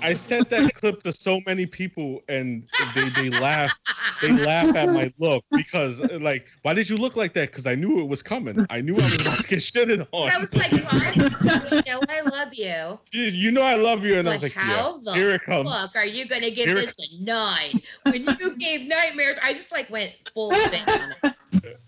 I 0.02 0.12
sent 0.12 0.48
that 0.50 0.74
clip 0.74 1.02
to 1.02 1.12
so 1.12 1.40
many 1.46 1.66
people, 1.66 2.20
and 2.28 2.66
they, 2.94 3.08
they 3.10 3.30
laugh. 3.30 3.72
They 4.20 4.32
laugh 4.32 4.74
at 4.76 4.88
my 4.88 5.12
look 5.18 5.44
because, 5.50 6.00
like, 6.20 6.46
why 6.62 6.74
did 6.74 6.88
you 6.88 6.96
look 6.96 7.16
like 7.16 7.32
that? 7.34 7.50
Because 7.50 7.66
I 7.66 7.74
knew 7.74 8.00
it 8.00 8.04
was 8.08 8.22
coming. 8.22 8.66
I 8.70 8.80
knew 8.80 8.94
I 8.94 9.02
was 9.02 9.20
about 9.20 9.38
to 9.38 9.46
get 9.46 9.58
shitted 9.60 10.06
on. 10.12 10.30
I 10.30 10.38
was 10.38 10.54
like, 10.54 10.72
what? 10.72 11.16
you 11.16 11.82
know 11.86 12.00
I 12.08 12.20
love 12.22 12.54
you. 12.54 12.98
You- 13.12 13.30
you 13.30 13.50
know 13.50 13.62
I 13.62 13.74
love 13.74 14.04
you, 14.04 14.18
and 14.18 14.28
I 14.28 14.34
was 14.34 14.42
like, 14.42 14.52
how 14.52 14.96
yeah, 14.96 15.00
the 15.04 15.12
here 15.12 15.30
it 15.30 15.42
comes. 15.42 15.70
fuck 15.70 15.96
are 15.96 16.04
you 16.06 16.26
gonna 16.26 16.50
give 16.50 16.66
Here 16.66 16.74
this 16.74 16.94
a 16.98 17.22
nine? 17.24 17.80
When 18.04 18.22
you 18.22 18.56
gave 18.58 18.86
nightmares, 18.88 19.38
I 19.42 19.54
just 19.54 19.72
like 19.72 19.88
went 19.90 20.12
full 20.32 20.52
spin 20.52 20.80
on 21.22 21.32
it. 21.62 21.80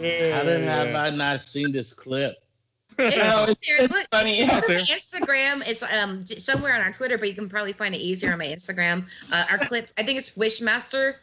Yeah, 0.00 0.36
How 0.36 0.44
did 0.44 0.60
have. 0.62 0.94
I 0.94 1.10
not 1.10 1.40
seen 1.40 1.72
this 1.72 1.92
clip? 1.94 2.36
It's, 2.98 3.16
No, 3.16 3.46
there- 3.46 3.54
it's 3.84 3.92
look, 3.94 4.06
funny. 4.10 4.42
on 4.42 4.48
Instagram. 4.62 5.66
It's 5.66 5.82
um 5.82 6.24
somewhere 6.26 6.74
on 6.74 6.80
our 6.80 6.92
Twitter, 6.92 7.18
but 7.18 7.28
you 7.28 7.34
can 7.34 7.48
probably 7.48 7.72
find 7.72 7.94
it 7.94 7.98
easier 7.98 8.32
on 8.32 8.38
my 8.38 8.46
Instagram. 8.46 9.06
Uh, 9.32 9.44
our 9.50 9.58
clip, 9.58 9.88
I 9.98 10.02
think 10.02 10.18
it's 10.18 10.30
Wishmaster. 10.30 11.14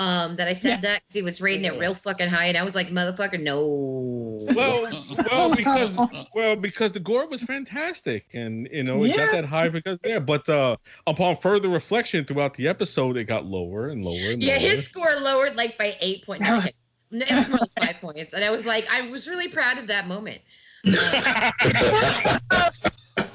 Um, 0.00 0.36
that 0.36 0.46
I 0.46 0.52
said 0.52 0.68
Yeah. 0.68 0.80
that 0.82 1.00
because 1.02 1.14
he 1.14 1.22
was 1.22 1.40
rating 1.40 1.64
it 1.64 1.76
real 1.76 1.92
fucking 1.92 2.28
high, 2.28 2.44
and 2.44 2.56
I 2.56 2.62
was 2.62 2.76
like, 2.76 2.86
motherfucker, 2.86 3.40
no. 3.42 4.38
Well, 4.54 4.88
well, 5.32 5.56
because 5.56 5.98
well, 6.32 6.54
because 6.54 6.92
the 6.92 7.00
gore 7.00 7.26
was 7.26 7.42
fantastic, 7.42 8.26
and 8.32 8.68
you 8.70 8.84
know 8.84 9.02
it 9.02 9.16
got 9.16 9.32
that 9.32 9.44
high 9.44 9.68
because 9.70 9.98
there. 10.04 10.20
But 10.20 10.48
uh, 10.48 10.76
upon 11.08 11.38
further 11.38 11.68
reflection 11.68 12.24
throughout 12.24 12.54
the 12.54 12.68
episode, 12.68 13.16
it 13.16 13.24
got 13.24 13.44
lower 13.46 13.88
and 13.88 14.04
lower 14.04 14.30
and 14.30 14.40
Yeah, 14.40 14.52
lower. 14.58 14.60
his 14.68 14.84
score 14.84 15.10
lowered 15.20 15.56
like 15.56 15.76
by 15.76 15.96
eight 16.00 16.24
points. 16.24 16.48
It 16.48 17.28
was 17.34 17.48
more 17.48 17.58
like 17.58 17.70
five 17.92 18.00
points, 18.00 18.34
and 18.34 18.44
I 18.44 18.50
was 18.50 18.66
like, 18.66 18.86
I 18.92 19.10
was 19.10 19.26
really 19.26 19.48
proud 19.48 19.78
of 19.78 19.88
that 19.88 20.06
moment. 20.06 20.42
Uh, 20.96 22.70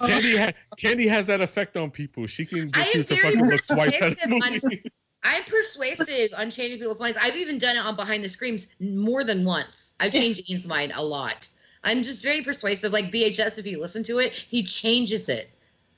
Candy, 0.07 0.37
ha- 0.37 0.51
Candy 0.77 1.07
has 1.07 1.25
that 1.27 1.41
effect 1.41 1.77
on 1.77 1.89
people. 1.91 2.27
She 2.27 2.45
can 2.45 2.69
get 2.69 2.87
am 2.87 2.91
you 2.99 3.03
to 3.03 3.15
fucking 3.15 3.47
look 3.47 3.65
twice 3.65 4.01
at 4.01 4.13
a 4.13 4.15
persuasive 4.15 4.33
on- 4.43 4.59
movie. 4.63 4.83
I'm 5.25 5.43
persuasive 5.43 6.31
on 6.37 6.51
changing 6.51 6.79
people's 6.79 6.99
minds. 6.99 7.17
I've 7.21 7.37
even 7.37 7.57
done 7.57 7.77
it 7.77 7.85
on 7.85 7.95
Behind 7.95 8.21
the 8.23 8.27
Screams 8.27 8.67
more 8.81 9.23
than 9.23 9.45
once. 9.45 9.93
I've 9.97 10.11
changed 10.11 10.49
Ian's 10.49 10.67
mind 10.67 10.91
a 10.93 11.01
lot. 11.01 11.47
I'm 11.81 12.03
just 12.03 12.21
very 12.21 12.41
persuasive. 12.41 12.91
Like 12.91 13.05
BHS, 13.05 13.57
if 13.57 13.65
you 13.65 13.79
listen 13.79 14.03
to 14.05 14.19
it, 14.19 14.33
he 14.33 14.63
changes 14.63 15.29
it 15.29 15.49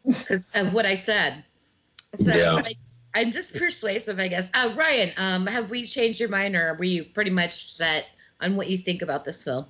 'cause 0.03 0.29
of 0.53 0.73
what 0.73 0.85
I 0.85 0.93
said. 0.93 1.43
So 2.15 2.31
Yeah. 2.35 2.51
like, 2.53 2.77
I'm 3.15 3.31
just 3.31 3.55
persuasive, 3.55 4.19
I 4.19 4.27
guess. 4.27 4.51
Uh, 4.53 4.73
Ryan, 4.77 5.11
um, 5.17 5.47
have 5.47 5.71
we 5.71 5.87
changed 5.87 6.19
your 6.19 6.29
mind, 6.29 6.55
or 6.55 6.75
were 6.75 6.83
you 6.85 7.03
pretty 7.05 7.31
much 7.31 7.53
set 7.73 8.05
on 8.39 8.55
what 8.57 8.69
you 8.69 8.77
think 8.77 9.01
about 9.01 9.25
this 9.25 9.43
film? 9.43 9.65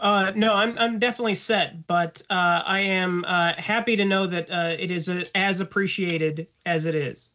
Uh, 0.00 0.32
no, 0.36 0.54
I'm 0.54 0.78
I'm 0.78 0.98
definitely 0.98 1.34
set, 1.34 1.86
but 1.86 2.22
uh, 2.30 2.62
I 2.64 2.80
am 2.80 3.24
uh, 3.26 3.54
happy 3.56 3.96
to 3.96 4.04
know 4.04 4.26
that 4.26 4.50
uh, 4.50 4.76
it 4.78 4.90
is 4.90 5.08
uh 5.08 5.24
as 5.34 5.60
appreciated 5.60 6.46
as 6.66 6.86
it 6.86 6.94
is. 6.94 7.30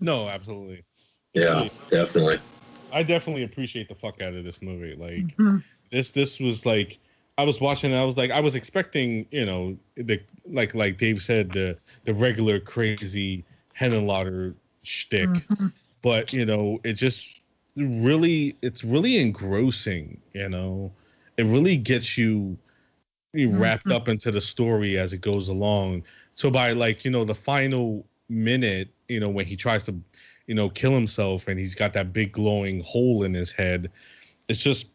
No, 0.00 0.28
absolutely. 0.28 0.84
Yeah, 1.34 1.68
definitely. 1.88 2.38
I 2.92 3.02
definitely 3.02 3.44
appreciate 3.44 3.88
the 3.88 3.94
fuck 3.94 4.20
out 4.20 4.34
of 4.34 4.44
this 4.44 4.60
movie. 4.60 4.94
Like 4.94 5.36
Mhm. 5.36 5.62
this, 5.90 6.10
this 6.10 6.40
was 6.40 6.66
like 6.66 6.98
I 7.38 7.44
was 7.44 7.60
watching. 7.60 7.92
and 7.92 8.00
I 8.00 8.04
was 8.04 8.16
like, 8.16 8.30
I 8.30 8.40
was 8.40 8.56
expecting, 8.56 9.26
you 9.30 9.46
know, 9.46 9.76
the 9.96 10.20
like 10.50 10.74
like 10.74 10.98
Dave 10.98 11.22
said, 11.22 11.52
the 11.52 11.78
the 12.04 12.12
regular 12.12 12.60
crazy 12.60 13.44
Henenlotter 13.78 14.54
shtick, 14.82 15.30
Mhm. 15.30 15.72
but 16.02 16.32
you 16.32 16.44
know, 16.44 16.80
it 16.84 16.94
just 16.94 17.40
really, 17.76 18.56
it's 18.60 18.84
really 18.84 19.18
engrossing. 19.18 20.20
You 20.34 20.48
know, 20.50 20.92
it 21.40 21.46
really 21.46 21.76
gets 21.76 22.18
you 22.18 22.56
you 23.32 23.50
wrapped 23.50 23.86
Mhm. 23.86 23.94
up 23.94 24.08
into 24.08 24.30
the 24.30 24.40
story 24.40 24.98
as 24.98 25.12
it 25.12 25.20
goes 25.20 25.48
along. 25.48 26.02
So 26.34 26.50
by 26.50 26.72
like 26.72 27.04
you 27.04 27.10
know 27.10 27.24
the 27.24 27.34
final 27.34 28.04
minute, 28.28 28.88
you 29.08 29.20
know 29.20 29.28
when 29.28 29.46
he 29.46 29.56
tries 29.56 29.84
to, 29.86 29.94
you 30.46 30.54
know, 30.54 30.68
kill 30.68 30.92
himself 30.92 31.48
and 31.48 31.58
he's 31.58 31.74
got 31.74 31.92
that 31.92 32.12
big 32.12 32.32
glowing 32.32 32.80
hole 32.82 33.22
in 33.24 33.32
his 33.34 33.52
head, 33.52 33.90
it's 34.48 34.58
just 34.60 34.86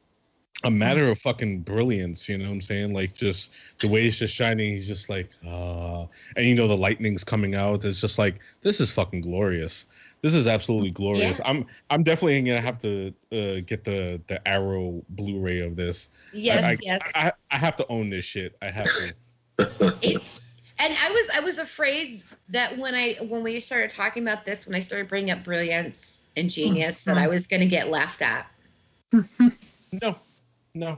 a 0.64 0.72
matter 0.72 1.10
of 1.10 1.20
fucking 1.20 1.62
brilliance. 1.62 2.28
You 2.28 2.38
know 2.38 2.46
what 2.46 2.52
I'm 2.56 2.62
saying? 2.62 2.94
Like 2.94 3.14
just 3.14 3.52
the 3.80 3.88
way 3.88 4.06
it's 4.06 4.20
just 4.20 4.34
shining. 4.34 4.72
He's 4.72 4.88
just 4.88 5.10
like, 5.10 5.30
uh, 5.46 6.06
and 6.36 6.46
you 6.46 6.56
know 6.56 6.68
the 6.68 6.78
lightning's 6.78 7.24
coming 7.24 7.56
out. 7.56 7.86
It's 7.86 8.02
just 8.02 8.18
like 8.18 8.40
this 8.62 8.82
is 8.82 8.92
fucking 8.92 9.22
glorious. 9.22 9.86
This 10.26 10.34
is 10.34 10.48
absolutely 10.48 10.90
glorious. 10.90 11.38
Yeah. 11.38 11.48
I'm 11.48 11.68
I'm 11.92 12.02
definitely 12.02 12.42
gonna 12.42 12.60
have 12.60 12.80
to 12.80 13.14
uh, 13.32 13.62
get 13.64 13.84
the 13.84 14.20
the 14.26 14.46
Arrow 14.48 15.04
Blu-ray 15.10 15.60
of 15.60 15.76
this. 15.76 16.10
Yes, 16.34 16.64
I, 16.64 16.72
I, 16.72 16.78
yes. 16.82 17.12
I, 17.14 17.32
I 17.52 17.58
have 17.60 17.78
to 17.78 17.88
own 17.90 18.10
this 18.10 18.26
shit. 18.26 18.58
I 18.60 18.72
have 18.72 18.88
to. 18.88 19.14
it's 20.02 20.50
and 20.80 20.92
I 21.00 21.12
was 21.12 21.30
I 21.36 21.42
was 21.42 21.60
afraid 21.60 22.08
that 22.50 22.76
when 22.80 22.96
I 22.96 23.14
when 23.28 23.44
we 23.44 23.60
started 23.60 23.92
talking 23.92 24.24
about 24.24 24.46
this, 24.46 24.66
when 24.66 24.74
I 24.74 24.80
started 24.80 25.10
bringing 25.10 25.30
up 25.30 25.44
brilliance 25.44 26.26
and 26.36 26.50
genius, 26.50 27.04
that 27.04 27.20
I 27.20 27.28
was 27.28 27.46
gonna 27.46 27.68
get 27.68 27.90
laughed 27.90 28.24
at. 28.24 28.48
No, 30.02 30.16
no. 30.74 30.98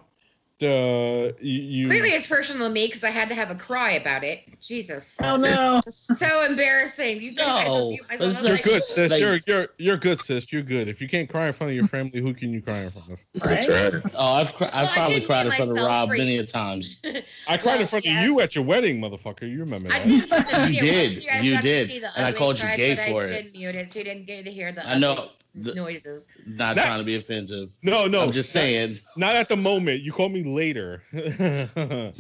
Uh, 0.59 0.65
the 0.65 1.35
you, 1.39 1.61
you 1.61 1.88
Clearly, 1.88 2.09
it's 2.09 2.25
personal 2.25 2.67
to 2.67 2.73
me 2.73 2.88
because 2.88 3.03
I 3.03 3.11
had 3.11 3.29
to 3.29 3.35
have 3.35 3.51
a 3.51 3.55
cry 3.55 3.91
about 3.91 4.23
it. 4.23 4.41
Jesus, 4.59 5.15
Oh 5.21 5.35
no. 5.35 5.81
so 5.88 6.45
embarrassing. 6.49 7.21
You 7.21 7.34
guys, 7.34 7.67
No, 7.67 7.91
you 7.91 7.99
guys 7.99 8.17
but 8.19 8.27
it's 8.29 8.38
wanna, 8.38 8.47
you're 8.47 8.55
like- 8.55 8.63
good, 8.63 8.85
sis. 8.85 9.11
Like- 9.11 9.21
you're 9.21 9.39
you're 9.45 9.67
you're 9.77 9.97
good, 9.97 10.19
sis. 10.19 10.51
You're 10.51 10.63
good. 10.63 10.88
If 10.88 10.99
you 10.99 11.07
can't 11.07 11.29
cry 11.29 11.45
in 11.47 11.53
front 11.53 11.69
of 11.71 11.75
your 11.75 11.88
family, 11.88 12.21
who 12.21 12.34
can 12.34 12.51
you 12.51 12.63
cry 12.63 12.79
in 12.79 12.89
front 12.91 13.11
of? 13.11 13.19
That's 13.35 13.67
right. 13.69 14.01
Oh, 14.15 14.34
I've 14.34 14.53
cri- 14.55 14.67
I've 14.73 14.85
Well, 14.88 14.93
probably 14.95 15.21
cried 15.21 15.45
in 15.45 15.51
front 15.51 15.71
of 15.71 15.77
Rob 15.77 16.09
free. 16.09 16.17
many 16.17 16.38
a 16.39 16.45
times. 16.45 17.01
I 17.47 17.57
cried 17.57 17.63
Well, 17.65 17.81
in 17.81 17.88
front 17.88 18.05
yeah. 18.05 18.19
of 18.21 18.25
you 18.25 18.41
at 18.41 18.55
your 18.55 18.63
wedding, 18.63 18.99
motherfucker. 18.99 19.47
You 19.47 19.59
remember 19.59 19.89
that? 19.89 20.03
didn't 20.05 20.27
get 20.27 20.49
to 20.49 20.71
You 20.73 20.81
did. 20.81 21.23
Once 21.34 21.43
You 21.45 21.61
did. 21.61 22.03
And 22.15 22.25
I 22.25 22.31
called 22.34 22.59
you 22.59 22.67
gay 22.75 22.95
but 22.95 23.05
for 23.09 23.21
I 23.21 23.25
it. 23.25 23.43
didn't 23.43 23.51
mute 23.57 23.75
it, 23.75 23.89
so 23.91 23.99
you 23.99 24.05
didn't 24.05 24.25
get 24.25 24.43
to 24.45 24.51
hear 24.51 24.71
the 24.71 24.88
I 24.89 24.97
know. 24.97 25.29
Ugly 25.59 25.71
The- 25.71 25.75
noises. 25.75 26.27
Not 26.45 26.75
That- 26.75 26.85
trying 26.85 26.99
to 26.99 27.05
be 27.05 27.15
offensive. 27.15 27.69
No, 27.84 28.07
no. 28.07 28.21
I'm 28.21 28.31
just 28.31 28.51
saying. 28.51 28.99
Not 29.15 29.35
at 29.35 29.49
the 29.49 29.57
moment. 29.57 30.01
You 30.01 30.11
called 30.11 30.31
me 30.31 30.43
later. 30.43 31.03
I 31.13 32.11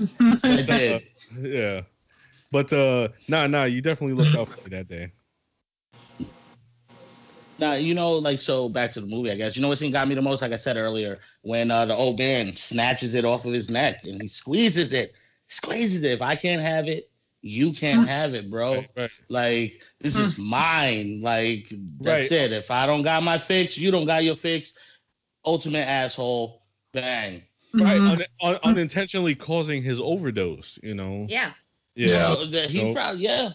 did. 0.65 1.03
yeah. 1.41 1.81
But 2.51 2.71
uh 2.71 3.09
nah 3.27 3.47
nah, 3.47 3.65
you 3.65 3.81
definitely 3.81 4.15
looked 4.23 4.35
out 4.37 4.47
for 4.49 4.69
me 4.69 4.75
that 4.77 4.87
day. 4.87 5.11
Now 7.59 7.73
you 7.73 7.93
know, 7.95 8.13
like 8.13 8.39
so. 8.39 8.69
Back 8.69 8.91
to 8.91 9.01
the 9.01 9.07
movie, 9.07 9.31
I 9.31 9.35
guess. 9.35 9.55
You 9.55 9.61
know 9.63 9.67
what 9.69 9.77
scene 9.79 9.91
got 9.91 10.07
me 10.07 10.15
the 10.15 10.21
most? 10.21 10.41
Like 10.41 10.51
I 10.51 10.57
said 10.57 10.77
earlier, 10.77 11.19
when 11.41 11.71
uh, 11.71 11.85
the 11.87 11.95
old 11.95 12.19
man 12.19 12.55
snatches 12.55 13.15
it 13.15 13.25
off 13.25 13.45
of 13.45 13.53
his 13.53 13.69
neck 13.69 14.01
and 14.03 14.21
he 14.21 14.27
squeezes 14.27 14.93
it, 14.93 15.13
squeezes 15.47 16.03
it. 16.03 16.11
If 16.11 16.21
I 16.21 16.35
can't 16.35 16.61
have 16.61 16.87
it, 16.87 17.09
you 17.41 17.71
can't 17.71 18.07
have 18.07 18.33
it, 18.33 18.49
bro. 18.49 18.75
Right, 18.75 18.89
right. 18.97 19.09
Like 19.29 19.81
this 19.99 20.15
is 20.17 20.37
mine. 20.37 21.21
Like 21.21 21.67
that's 22.01 22.31
Right. 22.31 22.39
it. 22.39 22.51
If 22.51 22.71
I 22.71 22.85
don't 22.85 23.03
got 23.03 23.23
my 23.23 23.37
fix, 23.37 23.77
you 23.77 23.91
don't 23.91 24.05
got 24.05 24.23
your 24.23 24.35
fix. 24.35 24.73
Ultimate 25.45 25.87
asshole. 25.87 26.63
Bang. 26.93 27.43
Right. 27.73 27.99
Mhm. 28.01 28.11
Un- 28.11 28.25
un- 28.41 28.59
unintentionally 28.63 29.35
causing 29.35 29.83
his 29.83 29.99
overdose, 29.99 30.79
you 30.81 30.95
know. 30.95 31.25
Yeah. 31.29 31.51
Yeah. 31.95 32.35
No, 32.49 32.61
he 32.67 32.83
Nope. 32.83 32.95
probably 32.95 33.21
yeah. 33.21 33.51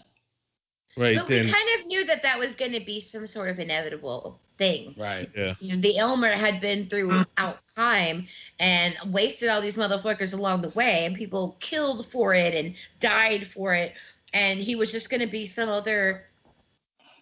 Right. 0.95 1.17
But 1.17 1.27
then 1.27 1.45
we 1.45 1.51
kind 1.51 1.67
of 1.79 1.87
knew 1.87 2.05
that 2.05 2.21
that 2.23 2.37
was 2.37 2.55
going 2.55 2.73
to 2.73 2.79
be 2.79 2.99
some 2.99 3.25
sort 3.25 3.49
of 3.49 3.59
inevitable 3.59 4.39
thing. 4.57 4.93
Right. 4.97 5.29
yeah. 5.35 5.55
You 5.59 5.75
know, 5.75 5.81
the 5.81 5.97
Aylmer 5.97 6.31
had 6.31 6.61
been 6.61 6.87
throughout 6.87 7.59
time 7.75 8.27
and 8.59 8.95
wasted 9.11 9.49
all 9.49 9.61
these 9.61 9.75
motherfuckers 9.75 10.33
along 10.33 10.61
the 10.61 10.69
way, 10.69 11.05
and 11.05 11.15
people 11.15 11.57
killed 11.59 12.05
for 12.07 12.33
it 12.33 12.53
and 12.53 12.75
died 12.99 13.47
for 13.47 13.73
it, 13.73 13.93
and 14.33 14.59
he 14.59 14.75
was 14.75 14.91
just 14.91 15.09
going 15.09 15.21
to 15.21 15.27
be 15.27 15.45
some 15.45 15.69
other 15.69 16.25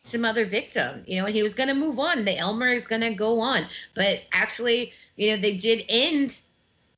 some 0.04 0.26
other 0.26 0.46
victim, 0.46 1.04
you 1.06 1.20
know, 1.20 1.28
and 1.28 1.36
he 1.36 1.44
was 1.44 1.54
going 1.54 1.70
to 1.70 1.76
move 1.76 2.00
on. 2.00 2.26
The 2.26 2.36
Aylmer 2.40 2.70
is 2.70 2.88
going 2.88 3.02
to 3.02 3.12
go 3.14 3.40
on, 3.40 3.68
but 3.94 4.24
actually, 4.34 4.94
you 5.16 5.30
know, 5.32 5.42
they 5.42 5.56
did 5.56 5.86
end 5.90 6.40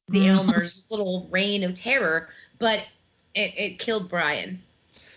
the 0.08 0.20
Mhm. 0.20 0.28
Aylmer's 0.28 0.86
little 0.90 1.28
reign 1.30 1.64
of 1.66 1.74
terror, 1.74 2.30
but 2.60 2.80
it, 3.36 3.54
it 3.58 3.80
killed 3.80 4.10
Brian. 4.10 4.62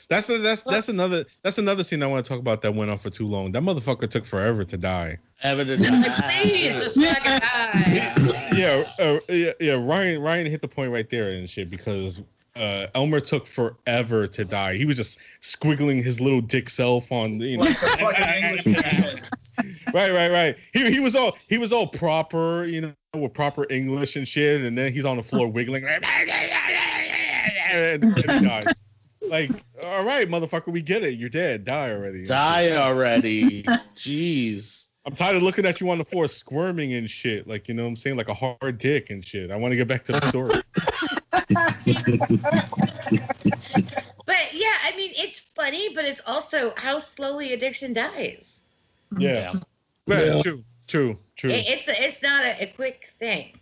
That's 0.08 0.30
a, 0.30 0.38
that's 0.38 0.62
that's 0.62 0.88
another 0.88 1.24
that's 1.42 1.58
another 1.58 1.82
scene 1.82 2.02
I 2.02 2.06
want 2.06 2.24
to 2.24 2.28
talk 2.28 2.38
about 2.38 2.62
that 2.62 2.74
went 2.74 2.90
on 2.90 2.98
for 2.98 3.10
too 3.10 3.26
long. 3.26 3.52
That 3.52 3.62
motherfucker 3.62 4.08
took 4.08 4.24
forever 4.24 4.64
to 4.64 4.76
die. 4.76 5.18
Ever 5.42 5.64
to 5.64 5.76
Like, 5.76 6.42
please, 6.42 6.80
just 6.80 7.00
fucking 7.00 7.38
die. 7.40 8.50
yeah, 8.54 8.84
uh, 8.98 9.18
yeah, 9.28 9.52
yeah. 9.58 9.72
Ryan, 9.74 10.22
Ryan 10.22 10.46
hit 10.46 10.62
the 10.62 10.68
point 10.68 10.92
right 10.92 11.10
there 11.10 11.30
and 11.30 11.50
shit 11.50 11.70
because 11.70 12.22
uh, 12.54 12.86
Aylmer 12.94 13.20
took 13.20 13.46
forever 13.46 14.28
to 14.28 14.44
die. 14.44 14.74
He 14.74 14.86
was 14.86 14.94
just 14.94 15.18
squiggling 15.40 16.02
his 16.02 16.20
little 16.20 16.40
dick 16.40 16.68
self 16.68 17.10
on, 17.10 17.40
you 17.40 17.58
know. 17.58 17.64
Like 17.64 17.80
the 17.80 17.86
fucking 17.86 18.74
English 18.74 19.22
right, 19.94 20.12
right, 20.12 20.30
right. 20.30 20.56
He 20.72 20.90
he 20.90 21.00
was 21.00 21.14
all 21.16 21.36
he 21.48 21.58
was 21.58 21.72
all 21.72 21.86
proper, 21.86 22.64
you 22.64 22.80
know, 22.80 22.92
with 23.14 23.34
proper 23.34 23.66
English 23.70 24.16
and 24.16 24.26
shit, 24.26 24.62
and 24.62 24.76
then 24.76 24.92
he's 24.92 25.04
on 25.04 25.16
the 25.16 25.22
floor 25.22 25.48
wiggling, 25.48 25.84
and 27.72 28.02
then 28.02 28.12
he 28.14 28.46
dies. 28.46 28.84
Like, 29.28 29.50
all 29.82 30.04
right, 30.04 30.28
motherfucker, 30.28 30.68
we 30.68 30.80
get 30.82 31.02
it. 31.02 31.14
You're 31.14 31.28
dead. 31.28 31.64
Die 31.64 31.90
already. 31.90 32.24
Die 32.24 32.70
already. 32.72 33.62
Jeez. 33.96 34.88
I'm 35.04 35.14
tired 35.14 35.36
of 35.36 35.42
looking 35.42 35.64
at 35.66 35.80
you 35.80 35.88
on 35.90 35.98
the 35.98 36.04
floor 36.04 36.26
squirming 36.26 36.94
and 36.94 37.08
shit. 37.08 37.46
Like, 37.46 37.68
you 37.68 37.74
know 37.74 37.84
what 37.84 37.90
I'm 37.90 37.96
saying? 37.96 38.16
Like 38.16 38.28
a 38.28 38.34
hard 38.34 38.78
dick 38.78 39.10
and 39.10 39.24
shit. 39.24 39.52
I 39.52 39.56
want 39.56 39.70
to 39.72 39.76
get 39.76 39.86
back 39.86 40.04
to 40.06 40.12
the 40.12 40.20
story. 40.22 40.62
But 44.26 44.52
yeah, 44.52 44.74
I 44.84 44.94
mean, 44.96 45.12
it's 45.14 45.38
funny, 45.38 45.94
but 45.94 46.04
it's 46.04 46.20
also 46.26 46.72
how 46.76 46.98
slowly 46.98 47.52
addiction 47.52 47.92
dies. 47.92 48.64
Yeah. 49.16 49.30
Yeah. 49.30 49.54
Yeah, 50.06 50.34
Yeah. 50.34 50.42
True. 50.42 50.64
True. 50.88 51.18
True. 51.36 51.50
It, 51.50 51.68
it's 51.68 51.88
it's 51.88 52.22
not 52.22 52.44
a, 52.44 52.64
a 52.64 52.66
quick 52.74 53.12
thing. 53.18 53.58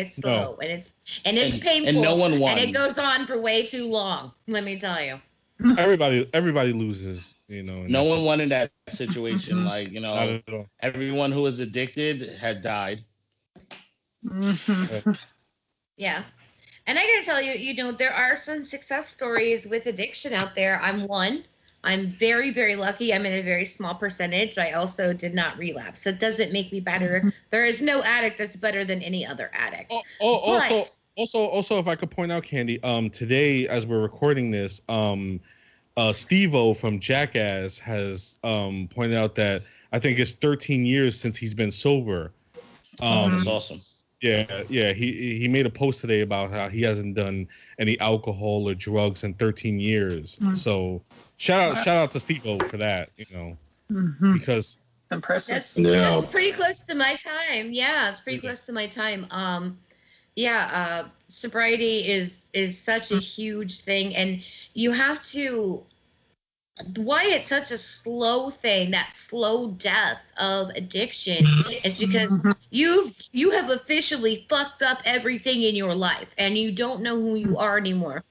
It's 0.00 0.18
No. 0.18 0.36
slow 0.36 0.58
and 0.62 0.70
it's 0.72 0.90
and 1.24 1.36
it's 1.38 1.54
And- 1.54 1.62
painful. 1.62 1.88
and 1.88 2.00
no 2.02 2.14
one 2.16 2.38
won. 2.38 2.58
And 2.58 2.68
it 2.68 2.72
goes 2.72 2.98
on 2.98 3.26
for 3.26 3.38
way 3.40 3.66
too 3.66 3.86
long. 3.88 4.32
Let 4.48 4.64
me 4.64 4.78
tell 4.78 5.02
you. 5.02 5.20
everybody 5.78 6.28
everybody 6.32 6.72
loses, 6.72 7.34
you 7.48 7.62
know. 7.62 7.74
No 7.74 8.02
one 8.04 8.18
just- 8.18 8.26
won 8.26 8.40
in 8.40 8.48
that 8.50 8.72
situation. 8.88 9.64
Like, 9.70 9.90
you 9.92 10.00
know, 10.00 10.40
everyone 10.80 11.32
who 11.32 11.42
was 11.42 11.60
addicted 11.60 12.36
had 12.38 12.62
died. 12.62 13.04
Yeah. 15.96 16.22
And 16.86 16.98
I 16.98 17.02
gotta 17.06 17.24
tell 17.26 17.42
you, 17.42 17.52
you 17.52 17.74
know, 17.74 17.92
there 17.92 18.14
are 18.14 18.34
some 18.34 18.64
success 18.64 19.06
stories 19.08 19.66
with 19.66 19.84
addiction 19.86 20.32
out 20.32 20.54
there. 20.54 20.80
I'm 20.82 21.06
one. 21.06 21.44
I'm 21.82 22.08
very, 22.08 22.50
very 22.50 22.76
lucky. 22.76 23.14
I'm 23.14 23.24
in 23.24 23.34
a 23.34 23.42
very 23.42 23.64
small 23.64 23.94
percentage. 23.94 24.58
I 24.58 24.72
also 24.72 25.12
did 25.12 25.34
not 25.34 25.56
relapse. 25.58 26.04
That 26.04 26.20
doesn't 26.20 26.52
make 26.52 26.70
me 26.72 26.80
better. 26.80 27.22
There 27.50 27.64
is 27.64 27.80
no 27.80 28.02
addict 28.02 28.38
that's 28.38 28.56
better 28.56 28.84
than 28.84 29.02
any 29.02 29.26
other 29.26 29.50
addict. 29.54 29.90
Oh, 29.90 30.02
oh, 30.20 30.34
also, 30.36 30.78
But- 30.80 30.96
also, 31.16 31.46
also, 31.46 31.78
if 31.78 31.88
I 31.88 31.96
could 31.96 32.10
point 32.10 32.30
out, 32.30 32.44
Candy, 32.44 32.82
um, 32.82 33.10
today 33.10 33.66
as 33.66 33.86
we're 33.86 34.00
recording 34.00 34.50
this, 34.50 34.80
um, 34.88 35.40
uh, 35.96 36.12
Steve-O 36.12 36.74
from 36.74 37.00
Jackass 37.00 37.78
has 37.78 38.38
um 38.44 38.88
pointed 38.94 39.16
out 39.16 39.34
that 39.34 39.62
I 39.92 39.98
think 39.98 40.18
it's 40.18 40.30
13 40.30 40.86
years 40.86 41.18
since 41.18 41.36
he's 41.36 41.54
been 41.54 41.70
sober. 41.70 42.32
Um, 43.00 43.32
That's 43.32 43.46
awesome. 43.46 43.78
Yeah, 44.20 44.62
yeah. 44.68 44.92
He 44.92 45.38
he 45.38 45.48
made 45.48 45.66
a 45.66 45.70
post 45.70 46.00
today 46.00 46.20
about 46.20 46.50
how 46.50 46.68
he 46.68 46.82
hasn't 46.82 47.14
done 47.14 47.48
any 47.78 47.98
alcohol 48.00 48.68
or 48.68 48.74
drugs 48.74 49.24
in 49.24 49.34
13 49.34 49.80
years. 49.80 50.38
Mm. 50.38 50.56
So 50.56 51.02
shout 51.40 51.76
out 51.78 51.84
shout 51.84 51.96
out 51.96 52.12
to 52.12 52.20
Steve-O 52.20 52.58
for 52.58 52.76
that, 52.76 53.10
you 53.16 53.26
know, 53.32 53.56
Mhm. 53.90 54.34
because 54.34 54.76
Impressive. 55.12 55.54
That's 55.56 55.76
Yeah. 55.76 55.90
that's 55.90 56.26
pretty 56.30 56.52
close 56.52 56.84
to 56.84 56.94
my 56.94 57.16
time. 57.16 57.72
Yeah, 57.72 58.10
it's 58.10 58.20
pretty 58.20 58.38
close 58.38 58.66
to 58.66 58.72
my 58.72 58.86
time. 58.86 59.26
Um, 59.30 59.80
yeah, 60.36 60.70
uh, 60.72 61.08
sobriety 61.26 62.06
is 62.08 62.48
is 62.52 62.78
such 62.78 63.10
a 63.10 63.18
huge 63.18 63.80
thing, 63.80 64.14
and 64.14 64.44
you 64.72 64.92
have 64.92 65.24
to. 65.30 65.84
Why 66.94 67.24
it's 67.24 67.48
such 67.48 67.72
a 67.72 67.78
slow 67.78 68.50
thing, 68.50 68.92
that 68.92 69.12
slow 69.12 69.72
death 69.72 70.20
of 70.38 70.70
addiction, 70.70 71.44
is 71.84 71.98
because 71.98 72.40
you 72.70 73.12
you 73.32 73.50
have 73.50 73.68
officially 73.68 74.46
fucked 74.48 74.82
up 74.82 75.02
everything 75.04 75.60
in 75.62 75.74
your 75.74 75.94
life, 75.94 76.32
and 76.38 76.56
you 76.56 76.70
don't 76.70 77.02
know 77.02 77.16
who 77.16 77.34
you 77.34 77.58
are 77.58 77.76
anymore. 77.76 78.22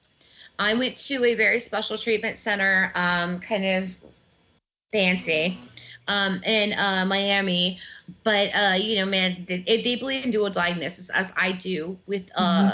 I 0.60 0.74
went 0.74 0.98
to 0.98 1.24
a 1.24 1.34
very 1.34 1.58
special 1.58 1.96
treatment 1.96 2.36
center, 2.36 2.92
um, 2.94 3.40
kind 3.40 3.64
of 3.64 3.96
fancy, 4.92 5.58
um, 6.06 6.42
in 6.44 6.74
uh, 6.74 7.06
Miami. 7.06 7.80
But 8.24 8.50
uh, 8.54 8.74
you 8.76 8.96
know, 8.96 9.06
man, 9.06 9.46
they, 9.48 9.60
they 9.60 9.96
believe 9.96 10.22
in 10.24 10.30
dual 10.30 10.50
diagnosis, 10.50 11.08
as 11.08 11.32
I 11.34 11.52
do 11.52 11.98
with 12.06 12.30
uh, 12.34 12.72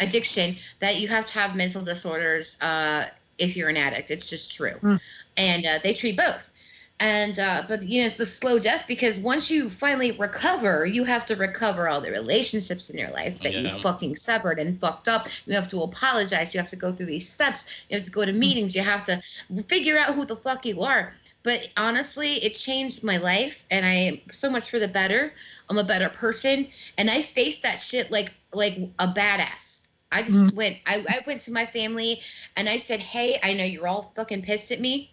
addiction. 0.00 0.56
That 0.80 0.96
you 0.96 1.06
have 1.08 1.26
to 1.26 1.32
have 1.34 1.54
mental 1.54 1.82
disorders 1.82 2.60
uh, 2.60 3.06
if 3.38 3.56
you're 3.56 3.68
an 3.68 3.76
addict. 3.76 4.10
It's 4.10 4.28
just 4.28 4.52
true, 4.52 4.74
Mm. 4.82 5.00
and 5.36 5.66
uh, 5.66 5.78
they 5.82 5.94
treat 5.94 6.16
both. 6.16 6.50
And 6.98 7.38
uh, 7.38 7.62
but 7.68 7.82
you 7.82 8.00
know 8.00 8.06
it's 8.06 8.16
the 8.16 8.24
slow 8.24 8.58
death 8.58 8.84
because 8.88 9.18
once 9.18 9.50
you 9.50 9.68
finally 9.68 10.12
recover 10.12 10.86
you 10.86 11.04
have 11.04 11.26
to 11.26 11.36
recover 11.36 11.88
all 11.88 12.00
the 12.00 12.10
relationships 12.10 12.88
in 12.88 12.98
your 12.98 13.10
life 13.10 13.38
that 13.42 13.52
Yeah. 13.52 13.74
you 13.74 13.78
fucking 13.80 14.16
severed 14.16 14.58
and 14.58 14.80
fucked 14.80 15.06
up. 15.08 15.28
You 15.46 15.54
have 15.54 15.68
to 15.70 15.82
apologize. 15.82 16.54
You 16.54 16.60
have 16.60 16.70
to 16.70 16.76
go 16.76 16.92
through 16.92 17.06
these 17.06 17.28
steps. 17.28 17.66
You 17.90 17.98
have 17.98 18.06
to 18.06 18.10
go 18.10 18.24
to 18.24 18.32
meetings. 18.32 18.74
You 18.74 18.82
have 18.82 19.04
to 19.06 19.20
figure 19.68 19.98
out 19.98 20.14
who 20.14 20.24
the 20.24 20.36
fuck 20.36 20.64
you 20.64 20.82
are. 20.82 21.12
But 21.42 21.68
honestly 21.76 22.42
it 22.42 22.54
changed 22.54 23.04
my 23.04 23.18
life 23.18 23.64
and 23.70 23.84
i 23.84 23.92
am 23.92 24.20
so 24.32 24.50
much 24.50 24.70
for 24.70 24.78
the 24.78 24.88
better. 24.88 25.34
I'm 25.68 25.78
a 25.78 25.84
better 25.84 26.08
person. 26.08 26.68
And 26.96 27.10
i 27.10 27.20
faced 27.20 27.62
that 27.64 27.76
shit 27.80 28.10
like 28.10 28.32
like 28.52 28.78
a 28.98 29.08
badass. 29.08 29.86
I 30.10 30.22
just 30.22 30.54
went 30.54 30.78
I, 30.86 31.04
I 31.06 31.24
went 31.26 31.42
to 31.42 31.52
my 31.52 31.66
family 31.66 32.22
and 32.56 32.68
i 32.68 32.78
said 32.78 33.00
hey 33.00 33.38
i 33.42 33.52
know 33.52 33.64
you're 33.64 33.86
all 33.88 34.12
fucking 34.16 34.42
pissed 34.42 34.70
at 34.72 34.80
me 34.80 35.10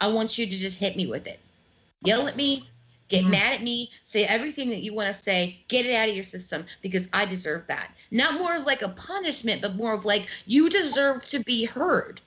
I 0.00 0.08
want 0.08 0.38
you 0.38 0.46
to 0.46 0.56
just 0.56 0.78
hit 0.78 0.96
me 0.96 1.06
with 1.06 1.26
it. 1.26 1.40
Yell 2.02 2.28
at 2.28 2.36
me, 2.36 2.68
get 3.08 3.22
mm-hmm. 3.22 3.30
mad 3.30 3.54
at 3.54 3.62
me, 3.62 3.90
say 4.04 4.24
everything 4.24 4.70
that 4.70 4.82
you 4.82 4.94
want 4.94 5.14
to 5.14 5.20
say, 5.20 5.58
get 5.68 5.86
it 5.86 5.94
out 5.94 6.08
of 6.08 6.14
your 6.14 6.24
system 6.24 6.64
because 6.82 7.08
I 7.12 7.24
deserve 7.24 7.66
that. 7.68 7.90
Not 8.10 8.34
more 8.34 8.54
of 8.54 8.64
like 8.64 8.82
a 8.82 8.90
punishment, 8.90 9.62
but 9.62 9.74
more 9.74 9.92
of 9.92 10.04
like 10.04 10.28
you 10.46 10.68
deserve 10.68 11.24
to 11.26 11.40
be 11.40 11.64
heard. 11.64 12.20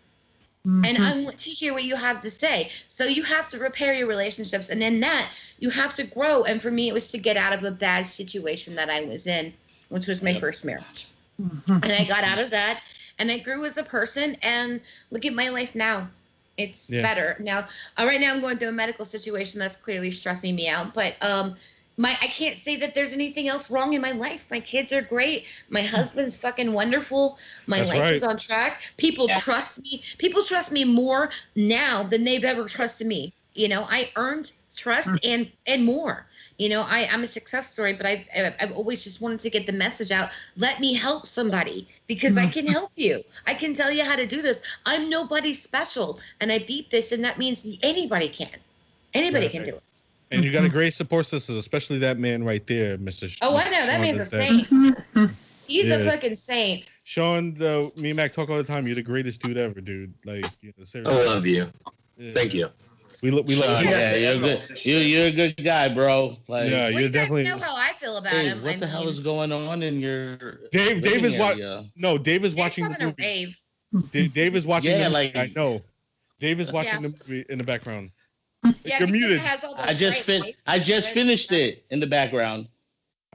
Mm-hmm. 0.68 0.86
And 0.86 0.98
I 0.98 1.24
want 1.24 1.38
to 1.40 1.50
hear 1.52 1.74
what 1.74 1.84
you 1.84 1.96
have 1.96 2.20
to 2.22 2.30
say. 2.30 2.72
So 2.88 3.06
you 3.06 3.24
have 3.24 3.48
to 3.50 3.60
repair 3.60 3.94
your 3.94 4.08
relationships. 4.08 4.70
And 4.70 4.84
in 4.84 5.00
that, 5.00 5.32
you 5.60 5.70
have 5.70 5.94
to 5.96 6.04
grow. 6.04 6.44
And 6.44 6.62
for 6.62 6.70
me, 6.70 6.90
it 6.90 6.94
was 6.94 7.12
to 7.12 7.18
get 7.18 7.38
out 7.38 7.54
of 7.54 7.64
a 7.64 7.72
bad 7.72 8.06
situation 8.06 8.76
that 8.76 8.90
I 8.90 9.06
was 9.06 9.26
in, 9.26 9.54
which 9.88 10.08
was 10.08 10.22
my 10.22 10.38
first 10.40 10.66
marriage. 10.66 11.08
Mm-hmm. 11.42 11.84
And 11.84 11.92
I 11.92 12.04
got 12.04 12.26
out 12.26 12.40
of 12.40 12.52
that 12.52 12.82
and 13.18 13.32
I 13.32 13.38
grew 13.38 13.64
as 13.64 13.78
a 13.78 13.84
person. 13.84 14.36
And 14.42 14.82
look 15.12 15.26
at 15.26 15.34
my 15.34 15.48
life 15.48 15.76
now. 15.76 16.10
It's 16.60 16.90
Yeah. 16.90 17.02
better. 17.02 17.36
Now, 17.40 17.68
uh, 17.98 18.06
right 18.06 18.20
now, 18.20 18.34
I'm 18.34 18.42
going 18.42 18.58
through 18.58 18.70
a 18.70 18.74
medical 18.74 19.06
situation 19.06 19.60
that's 19.60 19.76
clearly 19.78 20.12
stressing 20.12 20.56
me 20.56 20.68
out. 20.68 20.94
But 20.94 21.16
um, 21.22 21.56
my 21.98 22.12
I 22.22 22.28
can't 22.28 22.58
say 22.58 22.78
that 22.78 22.96
there's 22.96 23.14
anything 23.14 23.48
else 23.48 23.70
wrong 23.72 23.94
in 23.94 24.02
my 24.02 24.12
life. 24.12 24.48
My 24.50 24.60
kids 24.60 24.94
are 24.94 25.02
great. 25.02 25.46
My 25.70 25.82
husband's 25.82 26.38
fucking 26.38 26.72
wonderful. 26.74 27.38
My 27.68 27.80
That's 27.80 27.90
life 27.90 28.00
right. 28.02 28.14
is 28.14 28.24
on 28.24 28.38
track. 28.38 28.84
People 28.98 29.28
Yeah. 29.28 29.40
trust 29.40 29.82
me. 29.84 30.04
People 30.18 30.44
trust 30.44 30.72
me 30.72 30.86
more 30.86 31.30
now 31.56 32.04
than 32.04 32.24
they've 32.24 32.44
ever 32.44 32.66
trusted 32.68 33.08
me. 33.08 33.34
You 33.54 33.68
know, 33.68 33.84
I 33.90 34.12
earned 34.16 34.52
trust 34.76 35.26
and 35.26 35.52
and 35.68 35.84
more. 35.84 36.26
You 36.60 36.68
know, 36.68 36.82
I, 36.82 37.08
I'm 37.10 37.24
a 37.24 37.28
success 37.28 37.72
story, 37.72 37.94
but 37.94 38.06
I've, 38.06 38.26
I've 38.36 38.54
I've 38.60 38.72
always 38.74 39.02
just 39.02 39.22
wanted 39.22 39.40
to 39.40 39.50
get 39.50 39.66
the 39.66 39.72
message 39.72 40.12
out. 40.12 40.30
Let 40.58 40.82
me 40.82 40.94
help 40.94 41.26
somebody 41.26 41.88
because 42.06 42.38
I 42.38 42.48
can 42.48 42.66
mm-hmm. 42.66 42.74
help 42.74 42.92
you. 42.96 43.24
I 43.48 43.54
can 43.54 43.74
tell 43.74 43.90
you 43.90 44.04
how 44.04 44.18
to 44.18 44.28
do 44.28 44.42
this. 44.42 44.62
I'm 44.86 45.10
nobody 45.10 45.54
special, 45.54 46.20
and 46.42 46.52
I 46.52 46.60
beat 46.60 46.92
this, 46.92 47.14
and 47.14 47.24
that 47.24 47.40
means 47.40 47.66
anybody 47.82 48.28
can. 48.28 48.50
Anybody 49.14 49.46
Right, 49.46 49.52
can 49.52 49.64
do 49.64 49.76
it. 49.76 49.84
And 50.32 50.44
you 50.44 50.52
got 50.52 50.60
a 50.60 50.68
mm-hmm. 50.68 50.76
great 50.76 50.94
support 50.94 51.26
system, 51.26 51.58
especially 51.58 51.98
that 52.00 52.20
man 52.20 52.44
right 52.44 52.66
there, 52.68 52.98
Mr. 52.98 53.28
Sh- 53.28 53.40
Oh, 53.42 53.56
I 53.56 53.64
know 53.64 53.86
that 53.86 54.02
man's 54.02 54.20
a 54.20 54.26
saint. 54.26 54.68
He's 55.66 55.90
a 55.90 56.04
fucking 56.04 56.36
saint. 56.36 56.90
Sean, 57.04 57.54
the 57.54 57.92
me 57.96 58.10
and 58.10 58.18
Mac 58.18 58.34
talk 58.34 58.50
all 58.50 58.58
the 58.58 58.64
time. 58.64 58.86
You're 58.86 58.96
the 58.96 59.02
greatest 59.02 59.42
dude 59.42 59.58
ever, 59.58 59.82
dude. 59.82 60.14
Like, 60.26 60.46
you 60.62 60.74
know, 60.78 61.10
I 61.10 61.26
love 61.26 61.46
you. 61.46 61.68
Yeah. 62.18 62.32
Thank 62.34 62.54
you. 62.54 62.70
We 63.22 63.32
lo- 63.32 63.42
we 63.42 63.56
Uh, 63.62 63.68
love 63.68 63.84
you. 63.84 63.90
yeah, 63.90 64.16
you're 64.16 64.34
Yeah. 64.36 64.40
good. 64.68 64.86
You 64.86 64.98
you're 64.98 65.26
a 65.28 65.32
good 65.32 65.64
guy, 65.64 65.90
bro. 65.90 66.38
Like, 66.48 66.70
Yeah, 66.70 66.88
you're 66.88 67.02
you 67.02 67.10
guys 67.10 67.22
definitely. 67.24 67.44
know 67.44 67.58
how 67.58 67.76
I 67.76 67.92
feel 68.00 68.18
about 68.18 68.32
Dave, 68.32 68.54
him. 68.54 68.64
what 68.64 68.76
I 68.76 68.78
the 68.78 68.88
hell 68.88 69.10
is 69.10 69.20
going 69.20 69.52
on 69.52 69.84
in 69.84 70.00
your 70.00 70.38
Dave, 70.72 71.02
Dave 71.02 71.26
is 71.26 71.36
what? 71.36 71.56
area? 71.56 71.86
No, 71.96 72.18
Dave 72.18 72.46
is 72.46 72.54
Dave's 72.54 72.56
watching 72.56 72.90
the 72.92 73.06
movie. 73.06 73.56
Dave, 74.12 74.34
Dave 74.34 74.56
is 74.56 74.66
watching 74.66 74.92
Yeah, 74.92 74.98
the 74.98 75.04
movie. 75.06 75.14
like- 75.14 75.36
I 75.36 75.52
know. 75.56 75.82
Dave 76.40 76.60
is 76.62 76.72
watching 76.72 77.02
Yeah. 77.02 77.10
the 77.10 77.24
movie 77.30 77.46
in 77.50 77.58
the 77.58 77.64
background. 77.66 78.12
Yeah, 78.84 79.00
You're 79.00 79.08
muted. 79.10 79.38
It 79.38 79.42
has 79.42 79.64
all 79.64 79.76
I 79.78 79.94
just 79.94 80.22
fin- 80.22 80.42
lights 80.42 80.58
I 80.68 80.80
just 80.80 81.10
finished 81.12 81.52
it 81.52 81.84
in 81.90 82.00
the 82.00 82.08
background. 82.08 82.68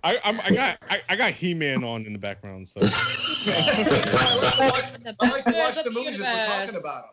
I 0.02 0.18
I'm, 0.24 0.40
I 0.40 0.50
got 0.50 0.78
I, 0.88 1.02
I 1.08 1.16
got 1.16 1.32
He 1.32 1.54
Man 1.54 1.82
on 1.84 2.06
in 2.06 2.12
the 2.12 2.18
background, 2.18 2.66
so 2.68 2.80
The 2.80 2.86
I 5.20 5.28
like 5.30 5.44
to 5.44 5.52
watch 5.52 5.76
of 5.78 5.84
the 5.84 5.90
movies 5.90 6.14
if 6.14 6.20
we're 6.20 6.46
talking 6.46 6.76
about 6.76 7.02
them. 7.02 7.10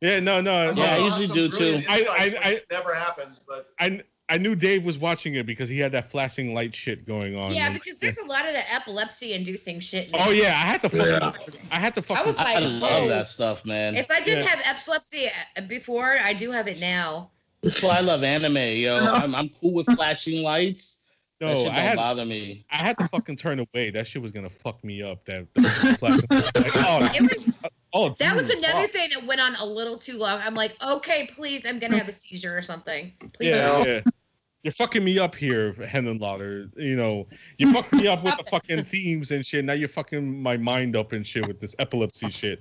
Yeah, 0.00 0.20
no, 0.20 0.40
no, 0.40 0.72
Yeah, 0.72 0.94
I 0.94 0.98
usually 0.98 1.26
do, 1.28 1.50
too. 1.50 1.82
I- 1.88 2.06
I- 2.42 2.48
I- 2.50 2.60
never 2.70 2.94
happens, 2.94 3.40
but 3.46 3.70
I 3.78 4.02
I 4.30 4.36
knew 4.36 4.54
Dave 4.54 4.84
was 4.84 4.98
watching 4.98 5.36
it 5.36 5.46
because 5.46 5.70
he 5.70 5.78
had 5.78 5.92
that 5.92 6.10
flashing 6.10 6.52
light 6.52 6.74
shit 6.74 7.06
going 7.06 7.34
on. 7.34 7.54
Yeah, 7.54 7.72
because 7.72 7.98
there's 7.98 8.18
a 8.18 8.26
lot 8.26 8.46
of 8.46 8.52
the 8.52 8.74
epilepsy-inducing 8.74 9.80
shit. 9.80 10.10
Oh 10.12 10.30
yeah, 10.30 10.48
I 10.48 10.66
had 10.66 10.82
to 10.82 10.90
fucking 10.90 11.12
Yeah. 11.12 11.32
I 11.70 11.78
had 11.78 11.94
to 11.94 12.02
fucking 12.02 12.22
I 12.24 12.26
was 12.26 12.36
I, 12.36 12.54
like, 12.58 12.64
love 12.82 13.02
whoa. 13.04 13.08
that 13.08 13.26
stuff, 13.26 13.64
man. 13.64 13.96
If 13.96 14.10
I 14.10 14.20
didn't 14.20 14.44
Yeah. 14.44 14.50
have 14.50 14.76
epilepsy 14.76 15.28
uh, 15.56 15.62
before, 15.62 16.18
I 16.22 16.34
do 16.34 16.50
have 16.50 16.68
it 16.68 16.78
now. 16.78 17.30
That's 17.62 17.82
why 17.82 17.96
I 17.96 18.00
love 18.00 18.22
anime, 18.22 18.56
yo. 18.58 18.98
I'm, 19.14 19.34
I'm 19.34 19.48
cool 19.60 19.72
with 19.72 19.86
flashing 19.86 20.42
lights. 20.42 20.98
that 21.40 21.46
no, 21.46 21.56
shit 21.64 21.72
I 21.72 21.76
don't 21.76 21.84
had 21.84 21.96
bother 21.96 22.24
me. 22.26 22.66
I 22.70 22.76
had 22.76 22.98
to 22.98 23.08
fucking 23.08 23.36
turn 23.36 23.60
away. 23.60 23.90
That 23.90 24.06
shit 24.06 24.20
was 24.20 24.32
gonna 24.32 24.50
fuck 24.50 24.84
me 24.84 25.02
up. 25.02 25.24
That, 25.24 25.46
that 25.54 25.64
flashing 25.98 26.26
like, 26.30 26.76
oh, 26.76 27.08
It 27.14 27.22
was 27.22 27.64
oh, 27.92 28.14
that 28.18 28.34
was 28.36 28.50
another 28.50 28.82
fuck. 28.82 28.90
thing 28.90 29.10
that 29.14 29.24
went 29.24 29.40
on 29.40 29.54
a 29.56 29.64
little 29.64 29.96
too 29.98 30.18
long. 30.18 30.40
I'm 30.42 30.54
like, 30.54 30.76
okay, 30.86 31.28
please, 31.34 31.64
I'm 31.66 31.78
gonna 31.78 31.96
have 31.98 32.08
a 32.08 32.12
seizure 32.12 32.56
or 32.56 32.62
something. 32.62 33.12
Please 33.34 33.54
Yeah, 33.54 33.66
don't. 33.68 33.86
yeah. 33.86 34.00
You're 34.64 34.72
fucking 34.72 35.04
me 35.04 35.18
up 35.20 35.36
here, 35.36 35.72
Henenlotter. 35.74 36.70
You 36.76 36.96
know, 36.96 37.28
you 37.58 37.72
fucked 37.74 37.92
me 37.92 38.08
up 38.08 38.24
with 38.24 38.36
the 38.36 38.44
fucking 38.50 38.84
themes 38.84 39.30
and 39.30 39.46
shit. 39.46 39.64
Now 39.64 39.74
you're 39.74 39.88
fucking 39.88 40.42
my 40.42 40.56
mind 40.56 40.96
up 40.96 41.12
and 41.12 41.24
shit 41.26 41.46
with 41.46 41.60
this 41.60 41.76
epilepsy 41.78 42.28
shit. 42.30 42.60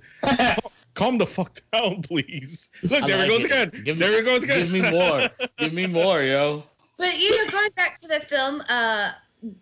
Calm 0.93 1.17
the 1.17 1.25
fuck 1.25 1.59
down, 1.73 2.01
please. 2.03 2.69
Look, 2.83 3.05
there 3.05 3.17
like 3.17 3.27
it 3.27 3.29
goes 3.29 3.39
it. 3.41 3.45
again. 3.45 3.83
Give 3.83 3.97
there 3.99 4.11
me- 4.11 4.17
it 4.17 4.25
goes 4.25 4.43
again. 4.43 4.59
Give 4.59 4.71
me 4.71 4.91
more. 4.91 5.29
Give 5.57 5.73
me 5.73 5.87
more, 5.87 6.21
yo. 6.21 6.63
But 6.97 7.19
you 7.19 7.35
know, 7.45 7.51
going 7.51 7.69
back 7.75 7.99
to 8.01 8.07
the 8.07 8.19
film, 8.21 8.61
uh, 8.69 9.11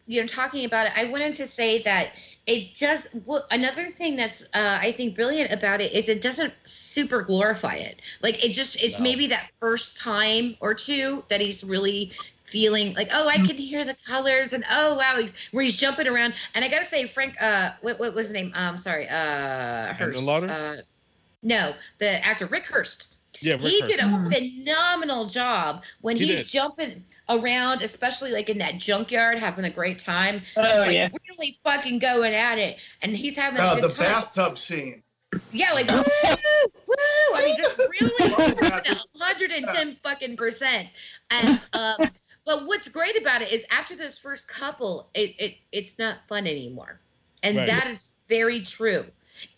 you 0.06 0.22
know, 0.22 0.28
talking 0.28 0.66
about 0.66 0.88
it, 0.88 0.94
I 0.98 1.06
wanted 1.06 1.36
to 1.36 1.48
say 1.48 1.82
that 1.84 2.12
it 2.48 2.74
just 2.74 3.08
well, 3.26 3.46
another 3.50 3.88
thing 3.90 4.16
that's 4.16 4.44
uh, 4.54 4.80
I 4.82 4.92
think 4.92 5.16
brilliant 5.16 5.52
about 5.52 5.82
it 5.82 5.94
is 5.94 6.10
it 6.10 6.22
doesn't 6.22 6.54
super 6.66 7.22
glorify 7.24 7.76
it. 7.76 8.00
Like 8.22 8.44
it 8.44 8.50
just 8.50 8.82
it's 8.82 8.98
No. 8.98 9.04
maybe 9.04 9.28
that 9.28 9.50
first 9.60 10.00
time 10.00 10.56
or 10.60 10.74
two 10.76 11.24
that 11.30 11.42
he's 11.42 11.64
really 11.64 12.12
feeling 12.44 12.94
like 12.94 13.10
oh 13.12 13.28
I 13.28 13.38
can 13.40 13.58
hear 13.58 13.84
the 13.84 13.96
colors 14.06 14.54
and 14.54 14.64
oh 14.70 14.96
wow 14.96 15.18
he's 15.20 15.36
where 15.52 15.64
he's 15.64 15.78
jumping 15.78 16.08
around. 16.08 16.36
And 16.54 16.64
I 16.64 16.68
gotta 16.68 16.86
say 16.86 17.08
Frank 17.08 17.42
uh 17.42 17.72
what 17.82 18.00
what 18.00 18.14
was 18.14 18.28
his 18.28 18.34
name? 18.34 18.52
Um 18.54 18.78
sorry 18.78 19.08
uh 19.10 19.94
Hearst 19.94 20.28
uh 20.30 20.76
no 21.42 21.74
the 21.98 22.24
actor 22.26 22.46
Rick 22.46 22.68
Hearst 22.68 23.15
yeah, 23.42 23.54
Rick 23.54 23.62
he 23.64 23.80
Hearst. 23.82 23.92
did 23.98 24.00
a 24.00 24.26
phenomenal 24.64 25.26
job 25.26 25.84
when 26.02 26.18
He 26.18 26.28
he's 26.28 26.38
did. 26.40 26.48
jumping 26.48 27.04
around, 27.30 27.82
especially 27.82 28.32
like 28.32 28.50
in 28.50 28.58
that 28.60 28.78
junkyard, 28.78 29.40
having 29.40 29.66
a 29.66 29.70
great 29.70 30.00
time. 30.00 30.42
Oh, 30.58 30.64
He's, 30.64 30.80
like 30.80 30.94
yeah. 30.94 31.10
really 31.30 31.58
fucking 31.64 32.00
going 32.00 32.34
at 32.34 32.58
it, 32.58 32.78
and 33.02 33.16
he's 33.16 33.36
having 33.36 33.60
a 33.60 33.64
uh, 33.64 33.76
good 33.76 33.84
the 33.92 33.94
time. 33.96 34.06
bathtub 34.12 34.58
scene. 34.58 35.02
Yeah, 35.52 35.74
like 35.74 35.88
woo, 35.90 36.02
woo. 36.88 36.96
I 37.34 37.42
mean, 37.46 37.58
just 37.58 37.78
really 37.78 38.32
hundred 39.20 39.52
and 39.52 39.68
ten 39.68 39.96
fucking 40.04 40.38
percent. 40.38 40.88
And 41.30 41.60
um, 41.74 42.10
but 42.46 42.66
what's 42.68 42.88
great 42.88 43.20
about 43.20 43.42
it 43.42 43.52
is 43.52 43.66
after 43.72 43.96
this 43.96 44.18
first 44.18 44.48
couple, 44.48 45.10
it, 45.14 45.36
it 45.40 45.56
it's 45.72 46.00
not 46.00 46.18
fun 46.30 46.48
anymore, 46.48 47.00
and 47.44 47.58
Right. 47.58 47.68
that 47.68 47.88
is 47.88 48.14
very 48.30 48.62
true. 48.62 49.06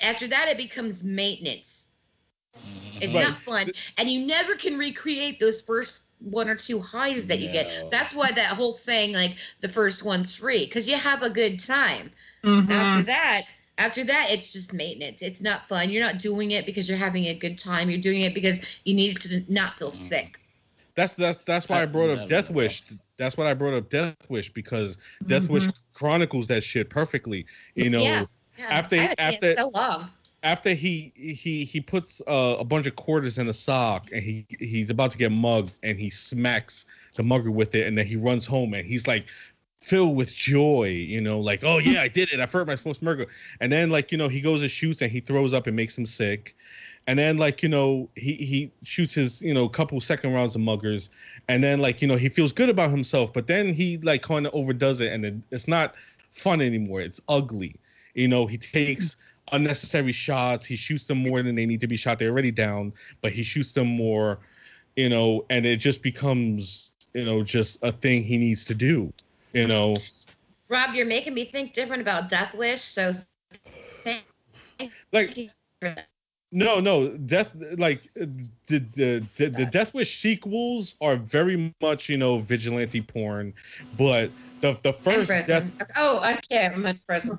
After 0.01 0.27
that, 0.29 0.47
it 0.47 0.57
becomes 0.57 1.03
maintenance. 1.03 1.86
It's 2.99 3.13
Right. 3.13 3.27
not 3.27 3.41
fun, 3.41 3.71
and 3.97 4.09
you 4.09 4.25
never 4.25 4.55
can 4.55 4.77
recreate 4.77 5.39
those 5.39 5.61
first 5.61 5.99
one 6.19 6.49
or 6.49 6.55
two 6.55 6.79
highs 6.79 7.27
that 7.27 7.39
you 7.39 7.47
No. 7.47 7.53
get. 7.53 7.91
That's 7.91 8.13
why 8.13 8.31
that 8.31 8.47
whole 8.47 8.73
saying 8.73 9.13
like 9.13 9.35
the 9.61 9.67
first 9.69 10.01
one's 10.03 10.33
free 10.35 10.65
because 10.65 10.89
you 10.89 10.95
have 10.95 11.21
a 11.21 11.29
good 11.29 11.59
time. 11.59 12.11
Mhm. 12.43 12.71
After 12.71 13.03
that, 13.03 13.43
after 13.77 14.03
that, 14.05 14.31
it's 14.31 14.51
just 14.51 14.73
maintenance. 14.73 15.21
It's 15.21 15.41
not 15.41 15.69
fun. 15.69 15.91
You're 15.91 16.03
not 16.03 16.17
doing 16.17 16.51
it 16.51 16.65
because 16.65 16.89
you're 16.89 16.97
having 16.97 17.25
a 17.27 17.35
good 17.35 17.59
time. 17.59 17.91
You're 17.91 18.01
doing 18.01 18.21
it 18.21 18.33
because 18.33 18.59
you 18.83 18.95
need 18.95 19.19
to 19.21 19.43
not 19.47 19.77
feel 19.77 19.91
sick. 19.91 20.39
That's 20.95 21.13
that's 21.13 21.41
that's 21.43 21.69
why 21.69 21.79
I 21.79 21.81
I- 21.83 21.85
brought 21.85 22.09
up 22.09 22.27
Death 22.27 22.49
know. 22.49 22.55
Wish. 22.55 22.81
That's 23.17 23.37
why 23.37 23.49
I 23.49 23.53
brought 23.53 23.75
up 23.75 23.89
Death 23.91 24.15
Wish 24.29 24.51
because 24.51 24.97
Death 25.27 25.43
mm-hmm. 25.43 25.53
Wish 25.53 25.67
chronicles 25.93 26.47
that 26.47 26.63
shit 26.63 26.89
perfectly. 26.89 27.45
You 27.75 27.91
know, 27.91 28.01
yeah. 28.01 28.25
yeah. 28.57 28.65
after- 28.69 28.95
I 28.95 28.99
haven't 29.01 29.17
seen 29.19 29.33
after- 29.35 29.49
it 29.51 29.57
so 29.59 29.69
long. 29.69 30.09
After 30.43 30.73
he 30.73 31.11
he 31.15 31.65
he 31.65 31.81
puts 31.81 32.21
uh, 32.27 32.55
a 32.59 32.63
bunch 32.63 32.85
of 32.87 32.95
quarters 32.95 33.37
in 33.37 33.47
a 33.47 33.53
sock 33.53 34.09
and 34.11 34.21
he 34.21 34.45
he's 34.59 34.89
about 34.89 35.11
to 35.11 35.17
get 35.17 35.31
mugged 35.31 35.73
and 35.83 35.99
he 35.99 36.09
smacks 36.09 36.85
the 37.15 37.23
mugger 37.23 37.51
with 37.51 37.73
it 37.75 37.87
and 37.87 37.97
then 37.97 38.05
he 38.05 38.15
runs 38.15 38.45
home 38.45 38.73
and 38.73 38.85
he's 38.85 39.07
like 39.07 39.25
filled 39.81 40.15
with 40.15 40.33
joy, 40.33 40.87
you 40.87 41.21
know, 41.21 41.39
like 41.39 41.63
oh 41.63 41.79
yeah 41.79 42.01
I 42.01 42.07
did 42.07 42.31
it, 42.31 42.39
I 42.39 42.45
hurt 42.45 42.67
my 42.67 42.75
first 42.75 43.01
mugger, 43.01 43.27
and 43.59 43.71
then 43.71 43.89
like 43.89 44.11
you 44.11 44.17
know 44.17 44.27
he 44.27 44.41
goes 44.41 44.61
and 44.61 44.69
shoots 44.69 45.01
and 45.01 45.11
he 45.11 45.21
throws 45.21 45.53
up 45.53 45.67
and 45.67 45.75
makes 45.75 45.97
him 45.97 46.05
sick. 46.05 46.55
And 47.07 47.17
then 47.17 47.37
like 47.37 47.63
you 47.63 47.69
know 47.69 48.09
he 48.15 48.33
he 48.33 48.71
shoots 48.83 49.13
his 49.13 49.41
you 49.41 49.53
know 49.53 49.67
couple 49.69 49.99
second 50.01 50.33
rounds 50.33 50.55
of 50.55 50.61
muggers, 50.61 51.09
and 51.47 51.63
then 51.63 51.79
like 51.79 52.01
you 52.01 52.07
know 52.07 52.17
he 52.17 52.29
feels 52.29 52.51
good 52.51 52.69
about 52.69 52.91
himself, 52.91 53.31
but 53.33 53.47
then 53.47 53.73
he 53.73 53.97
like 53.99 54.21
kind 54.21 54.45
of 54.45 54.53
overdoes 54.53 55.01
it, 55.01 55.13
and 55.13 55.25
it, 55.25 55.35
it's 55.51 55.67
not 55.67 55.95
fun 56.31 56.61
anymore. 56.61 56.99
It's 57.01 57.21
ugly. 57.29 57.75
You 58.13 58.27
know 58.27 58.45
he 58.45 58.57
takes 58.57 59.15
unnecessary 59.51 60.11
shots. 60.11 60.65
He 60.65 60.75
shoots 60.75 61.05
them 61.07 61.19
more 61.19 61.41
than 61.41 61.55
they 61.55 61.65
need 61.65 61.81
to 61.81 61.87
be 61.87 61.95
shot. 61.95 62.19
They're 62.19 62.29
already 62.29 62.51
down, 62.51 62.93
but 63.21 63.31
he 63.31 63.43
shoots 63.43 63.73
them 63.73 63.87
more. 63.87 64.39
you 64.97 65.09
know, 65.09 65.45
and 65.49 65.65
it 65.65 65.77
just 65.77 66.01
becomes, 66.01 66.91
you 67.13 67.23
know, 67.23 67.43
just 67.43 67.77
a 67.83 67.91
thing 67.91 68.23
he 68.23 68.37
needs 68.37 68.65
to 68.65 68.75
do, 68.75 69.13
you 69.53 69.67
know. 69.67 69.95
Rob, 70.69 70.95
you're 70.95 71.05
making 71.05 71.33
me 71.35 71.45
think 71.45 71.71
different 71.73 72.01
about 72.01 72.29
Death 72.29 72.53
Wish. 72.55 72.81
So, 72.81 73.15
thank 74.03 74.25
Like 75.13 75.37
you 75.37 75.49
for 75.79 75.93
that. 75.95 76.07
No, 76.51 76.79
no, 76.79 77.09
death 77.09 77.51
like 77.77 78.11
the 78.15 78.25
the 78.67 79.25
the, 79.37 79.49
the 79.49 79.65
Death 79.65 79.93
Wish 79.93 80.17
sequels 80.17 80.95
are 81.01 81.17
very 81.17 81.73
much 81.81 82.09
you 82.09 82.17
know 82.17 82.39
vigilante 82.39 83.01
porn, 83.01 83.53
but 83.97 84.31
the 84.61 84.73
the 84.81 84.93
first. 84.93 85.29
Death 85.29 85.71
Oh, 85.97 86.19
I 86.23 86.35
can't 86.49 86.75
remember 86.75 87.01
prison. 87.05 87.37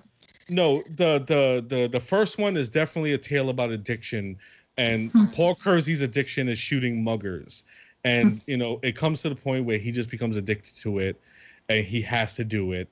No 0.49 0.83
the 0.97 1.19
the 1.19 1.65
the 1.67 1.89
the 1.89 2.01
first 2.01 2.39
one 2.39 2.57
is 2.57 2.69
definitely 2.69 3.13
a 3.13 3.19
tale 3.19 3.51
about 3.51 3.71
addiction, 3.71 4.37
and 4.77 5.13
Paul 5.35 5.55
Kersey's 5.55 6.03
addiction 6.03 6.49
is 6.49 6.59
shooting 6.59 7.03
muggers, 7.03 7.65
and 8.05 8.41
you 8.47 8.57
know 8.57 8.81
it 8.83 8.97
comes 8.97 9.23
to 9.23 9.29
the 9.29 9.35
point 9.35 9.65
where 9.65 9.79
he 9.79 9.93
just 9.93 10.11
becomes 10.11 10.37
addicted 10.37 10.77
to 10.81 10.99
it, 10.99 11.21
and 11.69 11.85
he 11.85 12.01
has 12.03 12.35
to 12.37 12.45
do 12.45 12.73
it, 12.73 12.89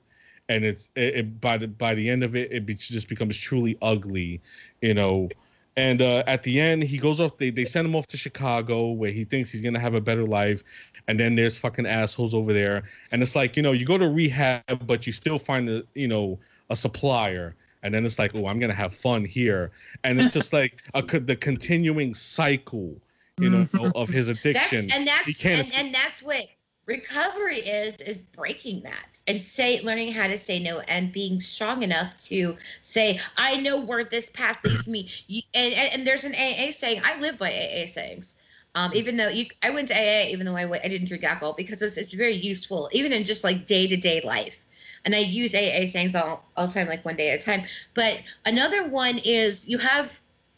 and 0.49 0.63
it's 0.63 0.89
it, 0.95 1.15
it 1.15 1.41
by 1.41 1.57
the 1.57 1.67
by 1.67 1.95
the 1.95 2.09
end 2.09 2.23
of 2.23 2.35
it 2.35 2.51
it 2.51 2.65
be, 2.65 2.75
just 2.75 3.09
becomes 3.09 3.37
truly 3.37 3.77
ugly, 3.81 4.41
you 4.81 4.93
know. 4.93 5.29
And 5.75 6.01
uh, 6.01 6.23
at 6.25 6.41
the 6.41 6.59
end, 6.59 6.81
he 6.83 6.97
goes 6.97 7.19
off. 7.19 7.37
They, 7.37 7.51
they 7.51 7.63
send 7.63 7.87
him 7.87 7.95
off 7.95 8.07
to 8.07 8.17
Chicago, 8.17 8.87
where 8.87 9.11
he 9.11 9.25
thinks 9.25 9.51
he's 9.51 9.61
gonna 9.61 9.79
have 9.79 9.93
a 9.93 10.01
better 10.01 10.25
life. 10.25 10.63
And 11.07 11.19
then 11.19 11.35
there's 11.35 11.55
fucking 11.55 11.85
assholes 11.85 12.33
over 12.33 12.51
there. 12.51 12.83
And 13.11 13.21
it's 13.21 13.35
like, 13.35 13.55
you 13.55 13.63
know, 13.63 13.71
you 13.71 13.85
go 13.85 13.97
to 13.97 14.09
rehab, 14.09 14.85
but 14.85 15.05
you 15.05 15.13
still 15.13 15.37
find 15.37 15.67
the, 15.69 15.85
you 15.93 16.07
know, 16.07 16.39
a 16.69 16.75
supplier. 16.75 17.55
And 17.83 17.93
then 17.93 18.05
it's 18.05 18.19
like, 18.19 18.35
oh, 18.35 18.47
I'm 18.47 18.59
gonna 18.59 18.73
have 18.73 18.93
fun 18.93 19.23
here. 19.23 19.71
And 20.03 20.19
it's 20.19 20.33
just 20.33 20.51
like 20.51 20.81
a, 20.93 21.03
co- 21.03 21.19
the 21.19 21.35
continuing 21.35 22.13
cycle, 22.13 22.95
you 23.37 23.49
know, 23.49 23.91
of 23.95 24.09
his 24.09 24.27
That's 24.27 24.39
addiction. 24.39 24.91
and 24.91 25.07
He 25.07 25.11
that's 25.11 25.37
can't 25.37 25.73
and, 25.73 25.85
and 25.85 25.95
that's 25.95 26.21
what 26.21 26.43
recovery 26.85 27.59
is 27.59 27.97
is 27.97 28.21
breaking 28.21 28.81
that 28.83 29.19
and 29.27 29.43
say 29.43 29.81
learning 29.81 30.11
how 30.11 30.25
to 30.25 30.37
say 30.37 30.57
no 30.57 30.79
and 30.79 31.11
being 31.11 31.41
strong 31.41 31.83
enough 31.83 32.17
to 32.17 32.55
say 32.81 33.19
I 33.35 33.57
know 33.57 33.81
where 33.81 34.05
this 34.05 34.29
path 34.29 34.57
leads 34.63 34.87
me. 34.87 35.09
You, 35.27 35.41
and, 35.53 35.73
and 35.73 35.93
and 35.93 36.07
there's 36.07 36.23
an 36.23 36.33
AA 36.33 36.71
saying 36.71 37.01
I 37.03 37.19
live 37.19 37.37
by 37.37 37.51
AA 37.51 37.87
sayings. 37.87 38.35
Um, 38.75 38.91
even 38.93 39.17
though 39.17 39.29
you, 39.29 39.47
I 39.63 39.71
went 39.71 39.87
to 39.87 39.95
AA, 39.95 40.27
even 40.27 40.45
though 40.45 40.55
i, 40.55 40.69
I 40.69 40.87
didn't 40.87 41.07
drink 41.07 41.23
alcohol 41.23 41.53
because 41.53 41.81
it's, 41.81 41.97
it's 41.97 42.13
very 42.13 42.35
useful, 42.35 42.89
even 42.91 43.11
in 43.11 43.23
just 43.23 43.43
like 43.43 43.65
day 43.65 43.87
to 43.87 43.97
day 43.97 44.21
life. 44.23 44.63
And 45.05 45.15
I 45.15 45.19
use 45.19 45.53
AA 45.53 45.85
sayings 45.85 46.15
all, 46.15 46.43
all 46.55 46.67
the 46.67 46.73
time, 46.73 46.87
like 46.87 47.05
one 47.05 47.15
day 47.15 47.29
at 47.29 47.41
a 47.41 47.45
time. 47.45 47.65
But 47.93 48.19
another 48.45 48.87
one 48.87 49.19
is 49.19 49.67
you 49.67 49.77
have 49.77 50.11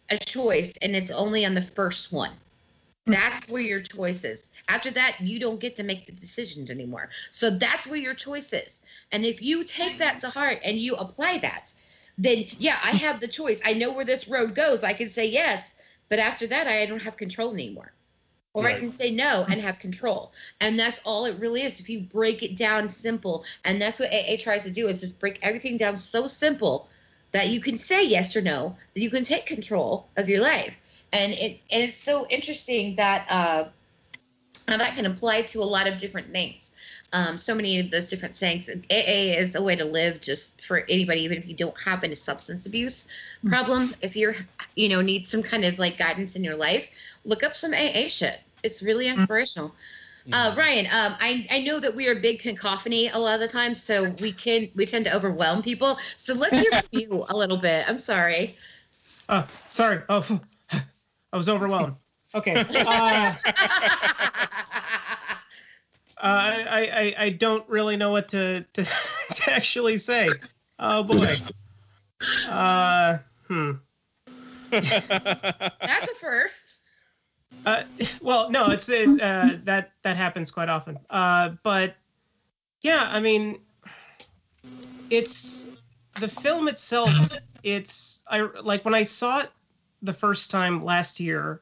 a 0.09 0.17
choice, 0.17 0.73
and 0.81 0.95
it's 0.95 1.11
only 1.11 1.45
on 1.45 1.53
the 1.53 1.61
first 1.61 2.11
one. 2.11 2.31
Hmm. 3.05 3.13
That's 3.13 3.47
where 3.47 3.61
your 3.61 3.81
choice 3.81 4.23
is. 4.23 4.49
After 4.67 4.91
that, 4.91 5.17
you 5.21 5.39
don't 5.39 5.59
get 5.59 5.75
to 5.77 5.83
make 5.83 6.05
the 6.05 6.11
decisions 6.11 6.71
anymore. 6.71 7.09
So 7.31 7.49
that's 7.49 7.87
where 7.87 7.99
your 7.99 8.13
choice 8.13 8.53
is. 8.53 8.81
And 9.11 9.25
if 9.25 9.41
you 9.41 9.63
take 9.63 9.97
that 9.99 10.19
to 10.19 10.29
heart 10.29 10.59
and 10.63 10.77
you 10.77 10.95
apply 10.95 11.39
that, 11.39 11.73
then 12.17 12.45
yeah, 12.57 12.79
I 12.83 12.91
hmm. 12.91 12.97
have 12.97 13.19
the 13.19 13.27
choice. 13.27 13.61
I 13.63 13.73
know 13.73 13.91
where 13.91 14.05
this 14.05 14.27
road 14.27 14.55
goes. 14.55 14.83
I 14.83 14.93
can 14.93 15.07
say 15.07 15.27
yes, 15.27 15.75
but 16.09 16.19
after 16.19 16.47
that, 16.47 16.67
I 16.67 16.85
don't 16.85 17.01
have 17.01 17.17
control 17.17 17.53
anymore. 17.53 17.91
Or 18.53 18.67
I 18.67 18.79
can 18.79 18.91
say 18.91 19.11
no 19.11 19.45
and 19.47 19.61
have 19.61 19.77
control. 19.79 20.33
And 20.59 20.79
that's 20.79 20.99
all 21.05 21.25
it 21.25 21.39
really 21.39 21.61
is. 21.61 21.79
If 21.79 21.89
you 21.89 22.01
break 22.01 22.41
it 22.41 22.57
down 22.57 22.89
simple, 22.89 23.45
and 23.63 23.81
that's 23.81 23.99
what 23.99 24.11
AA 24.11 24.37
tries 24.39 24.63
to 24.63 24.71
do 24.71 24.87
is 24.87 24.99
just 24.99 25.19
break 25.19 25.39
everything 25.43 25.77
down 25.77 25.97
so 25.97 26.27
simple 26.27 26.89
that 27.31 27.49
you 27.49 27.61
can 27.61 27.77
say 27.77 28.05
yes 28.05 28.35
or 28.35 28.41
no, 28.41 28.75
that 28.93 29.01
you 29.01 29.11
can 29.11 29.23
take 29.23 29.45
control 29.45 30.09
of 30.17 30.29
your 30.29 30.41
life. 30.41 30.75
And 31.13 31.33
it 31.33 31.59
and 31.71 31.83
it's 31.83 31.97
so 31.97 32.27
interesting 32.27 32.95
that 32.95 33.27
uh, 33.29 33.65
that 34.67 34.95
can 34.95 35.05
apply 35.05 35.43
to 35.43 35.59
a 35.59 35.65
lot 35.65 35.87
of 35.87 35.97
different 35.97 36.31
things. 36.31 36.68
Um, 37.11 37.37
so 37.37 37.55
many 37.55 37.79
of 37.79 37.89
those 37.89 38.09
different 38.09 38.35
sayings. 38.35 38.69
AA 38.69 39.37
is 39.39 39.55
a 39.55 39.61
way 39.61 39.75
to 39.75 39.85
live 39.85 40.21
just 40.21 40.63
for 40.63 40.85
anybody, 40.87 41.21
even 41.21 41.37
if 41.37 41.47
you 41.47 41.55
don't 41.55 41.75
have 41.83 42.03
any 42.03 42.15
substance 42.15 42.65
abuse 42.65 43.07
problem. 43.47 43.95
If 44.01 44.15
you're, 44.15 44.35
you 44.75 44.89
know, 44.89 45.01
need 45.01 45.25
some 45.25 45.41
kind 45.41 45.65
of 45.65 45.79
like 45.79 45.97
guidance 45.97 46.35
in 46.35 46.43
your 46.43 46.55
life, 46.55 46.89
look 47.25 47.43
up 47.43 47.55
some 47.55 47.73
AA 47.73 48.09
shit. 48.09 48.39
It's 48.63 48.83
really 48.83 49.07
inspirational. 49.07 49.73
Uh, 50.31 50.53
Ryan, 50.55 50.85
um, 50.87 51.15
I, 51.19 51.47
I 51.49 51.61
know 51.61 51.79
that 51.79 51.95
we 51.95 52.07
are 52.07 52.13
big 52.13 52.39
cacophony 52.39 53.07
a 53.07 53.17
lot 53.17 53.35
of 53.35 53.39
the 53.39 53.47
time, 53.47 53.73
so 53.73 54.09
we 54.19 54.31
can 54.31 54.69
we 54.75 54.85
tend 54.85 55.05
to 55.05 55.15
overwhelm 55.15 55.63
people. 55.63 55.97
So 56.17 56.35
let's 56.35 56.55
hear 56.55 56.71
from 56.71 56.87
you 56.91 57.25
a 57.29 57.35
little 57.35 57.57
bit. 57.57 57.89
I'm 57.89 57.97
sorry. 57.97 58.55
Oh, 59.27 59.45
sorry. 59.49 60.01
Oh, 60.07 60.39
I 61.33 61.37
was 61.37 61.49
overwhelmed. 61.49 61.95
Okay. 62.35 62.63
Uh, 62.85 63.35
uh, 66.19 66.63
I, 66.69 67.13
I 67.19 67.23
I 67.25 67.29
don't 67.29 67.67
really 67.69 67.97
know 67.97 68.11
what 68.11 68.29
to 68.29 68.65
to, 68.73 68.83
to 69.35 69.51
actually 69.51 69.97
say. 69.97 70.29
Oh 70.77 71.03
boy. 71.03 71.37
Uh, 72.47 73.19
hmm. 73.47 73.71
That's 74.69 76.11
a 76.11 76.15
first. 76.19 76.79
Uh, 77.65 77.83
well, 78.21 78.49
no, 78.49 78.69
it's 78.69 78.89
it, 78.89 79.07
uh, 79.21 79.57
that 79.63 79.91
that 80.03 80.17
happens 80.17 80.51
quite 80.51 80.69
often. 80.69 80.99
Uh, 81.09 81.49
but 81.63 81.95
yeah, 82.81 83.09
I 83.11 83.19
mean, 83.19 83.59
it's 85.09 85.65
the 86.19 86.27
film 86.27 86.67
itself. 86.67 87.31
It's 87.63 88.23
I 88.27 88.41
like 88.41 88.85
when 88.85 88.93
I 88.93 89.03
saw 89.03 89.39
it 89.39 89.49
the 90.01 90.13
first 90.13 90.51
time 90.51 90.83
last 90.83 91.19
year. 91.19 91.61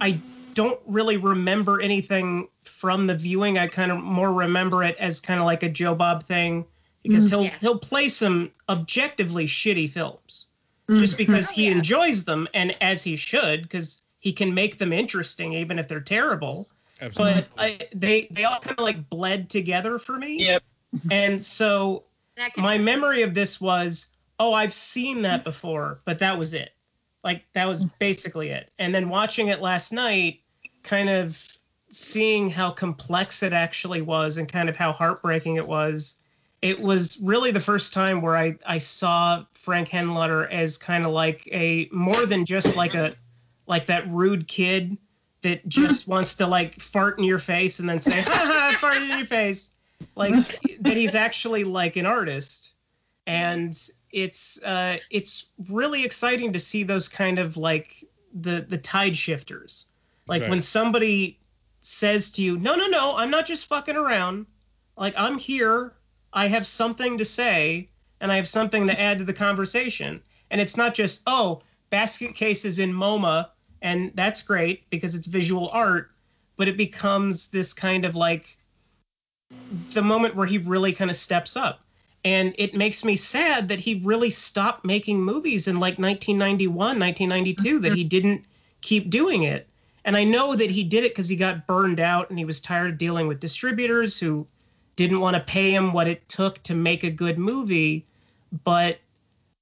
I 0.00 0.20
don't 0.54 0.80
really 0.86 1.16
remember 1.16 1.80
anything 1.80 2.48
from 2.80 3.06
the 3.06 3.14
viewing. 3.14 3.58
I 3.58 3.66
kind 3.66 3.92
of 3.92 3.98
more 3.98 4.32
remember 4.32 4.82
it 4.82 4.96
as 4.98 5.20
kind 5.20 5.38
of 5.38 5.44
like 5.44 5.62
a 5.62 5.68
Joe 5.68 5.94
Bob 5.94 6.24
thing 6.24 6.64
because 7.02 7.26
mm. 7.26 7.28
he'll 7.30 7.44
Yeah. 7.44 7.54
he'll 7.60 7.78
play 7.78 8.08
some 8.08 8.52
objectively 8.70 9.46
shitty 9.46 9.90
films 9.90 10.46
mm. 10.88 10.98
just 10.98 11.18
because 11.18 11.50
Oh, 11.50 11.54
he 11.54 11.66
yeah. 11.66 11.72
enjoys 11.72 12.24
them 12.24 12.48
and 12.54 12.74
as 12.80 13.02
he 13.04 13.16
should 13.16 13.60
because 13.62 14.00
he 14.18 14.32
can 14.32 14.54
make 14.54 14.78
them 14.78 14.94
interesting 14.94 15.52
even 15.52 15.78
if 15.78 15.88
they're 15.88 16.00
terrible 16.00 16.70
Absolutely. 17.02 17.42
but 17.54 17.62
I, 17.62 17.78
they 17.94 18.28
they 18.30 18.44
all 18.44 18.60
kind 18.60 18.78
of 18.78 18.82
like 18.84 19.10
bled 19.10 19.50
together 19.50 19.98
for 19.98 20.16
me 20.16 20.38
Yep. 20.44 20.62
and 21.10 21.42
so 21.44 22.04
That 22.36 22.54
can- 22.54 22.62
my 22.62 22.78
memory 22.78 23.20
of 23.22 23.34
this 23.34 23.60
was 23.60 24.06
oh 24.38 24.54
i've 24.54 24.72
seen 24.72 25.20
that 25.22 25.44
before 25.44 25.98
but 26.06 26.18
that 26.20 26.38
was 26.38 26.54
it 26.54 26.70
like 27.24 27.44
that 27.52 27.68
was 27.68 27.84
basically 27.84 28.48
it 28.48 28.70
and 28.78 28.94
then 28.94 29.10
watching 29.10 29.48
it 29.48 29.60
last 29.60 29.92
night 29.92 30.40
kind 30.82 31.10
of 31.10 31.49
seeing 31.90 32.50
how 32.50 32.70
complex 32.70 33.42
it 33.42 33.52
actually 33.52 34.02
was 34.02 34.36
and 34.36 34.50
kind 34.50 34.68
of 34.68 34.76
how 34.76 34.92
heartbreaking 34.92 35.56
it 35.56 35.66
was 35.66 36.16
it 36.62 36.78
was 36.80 37.18
really 37.20 37.50
the 37.50 37.60
first 37.60 37.92
time 37.92 38.22
where 38.22 38.36
i 38.36 38.56
i 38.66 38.78
saw 38.78 39.44
frank 39.54 39.88
henenlotter 39.88 40.48
as 40.50 40.78
kind 40.78 41.04
of 41.04 41.10
like 41.10 41.48
a 41.52 41.88
more 41.92 42.26
than 42.26 42.44
just 42.44 42.76
like 42.76 42.94
a 42.94 43.12
like 43.70 43.86
that 43.86 44.10
rude 44.10 44.46
kid 44.46 44.98
that 45.42 45.66
just 45.68 46.06
wants 46.06 46.36
to 46.36 46.46
like 46.46 46.80
fart 46.80 47.18
in 47.18 47.24
your 47.24 47.38
face 47.38 47.78
and 47.78 47.88
then 47.88 48.00
say 48.00 48.20
ha 48.20 48.30
ha 48.30 48.76
fart 48.78 48.98
in 48.98 49.08
your 49.08 49.24
face. 49.24 49.70
Like 50.16 50.34
that 50.80 50.96
he's 50.96 51.14
actually 51.14 51.64
like 51.64 51.96
an 51.96 52.06
artist. 52.06 52.74
And 53.26 53.78
it's 54.10 54.60
uh 54.62 54.96
it's 55.10 55.46
really 55.68 56.04
exciting 56.04 56.54
to 56.54 56.58
see 56.58 56.82
those 56.82 57.08
kind 57.08 57.38
of 57.38 57.56
like 57.56 58.04
the 58.34 58.66
the 58.68 58.78
tide 58.78 59.16
shifters. 59.16 59.86
Like 60.26 60.48
when 60.48 60.60
somebody 60.60 61.39
says 61.80 62.32
to 62.32 62.42
you 62.42 62.58
no 62.58 62.74
no 62.74 62.86
no 62.86 63.16
i'm 63.16 63.30
not 63.30 63.46
just 63.46 63.66
fucking 63.66 63.96
around. 63.96 64.46
Like 64.96 65.14
i'm 65.16 65.38
here. 65.38 65.94
I 66.32 66.46
have 66.46 66.66
something 66.66 67.18
to 67.18 67.24
say 67.24 67.88
and 68.20 68.30
i 68.30 68.36
have 68.36 68.48
something 68.48 68.86
to 68.86 69.00
add 69.00 69.18
to 69.18 69.24
the 69.24 69.32
conversation. 69.32 70.22
And 70.50 70.60
it's 70.60 70.76
not 70.76 70.94
just 70.94 71.22
oh 71.26 71.62
basket 71.90 72.34
cases 72.34 72.78
in 72.78 72.92
moma 72.92 73.48
and 73.82 74.12
that's 74.14 74.42
great 74.42 74.88
because 74.90 75.14
it's 75.14 75.26
visual 75.26 75.68
art 75.72 76.10
but 76.56 76.68
it 76.68 76.76
becomes 76.76 77.48
this 77.48 77.72
kind 77.72 78.04
of 78.04 78.14
like 78.14 78.58
the 79.92 80.02
moment 80.02 80.36
where 80.36 80.46
he 80.46 80.58
really 80.58 80.92
kind 80.92 81.10
of 81.10 81.16
steps 81.16 81.56
up. 81.56 81.80
And 82.22 82.54
it 82.58 82.74
makes 82.74 83.02
me 83.02 83.16
sad 83.16 83.68
that 83.68 83.80
he 83.80 84.02
really 84.04 84.28
stopped 84.28 84.84
making 84.84 85.22
movies 85.22 85.68
in 85.68 85.76
like 85.76 85.98
1991 85.98 86.98
1992 86.98 87.78
that 87.80 87.94
he 87.94 88.04
didn't 88.04 88.44
keep 88.82 89.08
doing 89.08 89.44
it 89.44 89.69
and 90.04 90.16
i 90.16 90.24
know 90.24 90.54
that 90.54 90.70
he 90.70 90.84
did 90.84 91.04
it 91.04 91.12
because 91.12 91.28
he 91.28 91.36
got 91.36 91.66
burned 91.66 92.00
out 92.00 92.30
and 92.30 92.38
he 92.38 92.44
was 92.44 92.60
tired 92.60 92.90
of 92.90 92.98
dealing 92.98 93.26
with 93.26 93.40
distributors 93.40 94.18
who 94.18 94.46
didn't 94.96 95.20
want 95.20 95.34
to 95.34 95.40
pay 95.40 95.70
him 95.70 95.92
what 95.92 96.08
it 96.08 96.28
took 96.28 96.62
to 96.62 96.74
make 96.74 97.04
a 97.04 97.10
good 97.10 97.38
movie 97.38 98.04
but 98.64 98.98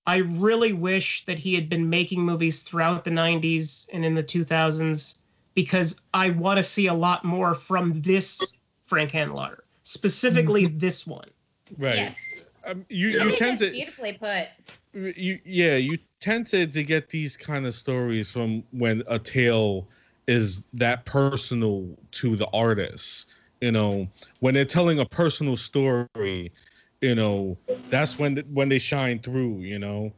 i 0.06 0.16
really 0.16 0.73
wish 0.73 1.24
that 1.27 1.39
he 1.39 1.55
had 1.55 1.69
been 1.69 1.89
making 1.89 2.23
movies 2.23 2.62
throughout 2.62 3.05
the 3.05 3.10
90s 3.10 3.89
and 3.93 4.05
in 4.05 4.15
the 4.15 4.23
2000s 4.23 5.16
because 5.55 6.01
i 6.15 6.31
want 6.31 6.56
to 6.56 6.62
see 6.62 6.86
a 6.86 6.94
lot 6.94 7.24
more 7.24 7.55
from 7.55 8.01
this 8.02 8.56
frank 8.86 9.10
henenlotter 9.10 9.59
specifically 9.82 10.66
this 10.66 11.06
one 11.06 11.28
right. 11.77 11.97
Yes. 11.97 12.19
Um, 12.65 12.85
you 12.89 13.09
you 13.09 13.32
tend 13.36 13.59
to 13.60 13.70
beautifully 13.70 14.12
put. 14.15 14.48
you 14.93 15.39
yeah 15.44 15.77
you 15.77 15.98
tend 16.20 16.47
to, 16.48 16.66
to 16.66 16.82
get 16.82 17.09
these 17.09 17.36
kind 17.36 17.66
of 17.66 17.74
stories 17.74 18.31
from 18.31 18.62
when 18.73 19.02
a 19.06 19.19
tale 19.19 19.89
is 20.28 20.62
that 20.74 21.05
personal 21.06 21.88
to 22.12 22.36
the 22.36 22.46
artist. 22.52 23.26
You 23.60 23.72
know, 23.72 24.06
when 24.38 24.55
they're 24.55 24.64
telling 24.64 25.00
a 25.00 25.05
personal 25.05 25.56
story, 25.56 26.52
you 27.00 27.14
know, 27.16 27.56
that's 27.90 28.16
when 28.18 28.36
when 28.52 28.68
they 28.68 28.78
shine 28.78 29.18
through. 29.18 29.62
You 29.62 29.80
know, 29.80 30.12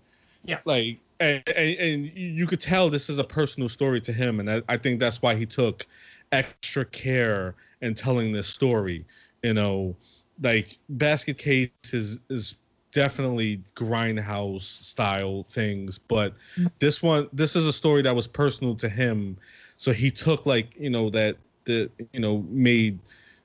Yeah. 0.45 0.59
like 0.67 0.99
and, 1.21 1.43
and, 1.49 1.79
and 1.79 2.07
you 2.15 2.47
could 2.47 2.61
tell 2.61 2.91
this 2.91 3.09
is 3.09 3.19
a 3.19 3.25
personal 3.25 3.69
story 3.69 4.01
to 4.03 4.13
him, 4.13 4.41
and 4.41 4.51
I, 4.51 4.63
I 4.69 4.77
think 4.77 5.01
that's 5.01 5.23
why 5.23 5.35
he 5.35 5.47
took 5.47 5.87
extra 6.33 6.85
care 6.85 7.55
in 7.81 7.95
telling 7.95 8.33
this 8.33 8.47
story. 8.47 9.07
You 9.43 9.55
know, 9.55 9.97
like 10.43 10.79
Basket 10.91 11.39
Case 11.39 11.71
is 11.93 12.19
is 12.29 12.57
definitely 12.93 13.63
grindhouse 13.77 14.63
style 14.63 15.45
things, 15.45 15.99
but 15.99 16.35
mm-hmm. 16.57 16.67
this 16.81 17.03
one 17.03 17.29
this 17.33 17.57
is 17.57 17.67
a 17.67 17.73
story 17.73 18.03
that 18.03 18.15
was 18.15 18.27
personal 18.27 18.75
to 18.77 18.89
him, 18.89 19.37
so 19.81 19.93
he 19.93 20.11
took 20.11 20.45
like 20.47 20.77
you 20.79 20.91
know 20.91 21.11
that 21.11 21.37
the 21.65 21.91
you 22.13 22.21
know 22.21 22.45
made 22.49 22.99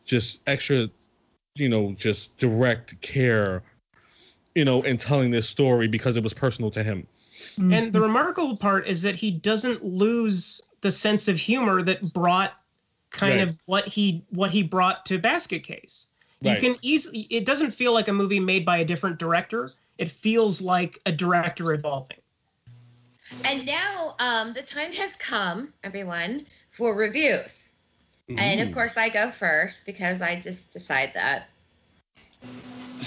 just 0.03 0.41
extra 0.45 0.89
you 1.55 1.69
know 1.69 1.93
just 1.93 2.37
direct 2.37 2.99
care 3.01 3.63
you 4.53 4.65
know 4.65 4.81
in 4.83 4.97
telling 4.97 5.31
this 5.31 5.47
story 5.47 5.87
because 5.87 6.17
it 6.17 6.23
was 6.23 6.33
personal 6.33 6.69
to 6.71 6.83
him. 6.83 7.07
Mm-hmm. 7.33 7.73
And 7.73 7.93
the 7.93 8.01
remarkable 8.01 8.57
part 8.57 8.87
is 8.87 9.01
that 9.01 9.15
he 9.15 9.31
doesn't 9.31 9.83
lose 9.83 10.61
the 10.81 10.91
sense 10.91 11.27
of 11.27 11.37
humor 11.37 11.81
that 11.81 12.13
brought 12.13 12.53
kind 13.11 13.39
Right. 13.39 13.47
of 13.47 13.57
what 13.65 13.87
he 13.87 14.25
what 14.29 14.51
he 14.51 14.61
brought 14.61 15.05
to 15.07 15.17
Basket 15.17 15.63
Case. 15.63 16.07
You 16.41 16.51
Right. 16.51 16.61
can 16.61 16.75
easily 16.81 17.27
it 17.29 17.45
doesn't 17.45 17.71
feel 17.71 17.93
like 17.93 18.09
a 18.09 18.13
movie 18.13 18.41
made 18.41 18.65
by 18.65 18.77
a 18.77 18.85
different 18.85 19.19
director. 19.19 19.71
It 19.97 20.09
feels 20.09 20.61
like 20.61 20.99
a 21.05 21.13
director 21.13 21.71
evolving. 21.71 22.17
And 23.45 23.65
now 23.65 24.15
um, 24.19 24.53
the 24.53 24.61
time 24.61 24.93
has 24.93 25.15
come, 25.15 25.73
everyone, 25.83 26.45
for 26.71 26.93
reviews. 26.95 27.69
And 28.37 28.61
of 28.61 28.73
course, 28.73 28.97
I 28.97 29.09
go 29.09 29.31
first 29.31 29.85
because 29.85 30.21
I 30.21 30.39
just 30.39 30.71
decide 30.71 31.11
that. 31.13 31.49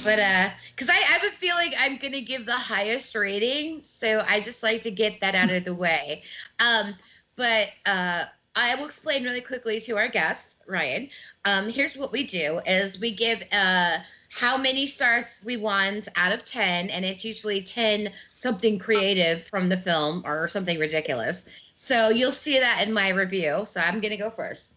But 0.05 0.19
uh, 0.19 0.51
because 0.75 0.89
I, 0.89 0.95
I 0.97 1.19
have 1.19 1.25
a 1.25 1.31
feeling 1.33 1.73
I'm 1.79 1.97
gonna 1.97 2.21
give 2.21 2.47
the 2.47 2.53
highest 2.53 3.15
rating, 3.15 3.83
so 3.83 4.25
I 4.27 4.41
just 4.41 4.63
like 4.63 4.83
to 4.83 4.91
get 4.91 5.21
that 5.21 5.35
out 5.35 5.51
of 5.51 5.65
the 5.65 5.75
way. 5.75 6.23
Um, 6.61 6.95
but 7.37 7.69
uh, 7.85 8.25
I 8.55 8.75
will 8.77 8.87
explain 8.87 9.25
really 9.25 9.41
quickly 9.41 9.81
to 9.81 9.97
our 9.97 10.09
guest 10.09 10.63
Ryan. 10.67 11.11
Um, 11.45 11.69
here's 11.69 11.97
what 11.97 12.13
we 12.13 12.27
do: 12.27 12.61
is 12.67 13.01
we 13.01 13.15
give 13.15 13.43
uh 13.53 13.99
how 14.31 14.57
many 14.57 14.87
stars 14.87 15.43
we 15.45 15.57
want 15.57 16.09
out 16.17 16.33
of 16.33 16.45
10 16.45 16.91
and 16.91 17.05
it's 17.05 17.25
usually 17.25 17.63
10 17.63 18.11
something 18.33 18.79
creative 18.79 19.45
from 19.47 19.69
the 19.69 19.77
film 19.77 20.23
or 20.25 20.49
something 20.49 20.79
ridiculous. 20.79 21.49
So 21.75 22.11
you'll 22.11 22.33
see 22.33 22.59
that 22.59 22.87
in 22.87 22.93
my 22.93 23.11
review. 23.11 23.65
So 23.67 23.81
i'm 23.81 24.01
going 24.01 24.11
to 24.11 24.17
go 24.17 24.31
first. 24.31 24.71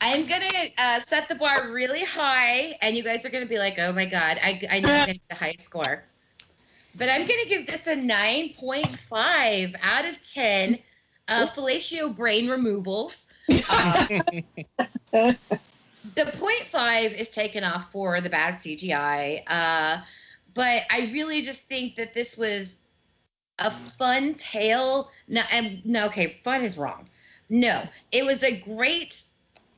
I'm 0.00 0.26
going 0.26 0.42
to 0.42 0.70
uh, 0.78 0.98
set 0.98 1.28
the 1.28 1.36
bar 1.36 1.70
really 1.70 2.04
high 2.04 2.76
and 2.82 2.96
you 2.96 3.04
guys 3.04 3.24
are 3.24 3.30
going 3.30 3.44
to 3.44 3.48
be 3.48 3.58
like 3.58 3.78
oh 3.78 3.92
my 3.92 4.04
god 4.04 4.38
i, 4.42 4.60
I 4.68 4.80
know 4.80 4.88
i'm 4.88 5.06
going 5.06 5.06
to 5.06 5.12
get 5.12 5.28
the 5.28 5.36
highest 5.36 5.60
score. 5.60 6.02
But 6.96 7.08
i'm 7.08 7.26
going 7.26 7.40
to 7.42 7.48
give 7.48 7.66
this 7.66 7.86
a 7.86 7.94
9.5 7.94 9.74
out 9.80 10.04
of 10.06 10.32
10 10.32 10.78
uh, 11.28 11.46
fellatio 11.46 12.14
brain 12.14 12.48
removals. 12.48 13.28
Uh, 13.70 14.18
the 16.14 16.26
point 16.26 16.66
five 16.66 17.12
is 17.12 17.30
taken 17.30 17.64
off 17.64 17.90
for 17.92 18.20
the 18.20 18.28
bad 18.28 18.54
CGI. 18.54 19.42
Uh, 19.46 20.00
but 20.54 20.82
I 20.90 21.10
really 21.12 21.42
just 21.42 21.62
think 21.62 21.96
that 21.96 22.14
this 22.14 22.36
was 22.36 22.78
a 23.58 23.70
fun 23.70 24.34
tale. 24.34 25.10
No, 25.28 25.42
and, 25.52 25.84
no, 25.84 26.06
okay, 26.06 26.40
fun 26.44 26.64
is 26.64 26.76
wrong. 26.76 27.08
No, 27.48 27.82
it 28.10 28.24
was 28.24 28.42
a 28.42 28.60
great 28.60 29.22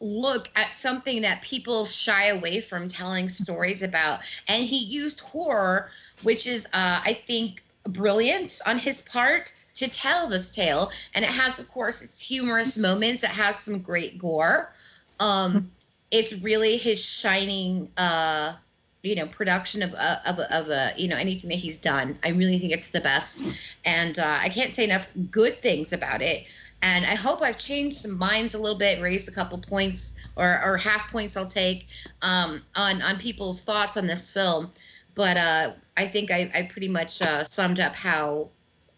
look 0.00 0.50
at 0.56 0.72
something 0.72 1.22
that 1.22 1.42
people 1.42 1.84
shy 1.84 2.26
away 2.26 2.60
from 2.60 2.88
telling 2.88 3.28
stories 3.28 3.82
about. 3.82 4.20
And 4.48 4.64
he 4.64 4.78
used 4.78 5.20
horror, 5.20 5.90
which 6.22 6.46
is, 6.46 6.66
uh, 6.66 7.00
I 7.04 7.20
think, 7.26 7.62
brilliant 7.84 8.60
on 8.66 8.78
his 8.78 9.02
part 9.02 9.52
to 9.76 9.88
tell 9.88 10.28
this 10.28 10.54
tale. 10.54 10.90
And 11.14 11.24
it 11.24 11.30
has, 11.30 11.58
of 11.58 11.70
course, 11.70 12.02
its 12.02 12.20
humorous 12.20 12.76
moments. 12.76 13.24
It 13.24 13.30
has 13.30 13.58
some 13.58 13.80
great 13.80 14.18
gore. 14.18 14.72
Um, 15.20 15.70
it's 16.14 16.32
really 16.32 16.76
his 16.76 17.04
shining 17.04 17.90
uh 17.96 18.54
you 19.02 19.16
know 19.16 19.26
production 19.26 19.82
of 19.82 19.92
uh, 19.94 20.16
of 20.24 20.38
of 20.38 20.70
uh, 20.70 20.90
you 20.96 21.08
know 21.08 21.16
anything 21.16 21.50
that 21.50 21.58
he's 21.58 21.76
done. 21.76 22.18
I 22.24 22.30
really 22.30 22.58
think 22.58 22.72
it's 22.72 22.88
the 22.88 23.00
best. 23.00 23.44
And 23.84 24.18
uh, 24.18 24.38
i 24.40 24.48
can't 24.48 24.72
say 24.72 24.84
enough 24.84 25.08
good 25.30 25.60
things 25.60 25.92
about 25.92 26.22
it. 26.22 26.46
And 26.82 27.04
i 27.04 27.14
hope 27.14 27.42
i've 27.42 27.58
changed 27.58 27.98
some 27.98 28.16
minds 28.16 28.54
a 28.54 28.58
little 28.58 28.78
bit 28.78 29.02
raised 29.02 29.28
a 29.28 29.32
couple 29.32 29.58
points 29.58 30.16
or, 30.36 30.60
or 30.64 30.76
half 30.78 31.10
points 31.10 31.36
i'll 31.36 31.46
take 31.46 31.88
um, 32.22 32.62
on 32.74 33.02
on 33.02 33.18
people's 33.18 33.60
thoughts 33.60 33.96
on 33.96 34.06
this 34.06 34.30
film. 34.30 34.72
But 35.14 35.36
uh, 35.36 35.72
i 35.96 36.06
think 36.06 36.30
i, 36.30 36.50
I 36.54 36.62
pretty 36.72 36.88
much 36.88 37.20
uh, 37.22 37.44
summed 37.44 37.80
up 37.80 37.94
how 37.94 38.50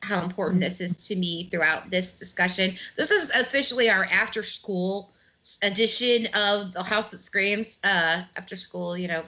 how 0.02 0.22
important 0.22 0.60
this 0.60 0.80
is 0.80 1.08
to 1.08 1.16
me 1.16 1.48
throughout 1.50 1.90
this 1.90 2.12
discussion. 2.12 2.76
This 2.96 3.10
is 3.10 3.30
officially 3.30 3.90
our 3.90 4.04
after 4.04 4.44
school 4.44 5.10
edition 5.62 6.26
of 6.34 6.72
the 6.72 6.82
House 6.82 7.10
That 7.12 7.20
Screams 7.20 7.78
uh, 7.84 8.22
after 8.36 8.56
school. 8.56 8.96
You 8.96 9.08
know, 9.08 9.22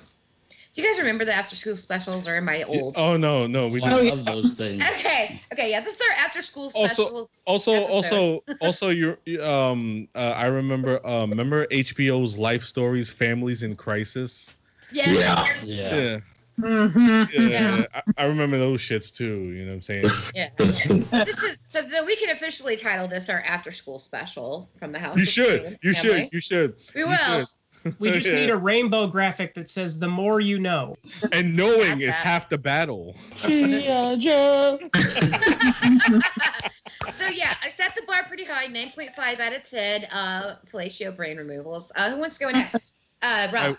do 0.74 0.82
you 0.82 0.88
guys 0.88 0.98
remember 0.98 1.24
the 1.24 1.34
after 1.34 1.56
school 1.56 1.76
specials, 1.76 2.28
or 2.28 2.36
am 2.36 2.48
I 2.48 2.62
old? 2.64 2.94
Oh 2.96 3.16
no, 3.16 3.46
no, 3.46 3.68
we 3.68 3.82
I 3.82 3.90
don't. 3.90 4.06
love 4.08 4.24
those 4.24 4.54
things. 4.54 4.82
Okay, 4.82 5.40
okay, 5.52 5.70
yeah, 5.70 5.80
this 5.80 5.96
is 5.96 6.00
our 6.02 6.24
after 6.24 6.42
school 6.42 6.70
Also- 6.74 7.28
Also, 7.46 7.72
episode. 7.72 7.90
also, 7.90 8.44
also, 8.60 8.88
you 8.90 9.16
um, 9.42 10.06
uh, 10.14 10.18
I 10.18 10.46
remember, 10.46 11.04
uh, 11.04 11.26
remember 11.26 11.66
HBO's 11.66 12.36
Life 12.38 12.64
Stories, 12.64 13.10
Families 13.10 13.62
in 13.62 13.74
Crisis. 13.74 14.54
yeah, 14.92 15.12
Yeah. 15.12 15.46
Yeah. 15.64 15.96
Yeah, 15.96 16.20
Mhm. 16.58 17.30
yeah. 17.32 17.76
Yeah. 17.76 17.84
I, 17.94 18.24
I 18.24 18.26
remember 18.26 18.58
those 18.58 18.80
shits 18.80 19.12
too. 19.14 19.24
You 19.52 19.64
know 19.64 19.70
what 19.70 19.74
I'm 19.76 19.82
saying? 19.82 20.04
yeah. 20.34 20.48
this 20.58 21.42
is 21.42 21.60
so, 21.68 21.86
so 21.88 22.04
we 22.04 22.16
can 22.16 22.30
officially 22.30 22.76
title 22.76 23.06
this 23.08 23.28
our 23.28 23.40
after 23.40 23.70
school 23.72 23.98
special 23.98 24.68
from 24.78 24.92
the 24.92 24.98
House. 24.98 25.16
You 25.16 25.24
should, 25.24 25.60
Screams 25.60 25.78
you 25.82 25.94
family. 25.94 26.18
should, 26.24 26.32
you 26.32 26.40
should. 26.40 26.74
We 26.94 27.00
you 27.02 27.08
will. 27.08 27.16
should. 27.16 27.46
We 28.00 28.10
just 28.10 28.26
Yeah. 28.32 28.34
need 28.34 28.50
a 28.50 28.56
rainbow 28.56 29.06
graphic 29.06 29.54
that 29.54 29.70
says 29.70 29.98
"The 30.00 30.08
more 30.08 30.40
you 30.40 30.58
know." 30.58 30.96
And 31.32 31.56
knowing 31.56 32.00
is 32.00 32.14
half 32.14 32.48
the 32.48 32.58
battle. 32.58 33.14
So 37.10 37.26
yeah, 37.26 37.54
I 37.64 37.68
set 37.68 37.94
the 37.94 38.02
bar 38.02 38.24
pretty 38.24 38.44
high, 38.44 38.66
9.5 38.68 39.40
out 39.40 39.52
of 39.54 39.68
10. 39.68 40.04
Uh, 40.12 40.56
fellatio 40.70 41.16
brain 41.16 41.36
removals. 41.38 41.90
Uh, 41.96 42.10
who 42.10 42.18
wants 42.18 42.36
to 42.38 42.44
go 42.44 42.50
next? 42.50 42.94
Uh, 43.22 43.48
Rob. 43.52 43.76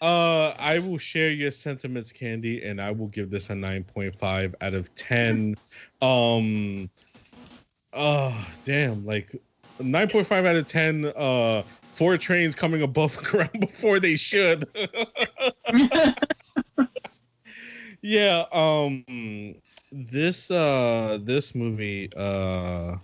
Uh, 0.00 0.54
I 0.58 0.78
will 0.78 0.98
share 0.98 1.30
your 1.30 1.50
sentiments, 1.50 2.12
Candy, 2.12 2.62
and 2.62 2.80
I 2.80 2.92
will 2.92 3.08
give 3.08 3.30
this 3.30 3.50
a 3.50 3.54
9.5 3.54 4.54
out 4.60 4.74
of 4.74 4.94
10. 4.94 5.56
Um, 6.00 6.88
oh, 7.92 8.48
damn, 8.62 9.04
like 9.04 9.34
9.5 9.80 10.46
out 10.46 10.54
of 10.54 10.68
10. 10.68 11.06
Uh, 11.16 11.62
four 11.98 12.16
trains 12.16 12.54
coming 12.54 12.82
above 12.82 13.16
ground 13.24 13.50
before 13.58 13.98
they 13.98 14.14
should. 14.14 14.68
yeah. 18.00 18.44
Um, 18.52 19.56
this 19.90 20.50
uh, 20.52 21.18
this 21.22 21.56
movie 21.56 22.10
uh 22.16 22.96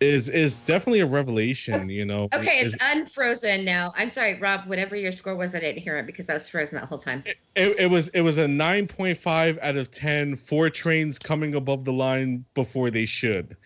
is 0.00 0.28
is 0.30 0.62
definitely 0.62 1.00
a 1.00 1.06
revelation. 1.06 1.88
You 1.88 2.04
know. 2.06 2.24
Okay, 2.34 2.58
it's 2.60 2.74
Is- 2.74 2.80
unfrozen 2.82 3.64
now. 3.64 3.92
I'm 3.96 4.10
sorry, 4.10 4.38
Rob. 4.40 4.66
Whatever 4.66 4.96
your 4.96 5.12
score 5.12 5.36
was, 5.36 5.54
I 5.54 5.60
didn't 5.60 5.82
hear 5.82 5.96
it 5.98 6.06
because 6.06 6.28
I 6.30 6.34
was 6.34 6.48
frozen 6.48 6.78
that 6.80 6.86
whole 6.88 6.98
time. 6.98 7.22
it, 7.26 7.36
it 7.78 7.90
was 7.90 8.08
it 8.08 8.22
was 8.22 8.38
a 8.38 8.46
9.5 8.46 9.58
out 9.60 9.76
of 9.76 9.90
10 9.90 10.36
four 10.36 10.70
trains 10.70 11.18
coming 11.18 11.54
above 11.54 11.84
the 11.84 11.92
line 11.92 12.44
before 12.54 12.90
they 12.90 13.04
should 13.04 13.56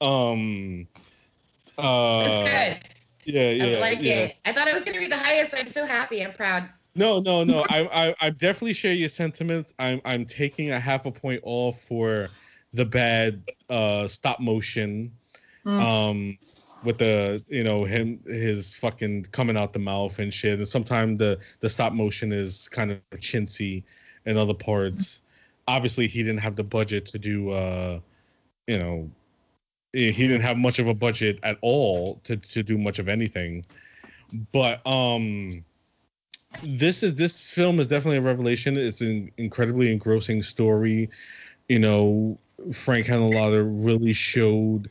um 0.00 0.86
uh 1.78 2.24
That's 2.24 2.80
good. 2.84 3.34
yeah 3.34 3.50
yeah 3.50 3.76
I 3.76 3.80
like 3.80 3.98
yeah. 4.02 4.14
it. 4.14 4.36
I 4.44 4.52
thought 4.52 4.66
it 4.66 4.74
was 4.74 4.82
going 4.84 4.94
to 4.94 5.00
be 5.00 5.08
the 5.08 5.18
highest. 5.18 5.54
I'm 5.54 5.66
so 5.66 5.84
happy. 5.86 6.24
I'm 6.24 6.32
proud. 6.32 6.68
no 6.96 7.20
no 7.20 7.44
no 7.44 7.64
I, 7.70 8.08
I 8.08 8.14
i 8.20 8.30
definitely 8.30 8.72
share 8.72 8.94
your 8.94 9.08
sentiments 9.08 9.72
i'm 9.78 10.00
i'm 10.04 10.24
taking 10.24 10.72
a 10.72 10.80
half 10.80 11.06
a 11.06 11.12
point 11.12 11.40
off 11.44 11.82
for 11.84 12.28
the 12.72 12.84
bad 12.84 13.44
uh 13.68 14.08
stop 14.08 14.40
motion 14.40 15.12
Mm. 15.64 15.80
um 15.80 16.38
with 16.82 16.98
the 16.98 17.42
you 17.48 17.62
know 17.62 17.84
him 17.84 18.20
his 18.26 18.74
fucking 18.76 19.24
coming 19.32 19.56
out 19.56 19.72
the 19.72 19.78
mouth 19.78 20.18
and 20.18 20.32
shit. 20.32 20.58
And 20.58 20.68
sometimes 20.68 21.18
the 21.18 21.38
the 21.60 21.68
stop 21.68 21.92
motion 21.92 22.32
is 22.32 22.68
kind 22.68 22.90
of 22.90 23.00
chintzy 23.16 23.82
in 24.24 24.36
other 24.36 24.54
parts. 24.54 25.22
Obviously 25.68 26.06
he 26.06 26.22
didn't 26.22 26.40
have 26.40 26.56
the 26.56 26.64
budget 26.64 27.06
to 27.06 27.18
do 27.18 27.50
uh 27.50 28.00
you 28.66 28.78
know 28.78 29.10
he 29.92 30.12
didn't 30.12 30.40
have 30.40 30.56
much 30.56 30.78
of 30.78 30.86
a 30.86 30.94
budget 30.94 31.38
at 31.42 31.58
all 31.60 32.20
to 32.24 32.36
to 32.36 32.62
do 32.62 32.78
much 32.78 32.98
of 32.98 33.08
anything. 33.08 33.64
But 34.52 34.86
um 34.86 35.64
this 36.62 37.02
is 37.02 37.14
this 37.14 37.52
film 37.52 37.78
is 37.78 37.86
definitely 37.86 38.18
a 38.18 38.22
revelation. 38.22 38.76
It's 38.76 39.02
an 39.02 39.30
incredibly 39.36 39.92
engrossing 39.92 40.42
story. 40.42 41.10
You 41.68 41.78
know 41.78 42.38
frank 42.72 43.06
henenlotter 43.06 43.66
really 43.84 44.12
showed 44.12 44.90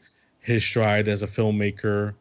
his 0.49 0.63
stride 0.63 1.07
as 1.07 1.23
a 1.23 1.27
filmmaker 1.27 2.13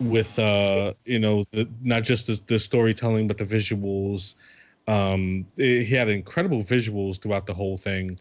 with 0.00 0.38
uh 0.38 0.92
you 1.04 1.18
know 1.18 1.44
the, 1.52 1.68
not 1.82 2.02
just 2.02 2.26
the, 2.26 2.40
the 2.46 2.58
storytelling 2.58 3.28
but 3.28 3.38
the 3.38 3.44
visuals. 3.44 4.34
Um 4.88 5.46
it- 5.56 5.84
he 5.84 5.94
had 5.94 6.08
incredible 6.08 6.62
visuals 6.62 7.20
throughout 7.20 7.46
the 7.46 7.54
whole 7.54 7.76
thing. 7.76 8.18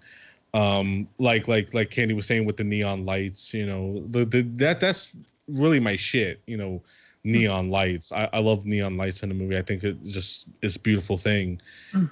Um 0.54 1.08
like 1.18 1.48
like 1.48 1.74
like 1.74 1.90
candy 1.90 2.14
was 2.14 2.26
saying 2.26 2.46
with 2.46 2.58
the 2.58 2.64
neon 2.64 3.06
lights 3.06 3.54
you 3.54 3.66
know 3.66 4.04
the, 4.10 4.26
the 4.26 4.42
that 4.58 4.80
that's 4.80 5.12
really 5.48 5.80
my 5.80 5.96
shit 5.96 6.42
you 6.46 6.58
know 6.58 6.82
neon 7.26 7.70
lights. 7.70 8.12
I, 8.12 8.30
I 8.34 8.40
love 8.40 8.66
neon 8.66 8.98
lights 8.98 9.24
in 9.24 9.30
the 9.30 9.36
movie. 9.36 9.58
I 9.58 9.62
think 9.62 9.84
it 9.84 10.04
just 10.04 10.46
is 10.62 10.76
a 10.76 10.80
beautiful 10.80 11.18
thing 11.18 11.62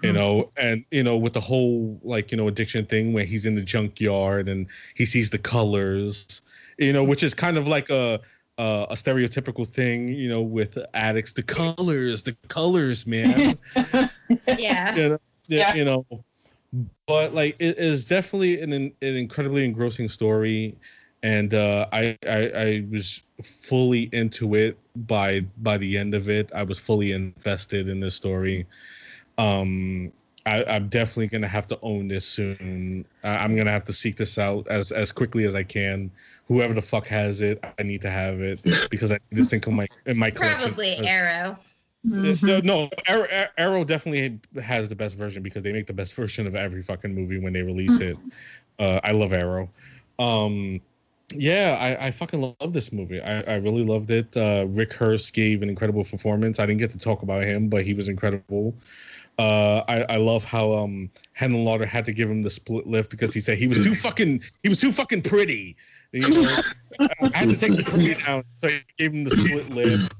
you 0.03 0.13
know? 0.13 0.51
And 0.57 0.85
you 0.91 1.03
know 1.03 1.17
with 1.17 1.33
the 1.33 1.41
whole 1.41 1.99
like 2.03 2.31
you 2.31 2.37
know 2.37 2.47
addiction 2.47 2.85
thing 2.85 3.13
where 3.13 3.25
he's 3.25 3.45
in 3.45 3.55
the 3.55 3.61
junkyard 3.61 4.49
and 4.49 4.67
he 4.95 5.05
sees 5.05 5.29
the 5.29 5.37
colors 5.37 6.41
you 6.81 6.93
know 6.93 7.03
which 7.03 7.23
is 7.23 7.33
kind 7.33 7.57
of 7.57 7.67
like 7.67 7.89
a 7.89 8.19
a, 8.57 8.87
a 8.91 8.95
stereotypical 8.95 9.67
thing 9.67 10.09
you 10.09 10.29
know 10.29 10.41
with 10.41 10.77
addicts. 10.93 11.33
The 11.33 11.43
colors 11.43 12.23
the 12.23 12.35
colors 12.49 13.07
man. 13.07 13.57
Yeah. 14.57 14.95
you 14.95 15.09
know, 15.09 15.19
yeah, 15.47 15.59
Yeah. 15.59 15.75
you 15.75 15.85
know. 15.85 16.05
But 17.07 17.33
like 17.33 17.55
it 17.59 17.77
is 17.77 18.05
definitely 18.05 18.61
an 18.61 18.73
an 18.73 18.93
incredibly 19.01 19.65
engrossing 19.65 20.09
story. 20.09 20.75
And 21.23 21.53
uh 21.53 21.87
I, 21.91 22.17
I 22.27 22.51
i 22.55 22.85
was 22.91 23.23
fully 23.43 24.09
into 24.13 24.55
it 24.55 24.77
by 25.07 25.41
by 25.59 25.77
the 25.77 25.97
end 25.97 26.15
of 26.15 26.29
it. 26.29 26.49
I 26.53 26.63
was 26.63 26.79
fully 26.79 27.11
invested 27.11 27.87
in 27.89 27.99
this 27.99 28.15
story. 28.15 28.65
Um 29.37 30.11
I, 30.45 30.63
I'm 30.63 30.87
definitely 30.89 31.27
gonna 31.27 31.47
have 31.47 31.67
to 31.67 31.79
own 31.81 32.07
this 32.07 32.25
soon. 32.25 33.05
I, 33.23 33.37
I'm 33.37 33.55
gonna 33.55 33.71
have 33.71 33.85
to 33.85 33.93
seek 33.93 34.15
this 34.15 34.37
out 34.37 34.67
as 34.67 34.91
as 34.91 35.11
quickly 35.11 35.45
as 35.45 35.55
I 35.55 35.63
can. 35.63 36.11
Whoever 36.47 36.73
the 36.73 36.81
fuck 36.81 37.07
has 37.07 37.41
it, 37.41 37.63
I 37.77 37.83
need 37.83 38.01
to 38.01 38.09
have 38.09 38.41
it 38.41 38.61
because 38.89 39.11
I 39.11 39.15
need 39.15 39.39
this 39.39 39.49
thing 39.49 39.63
in 39.65 39.75
my 39.75 39.87
in 40.05 40.17
my 40.17 40.31
collection. 40.31 40.69
Probably 40.69 40.97
Arrow. 41.07 41.57
No, 42.03 42.59
no, 42.61 42.89
Arrow, 43.07 43.47
Arrow 43.59 43.83
definitely 43.83 44.39
has 44.61 44.89
the 44.89 44.95
best 44.95 45.15
version 45.15 45.43
because 45.43 45.61
they 45.61 45.71
make 45.71 45.85
the 45.85 45.93
best 45.93 46.15
version 46.15 46.47
of 46.47 46.55
every 46.55 46.81
fucking 46.81 47.13
movie 47.13 47.37
when 47.39 47.53
they 47.53 47.61
release 47.61 47.99
it. 47.99 48.17
Uh, 48.79 48.99
I 49.03 49.11
love 49.11 49.31
Arrow. 49.31 49.69
Um, 50.17 50.81
yeah, 51.33 51.77
I, 51.79 52.07
I 52.07 52.11
fucking 52.11 52.41
love 52.41 52.73
this 52.73 52.91
movie. 52.91 53.21
I, 53.21 53.41
I 53.41 53.55
really 53.57 53.83
loved 53.83 54.09
it. 54.09 54.35
Uh, 54.35 54.65
Rick 54.67 54.93
Hearst 54.93 55.33
gave 55.33 55.61
an 55.61 55.69
incredible 55.69 56.03
performance. 56.03 56.59
I 56.59 56.65
didn't 56.65 56.79
get 56.79 56.91
to 56.93 56.97
talk 56.97 57.21
about 57.21 57.43
him, 57.43 57.69
but 57.69 57.83
he 57.83 57.93
was 57.93 58.07
incredible. 58.07 58.73
Uh, 59.41 59.83
I, 59.87 60.01
I 60.03 60.17
love 60.17 60.45
how 60.45 60.73
um 60.73 61.09
Henenlotter 61.39 61.87
had 61.87 62.05
to 62.05 62.13
give 62.13 62.29
him 62.29 62.43
the 62.43 62.49
split 62.49 62.85
lift 62.85 63.09
because 63.09 63.33
he 63.33 63.39
said 63.39 63.57
he 63.57 63.67
was 63.67 63.79
too 63.79 63.95
fucking 63.95 64.43
he 64.61 64.69
was 64.69 64.79
too 64.79 64.91
fucking 64.91 65.23
pretty. 65.23 65.75
You 66.11 66.29
know, 66.29 66.61
I 66.99 67.31
had 67.33 67.49
to 67.49 67.57
take 67.57 67.75
the 67.75 67.83
pretty 67.83 68.13
down, 68.13 68.43
so 68.57 68.67
he 68.67 68.81
gave 68.99 69.13
him 69.13 69.23
the 69.23 69.35
split 69.35 69.69
lift. 69.71 70.13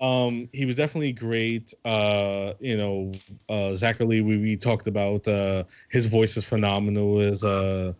Um, 0.00 0.48
he 0.52 0.66
was 0.66 0.74
definitely 0.74 1.12
great. 1.12 1.72
Uh, 1.84 2.54
you 2.60 2.76
know, 2.76 3.12
uh, 3.48 3.72
Zacherle, 3.72 4.24
we, 4.24 4.38
we 4.38 4.56
talked 4.56 4.88
about 4.88 5.26
uh, 5.28 5.64
his 5.90 6.06
voice 6.06 6.36
is 6.36 6.44
phenomenal. 6.44 7.20
Is 7.20 7.44
uh, 7.44 7.92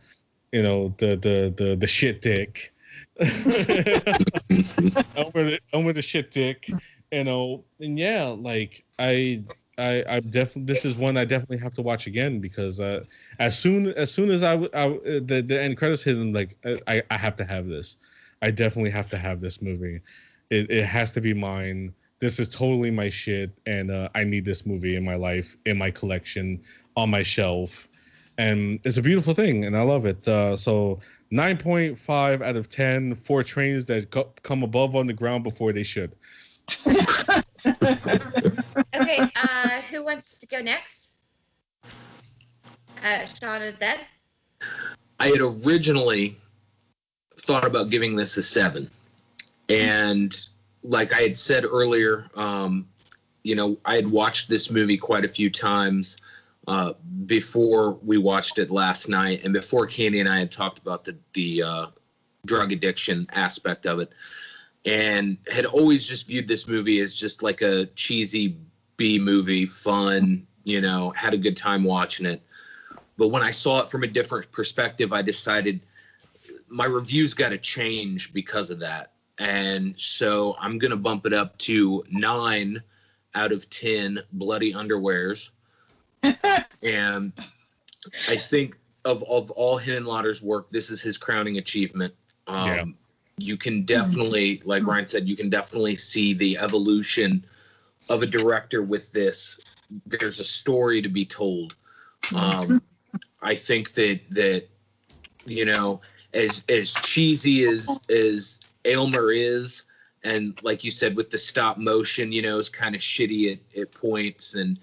you 0.53 0.63
know, 0.63 0.95
the 0.99 1.17
the 1.17 1.55
the 1.57 1.77
the 1.77 1.87
shit 1.87 2.21
dick. 2.21 2.73
Aylmer, 3.21 3.35
the- 5.51 5.61
Aylmer 5.73 5.93
the 5.93 6.03
shit 6.03 6.31
dick. 6.31 6.69
You 7.13 7.25
know, 7.25 7.65
and 7.81 7.99
yeah, 7.99 8.27
like 8.27 8.85
I. 8.99 9.43
I, 9.81 10.05
I 10.17 10.21
definitely 10.21 10.73
this 10.73 10.85
is 10.85 10.95
one 10.95 11.17
I 11.17 11.25
definitely 11.25 11.59
have 11.59 11.75
to 11.75 11.83
watch 11.83 12.07
again 12.07 12.39
because 12.39 12.81
uh, 12.81 13.05
as 13.39 13.59
soon 13.59 13.89
as 13.95 14.13
soon 14.13 14.31
as 14.31 14.43
I, 14.43 14.55
I 14.75 14.89
the 15.21 15.43
the 15.47 15.61
end 15.61 15.77
credits 15.79 16.03
hit, 16.03 16.17
I'm 16.17 16.33
like 16.33 16.57
I, 16.87 17.03
I 17.11 17.17
have 17.17 17.37
to 17.39 17.45
have 17.45 17.67
this. 17.67 17.97
I 18.43 18.51
definitely 18.51 18.91
have 18.91 19.09
to 19.11 19.19
have 19.19 19.41
this 19.41 19.61
movie. 19.63 20.01
It, 20.51 20.71
it 20.71 20.85
has 20.85 21.13
to 21.13 21.21
be 21.21 21.35
mine. 21.35 21.95
This 22.19 22.39
is 22.39 22.49
totally 22.49 22.91
my 22.91 23.09
shit, 23.09 23.51
and 23.65 23.91
uh, 23.91 24.11
I 24.15 24.25
need 24.25 24.45
this 24.45 24.67
movie 24.67 24.97
in 24.97 25.05
my 25.05 25.15
life, 25.15 25.57
in 25.65 25.79
my 25.79 25.91
collection, 25.91 26.63
on 26.95 27.09
my 27.09 27.23
shelf, 27.23 27.89
and 28.37 28.79
it's 28.85 28.99
a 28.99 29.03
beautiful 29.03 29.33
thing, 29.33 29.65
and 29.65 29.77
I 29.77 29.83
love 29.83 30.05
it. 30.05 30.29
Uh, 30.29 30.57
so 30.57 31.01
9.5 31.33 32.43
out 32.43 32.57
of 32.57 32.69
10 32.69 33.15
for 33.15 33.43
trains 33.43 33.87
that 33.87 34.11
co- 34.11 34.33
come 34.43 34.63
above 34.63 34.97
on 34.97 35.07
the 35.07 35.13
ground 35.15 35.45
before 35.45 35.73
they 35.73 35.83
should. 35.83 36.15
Okay, 38.95 39.21
uh, 39.37 39.81
who 39.91 40.05
wants 40.05 40.39
to 40.39 40.47
go 40.47 40.61
next? 40.61 41.17
Uh, 43.03 43.25
Sean 43.25 43.63
and 43.63 43.77
then. 43.79 43.99
I 45.19 45.29
had 45.29 45.41
originally 45.41 46.37
thought 47.39 47.65
about 47.65 47.91
giving 47.91 48.17
this 48.17 48.37
a 48.37 48.43
seven, 48.43 48.91
and 49.69 50.37
like 50.83 51.15
I 51.15 51.21
had 51.21 51.39
said 51.39 51.65
earlier, 51.65 52.27
um, 52.35 52.89
you 53.43 53.55
know, 53.55 53.79
I 53.85 53.95
had 53.95 54.11
watched 54.11 54.49
this 54.49 54.71
movie 54.71 54.97
quite 54.97 55.25
a 55.25 55.29
few 55.29 55.51
times 55.51 56.17
uh, 56.67 56.93
before 57.27 57.95
we 58.03 58.19
watched 58.19 58.59
it 58.59 58.71
last 58.71 59.09
night, 59.09 59.45
and 59.45 59.53
before 59.53 59.87
Candy 59.87 60.21
and 60.21 60.29
I 60.29 60.39
had 60.39 60.51
talked 60.51 60.79
about 60.79 61.05
the 61.05 61.17
the 61.33 61.63
uh, 61.63 61.87
drug 62.45 62.73
addiction 62.73 63.27
aspect 63.33 63.87
of 63.87 64.01
it, 64.01 64.13
and 64.85 65.37
had 65.53 65.67
always 65.67 66.07
just 66.07 66.27
viewed 66.27 66.49
this 66.49 66.67
movie 66.67 67.01
as 67.01 67.15
just 67.15 67.43
like 67.43 67.63
a 67.63 67.87
cheesy 67.87 68.57
B 68.97 69.19
movie, 69.19 69.67
fun, 69.67 70.47
you 70.65 70.81
know, 70.81 71.11
had 71.11 71.35
a 71.35 71.39
good 71.39 71.57
time 71.57 71.85
watching 71.85 72.27
it. 72.27 72.43
But 73.17 73.29
when 73.29 73.43
I 73.43 73.51
saw 73.51 73.81
it 73.81 73.91
from 73.91 74.03
a 74.03 74.07
different 74.07 74.51
perspective, 74.51 75.13
I 75.13 75.23
decided 75.23 75.81
my 76.69 76.87
reviews 76.87 77.35
got 77.35 77.51
to 77.51 77.59
change 77.59 78.33
because 78.33 78.71
of 78.71 78.79
that. 78.81 79.13
And 79.39 79.99
so 79.99 80.57
I'm 80.59 80.79
going 80.79 80.91
to 80.91 80.97
bump 80.97 81.27
it 81.27 81.33
up 81.33 81.57
to 81.59 82.05
nine 82.11 82.83
out 83.35 83.53
of 83.53 83.69
10 83.71 84.21
bloody 84.33 84.73
underwears. 84.73 85.51
and 86.23 87.33
I 88.29 88.37
think 88.37 88.77
of, 89.05 89.23
of 89.25 89.51
all 89.53 89.79
Henenlotter's 89.79 90.43
work, 90.43 90.71
this 90.71 90.91
is 90.91 91.01
his 91.01 91.17
crowning 91.17 91.59
achievement. 91.59 92.15
Um, 92.47 92.67
Yeah. 92.67 92.85
You 93.43 93.57
can 93.57 93.83
definitely, 93.83 94.63
like 94.65 94.87
Ryan 94.87 95.07
said, 95.07 95.29
you 95.29 95.37
can 95.37 95.49
definitely 95.49 95.97
see 95.97 96.35
the 96.35 96.59
evolution 96.59 97.45
of 98.09 98.23
a 98.23 98.27
director 98.27 98.83
with 98.83 99.13
this. 99.13 99.61
There's 100.07 100.41
a 100.41 100.45
story 100.45 101.03
to 101.03 101.09
be 101.09 101.25
told. 101.25 101.75
Um, 102.35 102.83
I 103.43 103.55
think 103.55 103.93
that 103.95 104.21
that 104.31 104.69
you 105.47 105.65
know, 105.65 106.01
as 106.35 106.63
as 106.69 106.93
cheesy 106.93 107.65
as 107.65 108.01
as 108.09 108.61
Aylmer 108.85 109.33
is, 109.33 109.83
and 110.23 110.63
like 110.63 110.85
you 110.85 110.91
said 110.91 111.17
with 111.17 111.31
the 111.31 111.39
stop 111.39 111.79
motion, 111.79 112.33
you 112.33 112.43
know, 112.43 112.59
is 112.59 112.69
kind 112.69 112.95
of 112.95 113.01
shitty 113.01 113.53
at, 113.53 113.81
at 113.81 113.93
points, 113.93 114.55
and 114.55 114.79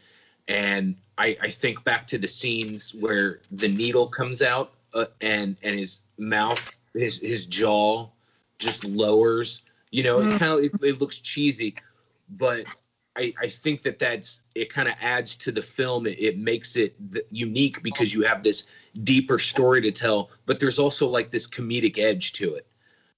and 0.47 0.95
I, 1.17 1.37
I 1.41 1.49
think 1.49 1.83
back 1.83 2.07
to 2.07 2.17
the 2.17 2.27
scenes 2.27 2.93
where 2.93 3.41
the 3.51 3.67
needle 3.67 4.07
comes 4.07 4.41
out 4.41 4.73
uh, 4.93 5.05
and 5.21 5.57
and 5.63 5.79
his 5.79 6.01
mouth, 6.17 6.77
his 6.93 7.19
his 7.19 7.45
jaw 7.45 8.09
just 8.59 8.83
lowers. 8.85 9.61
You 9.91 10.03
know, 10.03 10.19
it's 10.19 10.37
kind 10.37 10.51
of 10.53 10.59
it, 10.65 10.71
it 10.81 10.99
looks 11.01 11.19
cheesy, 11.19 11.75
but 12.29 12.65
I, 13.15 13.33
I 13.41 13.47
think 13.47 13.81
that 13.83 13.99
that's 13.99 14.43
it 14.53 14.71
kind 14.71 14.87
of 14.87 14.95
adds 15.01 15.35
to 15.37 15.51
the 15.51 15.61
film 15.61 16.05
it, 16.05 16.19
it 16.19 16.37
makes 16.37 16.75
it 16.75 16.95
th- 17.13 17.25
unique 17.31 17.81
because 17.81 18.13
you 18.13 18.21
have 18.23 18.43
this 18.43 18.67
deeper 19.03 19.39
story 19.39 19.81
to 19.81 19.91
tell 19.91 20.29
but 20.45 20.59
there's 20.59 20.77
also 20.77 21.07
like 21.07 21.31
this 21.31 21.47
comedic 21.47 21.97
edge 21.97 22.33
to 22.33 22.53
it 22.55 22.67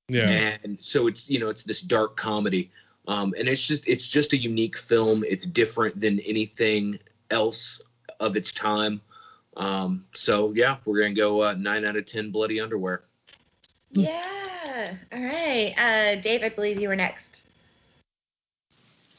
Yeah. 0.07 0.57
and 0.63 0.81
so 0.81 1.07
it's 1.07 1.29
you 1.29 1.39
know 1.39 1.49
it's 1.49 1.63
this 1.63 1.81
dark 1.81 2.15
comedy 2.15 2.71
um, 3.07 3.33
and 3.37 3.49
it's 3.49 3.65
just 3.67 3.87
it's 3.87 4.07
just 4.07 4.31
a 4.33 4.37
unique 4.37 4.77
film 4.77 5.23
it's 5.27 5.45
different 5.45 5.99
than 5.99 6.19
anything 6.21 6.99
else 7.29 7.81
of 8.21 8.35
its 8.37 8.51
time 8.53 9.01
um, 9.57 10.05
so 10.13 10.53
yeah 10.53 10.77
we're 10.85 11.01
gonna 11.01 11.13
go 11.13 11.41
uh, 11.43 11.55
9 11.57 11.83
out 11.85 11.95
of 11.97 12.05
10 12.05 12.31
bloody 12.31 12.61
underwear 12.61 13.01
Yeah. 13.91 14.23
All 15.13 15.23
right. 15.23 15.73
Uh, 15.77 16.21
Dave, 16.21 16.43
I 16.43 16.49
believe 16.49 16.79
you 16.79 16.87
were 16.87 16.95
next. 16.95 17.47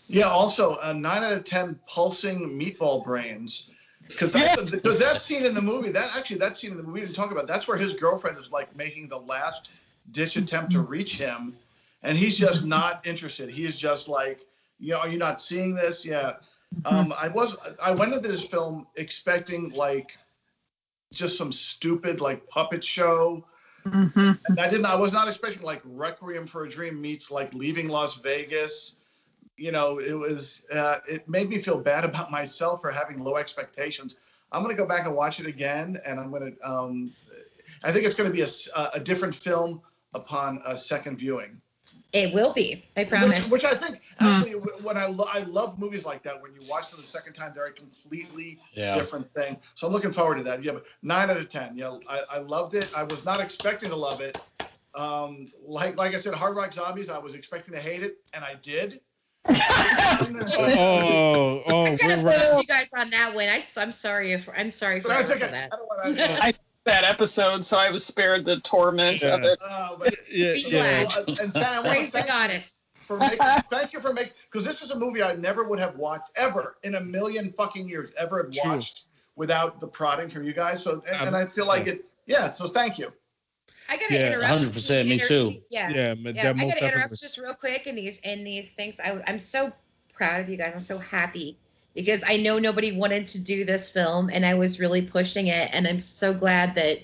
Yeah, 0.08 0.26
also 0.26 0.76
a 0.82 0.92
nine 0.92 1.22
out 1.22 1.32
of 1.32 1.44
ten 1.44 1.78
pulsing 1.88 2.58
meatball 2.58 3.04
brains. 3.04 3.70
Because 4.08 4.32
that, 4.32 4.68
because 4.70 4.98
that 4.98 5.20
scene 5.20 5.44
in 5.46 5.54
the 5.54 5.62
movie, 5.62 5.90
that 5.90 6.16
actually 6.16 6.38
that 6.38 6.56
scene 6.56 6.72
in 6.72 6.76
the 6.76 6.82
movie 6.82 6.94
we 6.94 7.06
didn't 7.06 7.14
talk 7.14 7.30
about. 7.30 7.46
That's 7.46 7.68
where 7.68 7.76
his 7.76 7.92
girlfriend 7.92 8.36
is 8.38 8.50
like 8.50 8.74
making 8.74 9.06
the 9.06 9.20
last 9.20 9.70
ditch 10.10 10.36
attempt 10.36 10.72
to 10.72 10.80
reach 10.80 11.16
him, 11.16 11.56
and 12.02 12.18
he's 12.18 12.36
just 12.36 12.64
not 12.64 13.06
interested. 13.06 13.48
He 13.50 13.66
is 13.66 13.78
just 13.78 14.08
like, 14.08 14.40
you 14.80 14.94
know, 14.94 14.98
are 14.98 15.08
you 15.08 15.18
not 15.18 15.40
seeing 15.40 15.74
this? 15.74 16.04
Yeah. 16.04 16.34
Um, 16.84 17.14
I 17.20 17.28
was 17.28 17.56
I 17.82 17.92
went 17.92 18.12
into 18.12 18.28
this 18.28 18.44
film 18.44 18.88
expecting 18.96 19.70
like 19.70 20.18
just 21.12 21.36
some 21.36 21.52
stupid 21.52 22.20
like 22.20 22.48
puppet 22.48 22.82
show. 22.82 23.44
Mm-hmm. 23.86 24.32
And 24.46 24.60
I 24.60 24.68
didn't. 24.68 24.86
I 24.86 24.94
was 24.94 25.12
not 25.12 25.28
expecting 25.28 25.62
like 25.62 25.80
Requiem 25.84 26.46
for 26.46 26.64
a 26.64 26.68
Dream 26.68 27.00
meets 27.00 27.30
like 27.30 27.52
Leaving 27.54 27.88
Las 27.88 28.16
Vegas. 28.16 28.96
You 29.56 29.72
know, 29.72 29.98
it 29.98 30.12
was. 30.12 30.66
Uh, 30.72 30.98
it 31.08 31.28
made 31.28 31.48
me 31.48 31.58
feel 31.58 31.78
bad 31.78 32.04
about 32.10 32.30
myself 32.30 32.80
for 32.80 32.90
having 32.90 33.18
low 33.18 33.36
expectations. 33.36 34.16
I'm 34.52 34.62
gonna 34.62 34.74
go 34.74 34.86
back 34.86 35.06
and 35.06 35.14
watch 35.14 35.40
it 35.40 35.46
again, 35.46 35.98
and 36.04 36.18
I'm 36.18 36.30
gonna. 36.30 36.52
Um, 36.64 37.12
I 37.84 37.92
think 37.92 38.04
it's 38.04 38.14
gonna 38.14 38.30
be 38.30 38.42
a 38.42 39.00
different 39.00 39.34
film 39.34 39.80
upon 40.14 40.60
a 40.66 40.76
second 40.76 41.18
viewing. 41.18 41.60
It 42.12 42.34
will 42.34 42.52
be. 42.52 42.84
I 42.96 43.04
promise. 43.04 43.50
Which, 43.50 43.62
which 43.62 43.64
I 43.64 43.74
think 43.74 44.00
actually, 44.18 44.52
when 44.52 44.96
I 44.96 45.06
lo- 45.06 45.28
I 45.32 45.40
love 45.40 45.78
movies 45.78 46.04
like 46.04 46.22
that, 46.24 46.42
when 46.42 46.52
you 46.52 46.60
watch 46.68 46.90
them 46.90 47.00
the 47.00 47.06
second 47.06 47.34
time, 47.34 47.52
they're 47.54 47.66
a 47.66 47.72
completely 47.72 48.58
Yeah. 48.72 48.94
different 48.94 49.28
thing. 49.28 49.56
So 49.74 49.86
I'm 49.86 49.92
looking 49.92 50.12
forward 50.12 50.38
to 50.38 50.44
that. 50.44 50.64
Yeah, 50.64 50.72
but 50.72 50.84
nine 51.02 51.30
out 51.30 51.36
of 51.36 51.48
ten. 51.48 51.76
Yeah, 51.76 51.98
I, 52.08 52.22
I 52.30 52.38
loved 52.38 52.74
it. 52.74 52.90
I 52.96 53.04
was 53.04 53.24
not 53.24 53.40
expecting 53.40 53.90
to 53.90 53.96
love 53.96 54.20
it. 54.20 54.38
Um, 54.94 55.52
like 55.64 55.96
like 55.96 56.14
I 56.16 56.20
said, 56.20 56.34
Hard 56.34 56.56
Rock 56.56 56.72
Zombies. 56.72 57.08
I 57.08 57.18
was 57.18 57.34
expecting 57.34 57.74
to 57.74 57.80
hate 57.80 58.02
it, 58.02 58.18
and 58.34 58.44
I 58.44 58.54
did. 58.62 59.00
Oh, 60.22 61.62
oh, 61.66 61.86
I'm 61.86 61.96
gonna 61.96 62.22
we're 62.22 62.30
right. 62.30 62.58
you 62.58 62.66
guys 62.66 62.88
on 62.96 63.10
that 63.10 63.34
one. 63.34 63.48
I, 63.48 63.62
am 63.76 63.92
sorry 63.92 64.32
if 64.32 64.48
I'm 64.54 64.70
sorry 64.70 65.00
for 65.00 65.08
But 65.08 65.14
that's 65.14 65.30
for 65.30 65.36
okay. 65.36 65.50
that. 65.50 65.72
I 65.72 65.76
don't. 65.76 66.20
I 66.42 66.52
that 66.90 67.04
episode, 67.04 67.62
so 67.64 67.78
I 67.78 67.90
was 67.90 68.04
spared 68.04 68.44
the 68.44 68.58
torment 68.60 69.22
of 69.22 69.42
Yeah. 69.42 69.52
it. 69.52 69.58
Uh, 69.64 69.96
but, 69.96 70.14
Yeah, 70.28 70.52
Be 70.54 70.60
yeah. 70.68 71.04
glad. 71.04 71.26
well, 71.28 71.40
and 71.40 71.52
then 71.52 71.62
I 71.64 71.74
want 71.80 71.84
to 71.84 71.90
Praise 71.90 72.06
the 72.06 72.10
thank 72.18 72.26
goddess. 72.28 72.84
for 73.06 73.16
making. 73.16 73.38
Thank 73.70 73.92
you 73.92 74.00
for 74.00 74.12
making 74.12 74.32
because 74.50 74.64
this 74.64 74.82
is 74.82 74.90
a 74.90 74.98
movie 74.98 75.22
I 75.22 75.34
never 75.34 75.64
would 75.64 75.78
have 75.80 75.96
watched 75.96 76.30
ever 76.36 76.76
in 76.82 76.96
a 76.96 77.00
million 77.00 77.52
fucking 77.52 77.88
years 77.88 78.12
ever 78.18 78.42
have 78.42 78.52
True. 78.52 78.70
watched 78.70 79.04
without 79.36 79.78
the 79.80 79.86
prodding 79.88 80.28
from 80.28 80.44
you 80.44 80.52
guys. 80.52 80.82
So 80.82 81.02
and, 81.08 81.20
Um, 81.22 81.26
and 81.28 81.36
I 81.36 81.46
feel 81.46 81.66
like 81.66 81.86
it. 81.86 82.04
Yeah. 82.26 82.50
So 82.50 82.66
thank 82.66 82.98
you. 82.98 83.12
I 83.88 83.96
gotta 83.96 84.14
Yeah, 84.14 84.26
interrupt. 84.28 84.50
100%, 84.50 85.06
me 85.08 85.14
Inter- 85.14 85.26
too. 85.26 85.62
Yeah. 85.70 85.88
Yeah, 85.90 86.14
but 86.14 86.34
Yeah, 86.34 86.50
I 86.50 86.52
gotta 86.52 86.62
interrupt 86.66 86.80
definitely. 86.80 87.16
just 87.16 87.38
real 87.38 87.54
quick 87.54 87.86
in 87.86 87.96
these 87.96 88.18
in 88.18 88.44
these 88.44 88.68
things. 88.70 89.00
I, 89.00 89.20
I'm 89.26 89.38
so 89.38 89.72
proud 90.12 90.40
of 90.40 90.48
you 90.48 90.56
guys. 90.56 90.72
I'm 90.74 90.80
so 90.80 90.98
happy 90.98 91.58
because 91.94 92.22
I 92.26 92.36
know 92.36 92.58
nobody 92.58 92.92
wanted 92.92 93.26
to 93.26 93.38
do 93.38 93.64
this 93.64 93.90
film, 93.90 94.30
and 94.32 94.44
I 94.46 94.54
was 94.54 94.78
really 94.80 95.02
pushing 95.02 95.48
it, 95.48 95.70
and 95.72 95.86
I'm 95.86 96.00
so 96.00 96.32
glad 96.34 96.74
that 96.76 96.98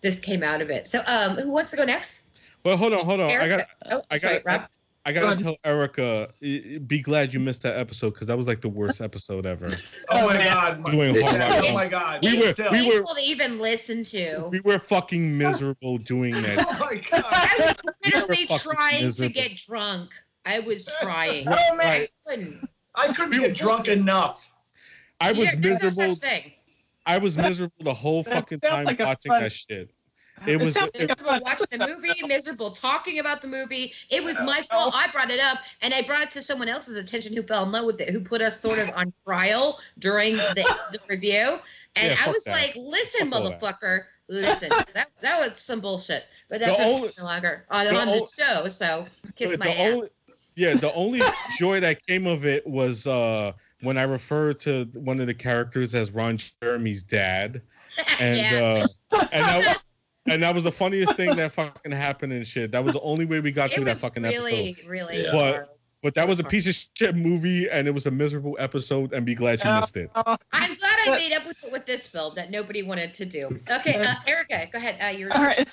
this 0.00 0.18
came 0.20 0.42
out 0.42 0.62
of 0.62 0.70
it. 0.70 0.86
So, 0.86 1.00
um, 1.06 1.36
who 1.36 1.50
wants 1.50 1.70
to 1.72 1.76
go 1.76 1.84
next? 1.84 2.30
Well, 2.64 2.76
hold 2.76 2.92
on, 2.92 3.04
hold 3.04 3.20
on. 3.20 3.30
I 3.30 3.48
got. 3.48 3.66
oh, 3.90 4.02
I 4.10 4.16
sorry, 4.16 4.36
got. 4.40 4.44
Rob. 4.44 4.68
I 5.06 5.12
gotta 5.12 5.26
ahead. 5.28 5.38
tell 5.38 5.56
Erica, 5.64 6.28
be 6.40 7.00
glad 7.00 7.32
you 7.32 7.40
missed 7.40 7.62
that 7.62 7.78
episode 7.78 8.10
because 8.10 8.26
that 8.26 8.36
was 8.36 8.46
like 8.46 8.60
the 8.60 8.68
worst 8.68 9.00
episode 9.00 9.46
ever. 9.46 9.68
Oh, 10.10 10.24
Oh, 10.24 10.26
my. 10.26 10.44
God. 10.44 10.84
Doing 10.84 11.22
Hard 11.24 11.64
oh 11.64 11.72
my 11.72 11.88
God. 11.88 12.22
We 12.22 12.38
were- 12.38 12.52
Still. 12.52 12.70
we 12.70 12.86
were- 12.86 12.92
Painful 12.96 13.14
to 13.14 13.22
even 13.22 13.58
listen 13.58 14.04
to. 14.04 14.48
We 14.52 14.60
were 14.60 14.78
fucking 14.78 15.38
miserable 15.38 15.96
doing 15.98 16.32
that. 16.32 16.58
Oh 16.68 16.78
my 16.80 16.96
God. 16.96 17.24
I 17.24 17.74
was 17.82 17.94
literally 18.04 18.46
fucking 18.46 18.72
trying 18.72 19.12
to 19.12 19.28
get 19.30 19.56
drunk. 19.56 20.10
I 20.44 20.60
was 20.60 20.84
trying. 21.00 21.46
Oh 21.48 21.74
man, 21.76 21.86
I 21.86 22.08
couldn't. 22.26 22.68
I 22.94 23.12
couldn't 23.12 23.40
get 23.40 23.56
drunk 23.56 23.88
enough. 23.88 24.50
I 25.20 25.32
was 25.32 25.48
There- 25.50 25.58
miserable. 25.58 26.16
I 27.06 27.18
was 27.18 27.36
miserable 27.36 27.74
the 27.80 27.94
whole 27.94 28.22
That 28.22 28.34
fucking 28.34 28.60
time 28.60 28.84
like 28.84 28.98
watching 28.98 29.30
fun- 29.32 29.42
that 29.42 29.52
shit. 29.52 29.90
It 30.46 30.56
was. 30.58 30.74
it- 30.76 30.80
like 30.80 30.94
a 30.94 30.98
miserable 31.00 31.24
fun 31.26 31.40
watching 31.44 31.78
the 31.78 31.86
movie, 31.88 32.26
miserable 32.26 32.70
talking 32.70 33.18
about 33.18 33.42
the 33.42 33.48
movie. 33.48 33.92
It 34.08 34.24
was 34.24 34.36
my 34.40 34.64
Oh. 34.70 34.90
fault. 34.90 34.94
I 34.96 35.08
brought 35.08 35.30
it 35.30 35.40
up, 35.40 35.58
and 35.82 35.92
I 35.92 36.00
brought 36.02 36.22
it 36.22 36.30
to 36.32 36.42
someone 36.42 36.68
else's 36.68 36.96
attention 36.96 37.34
who 37.36 37.42
fell 37.42 37.62
in 37.64 37.72
love 37.72 37.84
with 37.84 38.00
it, 38.00 38.08
who 38.10 38.20
put 38.20 38.40
us 38.40 38.58
sort 38.60 38.78
of 38.82 38.90
on 38.96 39.12
trial 39.26 39.78
during 39.98 40.34
the, 40.34 40.74
the 40.92 40.98
review. 41.10 41.58
And 41.96 42.12
Yeah, 42.12 42.24
I 42.24 42.30
was 42.30 42.44
that. 42.44 42.52
like, 42.52 42.74
"Listen, 42.76 43.30
Fuck 43.30 43.40
all 43.42 43.50
that. 43.50 43.60
motherfucker, 43.60 44.04
listen." 44.28 44.68
that 44.94 45.08
that 45.20 45.40
was 45.50 45.60
some 45.60 45.80
bullshit, 45.80 46.24
but 46.48 46.60
The 46.60 46.66
that's 46.66 46.78
no 47.18 47.24
longer 47.24 47.66
on, 47.70 47.84
the 47.86 47.94
on 47.96 48.06
the 48.06 48.12
only- 48.14 48.26
show. 48.38 48.68
So 48.70 49.06
kiss 49.36 49.58
my 49.58 49.66
the 49.66 49.80
ass. 49.80 50.02
Only, 50.66 50.74
yeah, 50.74 50.80
the 50.80 50.92
only 50.94 51.20
joy 51.58 51.80
that 51.80 52.06
came 52.06 52.26
of 52.26 52.44
it 52.44 52.66
was 52.66 53.06
uh, 53.06 53.52
when 53.82 53.96
I 53.98 54.02
referred 54.02 54.58
to 54.60 54.84
one 54.94 55.20
of 55.20 55.26
the 55.26 55.34
characters 55.34 55.94
as 55.94 56.12
Ron 56.12 56.38
Jeremy's 56.62 57.02
dad, 57.02 57.62
and 58.20 58.38
yeah. 58.38 58.86
uh, 59.12 59.26
and 59.32 59.44
that, 59.44 59.82
and 60.26 60.42
that 60.42 60.54
was 60.54 60.64
the 60.64 60.72
funniest 60.72 61.16
thing 61.16 61.36
that 61.36 61.52
fucking 61.52 61.92
happened 61.92 62.32
and 62.32 62.46
shit. 62.46 62.72
That 62.72 62.84
was 62.84 62.94
the 62.94 63.00
only 63.00 63.24
way 63.24 63.40
we 63.40 63.52
got 63.52 63.70
it 63.70 63.74
through 63.74 63.84
that 63.84 63.98
fucking 63.98 64.22
really, 64.22 64.70
episode. 64.70 64.88
really. 64.88 65.22
Yeah. 65.24 65.30
But- 65.32 65.76
But 66.02 66.14
that 66.14 66.26
was 66.26 66.40
a 66.40 66.44
piece 66.44 66.66
of 66.66 66.74
shit 66.96 67.14
movie, 67.14 67.68
and 67.68 67.86
it 67.86 67.90
was 67.90 68.06
a 68.06 68.10
miserable 68.10 68.56
episode. 68.58 69.12
And 69.12 69.26
be 69.26 69.34
glad 69.34 69.62
you 69.62 69.70
missed 69.70 69.98
it. 69.98 70.10
Oh, 70.14 70.34
I'm 70.50 70.74
glad 70.76 70.98
I 71.06 71.10
made 71.10 71.34
up 71.34 71.46
with 71.46 71.58
with 71.70 71.84
this 71.84 72.06
film 72.06 72.34
that 72.36 72.50
nobody 72.50 72.82
wanted 72.82 73.12
to 73.12 73.26
do. 73.26 73.42
Okay, 73.70 74.02
uh, 74.02 74.14
Erica, 74.26 74.66
go 74.72 74.78
ahead. 74.78 74.96
Uh, 74.98 75.14
you're 75.14 75.30
All 75.30 75.44
right. 75.44 75.68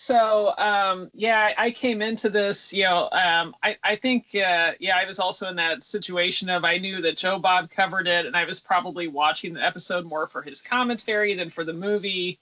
So 0.00 0.54
um, 0.56 1.10
yeah, 1.12 1.52
I 1.58 1.72
came 1.72 2.00
into 2.00 2.30
this, 2.30 2.72
you 2.72 2.84
know, 2.84 3.10
um, 3.12 3.54
I, 3.62 3.76
I 3.84 3.96
think 3.96 4.28
uh, 4.34 4.72
yeah, 4.80 4.96
I 4.96 5.04
was 5.04 5.18
also 5.18 5.46
in 5.50 5.56
that 5.56 5.82
situation 5.82 6.48
of 6.48 6.64
I 6.64 6.78
knew 6.78 7.02
that 7.02 7.18
Joe 7.18 7.38
Bob 7.38 7.68
covered 7.68 8.08
it, 8.08 8.24
and 8.24 8.34
I 8.34 8.46
was 8.46 8.60
probably 8.60 9.08
watching 9.08 9.52
the 9.52 9.62
episode 9.62 10.06
more 10.06 10.26
for 10.26 10.40
his 10.40 10.62
commentary 10.62 11.34
than 11.34 11.50
for 11.50 11.64
the 11.64 11.74
movie. 11.74 12.38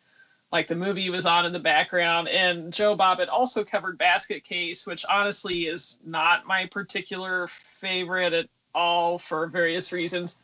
Like 0.53 0.69
the 0.69 0.77
movie 0.77 1.11
was 1.11 1.27
on 1.27 1.47
in 1.47 1.53
the 1.53 1.59
background, 1.59 2.29
and 2.29 2.73
Joe 2.73 2.95
Bob 2.95 3.19
had 3.19 3.29
also 3.29 3.65
covered 3.65 3.99
Basket 3.99 4.45
Case, 4.45 4.87
which 4.87 5.05
honestly 5.11 5.67
is 5.67 5.99
not 6.07 6.47
my 6.47 6.67
particular 6.67 7.49
favorite 7.49 8.35
at 8.35 8.47
all 8.73 9.19
for 9.19 9.49
various 9.49 9.93
reasons. 9.93 10.39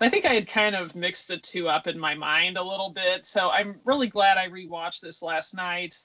I 0.00 0.08
think 0.08 0.24
I 0.24 0.34
had 0.34 0.46
kind 0.46 0.76
of 0.76 0.94
mixed 0.94 1.26
the 1.26 1.36
two 1.36 1.68
up 1.68 1.88
in 1.88 1.98
my 1.98 2.14
mind 2.14 2.56
a 2.56 2.62
little 2.62 2.90
bit. 2.90 3.24
So 3.24 3.50
I'm 3.50 3.80
really 3.84 4.06
glad 4.06 4.38
I 4.38 4.48
rewatched 4.48 5.00
this 5.00 5.20
last 5.20 5.52
night. 5.52 5.96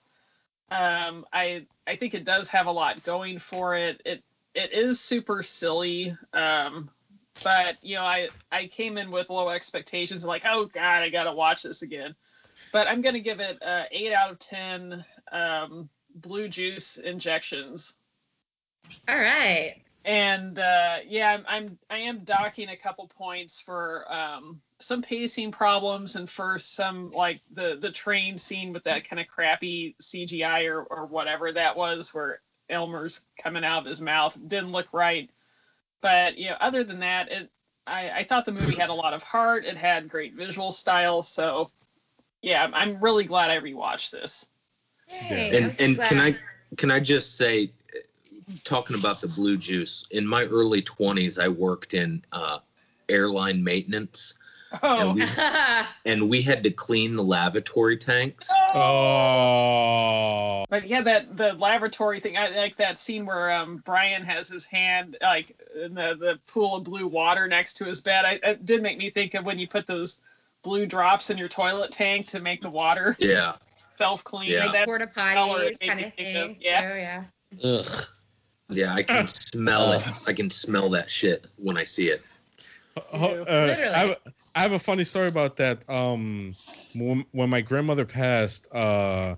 Um, 0.71 1.25
I 1.31 1.67
I 1.85 1.95
think 1.95 2.13
it 2.13 2.25
does 2.25 2.49
have 2.49 2.67
a 2.67 2.71
lot 2.71 3.03
going 3.03 3.39
for 3.39 3.75
it. 3.75 4.01
It 4.05 4.23
it 4.53 4.73
is 4.73 4.99
super 4.99 5.43
silly. 5.43 6.17
Um, 6.33 6.89
but 7.43 7.77
you 7.81 7.95
know, 7.95 8.03
I 8.03 8.29
I 8.51 8.67
came 8.67 8.97
in 8.97 9.11
with 9.11 9.29
low 9.29 9.49
expectations, 9.49 10.23
like, 10.25 10.43
oh 10.45 10.65
god, 10.65 11.03
I 11.03 11.09
gotta 11.09 11.33
watch 11.33 11.63
this 11.63 11.81
again. 11.81 12.15
But 12.71 12.87
I'm 12.87 13.01
gonna 13.01 13.19
give 13.19 13.39
it 13.39 13.61
uh, 13.61 13.83
eight 13.91 14.13
out 14.13 14.31
of 14.31 14.39
ten 14.39 15.05
um, 15.31 15.89
blue 16.15 16.47
juice 16.47 16.97
injections 16.97 17.95
all 19.07 19.17
right. 19.17 19.75
And 20.05 20.59
uh, 20.59 20.97
yeah, 21.07 21.33
I'm, 21.33 21.45
I'm 21.47 21.79
I 21.89 21.97
am 21.99 22.19
docking 22.19 22.69
a 22.69 22.77
couple 22.77 23.07
points 23.07 23.59
for 23.59 24.05
um, 24.07 24.61
some 24.79 25.01
pacing 25.01 25.51
problems 25.51 26.15
and 26.15 26.29
for 26.29 26.59
some 26.59 27.11
like 27.11 27.41
the 27.51 27.75
the 27.79 27.89
train 27.89 28.37
scene 28.37 28.71
with 28.71 28.83
that 28.83 29.09
kind 29.09 29.19
of 29.19 29.25
crappy 29.25 29.95
CGI 29.99 30.71
or 30.71 30.83
or 30.83 31.07
whatever 31.07 31.51
that 31.51 31.75
was 31.75 32.13
where 32.13 32.39
Aylmer's 32.69 33.25
coming 33.41 33.65
out 33.65 33.79
of 33.79 33.85
his 33.85 33.99
mouth 33.99 34.37
didn't 34.47 34.71
look 34.71 34.93
right. 34.93 35.27
But 36.01 36.37
you 36.37 36.49
know, 36.49 36.57
other 36.59 36.83
than 36.83 36.99
that, 36.99 37.31
it 37.31 37.49
I, 37.87 38.11
I 38.11 38.23
thought 38.25 38.45
the 38.45 38.51
movie 38.51 38.75
had 38.75 38.91
a 38.91 38.93
lot 38.93 39.15
of 39.15 39.23
heart. 39.23 39.65
It 39.65 39.75
had 39.75 40.07
great 40.07 40.35
visual 40.35 40.71
style. 40.71 41.23
So 41.23 41.67
yeah, 42.43 42.63
I'm, 42.63 42.75
I'm 42.75 43.03
really 43.03 43.23
glad 43.23 43.49
I 43.49 43.59
rewatched 43.59 44.11
this. 44.11 44.47
Yay, 45.07 45.57
I'm 45.57 45.63
and 45.63 45.75
so 45.75 45.83
and 45.83 45.95
glad. 45.95 46.09
can 46.09 46.19
I 46.19 46.35
can 46.77 46.91
I 46.91 46.99
just 46.99 47.37
say, 47.37 47.71
talking 48.63 48.97
about 48.97 49.21
the 49.21 49.27
blue 49.27 49.57
juice, 49.57 50.05
in 50.11 50.25
my 50.25 50.43
early 50.45 50.81
20s, 50.81 51.41
I 51.41 51.47
worked 51.47 51.93
in 51.93 52.23
uh, 52.31 52.59
airline 53.09 53.63
maintenance, 53.63 54.33
Oh, 54.83 55.11
and 55.11 55.15
we, 55.15 55.25
and 56.05 56.29
we 56.29 56.41
had 56.41 56.63
to 56.63 56.69
clean 56.71 57.15
the 57.15 57.23
lavatory 57.23 57.95
tanks. 57.97 58.49
Oh. 58.73 60.65
But 60.69 60.87
yeah, 60.89 61.01
that 61.01 61.37
the 61.37 61.53
lavatory 61.53 62.19
thing, 62.19 62.37
I 62.37 62.49
like 62.49 62.75
that 62.77 62.97
scene 62.97 63.25
where 63.25 63.51
um, 63.53 63.81
Brian 63.85 64.23
has 64.23 64.49
his 64.49 64.65
hand 64.65 65.15
like 65.21 65.55
in 65.81 65.93
the, 65.93 66.15
the 66.19 66.39
pool 66.47 66.75
of 66.75 66.83
blue 66.83 67.07
water 67.07 67.47
next 67.47 67.75
to 67.75 67.85
his 67.85 68.01
bed. 68.01 68.25
I, 68.25 68.39
it 68.43 68.65
did 68.65 68.81
make 68.81 68.97
me 68.97 69.09
think 69.09 69.33
of 69.35 69.45
when 69.45 69.59
you 69.59 69.67
put 69.67 69.85
those 69.87 70.19
blue 70.63 70.85
drops 70.85 71.29
in 71.29 71.37
your 71.37 71.47
toilet 71.47 71.91
tank 71.91 72.25
to 72.27 72.39
make 72.41 72.59
the 72.61 72.69
water 72.69 73.15
Yeah, 73.19 73.53
self 73.97 74.23
clean. 74.23 74.51
Yeah. 74.51 74.63
like 74.65 74.71
That, 74.73 74.85
porta 74.85 75.07
color 75.07 75.59
potties 75.59 75.79
kind 75.87 76.01
of 76.05 76.13
thing. 76.15 76.37
of- 76.51 76.55
yeah. 76.59 76.81
So, 76.81 76.95
yeah. 76.95 77.23
Ugh. 77.63 78.05
Yeah, 78.69 78.93
I 78.93 79.03
can 79.03 79.27
smell 79.27 79.93
it. 79.93 80.03
I 80.27 80.33
can 80.33 80.49
smell 80.49 80.89
that 80.91 81.09
shit 81.09 81.45
when 81.57 81.77
I 81.77 81.83
see 81.83 82.07
it. 82.07 82.21
Uh, 82.97 82.99
uh, 83.11 83.27
Literally. 83.67 83.93
I, 83.93 83.99
have, 83.99 84.17
I 84.55 84.61
have 84.61 84.71
a 84.71 84.79
funny 84.79 85.03
story 85.03 85.27
about 85.27 85.57
that. 85.57 85.87
Um, 85.89 86.55
when, 86.93 87.25
when 87.31 87.49
my 87.49 87.61
grandmother 87.61 88.05
passed, 88.05 88.67
uh, 88.73 89.35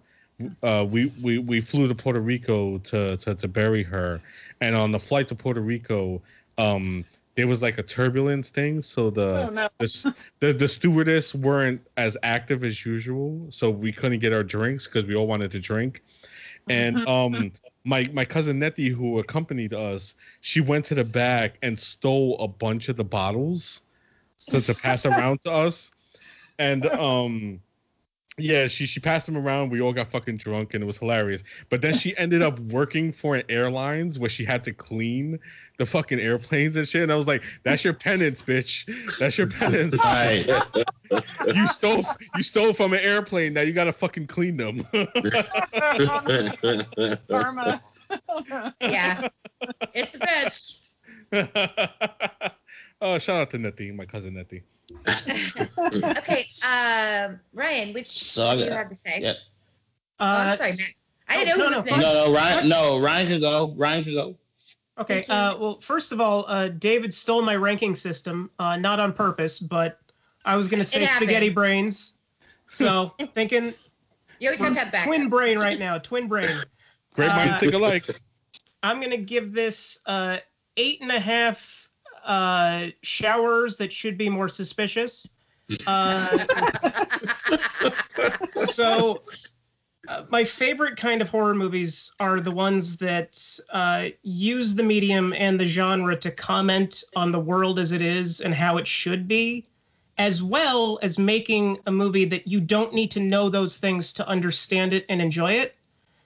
uh, 0.62 0.86
we, 0.88 1.12
we, 1.22 1.40
we 1.40 1.60
flew 1.62 1.88
to 1.88 1.96
Puerto 1.96 2.20
Rico 2.20 2.78
to, 2.78 3.18
to, 3.18 3.36
to 3.36 3.48
bury 3.48 3.84
her, 3.84 4.22
and 4.62 4.76
on 4.76 4.92
the 4.92 5.00
flight 5.00 5.28
to 5.30 5.36
Puerto 5.36 5.62
Rico, 5.62 6.22
um, 6.58 7.04
there 7.38 7.48
was 7.48 7.62
like 7.62 7.78
a 7.78 7.84
turbulence 7.84 8.50
thing, 8.50 8.82
so 8.82 9.12
the 9.12 9.48
oh 9.48 9.50
no. 9.50 9.70
the, 9.78 10.16
the 10.40 10.54
the 10.54 10.68
stewardess 10.68 11.36
weren't 11.36 11.80
as 11.96 12.18
active 12.24 12.64
as 12.64 12.84
usual, 12.84 13.46
so 13.50 13.70
we 13.70 13.92
couldn't 13.92 14.20
get 14.20 14.34
our 14.34 14.44
drinks 14.44 14.88
because 14.88 15.06
we 15.06 15.16
all 15.16 15.28
wanted 15.28 15.52
to 15.52 15.60
drink. 15.60 16.04
And 16.68 17.08
um, 17.08 17.52
my 17.88 18.06
my 18.12 18.26
cousin 18.26 18.60
Nettie, 18.60 18.90
who 18.90 19.20
accompanied 19.20 19.74
us, 19.74 20.16
she 20.42 20.60
went 20.60 20.84
to 20.86 20.96
the 20.96 21.06
back 21.06 21.58
and 21.62 21.80
stole 21.80 22.38
a 22.40 22.48
bunch 22.48 22.90
of 22.90 22.98
the 22.98 23.04
bottles 23.04 23.84
to, 24.50 24.62
to 24.62 24.76
pass 24.76 25.06
around 25.06 25.42
to 25.44 25.52
us. 25.52 25.92
And 26.60 26.86
um, 26.88 27.62
yeah, 28.38 28.68
she 28.68 28.86
she 28.86 29.00
passed 29.00 29.26
them 29.26 29.36
around. 29.36 29.72
We 29.72 29.82
all 29.82 29.94
got 29.94 30.10
fucking 30.10 30.38
drunk, 30.38 30.76
and 30.76 30.84
it 30.84 30.86
was 30.86 31.00
hilarious. 31.00 31.44
But 31.70 31.82
then 31.82 31.96
she 31.96 32.16
ended 32.18 32.44
up 32.44 32.60
working 32.60 33.12
for 33.12 33.36
an 33.36 33.42
airlines 33.50 34.20
where 34.20 34.30
she 34.30 34.46
had 34.46 34.64
to 34.66 34.74
clean 34.74 35.40
the 35.78 35.88
fucking 35.88 36.20
airplanes 36.20 36.76
and 36.76 36.88
shit. 36.88 37.02
And 37.02 37.12
I 37.12 37.16
was 37.16 37.26
like, 37.26 37.42
"That's 37.64 37.84
your 37.84 37.96
penance, 37.96 38.44
bitch. 38.44 38.86
That's 39.18 39.40
your 39.40 39.48
penance. 39.48 39.98
Right. 40.04 40.48
You 41.48 41.68
stole 41.68 42.06
you 42.36 42.44
stole 42.44 42.74
from 42.74 42.94
an 42.94 43.00
airplane. 43.00 43.54
Now 43.54 43.62
you 43.62 43.74
gotta 43.74 43.94
fucking 43.94 44.28
clean 44.28 44.58
them." 44.58 44.86
Karma. 47.28 47.82
Yeah. 48.82 49.30
It's 49.94 50.16
a 50.16 50.20
bitch. 50.20 50.76
oh, 53.02 53.18
shout 53.18 53.42
out 53.42 53.50
to 53.52 53.58
Nettie, 53.58 53.92
my 53.92 54.06
cousin 54.06 54.34
Nettie. 54.36 54.64
Okay, 56.18 56.48
um, 56.66 57.40
Ryan, 57.54 57.94
which 57.94 58.08
So 58.10 58.46
what 58.46 58.52
I 58.54 58.56
do 58.58 58.66
you 58.66 58.72
have 58.72 58.90
to 58.90 58.96
say? 58.96 59.20
yeah. 59.22 59.34
Oh, 60.20 60.26
I'm 60.26 60.48
Uh, 60.50 60.56
sorry, 60.56 60.70
Matt. 60.72 60.80
I 61.30 61.36
oh, 61.36 61.46
didn't 61.46 61.60
know 61.60 61.70
no, 61.70 61.70
who 61.70 61.72
no, 61.72 61.82
was 61.82 61.90
fine. 61.90 62.00
next. 62.00 62.14
No, 62.14 62.26
no, 62.28 62.34
Ryan. 62.34 62.70
No, 62.70 63.00
Ryan 63.00 63.28
can 63.28 63.40
go. 63.42 63.74
Ryan 63.78 64.04
can 64.04 64.14
go. 64.14 64.36
Okay. 65.00 65.26
Uh, 65.30 65.58
well, 65.58 65.80
first 65.80 66.12
of 66.12 66.20
all, 66.22 66.46
uh, 66.48 66.70
David 66.70 67.14
stole 67.14 67.42
my 67.42 67.56
ranking 67.56 67.94
system, 67.96 68.50
uh, 68.60 68.78
not 68.78 69.00
on 69.00 69.14
purpose, 69.14 69.60
but 69.60 70.00
I 70.46 70.56
was 70.56 70.68
going 70.68 70.80
to 70.80 70.86
say 70.86 71.06
spaghetti 71.06 71.50
brains. 71.50 72.14
So 72.70 73.14
thinking 73.36 73.74
You 74.40 74.50
always 74.50 74.60
have 74.62 74.74
to 74.74 74.80
have 74.80 74.94
backups. 74.94 75.04
twin 75.06 75.30
brain 75.30 75.60
right 75.60 75.78
now, 75.78 75.98
twin 76.00 76.28
brain. 76.28 76.50
Great 77.14 77.28
minds 77.30 77.56
Uh, 77.56 77.60
think 77.60 77.74
alike. 77.74 78.06
I'm 78.82 78.98
going 79.00 79.12
to 79.12 79.18
give 79.18 79.54
this 79.54 80.00
uh, 80.06 80.38
eight 80.78 81.02
and 81.02 81.12
a 81.12 81.20
half 81.20 81.77
uh, 82.28 82.88
showers 83.02 83.78
that 83.78 83.92
should 83.92 84.18
be 84.18 84.30
more 84.30 84.48
suspicious. 84.48 85.28
Uh, 85.88 86.46
so 88.56 89.22
uh, 90.08 90.24
my 90.30 90.44
favorite 90.44 90.98
kind 90.98 91.22
of 91.22 91.30
horror 91.30 91.56
movies 91.56 92.14
are 92.20 92.40
the 92.40 92.52
ones 92.52 92.98
that 92.98 93.60
uh, 93.72 94.10
use 94.24 94.76
the 94.76 94.84
medium 94.84 95.34
and 95.34 95.60
the 95.60 95.66
genre 95.66 96.16
to 96.16 96.32
comment 96.32 97.04
on 97.16 97.32
the 97.32 97.40
world 97.40 97.80
as 97.80 97.92
it 97.92 98.02
is 98.02 98.42
and 98.42 98.54
how 98.54 98.78
it 98.78 98.88
should 98.88 99.28
be 99.28 99.66
as 100.18 100.42
well 100.42 100.98
as 101.02 101.20
making 101.20 101.78
a 101.86 101.92
movie 101.92 102.26
that 102.26 102.48
you 102.48 102.60
don't 102.60 102.94
need 102.94 103.12
to 103.12 103.20
know 103.20 103.50
those 103.50 103.78
things 103.78 104.14
to 104.14 104.28
understand 104.28 104.94
it 104.94 105.06
and 105.10 105.22
enjoy 105.22 105.52
it 105.54 105.76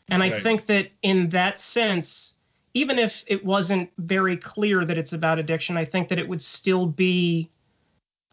and 0.10 0.24
i 0.24 0.30
Right. 0.30 0.42
think 0.44 0.66
that 0.68 0.90
in 1.02 1.30
that 1.30 1.60
sense 1.60 2.36
even 2.74 2.98
if 3.00 3.24
it 3.28 3.44
wasn't 3.44 3.90
very 3.98 4.38
clear 4.38 4.86
that 4.86 4.98
it's 4.98 5.14
about 5.14 5.40
addiction 5.40 5.78
i 5.78 5.86
think 5.86 6.10
that 6.10 6.20
it 6.20 6.28
would 6.28 6.42
still 6.42 6.86
be 6.86 7.50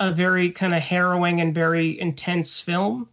a 0.00 0.12
very 0.12 0.50
kind 0.50 0.74
of 0.74 0.80
harrowing 0.80 1.40
and 1.40 1.54
very 1.54 1.98
intense 2.00 2.60
film 2.60 3.08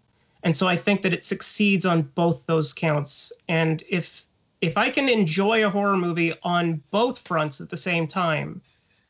and 0.46 0.56
so 0.56 0.68
I 0.68 0.78
think 0.78 1.02
that 1.02 1.12
it 1.12 1.26
succeeds 1.26 1.88
on 1.88 2.04
both 2.04 2.46
those 2.46 2.72
counts. 2.72 3.34
And 3.50 3.84
if 3.90 4.28
if 4.62 4.78
I 4.78 4.92
can 4.92 5.10
enjoy 5.10 5.66
a 5.66 5.72
horror 5.72 5.98
movie 5.98 6.34
on 6.44 6.84
both 6.92 7.18
fronts 7.18 7.62
at 7.62 7.70
the 7.72 7.78
same 7.78 8.08
time, 8.08 8.62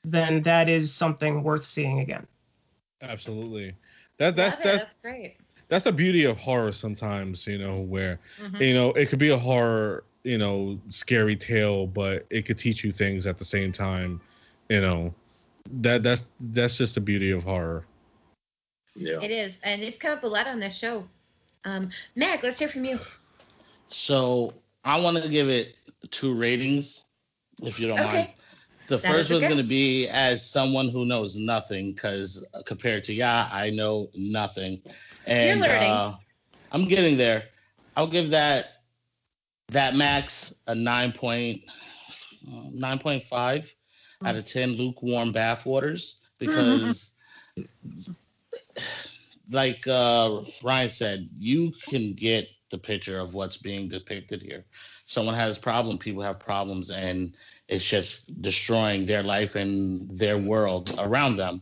then 0.06 0.42
that 0.44 0.70
is 0.70 0.94
something 0.94 1.44
worth 1.44 1.66
seeing 1.66 2.00
again. 2.00 2.26
Absolutely. 3.02 3.76
That 4.18 4.38
that's 4.38 4.56
that's 4.58 4.80
That's 4.80 4.98
great. 4.98 5.36
that's 5.68 5.84
the 5.84 5.92
beauty 5.92 6.24
of 6.24 6.38
horror 6.38 6.72
sometimes, 6.72 7.46
you 7.46 7.58
know, 7.58 7.82
where 7.82 8.18
Mhm. 8.42 8.62
you 8.62 8.74
know 8.74 8.94
it 8.94 9.10
could 9.10 9.20
be 9.20 9.30
a 9.30 9.38
horror, 9.38 10.06
you 10.26 10.40
know, 10.40 10.80
scary 10.88 11.36
tale, 11.36 11.86
but 11.86 12.26
it 12.30 12.46
could 12.46 12.58
teach 12.58 12.84
you 12.84 12.92
things 12.92 13.28
at 13.28 13.38
the 13.38 13.46
same 13.46 13.72
time, 13.72 14.20
you 14.70 14.82
know. 14.82 15.14
That 15.82 16.04
that's 16.04 16.30
that's 16.40 16.78
just 16.78 16.96
the 16.96 17.02
beauty 17.02 17.32
of 17.32 17.44
horror. 17.44 17.86
Yeah. 18.96 19.20
It 19.22 19.32
is, 19.32 19.62
and 19.64 19.82
it's 19.82 19.98
come 19.98 20.14
up 20.14 20.24
a 20.24 20.28
lot 20.28 20.48
on 20.48 20.60
this 20.60 20.78
show. 20.78 21.08
Um, 21.64 21.90
Mac, 22.16 22.44
let's 22.44 22.60
hear 22.60 22.68
from 22.68 22.86
you. 22.86 23.00
So 23.90 24.54
I 24.84 25.00
want 25.00 25.22
to 25.22 25.30
give 25.30 25.50
it 25.50 25.76
two 26.12 26.34
ratings, 26.36 27.04
if 27.62 27.80
you 27.80 27.88
don't 27.88 28.00
Okay. 28.00 28.14
mind. 28.14 28.30
The 28.88 28.98
That 28.98 29.08
first 29.12 29.30
is 29.30 29.34
one's 29.34 29.44
okay. 29.44 29.54
going 29.54 29.64
to 29.64 29.68
be 29.68 30.08
as 30.08 30.48
someone 30.48 30.90
who 30.90 31.06
knows 31.06 31.36
nothing, 31.36 31.94
because 31.94 32.46
compared 32.66 33.04
to 33.06 33.14
yeah, 33.14 33.50
I 33.52 33.72
know 33.72 34.10
nothing, 34.16 34.82
and 35.26 35.62
learning. 35.62 35.82
Uh, 35.82 36.18
I'm 36.72 36.86
getting 36.86 37.18
there. 37.18 37.46
I'll 37.96 38.08
give 38.08 38.30
that 38.32 38.75
that 39.70 39.96
max 39.96 40.54
a 40.68 40.76
nine 40.76 41.12
point 41.12 41.64
nine 42.72 43.00
point 43.00 43.24
five 43.24 43.74
out 44.24 44.36
of 44.36 44.46
ten 44.46 44.72
lukewarm 44.72 45.32
bath 45.32 45.66
waters 45.66 46.22
because 46.40 47.14
like 49.50 49.88
uh, 49.88 50.42
Ryan 50.64 50.90
said, 50.90 51.30
you 51.38 51.72
can 51.90 52.14
get 52.14 52.48
the 52.70 52.78
picture 52.78 53.20
of 53.20 53.34
what's 53.34 53.58
being 53.58 53.90
depicted 53.90 54.42
here. 54.42 54.66
Someone 55.06 55.36
has 55.36 55.58
a 55.58 55.62
problem, 55.62 55.98
people 55.98 56.24
have 56.24 56.40
problems, 56.40 56.90
and 56.90 57.36
it's 57.68 57.86
just 57.86 58.42
destroying 58.42 59.06
their 59.06 59.24
life 59.24 59.56
and 59.56 60.18
their 60.18 60.38
world 60.38 60.96
around 60.98 61.38
them. 61.38 61.62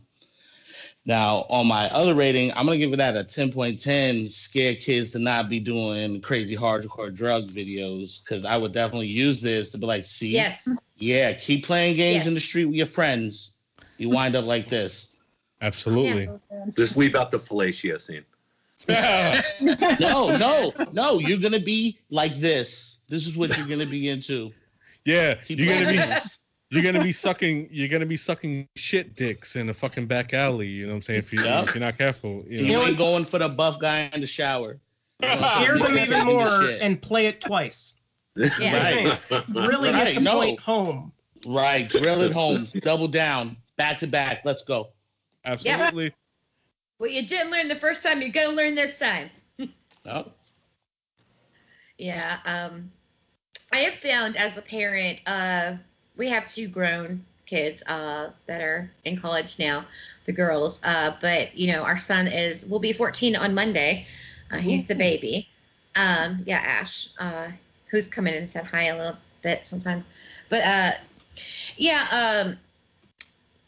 Now, 1.06 1.44
on 1.50 1.66
my 1.66 1.88
other 1.90 2.14
rating, 2.14 2.50
I'm 2.52 2.64
gonna 2.64 2.78
give 2.78 2.92
it 2.94 3.00
at 3.00 3.14
a 3.16 3.24
10.10. 3.24 4.30
Scare 4.32 4.74
kids 4.76 5.12
to 5.12 5.18
not 5.18 5.50
be 5.50 5.60
doing 5.60 6.22
crazy 6.22 6.56
hardcore 6.56 7.14
drug 7.14 7.48
videos, 7.50 8.24
because 8.24 8.44
I 8.46 8.56
would 8.56 8.72
definitely 8.72 9.08
use 9.08 9.42
this 9.42 9.72
to 9.72 9.78
be 9.78 9.86
like, 9.86 10.06
see, 10.06 10.30
Yes. 10.32 10.66
yeah, 10.96 11.34
keep 11.34 11.66
playing 11.66 11.96
games 11.96 12.18
Yes. 12.20 12.26
in 12.28 12.34
the 12.34 12.40
street 12.40 12.64
with 12.66 12.76
your 12.76 12.86
friends. 12.86 13.56
You 13.98 14.08
wind 14.08 14.34
up 14.34 14.46
like 14.46 14.68
this. 14.68 15.16
Absolutely. 15.60 16.28
Just 16.76 16.96
leave 16.96 17.14
out 17.14 17.30
the 17.30 17.36
fellatio 17.38 18.00
scene. 18.00 18.24
no, 18.88 20.36
no, 20.36 20.72
no. 20.92 21.18
You're 21.18 21.38
gonna 21.38 21.60
be 21.60 21.98
like 22.10 22.36
this. 22.36 22.98
This 23.08 23.26
is 23.26 23.36
what 23.36 23.56
you're 23.56 23.66
gonna 23.66 23.86
be 23.86 24.08
into. 24.08 24.52
Yeah, 25.04 25.34
Keep 25.34 25.58
you're 25.60 25.74
gonna 25.74 25.86
be 25.86 25.96
games. 25.98 26.38
You're 26.70 26.82
gonna 26.82 27.02
be 27.02 27.12
sucking 27.12 27.68
you're 27.70 27.88
gonna 27.88 28.06
be 28.06 28.16
sucking 28.16 28.68
shit 28.76 29.14
dicks 29.16 29.56
in 29.56 29.68
a 29.68 29.74
fucking 29.74 30.06
back 30.06 30.32
alley. 30.34 30.66
You 30.66 30.86
know 30.86 30.92
what 30.92 30.96
I'm 30.96 31.02
saying? 31.02 31.18
If, 31.20 31.32
you, 31.32 31.44
Yep. 31.44 31.68
if 31.68 31.74
you're 31.74 31.84
not 31.84 31.96
careful, 31.98 32.44
you 32.48 32.64
You 32.64 32.72
know. 32.72 32.86
ain't 32.86 32.98
going 32.98 33.24
for 33.24 33.38
the 33.38 33.48
buff 33.48 33.78
guy 33.78 34.10
in 34.12 34.20
the 34.20 34.26
shower. 34.26 34.78
Scare 35.22 35.78
them 35.78 35.96
even 35.98 36.26
more 36.26 36.70
and 36.80 37.00
play 37.00 37.26
it 37.26 37.40
twice. 37.40 37.94
Yeah. 38.36 38.48
Right, 39.30 39.46
Really 39.48 39.90
Right, 39.90 40.06
get 40.06 40.14
the 40.16 40.20
no. 40.20 40.40
point 40.40 40.60
home. 40.60 41.12
right. 41.46 41.88
Drill 41.88 42.22
it 42.22 42.32
home. 42.32 42.66
Double 42.80 43.06
down. 43.08 43.56
Back 43.76 43.98
to 44.00 44.06
back. 44.08 44.42
Let's 44.44 44.64
go. 44.64 44.88
Absolutely. 45.44 46.12
What 46.98 47.12
you 47.12 47.26
didn't 47.26 47.50
learn 47.52 47.68
the 47.68 47.76
first 47.76 48.02
time, 48.04 48.20
you're 48.22 48.30
gonna 48.30 48.56
learn 48.56 48.74
this 48.74 48.98
time. 48.98 49.30
Oh, 50.06 50.32
Yeah. 51.98 52.38
Um, 52.44 52.90
I 53.72 53.78
have 53.78 53.94
found 53.94 54.36
as 54.36 54.56
a 54.58 54.62
parent, 54.62 55.18
uh, 55.26 55.76
we 56.16 56.28
have 56.28 56.46
two 56.46 56.68
grown 56.68 57.24
kids 57.46 57.82
uh, 57.86 58.30
that 58.46 58.60
are 58.60 58.90
in 59.04 59.16
college 59.16 59.58
now, 59.58 59.84
the 60.26 60.32
girls. 60.32 60.80
Uh, 60.84 61.16
but 61.20 61.56
you 61.56 61.72
know, 61.72 61.82
our 61.82 61.98
son 61.98 62.26
is 62.26 62.64
will 62.66 62.80
be 62.80 62.92
14 62.92 63.36
on 63.36 63.54
Monday. 63.54 64.06
Uh, 64.50 64.58
he's 64.58 64.86
the 64.86 64.94
baby. 64.94 65.48
Um, 65.96 66.42
yeah, 66.46 66.58
Ash, 66.58 67.08
uh, 67.18 67.48
who's 67.86 68.08
come 68.08 68.26
in 68.26 68.34
and 68.34 68.48
said 68.48 68.64
hi 68.64 68.84
a 68.84 68.96
little 68.96 69.16
bit 69.42 69.64
sometime. 69.66 70.04
But 70.48 70.64
uh, 70.64 70.92
yeah, 71.76 72.44
um, 72.44 72.58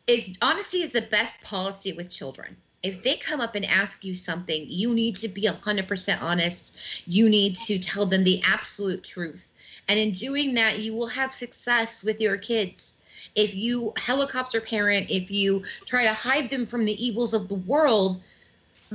it's 0.06 0.36
honesty 0.42 0.82
is 0.82 0.92
the 0.92 1.02
best 1.02 1.42
policy 1.42 1.92
with 1.92 2.10
children. 2.10 2.56
If 2.82 3.02
they 3.02 3.16
come 3.16 3.40
up 3.40 3.54
and 3.54 3.64
ask 3.64 4.04
you 4.04 4.14
something, 4.14 4.66
you 4.68 4.94
need 4.94 5.16
to 5.16 5.28
be 5.28 5.42
100% 5.42 6.22
honest. 6.22 6.76
You 7.06 7.28
need 7.28 7.56
to 7.56 7.78
tell 7.78 8.06
them 8.06 8.22
the 8.22 8.42
absolute 8.46 9.02
truth. 9.02 9.50
And 9.88 9.98
in 9.98 10.12
doing 10.12 10.54
that, 10.54 10.80
you 10.80 10.94
will 10.94 11.06
have 11.06 11.32
success 11.32 12.02
with 12.02 12.20
your 12.20 12.36
kids. 12.36 13.00
If 13.34 13.54
you 13.54 13.92
helicopter 13.96 14.60
parent, 14.60 15.10
if 15.10 15.30
you 15.30 15.64
try 15.84 16.04
to 16.04 16.12
hide 16.12 16.50
them 16.50 16.66
from 16.66 16.84
the 16.84 17.04
evils 17.04 17.34
of 17.34 17.48
the 17.48 17.54
world, 17.54 18.20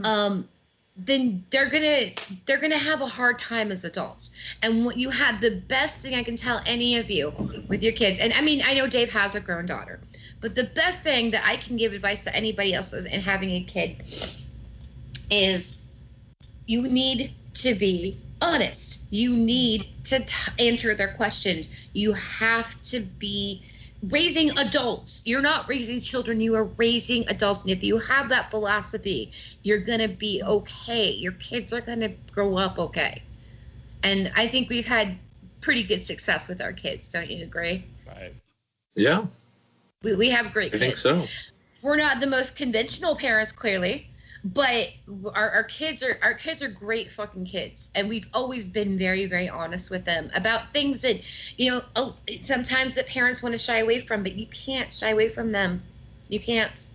um, 0.03 0.47
then 0.97 1.43
they're 1.49 1.69
gonna 1.69 2.11
they're 2.45 2.59
gonna 2.59 2.77
have 2.77 3.01
a 3.01 3.07
hard 3.07 3.39
time 3.39 3.71
as 3.71 3.85
adults. 3.85 4.31
And 4.61 4.85
what 4.85 4.97
you 4.97 5.09
have 5.09 5.41
the 5.41 5.51
best 5.51 6.01
thing 6.01 6.15
I 6.15 6.23
can 6.23 6.35
tell 6.35 6.61
any 6.65 6.97
of 6.97 7.09
you 7.09 7.33
with 7.67 7.81
your 7.81 7.93
kids, 7.93 8.19
and 8.19 8.33
I 8.33 8.41
mean 8.41 8.61
I 8.65 8.73
know 8.73 8.87
Dave 8.87 9.11
has 9.13 9.35
a 9.35 9.39
grown 9.39 9.65
daughter, 9.65 9.99
but 10.41 10.53
the 10.53 10.65
best 10.65 11.01
thing 11.01 11.31
that 11.31 11.45
I 11.45 11.57
can 11.57 11.77
give 11.77 11.93
advice 11.93 12.25
to 12.25 12.35
anybody 12.35 12.73
else 12.73 12.93
is 12.93 13.05
in 13.05 13.21
having 13.21 13.51
a 13.51 13.61
kid 13.61 14.03
is 15.29 15.81
you 16.65 16.83
need 16.83 17.33
to 17.55 17.73
be 17.73 18.19
honest. 18.41 18.90
You 19.11 19.35
need 19.35 19.85
to 20.05 20.19
t- 20.19 20.51
answer 20.57 20.95
their 20.95 21.13
questions. 21.13 21.67
You 21.93 22.13
have 22.13 22.81
to 22.83 23.01
be 23.01 23.61
raising 24.01 24.57
adults. 24.57 25.21
You're 25.25 25.41
not 25.41 25.69
raising 25.69 26.01
children, 26.01 26.41
you 26.41 26.55
are 26.55 26.63
raising 26.63 27.27
adults. 27.27 27.61
And 27.61 27.71
if 27.71 27.83
you 27.83 27.99
have 27.99 28.29
that 28.29 28.49
philosophy, 28.49 29.31
you're 29.61 29.79
going 29.79 29.99
to 29.99 30.07
be 30.07 30.41
okay. 30.41 31.11
Your 31.11 31.33
kids 31.33 31.71
are 31.73 31.81
going 31.81 31.99
to 31.99 32.09
grow 32.31 32.57
up 32.57 32.79
okay. 32.79 33.21
And 34.01 34.31
I 34.35 34.47
think 34.47 34.69
we've 34.69 34.87
had 34.87 35.17
pretty 35.59 35.83
good 35.83 36.03
success 36.03 36.47
with 36.47 36.61
our 36.61 36.73
kids. 36.73 37.11
Don't 37.11 37.29
you 37.29 37.43
agree? 37.43 37.85
right. 38.07 38.33
Yeah, 38.95 39.25
We, 40.03 40.15
we 40.15 40.29
have 40.31 40.51
great 40.51 40.71
kids. 40.71 40.83
I 40.83 40.87
kids 40.87 41.01
think 41.03 41.27
so. 41.27 41.27
we're 41.81 41.97
not 41.97 42.19
the 42.19 42.27
most 42.27 42.55
conventional 42.55 43.15
parents 43.15 43.51
clearly 43.51 44.07
but 44.43 44.89
our, 45.35 45.49
our 45.51 45.63
kids 45.63 46.01
are 46.01 46.17
our 46.21 46.33
kids 46.33 46.61
are 46.61 46.67
great 46.67 47.11
fucking 47.11 47.45
kids 47.45 47.89
and 47.93 48.09
we've 48.09 48.27
always 48.33 48.67
been 48.67 48.97
very 48.97 49.25
very 49.27 49.49
honest 49.49 49.91
with 49.91 50.03
them 50.03 50.31
about 50.33 50.73
things 50.73 51.01
that 51.01 51.21
you 51.57 51.71
know 51.71 51.81
oh, 51.95 52.15
sometimes 52.41 52.95
that 52.95 53.07
parents 53.07 53.43
want 53.43 53.53
to 53.53 53.59
shy 53.59 53.77
away 53.79 54.01
from 54.01 54.23
but 54.23 54.33
you 54.33 54.47
can't 54.47 54.91
shy 54.91 55.09
away 55.09 55.29
from 55.29 55.51
them 55.51 55.83
you 56.27 56.39
can't 56.39 56.87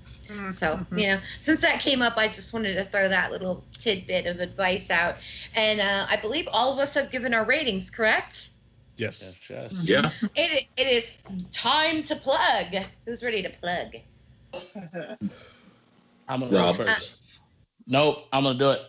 so 0.51 0.85
you 0.97 1.06
know 1.06 1.20
since 1.39 1.60
that 1.60 1.81
came 1.81 2.02
up 2.02 2.16
i 2.16 2.27
just 2.27 2.52
wanted 2.52 2.74
to 2.74 2.85
throw 2.86 3.09
that 3.09 3.31
little 3.31 3.64
tidbit 3.78 4.27
of 4.27 4.40
advice 4.40 4.90
out 4.90 5.14
and 5.55 5.81
uh, 5.81 6.05
i 6.10 6.16
believe 6.16 6.48
all 6.52 6.73
of 6.73 6.81
us 6.81 6.94
have 6.94 7.12
given 7.12 7.32
our 7.32 7.44
ratings 7.44 7.90
correct 7.90 8.51
Yes. 8.97 9.36
Yes, 9.51 9.73
yes. 9.73 9.82
Yeah. 9.85 10.10
It, 10.35 10.66
it 10.77 10.86
is 10.86 11.18
time 11.52 12.02
to 12.05 12.16
plug. 12.16 12.74
Who's 13.05 13.23
ready 13.23 13.43
to 13.43 13.51
plug? 13.51 13.89
I'm 16.28 16.40
gonna 16.40 16.51
go 16.51 16.56
Rob. 16.56 16.77
first. 16.77 17.18
Nope, 17.87 18.27
I'm 18.33 18.45
gonna 18.45 18.59
do 18.59 18.71
it. 18.71 18.83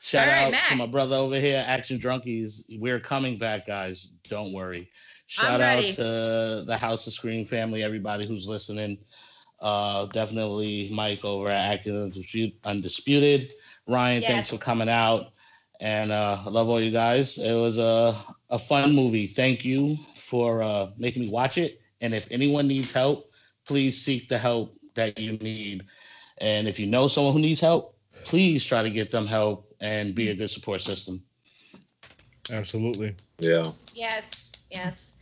Shout 0.00 0.28
right, 0.28 0.54
out 0.54 0.64
to 0.70 0.76
my 0.76 0.86
brother 0.86 1.16
over 1.16 1.38
here, 1.38 1.62
Action 1.66 1.98
Drunkies. 1.98 2.64
We're 2.80 3.00
coming 3.00 3.38
back, 3.38 3.66
guys. 3.66 4.08
Don't 4.28 4.52
worry. 4.52 4.90
Shout 5.26 5.60
out 5.60 5.82
to 5.82 6.64
the 6.66 6.76
House 6.78 7.06
of 7.06 7.12
Screen 7.12 7.44
family, 7.46 7.82
everybody 7.82 8.26
who's 8.26 8.48
listening. 8.48 8.98
Uh, 9.60 10.06
definitely 10.06 10.88
Mike 10.90 11.24
over 11.24 11.50
at 11.50 11.86
Undisputed. 11.86 12.54
Undisputed. 12.64 13.52
Ryan, 13.86 14.22
Yes. 14.22 14.30
thanks 14.30 14.50
for 14.50 14.56
coming 14.56 14.88
out. 14.88 15.32
And 15.80 16.12
uh, 16.12 16.42
I 16.46 16.48
love 16.48 16.68
all 16.68 16.80
you 16.80 16.90
guys. 16.90 17.38
It 17.38 17.52
was 17.52 17.78
a, 17.78 18.16
a 18.48 18.58
fun 18.58 18.94
movie. 18.94 19.26
Thank 19.26 19.64
you 19.64 19.96
for 20.16 20.62
uh, 20.62 20.90
making 20.96 21.22
me 21.22 21.30
watch 21.30 21.58
it. 21.58 21.80
And 22.00 22.14
if 22.14 22.26
anyone 22.30 22.66
needs 22.68 22.92
help, 22.92 23.30
please 23.66 24.00
seek 24.02 24.28
the 24.28 24.38
help 24.38 24.76
that 24.94 25.18
you 25.18 25.32
need. 25.32 25.84
And 26.38 26.66
if 26.66 26.80
you 26.80 26.86
know 26.86 27.06
someone 27.06 27.34
who 27.34 27.40
needs 27.40 27.60
help, 27.60 27.96
please 28.24 28.64
try 28.64 28.82
to 28.82 28.90
get 28.90 29.10
them 29.10 29.26
help 29.26 29.74
and 29.80 30.14
be 30.14 30.30
a 30.30 30.34
good 30.34 30.50
support 30.50 30.82
system. 30.82 31.22
Absolutely. 32.50 33.14
Yeah. 33.38 33.72
Yes, 33.94 34.52
yes. 34.70 35.14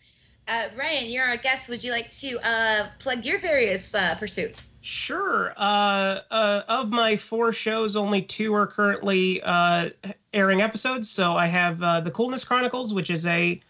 Uh, 0.47 0.69
Ryan, 0.77 1.11
you're 1.11 1.25
our 1.25 1.37
guest. 1.37 1.69
Would 1.69 1.85
you 1.85 1.93
like 1.93 2.11
to 2.11 2.39
uh, 2.39 2.89
plug 2.99 3.27
your 3.27 3.39
various 3.39 3.95
uh, 3.95 4.15
pursuits? 4.15 4.71
Sure. 4.81 5.53
Uh, 5.55 6.21
uh, 6.31 6.63
of 6.69 6.91
my 6.91 7.19
four 7.19 7.53
shows, 7.53 7.97
only 7.97 8.23
two 8.23 8.55
are 8.55 8.67
currently 8.67 9.43
uh, 9.43 9.91
airing 10.33 10.63
episodes. 10.63 11.11
So 11.11 11.35
I 11.37 11.47
have 11.47 11.83
uh, 11.83 12.01
the 12.01 12.11
Coolness 12.11 12.47
Chronicles, 12.47 12.95
which 12.95 13.11
is 13.11 13.27
a 13.27 13.61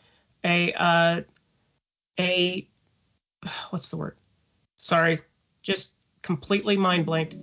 a 0.45 0.73
uh, 0.73 1.23
a 2.21 2.69
what's 3.71 3.91
the 3.91 3.97
word? 3.97 4.17
Sorry, 4.77 5.21
just 5.63 5.97
completely 6.23 6.77
mind 6.77 7.07
blanked. 7.07 7.35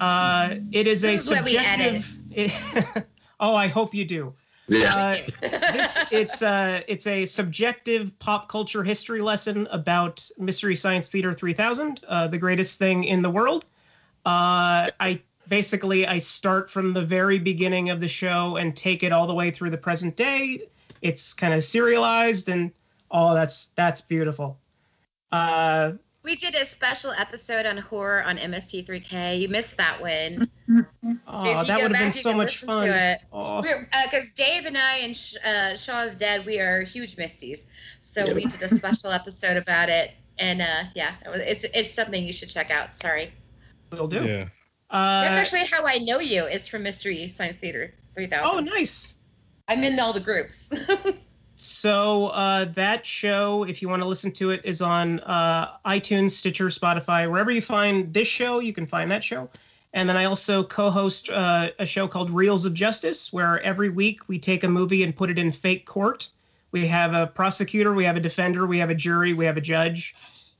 Uh, 0.00 0.56
it 0.72 0.86
is 0.86 1.04
a 1.04 1.12
This 1.12 1.24
is 1.26 1.30
what 1.30 1.44
we 1.44 1.50
subjective. 1.52 2.18
It, 2.30 3.06
oh, 3.40 3.54
I 3.54 3.68
hope 3.68 3.94
you 3.94 4.04
do. 4.04 4.34
Yeah. 4.68 4.94
Uh, 4.94 5.48
this 5.72 5.98
it's 6.10 6.42
uh 6.42 6.82
it's 6.86 7.06
a 7.06 7.24
subjective 7.24 8.18
pop 8.18 8.48
culture 8.48 8.84
history 8.84 9.20
lesson 9.20 9.66
about 9.70 10.28
Mystery 10.36 10.76
Science 10.76 11.10
Theater 11.10 11.32
3000, 11.32 12.00
uh, 12.06 12.28
the 12.28 12.38
greatest 12.38 12.78
thing 12.78 13.04
in 13.04 13.22
the 13.22 13.30
world. 13.30 13.64
Uh, 14.26 14.92
I 15.00 15.22
basically 15.48 16.06
I 16.06 16.18
start 16.18 16.70
from 16.70 16.92
the 16.92 17.02
very 17.02 17.38
beginning 17.38 17.88
of 17.88 18.00
the 18.00 18.08
show 18.08 18.56
and 18.56 18.76
take 18.76 19.02
it 19.02 19.10
all 19.10 19.26
the 19.26 19.34
way 19.34 19.50
through 19.50 19.70
the 19.70 19.78
present 19.78 20.16
day. 20.16 20.68
It's 21.00 21.32
kind 21.32 21.54
of 21.54 21.64
serialized 21.64 22.50
and 22.50 22.72
oh 23.10 23.34
that's 23.34 23.68
that's 23.68 24.02
beautiful. 24.02 24.58
Uh, 26.18 26.24
We 26.24 26.36
did 26.36 26.54
a 26.54 26.64
special 26.66 27.10
episode 27.12 27.66
on 27.66 27.78
horror 27.78 28.22
on 28.22 28.36
MST3K. 28.38 29.40
You 29.40 29.48
missed 29.48 29.76
that 29.78 30.00
one. 30.00 30.48
oh, 31.26 31.44
so 31.44 31.50
if 31.50 31.58
you 31.60 31.64
that 31.66 31.82
would 31.82 31.92
have 31.92 31.92
been 31.92 32.12
so 32.12 32.32
much 32.34 32.58
fun. 32.58 32.86
To 32.88 33.10
it. 33.12 33.20
Oh. 33.32 33.62
Because 33.62 34.32
Dave 34.34 34.66
and 34.66 34.76
I 34.76 34.98
and 34.98 35.16
Sh- 35.16 35.36
uh, 35.44 35.76
Shaw 35.76 36.06
of 36.06 36.16
Dead, 36.18 36.44
we 36.44 36.60
are 36.60 36.82
huge 36.82 37.16
Misties. 37.16 37.64
So 38.00 38.24
Yeah. 38.26 38.32
we 38.34 38.44
did 38.46 38.62
a 38.62 38.68
special 38.68 39.10
episode 39.10 39.56
about 39.56 39.88
it. 39.88 40.10
And 40.38 40.62
uh, 40.62 40.84
yeah, 40.94 41.14
it's 41.26 41.64
it's 41.74 41.90
something 41.92 42.24
you 42.24 42.32
should 42.32 42.48
check 42.48 42.70
out. 42.70 42.94
Sorry. 42.94 43.32
Will 43.90 44.06
do. 44.06 44.24
Yeah. 44.24 44.48
Uh, 44.90 45.22
That's 45.24 45.36
actually 45.36 45.64
how 45.66 45.84
I 45.86 45.98
know 45.98 46.20
you. 46.20 46.44
Is 46.44 46.68
from 46.68 46.82
Mystery 46.84 47.28
Science 47.28 47.56
Theater 47.56 47.92
3000. 48.14 48.46
oh, 48.46 48.60
nice. 48.60 49.12
I'm 49.66 49.82
in 49.84 49.98
all 49.98 50.12
the 50.12 50.20
groups. 50.20 50.72
So 51.68 52.28
uh, 52.28 52.64
that 52.74 53.04
show, 53.06 53.64
if 53.64 53.82
you 53.82 53.88
want 53.88 54.02
to 54.02 54.08
listen 54.08 54.32
to 54.32 54.50
it, 54.50 54.62
is 54.64 54.80
on 54.80 55.20
uh, 55.20 55.76
iTunes, 55.84 56.30
Stitcher, 56.30 56.66
Spotify, 56.66 57.30
wherever 57.30 57.50
you 57.50 57.62
find 57.62 58.12
this 58.12 58.26
show, 58.26 58.60
you 58.60 58.72
can 58.72 58.86
find 58.86 59.10
that 59.10 59.22
show. 59.22 59.50
And 59.92 60.08
then 60.08 60.16
I 60.16 60.24
also 60.24 60.62
co-host 60.62 61.30
uh, 61.30 61.70
a 61.78 61.86
show 61.86 62.08
called 62.08 62.30
Reels 62.30 62.64
of 62.64 62.74
Justice, 62.74 63.32
where 63.32 63.60
every 63.62 63.88
week 63.88 64.28
we 64.28 64.38
take 64.38 64.64
a 64.64 64.68
movie 64.68 65.02
and 65.02 65.14
put 65.14 65.30
it 65.30 65.38
in 65.38 65.52
fake 65.52 65.86
court. 65.86 66.28
We 66.72 66.86
have 66.86 67.14
a 67.14 67.26
prosecutor, 67.26 67.94
we 67.94 68.04
have 68.04 68.16
a 68.16 68.20
defender, 68.20 68.66
we 68.66 68.78
have 68.78 68.90
a 68.90 68.94
jury, 68.94 69.32
we 69.32 69.46
have 69.46 69.56
a 69.56 69.62
judge, 69.62 70.14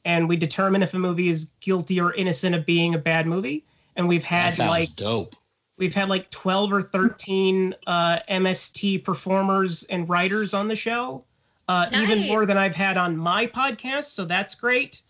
and 0.04 0.28
we 0.28 0.36
determine 0.36 0.82
if 0.82 0.94
a 0.94 0.98
movie 0.98 1.28
is 1.28 1.52
guilty 1.60 2.00
or 2.00 2.14
innocent 2.14 2.54
of 2.54 2.64
being 2.64 2.94
a 2.94 2.98
bad 2.98 3.26
movie. 3.26 3.64
And 3.96 4.08
we've 4.08 4.24
had 4.24 4.58
like 4.58 4.94
dope. 4.96 5.36
We've 5.78 5.94
had 5.94 6.08
like 6.08 6.30
12 6.30 6.72
or 6.72 6.82
13 6.82 7.74
uh, 7.86 8.18
MST 8.28 9.04
performers 9.04 9.84
and 9.84 10.08
writers 10.08 10.52
on 10.54 10.68
the 10.68 10.76
show, 10.76 11.24
uh, 11.68 11.86
even 11.94 12.26
more 12.26 12.44
than 12.46 12.56
I've 12.58 12.74
had 12.74 12.96
on 12.96 13.16
my 13.16 13.46
podcast. 13.46 14.04
So 14.04 14.24
that's 14.24 14.54
great. 14.54 15.00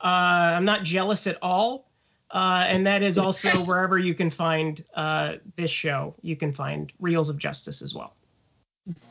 Uh, 0.00 0.54
I'm 0.56 0.64
not 0.64 0.82
jealous 0.82 1.26
at 1.26 1.38
all. 1.42 1.86
Uh, 2.30 2.64
and 2.68 2.86
that 2.86 3.02
is 3.02 3.16
also 3.26 3.64
wherever 3.64 3.98
you 3.98 4.14
can 4.14 4.28
find 4.30 4.84
uh, 4.94 5.34
this 5.56 5.70
show, 5.70 6.14
you 6.22 6.36
can 6.36 6.52
find 6.52 6.92
Reels 7.00 7.30
of 7.30 7.38
Justice 7.38 7.80
as 7.80 7.94
well. 7.94 8.14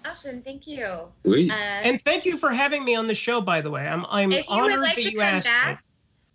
awesome. 0.05 0.41
Thank 0.41 0.67
you. 0.67 0.85
Uh, 0.85 1.51
And 1.83 1.99
thank 2.05 2.25
you 2.25 2.37
for 2.37 2.51
having 2.51 2.83
me 2.85 2.95
on 2.95 3.07
the 3.07 3.15
show, 3.15 3.41
by 3.41 3.61
the 3.61 3.71
way. 3.71 3.87
I'm 3.87 4.05
I'm 4.09 4.31
If 4.31 4.47
you 4.49 4.55
would 4.55 4.63
honored 4.63 4.79
like 4.81 4.95
that 4.95 5.01
to 5.01 5.11
you 5.11 5.17
come 5.17 5.25
asked 5.35 5.47
back, 5.47 5.77
me. 5.77 5.83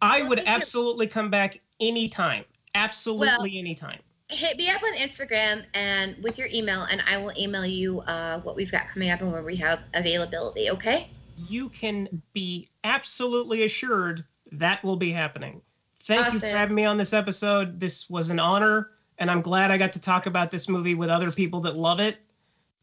I 0.00 0.20
well, 0.20 0.28
would 0.30 0.38
thank 0.38 0.48
you. 0.48 0.54
absolutely 0.54 1.06
come 1.06 1.30
back 1.30 1.60
anytime. 1.80 2.44
Absolutely 2.74 3.26
Well- 3.28 3.46
anytime. 3.46 4.00
Hit 4.32 4.56
me 4.56 4.68
up 4.70 4.82
on 4.82 4.94
Instagram 4.96 5.64
and 5.74 6.16
with 6.22 6.38
your 6.38 6.48
email, 6.48 6.82
and 6.82 7.02
I 7.08 7.18
will 7.18 7.32
email 7.38 7.64
you 7.64 8.00
uh, 8.00 8.40
what 8.40 8.56
we've 8.56 8.70
got 8.72 8.88
coming 8.88 9.10
up 9.10 9.20
and 9.20 9.32
where 9.32 9.42
we 9.42 9.56
have 9.56 9.80
availability. 9.94 10.70
Okay? 10.70 11.08
you 11.48 11.68
can 11.70 12.22
be 12.34 12.68
absolutely 12.84 13.64
assured 13.64 14.24
that 14.52 14.82
will 14.84 14.96
be 14.96 15.10
happening. 15.10 15.60
Thank 16.02 16.32
you 16.32 16.38
for 16.38 16.46
having 16.46 16.74
me 16.74 16.84
on 16.84 16.98
this 16.98 17.12
episode. 17.12 17.80
This 17.80 18.08
was 18.08 18.30
an 18.30 18.38
honor, 18.38 18.90
and 19.18 19.30
I'm 19.30 19.40
glad 19.40 19.70
I 19.70 19.78
got 19.78 19.92
to 19.94 20.00
talk 20.00 20.26
about 20.26 20.50
this 20.50 20.68
movie 20.68 20.94
with 20.94 21.08
other 21.08 21.32
people 21.32 21.60
that 21.62 21.74
love 21.74 22.00
it. 22.00 22.18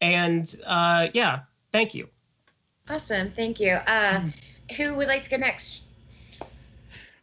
And 0.00 0.52
uh, 0.66 1.08
yeah, 1.14 1.40
thank 1.72 1.94
you. 1.94 2.08
Awesome. 2.88 3.30
Thank 3.30 3.60
you. 3.60 3.78
Uh, 3.86 4.28
who 4.76 4.94
would 4.94 5.06
like 5.06 5.22
to 5.22 5.30
go 5.30 5.36
next? 5.36 5.84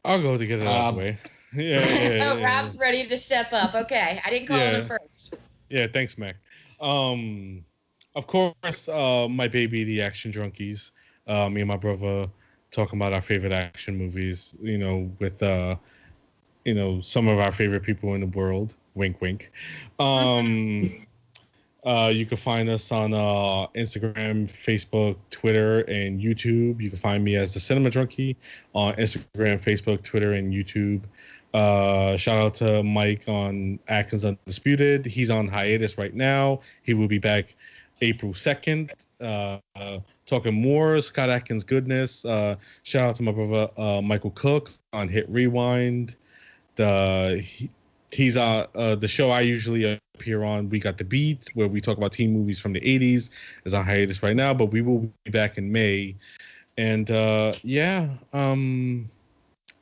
I'll 0.06 0.22
go 0.22 0.38
to 0.38 0.46
get 0.46 0.60
it 0.60 0.68
out 0.68 0.76
of 0.76 0.86
Um, 0.90 0.96
the 0.96 1.00
way. 1.02 1.18
Yeah, 1.62 1.80
yeah, 1.80 1.96
yeah, 1.96 2.34
yeah. 2.36 2.44
Rob's 2.44 2.78
ready 2.78 3.08
to 3.08 3.18
step 3.18 3.52
up. 3.52 3.74
Okay, 3.74 4.22
I 4.24 4.30
didn't 4.30 4.48
call 4.48 4.60
him 4.60 4.88
first. 4.88 5.36
Yeah, 5.70 5.88
thanks, 5.88 6.18
Mac. 6.18 6.36
Um, 6.80 7.66
of 8.16 8.28
course, 8.28 8.88
uh, 8.88 9.28
my 9.28 9.48
baby, 9.48 9.84
the 9.84 10.04
Action 10.04 10.32
Drunkies. 10.32 10.92
Uh, 11.26 11.50
me 11.50 11.62
and 11.62 11.68
my 11.68 11.76
brother 11.76 12.30
talking 12.70 13.00
about 13.00 13.14
our 13.14 13.22
favorite 13.22 13.52
action 13.52 13.98
movies. 13.98 14.56
You 14.62 14.78
know, 14.78 15.12
with 15.20 15.42
uh, 15.42 15.78
you 16.64 16.76
know, 16.76 17.00
some 17.00 17.28
of 17.28 17.40
our 17.40 17.52
favorite 17.52 17.82
people 17.82 18.14
in 18.14 18.22
the 18.22 18.28
world. 18.28 18.76
Wink, 18.94 19.20
wink. 19.22 19.52
Um, 20.00 21.08
uh, 21.86 22.12
you 22.14 22.26
can 22.26 22.38
find 22.38 22.70
us 22.70 22.92
on 22.92 23.14
uh, 23.14 23.68
Instagram, 23.76 24.52
Facebook, 24.52 25.16
Twitter, 25.30 25.82
and 25.82 26.20
YouTube. 26.20 26.82
You 26.82 26.90
can 26.90 27.00
find 27.00 27.24
me 27.24 27.36
as 27.36 27.54
the 27.54 27.60
Cinema 27.60 27.90
Drunkie 27.90 28.36
on 28.76 28.94
Instagram, 28.96 29.62
Facebook, 29.62 30.04
Twitter, 30.04 30.34
and 30.34 30.54
YouTube. 30.54 31.02
Uh, 31.54 32.18
shout 32.18 32.38
out 32.38 32.56
to 32.56 32.84
Mike 32.84 33.24
on 33.28 33.80
Actions 33.88 34.26
Undisputed. 34.26 35.06
He's 35.06 35.30
on 35.30 35.48
hiatus 35.48 35.98
right 35.98 36.14
now. 36.14 36.62
He 36.84 36.94
will 36.94 37.08
be 37.08 37.18
back 37.18 37.56
April 38.02 38.34
2nd. 38.34 38.92
Uh, 39.20 39.60
talking 40.26 40.54
more 40.54 41.02
Scott 41.02 41.30
Adkins 41.30 41.64
goodness. 41.64 42.26
Uh, 42.26 42.56
shout 42.84 43.10
out 43.10 43.16
to 43.16 43.24
my 43.24 43.32
brother 43.32 43.70
uh, 43.78 44.02
Michael 44.02 44.32
Cook 44.32 44.72
on 44.94 45.08
Hit 45.08 45.30
Rewind. 45.30 46.16
The 46.76 47.42
he, 47.44 47.70
he's 48.12 48.38
uh, 48.38 48.68
uh 48.76 48.96
the 48.96 49.08
show 49.08 49.32
I 49.32 49.42
usually 49.42 50.00
appear 50.16 50.44
on. 50.44 50.70
We 50.70 50.80
got 50.80 50.98
the 50.98 51.04
beat 51.04 51.50
where 51.54 51.68
we 51.68 51.82
talk 51.82 51.98
about 51.98 52.12
teen 52.12 52.32
movies 52.34 52.60
from 52.60 52.74
the 52.74 52.82
80s. 52.82 53.30
Is 53.66 53.74
on 53.74 53.86
hiatus 53.86 54.22
right 54.22 54.36
now, 54.36 54.54
but 54.54 54.68
we 54.68 54.82
will 54.82 55.10
be 55.24 55.32
back 55.32 55.58
in 55.58 55.72
May. 55.72 56.16
And 56.78 57.10
uh, 57.10 57.54
yeah, 57.64 58.10
um, 58.34 59.10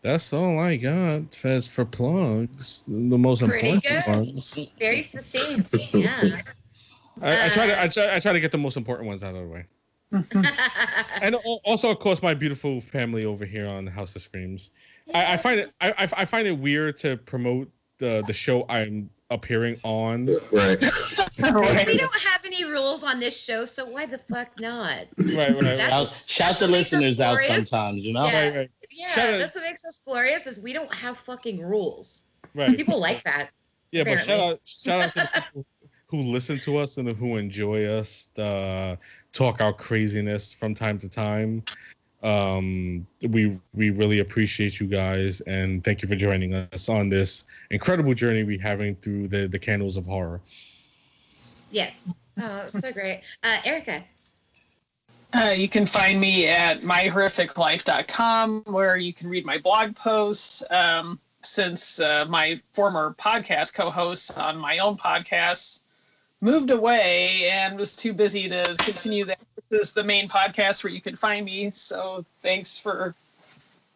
that's 0.05 0.31
all 0.33 0.59
I 0.59 0.75
got 0.75 1.43
as 1.43 1.65
for 1.65 1.83
plugs. 1.83 2.83
The 2.87 3.17
most 3.17 3.43
Pretty 3.43 3.69
important 3.69 4.05
good. 4.05 4.15
ones. 4.15 4.59
Very 4.77 5.03
succinct. 5.03 5.73
Yeah. 5.93 6.41
I, 7.21 7.45
I 7.45 7.49
try 7.49 7.65
to 7.65 7.79
uh, 7.79 7.83
I 7.83 7.87
try, 7.87 8.15
I 8.15 8.19
try 8.19 8.33
to 8.33 8.39
get 8.39 8.51
the 8.51 8.59
most 8.59 8.77
important 8.77 9.07
ones 9.07 9.23
out 9.23 9.33
of 9.33 9.41
the 9.41 9.47
way. 9.47 9.65
And 11.21 11.35
also, 11.63 11.89
of 11.89 11.99
course, 11.99 12.21
my 12.21 12.35
beautiful 12.35 12.81
family 12.81 13.25
over 13.25 13.45
here 13.45 13.67
on 13.67 13.87
House 13.87 14.15
of 14.15 14.21
Screams. 14.21 14.69
I, 15.13 15.33
I 15.33 15.37
find 15.37 15.61
it 15.61 15.73
I, 15.81 15.91
I 15.97 16.09
I 16.17 16.25
find 16.25 16.47
it 16.47 16.51
weird 16.51 16.97
to 16.99 17.17
promote 17.17 17.71
the 17.97 18.23
the 18.27 18.33
show 18.33 18.65
I'm 18.69 19.09
appearing 19.31 19.79
on. 19.83 20.27
Right. 20.51 20.79
we 21.37 21.97
don't 21.97 22.13
have 22.13 22.44
any 22.44 22.44
rules 22.75 23.03
on 23.03 23.19
this 23.19 23.35
show, 23.41 23.65
so 23.65 23.85
why 23.85 24.05
the 24.05 24.17
fuck 24.17 24.59
not? 24.59 25.05
Right, 25.17 25.37
right, 25.37 25.63
right. 25.63 25.79
Shout, 25.79 26.13
shout 26.27 26.59
the 26.59 26.65
what 26.65 26.71
makes 26.71 26.93
us 26.93 27.01
listeners 27.01 27.19
out 27.21 27.41
sometimes, 27.41 28.03
you 28.03 28.13
know? 28.13 28.25
Yeah. 28.27 28.41
Right, 28.47 28.55
right, 28.57 28.71
Yeah, 28.91 29.07
Shout 29.07 29.29
out- 29.33 29.39
what 29.55 29.63
makes 29.63 29.85
us 29.85 30.01
glorious 30.05 30.45
is 30.47 30.59
we 30.59 30.73
don't 30.73 30.93
have 30.93 31.17
fucking 31.17 31.61
rules. 31.61 32.23
right. 32.53 32.75
People 32.75 32.99
like 32.99 33.23
that. 33.23 33.49
Yeah, 33.91 34.03
but 34.03 34.17
shout 34.19 34.39
out 34.39 34.59
shout 34.65 35.01
out 35.01 35.13
to 35.13 35.19
the 35.19 35.41
people 35.41 35.65
who 36.07 36.21
listen 36.31 36.59
to 36.59 36.77
us 36.77 36.97
and 36.97 37.07
who 37.09 37.37
enjoy 37.37 37.85
us 37.85 38.27
uh, 38.37 38.97
talk 39.31 39.61
our 39.61 39.71
craziness 39.73 40.53
from 40.53 40.75
time 40.75 40.99
to 40.99 41.07
time. 41.09 41.63
Um, 42.23 43.05
we 43.29 43.57
we 43.73 43.91
really 43.91 44.19
appreciate 44.19 44.79
you 44.79 44.87
guys 44.87 45.41
and 45.41 45.83
thank 45.83 46.01
you 46.01 46.07
for 46.09 46.15
joining 46.15 46.53
us 46.55 46.89
on 46.89 47.07
this 47.07 47.45
incredible 47.69 48.13
journey 48.13 48.43
we're 48.43 48.59
having 48.61 48.95
through 48.97 49.27
the 49.29 49.47
the 49.47 49.59
candles 49.59 49.95
of 49.95 50.07
horror. 50.07 50.41
Yes. 51.71 52.13
Oh, 52.39 52.67
so 52.67 52.91
great. 52.91 53.21
Uh, 53.43 53.57
Erica. 53.63 54.03
Uh, 55.33 55.53
you 55.55 55.67
can 55.67 55.85
find 55.85 56.19
me 56.19 56.47
at 56.47 56.81
myhorrificlife.com 56.81 58.63
where 58.65 58.95
you 58.95 59.13
can 59.13 59.29
read 59.29 59.45
my 59.45 59.57
blog 59.57 59.95
posts. 59.95 60.63
Um, 60.69 61.19
since 61.45 61.99
uh, 61.99 62.25
my 62.27 62.59
former 62.73 63.15
podcast 63.17 63.73
co-host 63.73 64.37
on 64.39 64.57
my 64.57 64.79
own 64.79 64.97
podcast 64.97 65.83
moved 66.41 66.71
away 66.71 67.49
and 67.49 67.77
was 67.77 67.95
too 67.95 68.13
busy 68.13 68.49
to 68.49 68.75
continue 68.79 69.25
that. 69.25 69.39
This 69.69 69.89
is 69.89 69.93
the 69.93 70.03
main 70.03 70.27
podcast 70.27 70.83
where 70.83 70.93
you 70.93 71.01
can 71.01 71.15
find 71.15 71.45
me. 71.45 71.69
So 71.71 72.25
thanks 72.41 72.77
for 72.77 73.15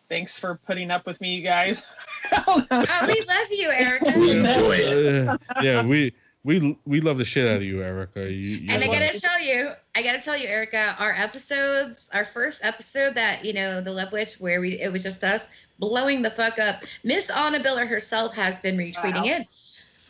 thanks 0.08 0.38
for 0.38 0.56
putting 0.56 0.90
up 0.90 1.06
with 1.06 1.22
me, 1.22 1.36
you 1.36 1.44
guys. 1.44 1.94
oh, 2.48 2.66
we 2.72 3.22
love 3.28 3.48
you, 3.52 3.70
Erica. 3.72 4.14
We 4.20 4.32
enjoy 4.32 4.76
it. 4.78 5.42
Yeah, 5.62 5.84
we 5.84 6.14
we 6.44 6.78
we 6.86 7.02
love 7.02 7.18
the 7.18 7.26
shit 7.26 7.48
out 7.48 7.58
of 7.58 7.64
you, 7.64 7.84
Erica. 7.84 8.22
You, 8.22 8.58
you 8.58 8.74
And 8.74 8.84
I 8.84 8.88
gotta 8.88 9.20
tell 9.20 9.40
you, 9.42 9.72
I 9.96 10.02
gotta 10.02 10.22
tell 10.22 10.38
you, 10.38 10.48
Erica, 10.48 10.96
our 11.00 11.12
episodes, 11.12 12.10
our 12.14 12.24
first 12.26 12.62
episode 12.64 13.16
that 13.16 13.44
you 13.44 13.54
know, 13.54 13.82
the 13.82 13.92
Love 13.92 14.12
Witch, 14.12 14.36
where 14.36 14.62
we 14.62 14.80
it 14.80 14.92
was 14.92 15.04
just 15.04 15.24
us 15.24 15.50
blowing 15.80 16.22
the 16.22 16.32
fuck 16.32 16.60
up. 16.60 16.84
Miss 17.04 17.30
Anna 17.30 17.60
Biller 17.60 17.88
herself 17.88 18.34
has 18.36 18.60
been 18.60 18.78
retweeting 18.78 19.16
Wow. 19.16 19.24
it, 19.26 19.48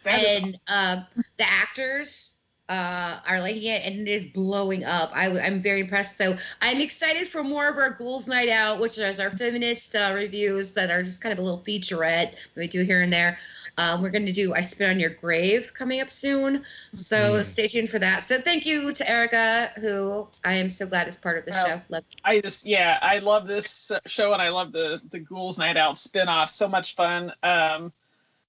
That 0.04 0.24
is- 0.24 0.44
and 0.44 0.60
um, 0.68 1.06
the 1.38 1.50
actors 1.50 2.30
uh, 2.70 3.20
are 3.28 3.40
liking 3.42 3.64
it, 3.64 3.84
and 3.84 4.08
it 4.08 4.12
is 4.12 4.28
blowing 4.28 4.84
up. 4.84 5.10
I, 5.14 5.28
am 5.28 5.62
very 5.62 5.82
impressed. 5.82 6.18
So 6.18 6.38
I'm 6.62 6.80
excited 6.80 7.28
for 7.28 7.44
more 7.44 7.68
of 7.68 7.78
our 7.78 7.90
Ghouls 7.90 8.28
Night 8.28 8.50
Out, 8.50 8.80
which 8.80 9.00
is 9.00 9.20
our 9.20 9.32
feminist 9.36 9.96
uh, 9.96 10.12
reviews 10.14 10.74
that 10.74 10.92
are 10.92 11.02
just 11.02 11.22
kind 11.22 11.34
of 11.34 11.40
a 11.40 11.42
little 11.42 11.64
featurette 11.66 12.32
that 12.32 12.56
we 12.56 12.68
do 12.68 12.84
here 12.84 13.02
and 13.02 13.12
there. 13.12 13.40
Um, 13.80 14.02
we're 14.02 14.10
going 14.10 14.26
to 14.26 14.34
do 14.34 14.54
I 14.54 14.60
Spit 14.60 14.90
on 14.90 15.00
Your 15.00 15.12
Grave 15.12 15.72
coming 15.74 16.02
up 16.02 16.10
soon. 16.10 16.66
So 16.92 17.18
Mhm. 17.18 17.46
stay 17.46 17.68
tuned 17.70 17.90
for 17.90 17.98
that. 18.00 18.24
So 18.24 18.42
thank 18.42 18.66
you 18.66 18.92
to 18.94 19.10
Erica, 19.10 19.72
who 19.80 20.28
I 20.44 20.56
am 20.56 20.70
so 20.70 20.86
glad 20.86 21.08
is 21.08 21.16
part 21.16 21.38
of 21.38 21.46
the 21.46 21.52
Well, 21.52 21.66
show. 21.66 21.82
Love 21.88 22.04
I 22.26 22.42
just 22.42 22.66
yeah, 22.66 23.00
I 23.02 23.20
love 23.20 23.48
this 23.48 23.94
show 24.06 24.34
and 24.34 24.42
I 24.42 24.50
love 24.50 24.74
the 24.74 25.02
the 25.10 25.20
Ghouls 25.20 25.58
Night 25.58 25.78
Out 25.78 25.96
spinoff. 25.96 26.50
So 26.50 26.68
much 26.68 26.96
fun. 26.96 27.32
Um, 27.42 27.94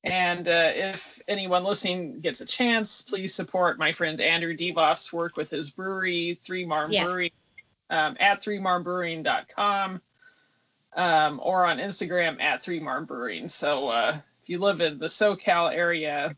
and 0.02 0.48
uh, 0.48 0.72
if 0.74 1.20
anyone 1.28 1.62
listening 1.62 2.20
gets 2.20 2.40
a 2.40 2.46
chance, 2.46 3.02
please 3.02 3.32
support 3.32 3.78
my 3.78 3.92
friend 3.92 4.20
Andrew 4.20 4.56
Devoff's 4.56 5.12
work 5.12 5.36
with 5.36 5.50
his 5.50 5.70
brewery, 5.70 6.40
Three 6.42 6.64
Marm 6.64 6.90
Yes. 6.90 7.04
Brewery, 7.04 7.32
um, 7.90 8.16
at 8.18 8.42
threemarmbrewing.com, 8.42 10.00
um, 10.96 11.40
or 11.42 11.66
on 11.66 11.78
Instagram 11.78 12.40
at 12.42 12.62
Three 12.64 12.80
Marm 12.80 13.04
Brewing. 13.04 13.46
So 13.46 13.88
uh, 13.90 14.18
if 14.42 14.48
you 14.50 14.58
live 14.58 14.80
in 14.80 14.98
the 14.98 15.06
SoCal 15.06 15.72
area, 15.72 16.36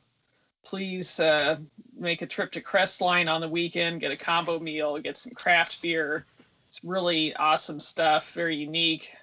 please 0.64 1.20
uh, 1.20 1.56
make 1.96 2.22
a 2.22 2.26
trip 2.26 2.52
to 2.52 2.60
Crestline 2.60 3.32
on 3.32 3.40
the 3.40 3.48
weekend, 3.48 4.00
get 4.00 4.12
a 4.12 4.16
combo 4.16 4.58
meal, 4.58 4.98
get 4.98 5.16
some 5.16 5.32
craft 5.32 5.82
beer. 5.82 6.24
It's 6.68 6.82
really 6.84 7.34
awesome 7.34 7.80
stuff, 7.80 8.32
very 8.32 8.56
unique, 8.56 9.14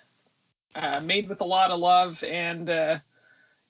uh, 0.75 1.01
made 1.03 1.27
with 1.27 1.41
a 1.41 1.45
lot 1.45 1.71
of 1.71 1.79
love, 1.79 2.23
and 2.23 2.69
uh, 2.69 2.99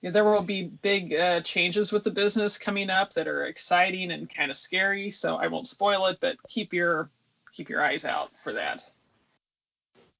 yeah, 0.02 0.11
there 0.11 0.23
will 0.23 0.41
be 0.41 0.64
big 0.64 1.14
uh, 1.14 1.41
changes 1.41 1.91
with 1.91 2.03
the 2.03 2.11
business 2.11 2.57
coming 2.57 2.90
up 2.90 3.14
that 3.14 3.27
are 3.27 3.45
exciting 3.45 4.11
and 4.11 4.34
kind 4.34 4.49
of 4.49 4.57
scary. 4.57 5.11
So 5.11 5.36
I 5.36 5.48
won't 5.48 5.68
spoil 5.68 6.06
it, 6.07 6.19
but 6.19 6.38
keep 6.48 6.73
your 6.73 7.10
keep 7.52 7.69
your 7.69 7.81
eyes 7.81 8.06
out 8.06 8.30
for 8.30 8.53
that. 8.53 8.81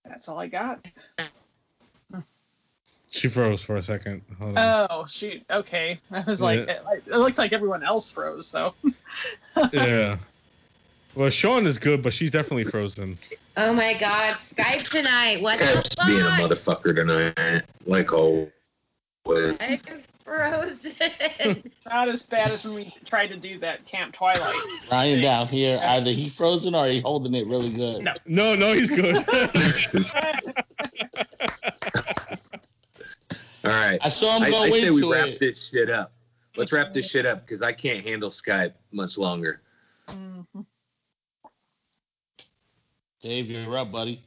That's 0.03 0.28
all 0.28 0.40
I 0.40 0.48
got. 0.48 0.86
She 3.11 3.27
froze 3.27 3.61
for 3.61 3.77
a 3.77 3.84
second. 3.84 4.22
Hold 4.40 4.57
on. 4.57 4.88
Oh 4.91 5.06
she 5.07 5.44
Okay, 5.49 5.99
I 6.11 6.22
was 6.22 6.41
like, 6.41 6.68
Yeah. 6.68 6.80
it, 6.94 7.03
it 7.07 7.18
looked 7.18 7.38
like 7.38 7.53
everyone 7.53 7.84
else 7.84 8.11
froze 8.11 8.52
though. 8.52 8.73
yeah. 9.73 10.18
Well, 11.15 11.30
Sean 11.31 11.65
is 11.65 11.80
good, 11.80 12.03
but 12.03 12.14
she's 12.14 12.31
definitely 12.31 12.65
frozen. 12.65 13.18
Oh 13.57 13.73
my 13.73 13.94
God, 13.94 14.11
Skype 14.30 14.90
tonight. 14.90 15.41
What 15.41 15.60
the 15.60 15.65
Skype's 15.65 15.95
being 16.06 16.22
a 16.22 16.23
motherfucker 16.23 16.95
tonight, 16.95 17.64
like 17.86 18.14
always. 18.14 18.52
I'm 19.26 20.03
frozen. 20.23 20.94
Not 21.90 22.10
as 22.10 22.23
bad 22.23 22.52
as 22.52 22.64
when 22.64 22.76
we 22.76 22.94
tried 23.06 23.27
to 23.27 23.38
do 23.38 23.57
that 23.60 23.86
Camp 23.86 24.14
Twilight. 24.14 24.56
Ryan 24.91 25.22
down 25.22 25.48
here, 25.48 25.80
either 25.84 26.11
he 26.11 26.30
frozen 26.30 26.76
or 26.76 26.88
he 26.88 27.02
holding 27.02 27.34
it 27.34 27.48
really 27.48 27.72
good. 27.72 28.03
No. 28.03 28.14
No, 28.27 28.56
no, 28.56 28.73
he's 28.73 28.91
good. 28.91 29.18
All 33.69 33.75
right. 33.75 33.99
I 34.01 34.09
saw 34.09 34.37
him 34.37 34.43
I, 34.43 34.49
go 34.49 34.63
I 34.63 34.69
say 34.71 34.89
we 34.89 35.03
wrap 35.07 35.27
it. 35.27 35.39
this 35.39 35.69
shit 35.69 35.91
up. 35.91 36.11
Let's 36.57 36.71
wrap 36.71 36.91
this 36.91 37.07
shit 37.09 37.27
up 37.27 37.45
because 37.45 37.61
I 37.61 37.71
can't 37.71 38.03
handle 38.03 38.29
Skype 38.29 38.73
much 38.91 39.15
longer. 39.17 39.61
Dave, 43.21 43.51
you're 43.51 43.77
up, 43.77 43.91
buddy. 43.91 44.23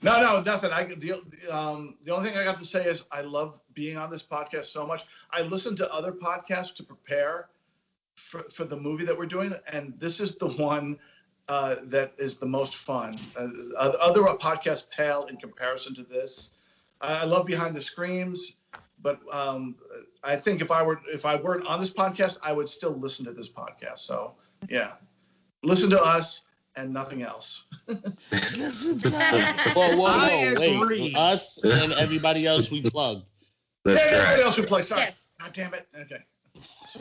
No, 0.00 0.22
no, 0.22 0.40
nothing. 0.40 0.70
I 0.72 0.84
the 0.84 1.20
um 1.50 1.96
the 2.04 2.14
only 2.14 2.30
thing 2.30 2.38
I 2.38 2.44
got 2.44 2.56
to 2.58 2.64
say 2.64 2.86
is 2.86 3.04
I 3.12 3.20
love 3.20 3.60
being 3.74 3.98
on 3.98 4.10
this 4.10 4.22
podcast 4.22 4.66
so 4.66 4.86
much. 4.86 5.04
I 5.30 5.42
listen 5.42 5.76
to 5.76 5.92
other 5.92 6.12
podcasts 6.12 6.74
to 6.76 6.82
prepare 6.84 7.48
for 8.14 8.44
for 8.44 8.64
the 8.64 8.76
movie 8.76 9.04
that 9.04 9.18
we're 9.18 9.26
doing, 9.26 9.52
and 9.70 9.98
this 9.98 10.20
is 10.20 10.36
the 10.36 10.48
one 10.48 10.98
uh, 11.48 11.76
that 11.84 12.14
is 12.16 12.36
the 12.36 12.46
most 12.46 12.76
fun. 12.76 13.14
Uh, 13.36 13.50
other 13.76 14.22
podcasts 14.22 14.88
pale 14.88 15.26
in 15.26 15.36
comparison 15.36 15.94
to 15.96 16.04
this. 16.04 16.50
I 17.00 17.24
love 17.24 17.46
Behind 17.46 17.74
the 17.74 17.80
Screams, 17.80 18.56
but 19.02 19.20
um, 19.32 19.76
I 20.24 20.36
think 20.36 20.60
if 20.62 20.70
I 20.70 20.82
were 20.82 21.00
if 21.06 21.24
I 21.24 21.36
weren't 21.36 21.66
on 21.66 21.80
this 21.80 21.92
podcast, 21.92 22.38
I 22.42 22.52
would 22.52 22.68
still 22.68 22.96
listen 22.98 23.24
to 23.26 23.32
this 23.32 23.48
podcast. 23.48 23.98
So 23.98 24.34
yeah, 24.68 24.94
listen 25.62 25.90
to 25.90 26.02
us 26.02 26.44
and 26.76 26.92
nothing 26.92 27.22
else. 27.22 27.64
Whoa, 27.88 27.96
whoa, 29.96 29.98
whoa, 30.54 30.86
wait. 30.86 31.16
Us 31.16 31.62
and 31.64 31.92
everybody 31.92 32.46
else 32.46 32.70
we 32.70 32.82
plugged. 32.82 33.24
That's 33.84 34.10
yeah, 34.10 34.18
everybody 34.18 34.42
else 34.42 34.56
would 34.58 34.66
play. 34.66 34.82
Sorry. 34.82 35.02
Yes. 35.02 35.28
God 35.38 35.52
damn 35.52 35.74
it. 35.74 35.86
Okay. 35.96 36.24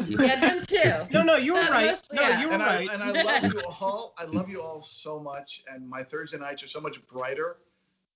yeah, 0.05 0.39
them 0.39 0.65
too. 0.65 1.13
No, 1.13 1.23
no, 1.23 1.35
you 1.37 1.53
were 1.53 1.59
Uh, 1.59 1.69
right. 1.71 1.85
mostly, 1.87 2.15
No, 2.17 2.21
yeah. 2.21 2.41
you 2.41 2.47
were 2.47 2.53
and 2.53 2.61
right. 2.63 2.89
I 2.89 2.93
and 2.93 3.03
I 3.03 3.23
love 3.23 3.53
you 3.53 3.61
all. 3.81 4.13
I 4.17 4.25
love 4.25 4.49
you 4.49 4.61
all 4.61 4.81
so 4.81 5.19
much, 5.19 5.63
and 5.71 5.87
my 5.89 6.03
Thursday 6.03 6.37
nights 6.37 6.63
are 6.63 6.67
so 6.67 6.79
much 6.79 7.05
brighter 7.07 7.57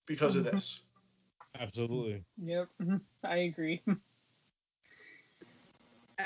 because 0.05 0.35
of 0.35 0.43
this. 0.43 0.81
Absolutely. 1.60 2.23
Yep, 2.44 2.69
mhm, 2.82 3.02
I 3.23 3.38
agree. 3.38 3.82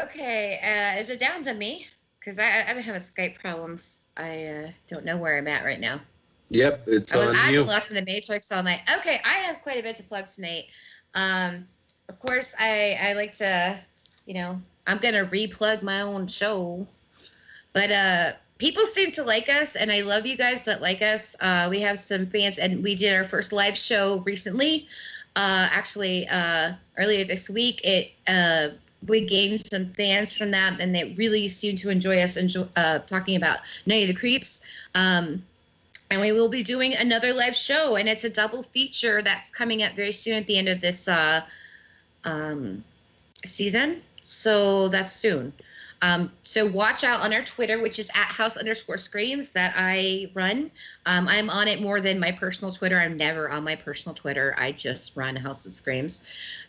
Okay, 0.02 0.60
uh, 0.62 1.00
is 1.00 1.10
it 1.10 1.20
down 1.20 1.44
to 1.44 1.54
me? 1.54 1.88
Because 2.20 2.40
I, 2.40 2.66
I've 2.68 2.76
been 2.76 2.84
having 2.84 3.02
Skype 3.02 3.40
problems. 3.40 4.02
I 4.18 4.46
uh, 4.46 4.72
don't 4.90 5.06
know 5.06 5.18
where 5.18 5.38
I'm 5.38 5.48
at 5.48 5.64
right 5.64 5.80
now. 5.80 6.02
Yep, 6.50 6.84
it's 6.88 7.14
I 7.14 7.18
was, 7.18 7.30
on 7.30 7.36
I've 7.36 7.54
you. 7.54 7.60
been 7.62 7.68
lost 7.68 7.92
in 7.92 7.96
the 7.96 8.02
Matrix 8.02 8.52
all 8.52 8.64
night. 8.64 8.82
Okay, 8.98 9.20
I 9.24 9.34
have 9.40 9.62
quite 9.62 9.80
a 9.80 9.84
bit 9.84 9.96
to 9.98 10.04
plug 10.04 10.28
tonight. 10.28 10.66
Um, 11.14 11.68
of 12.10 12.20
course, 12.20 12.54
I, 12.60 13.00
I 13.02 13.14
like 13.14 13.36
to, 13.36 13.80
you 14.26 14.36
know, 14.36 14.62
I'm 14.86 14.98
going 14.98 15.16
to 15.16 15.26
replug 15.26 15.82
my 15.82 16.02
own 16.02 16.28
show. 16.28 16.86
But 17.74 17.92
uh, 17.92 18.34
people 18.58 18.86
seem 18.86 19.12
to 19.12 19.24
like 19.24 19.50
us, 19.50 19.76
and 19.76 19.92
I 19.92 20.02
love 20.02 20.26
you 20.26 20.38
guys 20.38 20.64
that 20.64 20.82
like 20.82 21.02
us. 21.02 21.36
Uh, 21.40 21.68
we 21.70 21.82
have 21.82 22.00
some 22.00 22.28
fans, 22.28 22.58
and 22.58 22.84
we 22.84 22.96
did 22.96 23.14
our 23.14 23.26
first 23.26 23.52
live 23.52 23.78
show 23.78 24.20
recently. 24.26 24.88
Uh, 25.36 25.68
actually, 25.72 26.28
uh, 26.30 26.74
earlier 26.98 27.26
this 27.26 27.49
week, 27.49 27.82
it 27.84 28.12
uh, 28.28 28.70
we 29.07 29.26
gained 29.26 29.66
some 29.66 29.94
fans 29.94 30.36
from 30.36 30.52
that, 30.52 30.80
and 30.80 30.95
they 30.95 31.14
really 31.18 31.49
seem 31.49 31.76
to 31.76 31.90
enjoy 31.90 32.18
us 32.22 32.38
enjoy, 32.38 32.68
uh, 32.76 32.99
talking 32.99 33.36
about 33.36 33.60
Night 33.86 34.03
of 34.03 34.07
the 34.07 34.20
Creeps. 34.20 34.62
Um, 34.94 35.44
and 36.12 36.22
we 36.22 36.32
will 36.32 36.49
be 36.49 36.64
doing 36.64 36.95
another 36.95 37.34
live 37.34 37.56
show, 37.56 37.95
and 37.95 38.07
it's 38.07 38.24
a 38.24 38.30
double 38.30 38.64
feature 38.64 39.22
that's 39.22 39.49
coming 39.49 39.84
up 39.84 39.94
very 39.95 40.12
soon 40.12 40.36
at 40.36 40.48
the 40.48 40.57
end 40.57 40.70
of 40.70 40.80
this 40.80 41.07
uh, 41.07 41.41
um, 42.24 42.84
season. 43.44 44.02
So 44.24 44.88
that's 44.88 45.12
soon. 45.12 45.53
Um, 46.06 46.32
so 46.44 46.68
watch 46.68 47.03
out 47.03 47.22
on 47.22 47.34
our 47.34 47.44
Twitter, 47.44 47.82
which 47.82 47.98
is 47.98 48.11
at 48.14 48.27
house 48.27 48.57
underscore 48.57 48.98
screams 48.98 49.49
that 49.49 49.73
I 49.76 50.30
run. 50.36 50.69
Um, 51.07 51.27
I'm 51.27 51.49
on 51.49 51.68
it 51.68 51.82
more 51.82 51.99
than 51.99 52.19
my 52.19 52.32
personal 52.32 52.72
Twitter. 52.72 52.99
I'm 52.99 53.18
never 53.18 53.49
on 53.49 53.64
my 53.64 53.76
personal 53.76 54.14
Twitter. 54.14 54.53
I 54.56 54.72
just 54.72 55.18
run 55.18 55.36
House 55.36 55.65
of 55.65 55.72
Screams, 55.72 56.23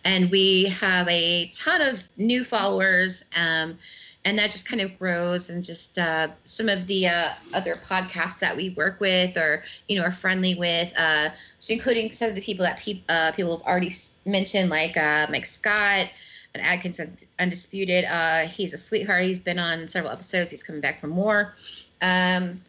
and 0.05 0.31
we 0.31 0.65
have 0.81 1.07
a 1.09 1.49
ton 1.49 1.83
of 1.83 2.03
new 2.17 2.45
followers. 2.45 3.27
Um, 3.37 3.79
and 4.25 4.39
that 4.39 4.51
just 4.51 4.69
kind 4.69 4.81
of 4.81 4.99
grows 4.99 5.51
and 5.51 5.63
just 5.63 5.99
uh, 5.99 6.29
some 6.45 6.71
of 6.71 6.87
the 6.87 7.07
uh, 7.07 7.29
other 7.53 7.75
podcasts 7.75 8.41
that 8.41 8.57
we 8.57 8.71
work 8.71 8.99
with 9.01 9.37
or 9.37 9.63
you 9.87 9.99
know 9.99 10.05
are 10.05 10.11
friendly 10.11 10.55
with 10.55 10.93
uh, 10.97 11.29
including 11.69 12.11
some 12.11 12.31
of 12.31 12.35
the 12.35 12.41
people 12.41 12.65
that 12.65 12.79
pe- 12.79 13.03
uh, 13.09 13.33
people 13.33 13.59
have 13.59 13.67
already 13.67 13.93
mentioned 14.25 14.69
like 14.69 14.97
uh, 14.97 15.29
mike 15.31 15.47
scott 15.47 16.09
and 16.55 16.63
atkinson 16.65 17.17
Undisputed. 17.39 18.05
Uh, 18.05 18.47
he's 18.47 18.73
a 18.73 18.79
sweetheart. 18.79 19.25
He's 19.25 19.41
been 19.41 19.59
on 19.59 19.89
several 19.89 20.13
episodes. 20.13 20.51
He's 20.51 20.63
coming 20.63 20.81
back 20.81 21.01
for 21.01 21.07
more. 21.07 21.55
Um, 22.01 22.63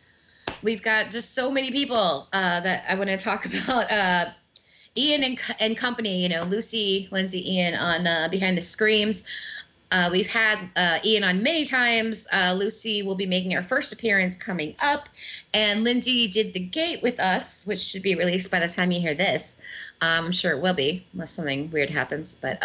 we've 0.62 0.82
got 0.82 1.10
just 1.10 1.34
so 1.34 1.52
many 1.52 1.72
people 1.72 2.28
uh, 2.34 2.60
that 2.60 2.86
I 2.90 2.96
want 2.96 3.10
to 3.10 3.18
talk 3.18 3.46
about. 3.64 3.92
Uh, 3.92 4.30
Ian 4.96 5.24
and, 5.24 5.40
and 5.60 5.78
company, 5.78 6.24
you 6.24 6.30
know, 6.30 6.42
Lucy, 6.44 7.08
Lindsay, 7.12 7.54
Ian 7.56 7.76
on 7.76 8.08
uh, 8.08 8.28
Behind 8.32 8.58
the 8.58 8.62
Screams. 8.62 9.24
Uh, 9.90 10.10
we've 10.12 10.30
had 10.30 10.60
uh, 10.76 11.00
Ian 11.06 11.24
on 11.24 11.44
many 11.44 11.66
times. 11.66 12.28
Uh, 12.34 12.54
Lucy 12.58 13.04
will 13.04 13.16
be 13.16 13.26
making 13.26 13.52
her 13.52 13.64
first 13.64 13.94
appearance 13.94 14.36
coming 14.36 14.76
up. 14.80 15.08
And 15.54 15.84
Lindsay 15.84 16.28
did 16.28 16.54
The 16.54 16.60
Gate 16.60 17.02
with 17.02 17.20
us, 17.20 17.66
which 17.66 17.80
should 17.80 18.02
be 18.02 18.16
released 18.16 18.52
by 18.52 18.60
the 18.60 18.68
time 18.68 18.92
you 18.92 19.00
hear 19.00 19.14
this. 19.14 19.56
I'm 20.02 20.32
sure 20.32 20.52
it 20.52 20.62
will 20.62 20.74
be, 20.74 21.06
unless 21.14 21.32
something 21.32 21.72
weird 21.72 21.90
happens. 21.90 22.36
But 22.36 22.60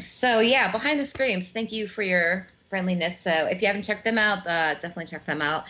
so, 0.00 0.40
yeah, 0.40 0.70
Behind 0.70 0.98
the 1.00 1.04
Screams, 1.04 1.50
thank 1.50 1.72
you 1.72 1.88
for 1.88 2.02
your 2.02 2.46
friendliness. 2.68 3.20
So 3.20 3.30
if 3.30 3.60
you 3.62 3.68
haven't 3.68 3.82
checked 3.82 4.04
them 4.04 4.18
out, 4.18 4.46
uh, 4.46 4.74
definitely 4.74 5.06
check 5.06 5.24
them 5.26 5.40
out. 5.40 5.64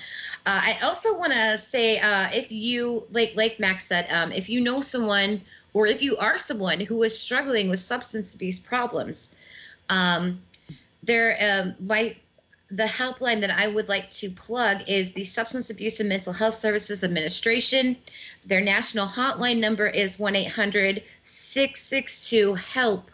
Uh, 0.45 0.61
I 0.63 0.79
also 0.83 1.19
want 1.19 1.33
to 1.33 1.59
say, 1.59 1.99
uh, 1.99 2.29
if 2.33 2.51
you 2.51 3.05
like, 3.13 3.33
like 3.37 3.61
Max 3.61 3.85
said, 3.85 4.07
um, 4.11 4.33
if 4.33 4.49
you 4.49 4.61
know 4.61 4.81
someone 4.81 5.43
or 5.75 5.87
if 5.87 6.03
you 6.03 6.17
are 6.17 6.39
someone 6.39 6.81
who 6.81 7.03
is 7.03 7.19
struggling 7.19 7.69
with 7.69 7.81
substance 7.81 8.35
abuse 8.35 8.59
problems, 8.59 9.35
um, 9.91 10.41
there, 11.03 11.37
um, 11.41 11.75
my 11.87 12.17
the 12.71 12.85
helpline 12.85 13.43
that 13.43 13.51
I 13.51 13.69
would 13.69 13.89
like 13.89 14.11
to 14.15 14.29
plug 14.29 14.89
is 14.89 15.13
the 15.13 15.25
Substance 15.25 15.71
Abuse 15.71 16.01
and 16.01 16.09
Mental 16.09 16.33
Health 16.33 16.55
Services 16.55 17.05
Administration. 17.05 17.97
Their 18.45 18.61
national 18.61 19.07
hotline 19.07 19.59
number 19.59 19.87
is 19.87 20.19
1 20.19 20.35
800 20.35 21.05
662 21.23 22.55
HELP. 22.55 23.11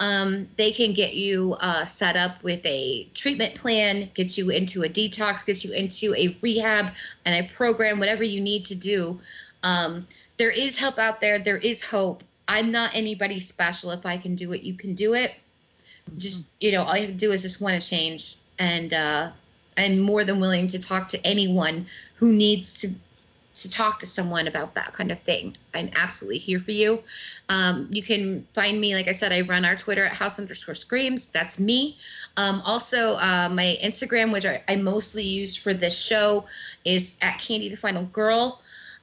Um, 0.00 0.48
they 0.56 0.70
can 0.70 0.92
get 0.92 1.14
you 1.14 1.56
uh, 1.60 1.84
set 1.84 2.16
up 2.16 2.42
with 2.44 2.64
a 2.64 3.08
treatment 3.14 3.56
plan, 3.56 4.10
get 4.14 4.38
you 4.38 4.50
into 4.50 4.84
a 4.84 4.88
detox, 4.88 5.44
get 5.44 5.64
you 5.64 5.72
into 5.72 6.14
a 6.14 6.38
rehab 6.40 6.92
and 7.24 7.44
a 7.44 7.48
program, 7.54 7.98
whatever 7.98 8.22
you 8.22 8.40
need 8.40 8.64
to 8.66 8.76
do. 8.76 9.20
Um, 9.64 10.06
there 10.36 10.50
is 10.50 10.78
help 10.78 10.98
out 10.98 11.20
there. 11.20 11.40
There 11.40 11.56
is 11.56 11.82
hope. 11.82 12.22
I'm 12.46 12.70
not 12.70 12.94
anybody 12.94 13.40
special. 13.40 13.90
If 13.90 14.06
I 14.06 14.18
can 14.18 14.36
do 14.36 14.52
it, 14.52 14.62
you 14.62 14.74
can 14.74 14.94
do 14.94 15.14
it. 15.14 15.34
Just 16.16 16.50
you 16.60 16.72
know, 16.72 16.84
all 16.84 16.96
you 16.96 17.02
have 17.02 17.10
to 17.10 17.16
do 17.16 17.32
is 17.32 17.42
just 17.42 17.60
want 17.60 17.80
to 17.80 17.86
change, 17.86 18.36
and 18.58 18.94
uh, 18.94 19.30
I'm 19.76 19.98
more 19.98 20.24
than 20.24 20.40
willing 20.40 20.68
to 20.68 20.78
talk 20.78 21.08
to 21.10 21.26
anyone 21.26 21.86
who 22.14 22.32
needs 22.32 22.80
to 22.80 22.94
to 23.62 23.70
talk 23.70 24.00
to 24.00 24.06
someone 24.06 24.46
about 24.46 24.74
that 24.74 24.92
kind 24.92 25.10
of 25.10 25.20
thing. 25.22 25.56
I'm 25.74 25.90
absolutely 25.96 26.38
here 26.38 26.60
for 26.60 26.72
you. 26.72 27.02
Um, 27.48 27.88
you 27.90 28.02
can 28.02 28.46
find 28.54 28.80
me, 28.80 28.94
like 28.94 29.08
I 29.08 29.12
said, 29.12 29.32
I 29.32 29.42
run 29.42 29.64
our 29.64 29.76
Twitter 29.76 30.04
at 30.04 30.12
house 30.12 30.38
underscore 30.38 30.74
screams. 30.74 31.28
That's 31.28 31.58
me. 31.58 31.96
Um, 32.36 32.60
also, 32.64 33.14
uh, 33.16 33.48
my 33.50 33.78
Instagram, 33.82 34.32
which 34.32 34.46
I, 34.46 34.62
I 34.68 34.76
mostly 34.76 35.24
use 35.24 35.56
for 35.56 35.74
this 35.74 35.98
show, 35.98 36.46
is 36.84 37.16
at 37.20 37.38
Candy 37.38 37.68
the 37.68 37.76
Final 37.76 38.04
Girl. 38.04 38.60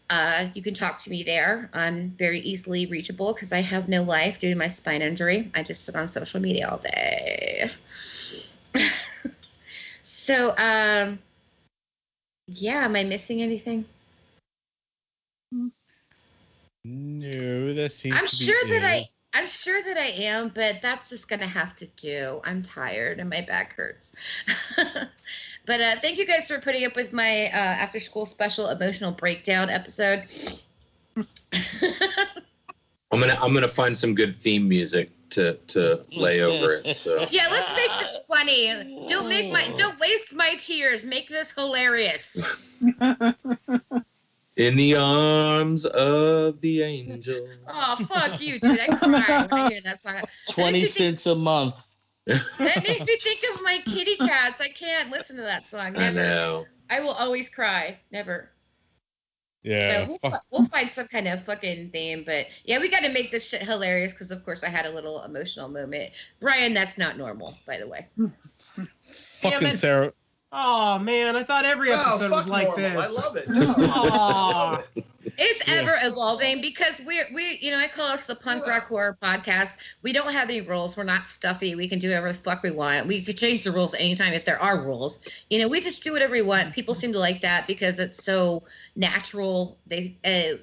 Uh, 0.10 0.48
you 0.54 0.62
can 0.62 0.74
talk 0.74 1.00
to 1.00 1.10
me 1.10 1.24
there. 1.24 1.70
I'm 1.74 2.10
very 2.10 2.40
easily 2.40 2.86
reachable 2.86 3.34
because 3.34 3.52
I 3.52 3.62
have 3.62 3.90
no 3.90 4.04
life 4.04 4.40
due 4.40 4.50
to 4.50 4.56
my 4.56 4.68
spine 4.68 5.02
injury. 5.02 5.52
I 5.56 5.64
just 5.64 5.86
sit 5.86 5.96
on 5.96 6.08
social 6.08 6.40
media 6.40 6.70
all 6.70 6.78
day. 6.78 7.72
so, 10.04 10.56
um, 10.56 11.20
yeah, 12.48 12.86
am 12.86 12.96
I 12.96 13.04
missing 13.04 13.42
anything? 13.42 13.86
No, 16.84 17.74
that 17.74 17.92
seems. 17.92 18.16
I'm 18.16 18.28
to 18.28 18.38
be 18.38 18.46
sure 18.46 18.68
that 18.68 18.84
it. 18.84 18.86
I 18.86 19.08
I'm 19.36 19.48
sure 19.48 19.84
that 19.84 19.98
I 19.98 20.08
am, 20.24 20.50
but 20.56 20.76
that's 20.82 21.10
just 21.10 21.28
gonna 21.28 21.48
have 21.48 21.76
to 21.78 21.88
do. 21.98 22.40
I'm 22.46 22.64
tired 22.64 23.20
and 23.20 23.30
my 23.30 23.42
back 23.42 23.76
hurts. 23.76 24.14
but 25.66 25.82
uh, 25.82 25.96
thank 26.02 26.18
you 26.18 26.26
guys 26.26 26.48
for 26.48 26.60
putting 26.60 26.86
up 26.86 26.96
with 26.96 27.12
my 27.12 27.48
uh, 27.48 27.50
after 27.50 28.00
school 28.00 28.26
special 28.26 28.70
emotional 28.70 29.12
breakdown 29.12 29.70
episode. 29.70 30.24
I'm 33.12 33.20
gonna 33.20 33.38
I'm 33.42 33.54
gonna 33.54 33.68
find 33.68 33.96
some 33.96 34.16
good 34.16 34.34
theme 34.34 34.70
music 34.70 35.12
to 35.32 35.56
to 35.68 36.06
lay 36.16 36.40
over 36.42 36.76
it. 36.76 36.96
So 36.96 37.28
yeah, 37.30 37.48
let's 37.52 37.70
make 37.76 37.92
this 38.00 38.26
funny. 38.28 39.06
Don't 39.10 39.28
make 39.28 39.52
my 39.52 39.68
don't 39.76 40.00
waste 40.00 40.34
my 40.34 40.56
tears. 40.56 41.04
Make 41.04 41.28
this 41.28 41.52
hilarious. 41.52 42.82
in 44.58 44.76
the 44.76 44.96
arms 44.96 45.86
of 45.86 46.62
the 46.62 46.82
angel. 46.82 47.48
Oh 47.68 47.96
fuck 48.08 48.42
you, 48.42 48.60
dude! 48.60 48.80
I 48.80 48.88
cry 48.88 49.48
when 49.50 49.62
I 49.62 49.70
hear 49.70 49.82
that 49.82 50.00
song. 50.00 50.22
Twenty 50.50 50.86
cents 50.86 51.26
a 51.26 51.36
month. 51.36 51.86
That 52.26 52.84
makes 52.88 53.06
me 53.06 53.16
think 53.22 53.42
of 53.54 53.62
my 53.64 53.80
kitty 53.86 54.16
cats. 54.16 54.62
I 54.62 54.70
can't 54.70 55.12
listen 55.12 55.36
to 55.38 55.44
that 55.44 55.68
song. 55.68 55.98
I 55.98 56.12
Never. 56.12 56.20
know. 56.20 56.66
I 56.90 57.02
will 57.02 57.12
always 57.12 57.50
cry. 57.50 58.00
Never. 58.12 58.50
Yeah. 59.64 60.06
so 60.06 60.18
we'll, 60.22 60.34
we'll 60.52 60.66
find 60.66 60.92
some 60.92 61.08
kind 61.08 61.28
of 61.28 61.44
fucking 61.44 61.90
theme. 61.90 62.24
But 62.24 62.48
yeah, 62.66 62.80
we 62.80 62.88
got 62.88 63.02
to 63.04 63.10
make 63.10 63.32
this 63.32 63.50
shit 63.50 63.64
hilarious 63.64 64.12
because, 64.12 64.30
of 64.30 64.46
course, 64.46 64.64
I 64.64 64.70
had 64.70 64.86
a 64.86 64.92
little 64.92 65.24
emotional 65.24 65.70
moment. 65.70 66.12
Brian, 66.40 66.76
that's 66.76 67.00
not 67.00 67.18
normal, 67.18 67.58
by 67.66 67.80
the 67.80 67.88
way. 67.88 68.06
Fucking. 69.42 69.70
Sarah. 69.72 70.14
Oh 70.58 70.98
man, 71.00 71.36
I 71.36 71.44
thought 71.44 71.66
every 71.66 71.92
Oh, 71.92 71.96
episode 72.00 72.32
was 72.32 72.48
like 72.48 72.68
normal. 72.68 73.02
this. 73.02 73.20
I 73.20 73.22
love 73.22 73.36
it. 73.36 73.50
No, 73.50 73.66
love 73.78 74.86
it. 74.96 75.06
It's 75.38 75.68
Yeah. 75.68 75.74
ever 75.82 75.98
evolving 76.02 76.62
because 76.62 77.02
we're 77.06 77.28
we 77.34 77.58
you 77.62 77.72
know 77.72 77.78
I 77.80 77.90
call 77.90 78.06
us 78.06 78.26
the 78.26 78.36
punk 78.36 78.66
rock 78.66 78.88
horror 78.88 79.18
podcast. 79.22 79.76
We 80.02 80.14
don't 80.14 80.32
have 80.32 80.50
any 80.50 80.62
rules. 80.62 80.96
We're 80.96 81.04
not 81.04 81.28
stuffy. 81.28 81.76
We 81.76 81.90
can 81.90 82.00
do 82.00 82.08
whatever 82.08 82.32
the 82.32 82.38
fuck 82.40 82.64
we 82.64 82.72
want. 82.72 83.08
We 83.08 83.22
could 83.22 83.36
change 83.36 83.66
the 83.66 83.72
rules 83.74 83.94
anytime 83.96 84.32
if 84.32 84.46
there 84.46 84.62
are 84.62 84.82
rules. 84.82 85.20
You 85.50 85.60
know, 85.60 85.68
we 85.68 85.82
just 85.82 86.04
do 86.04 86.14
whatever 86.14 86.32
we 86.32 86.42
want. 86.42 86.74
People 86.74 86.94
seem 86.94 87.12
to 87.14 87.20
like 87.20 87.42
that 87.42 87.68
because 87.68 88.00
it's 88.00 88.24
so 88.24 88.64
natural. 88.96 89.78
They 89.88 90.16
uh, 90.24 90.58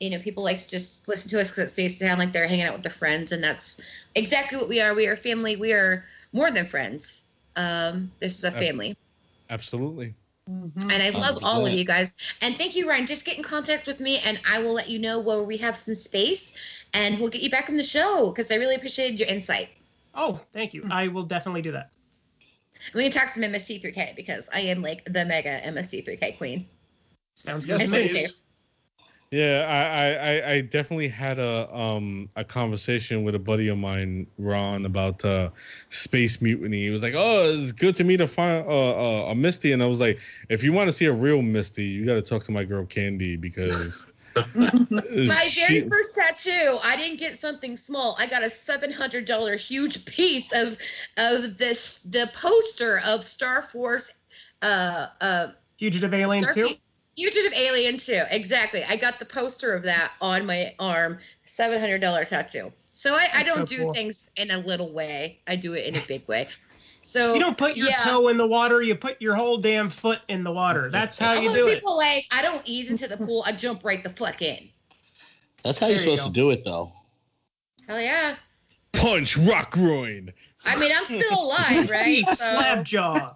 you 0.00 0.08
know, 0.10 0.20
people 0.20 0.42
like 0.42 0.58
to 0.58 0.68
just 0.68 1.06
listen 1.06 1.28
to 1.30 1.40
us 1.40 1.50
because 1.50 1.74
they 1.76 1.88
sound 1.88 2.18
like 2.18 2.32
they're 2.32 2.48
hanging 2.48 2.64
out 2.64 2.72
with 2.72 2.82
their 2.82 2.92
friends, 2.92 3.30
and 3.30 3.44
that's 3.44 3.78
exactly 4.14 4.56
what 4.56 4.68
we 4.70 4.80
are. 4.80 4.94
We 4.94 5.06
are 5.06 5.16
family. 5.16 5.56
We 5.56 5.72
are 5.74 6.04
more 6.32 6.50
than 6.50 6.66
friends. 6.66 7.22
Um, 7.56 8.10
this 8.20 8.38
is 8.38 8.44
a 8.44 8.50
family. 8.50 8.96
Absolutely. 9.54 10.14
Mm-hmm. 10.50 10.90
And 10.90 11.02
I 11.02 11.10
love 11.10 11.38
all 11.44 11.64
of 11.64 11.72
you 11.72 11.84
guys. 11.84 12.14
And 12.42 12.56
thank 12.56 12.74
you, 12.74 12.88
Ryan. 12.88 13.06
Just 13.06 13.24
get 13.24 13.36
in 13.36 13.42
contact 13.44 13.86
with 13.86 14.00
me, 14.00 14.18
and 14.18 14.38
I 14.50 14.58
will 14.58 14.72
let 14.72 14.90
you 14.90 14.98
know 14.98 15.20
where 15.20 15.42
we 15.44 15.56
have 15.58 15.76
some 15.76 15.94
space, 15.94 16.54
and 16.92 17.20
we'll 17.20 17.30
get 17.30 17.40
you 17.40 17.50
back 17.50 17.70
on 17.70 17.76
the 17.76 17.84
show 17.84 18.30
because 18.30 18.50
I 18.50 18.56
really 18.56 18.74
appreciated 18.74 19.20
your 19.20 19.28
insight. 19.28 19.68
Oh, 20.12 20.40
thank 20.52 20.74
you. 20.74 20.86
I 20.90 21.06
will 21.08 21.22
definitely 21.22 21.62
do 21.62 21.72
that. 21.72 21.90
And 22.86 22.94
we 22.94 23.04
can 23.04 23.12
talk 23.12 23.28
some 23.28 23.44
MST3K 23.44 24.16
because 24.16 24.48
I 24.52 24.60
am 24.60 24.82
like 24.82 25.04
the 25.04 25.24
mega 25.24 25.60
MST3K 25.60 26.36
queen. 26.36 26.68
Sounds 27.36 27.64
good 27.64 27.80
Yes, 27.80 27.90
to 27.90 27.96
me. 27.96 28.08
please. 28.08 28.36
Yeah, 29.34 29.66
I, 29.68 30.04
I, 30.04 30.36
I- 30.36 30.52
I 30.52 30.60
definitely 30.60 31.08
had 31.08 31.40
a 31.40 31.74
um 31.74 32.28
a 32.36 32.44
conversation 32.44 33.24
with 33.24 33.34
a 33.34 33.38
buddy 33.40 33.66
of 33.66 33.76
mine, 33.76 34.28
Ron, 34.38 34.86
about 34.86 35.24
uh 35.24 35.50
space 35.88 36.40
mutiny. 36.40 36.84
He 36.84 36.90
was 36.90 37.02
like, 37.02 37.14
"Oh, 37.16 37.52
it's 37.52 37.72
good 37.72 37.96
to 37.96 38.04
meet 38.04 38.20
a 38.20 38.28
fi- 38.28 38.60
uh, 38.60 38.62
uh, 38.62 39.30
a 39.30 39.34
Misty," 39.34 39.72
and 39.72 39.82
I 39.82 39.86
was 39.86 39.98
like, 39.98 40.20
"If 40.48 40.62
you 40.62 40.72
want 40.72 40.86
to 40.86 40.92
see 40.92 41.06
a 41.06 41.12
real 41.12 41.42
Misty, 41.42 41.82
you 41.82 42.04
got 42.06 42.14
to 42.14 42.22
talk 42.22 42.44
to 42.44 42.52
my 42.52 42.62
girl 42.62 42.86
Candy 42.86 43.34
because 43.34 44.06
My 44.54 45.48
she- 45.48 45.80
very 45.80 45.88
first 45.88 46.14
tattoo, 46.14 46.78
I 46.84 46.96
didn't 46.96 47.18
get 47.18 47.36
something 47.36 47.76
small. 47.76 48.14
I 48.16 48.26
got 48.26 48.44
a 48.44 48.50
seven 48.50 48.92
hundred 48.92 49.24
dollar 49.24 49.56
huge 49.56 50.04
piece 50.04 50.52
of 50.52 50.78
of 51.16 51.58
this 51.58 51.98
the 52.04 52.30
poster 52.34 53.00
of 53.00 53.24
Star 53.24 53.68
Force 53.72 54.12
uh 54.62 55.08
uh 55.20 55.48
Fugitive 55.76 56.14
Alien 56.14 56.44
Star- 56.44 56.54
2. 56.68 56.74
Fugitive 57.16 57.52
Alien 57.54 57.96
2. 57.96 58.22
Exactly. 58.30 58.84
I 58.84 58.96
got 58.96 59.18
the 59.18 59.24
poster 59.24 59.72
of 59.74 59.82
that 59.84 60.12
on 60.20 60.46
my 60.46 60.74
arm. 60.78 61.18
Seven 61.44 61.78
hundred 61.80 62.00
dollar 62.00 62.24
tattoo. 62.24 62.72
So 62.94 63.14
I, 63.14 63.28
I 63.34 63.42
don't 63.42 63.68
so 63.68 63.76
do 63.76 63.78
cool. 63.84 63.92
things 63.94 64.30
in 64.36 64.50
a 64.50 64.58
little 64.58 64.92
way. 64.92 65.38
I 65.46 65.56
do 65.56 65.74
it 65.74 65.86
in 65.86 65.94
a 65.96 66.04
big 66.06 66.26
way. 66.28 66.48
So 67.02 67.34
You 67.34 67.40
don't 67.40 67.58
put 67.58 67.76
your 67.76 67.88
yeah. 67.88 67.96
toe 67.98 68.28
in 68.28 68.36
the 68.38 68.46
water, 68.46 68.80
you 68.80 68.94
put 68.94 69.20
your 69.20 69.34
whole 69.34 69.58
damn 69.58 69.90
foot 69.90 70.20
in 70.28 70.42
the 70.42 70.50
water. 70.52 70.90
That's 70.90 71.18
how 71.18 71.34
you 71.34 71.50
Most 71.50 71.58
do 71.58 71.68
it. 71.68 71.74
people 71.74 71.96
like 71.96 72.24
I 72.32 72.40
don't 72.42 72.62
ease 72.64 72.90
into 72.90 73.06
the 73.06 73.16
pool. 73.18 73.42
I 73.46 73.52
jump 73.52 73.84
right 73.84 74.02
the 74.02 74.08
fuck 74.10 74.40
in. 74.42 74.68
That's 75.62 75.80
how 75.80 75.88
you're 75.88 75.98
There 75.98 76.10
you 76.10 76.16
supposed 76.16 76.34
to 76.34 76.40
do 76.40 76.50
it, 76.50 76.64
though. 76.64 76.92
Hell 77.88 78.00
yeah. 78.00 78.36
punch 78.92 79.36
rock 79.36 79.70
groin. 79.72 80.32
I 80.64 80.78
mean, 80.78 80.92
I'm 80.96 81.04
still 81.04 81.38
alive, 81.44 81.90
right? 81.90 82.06
Eat 82.08 82.28
So 82.28 82.34
slab 82.34 82.84
jaw, 82.84 83.34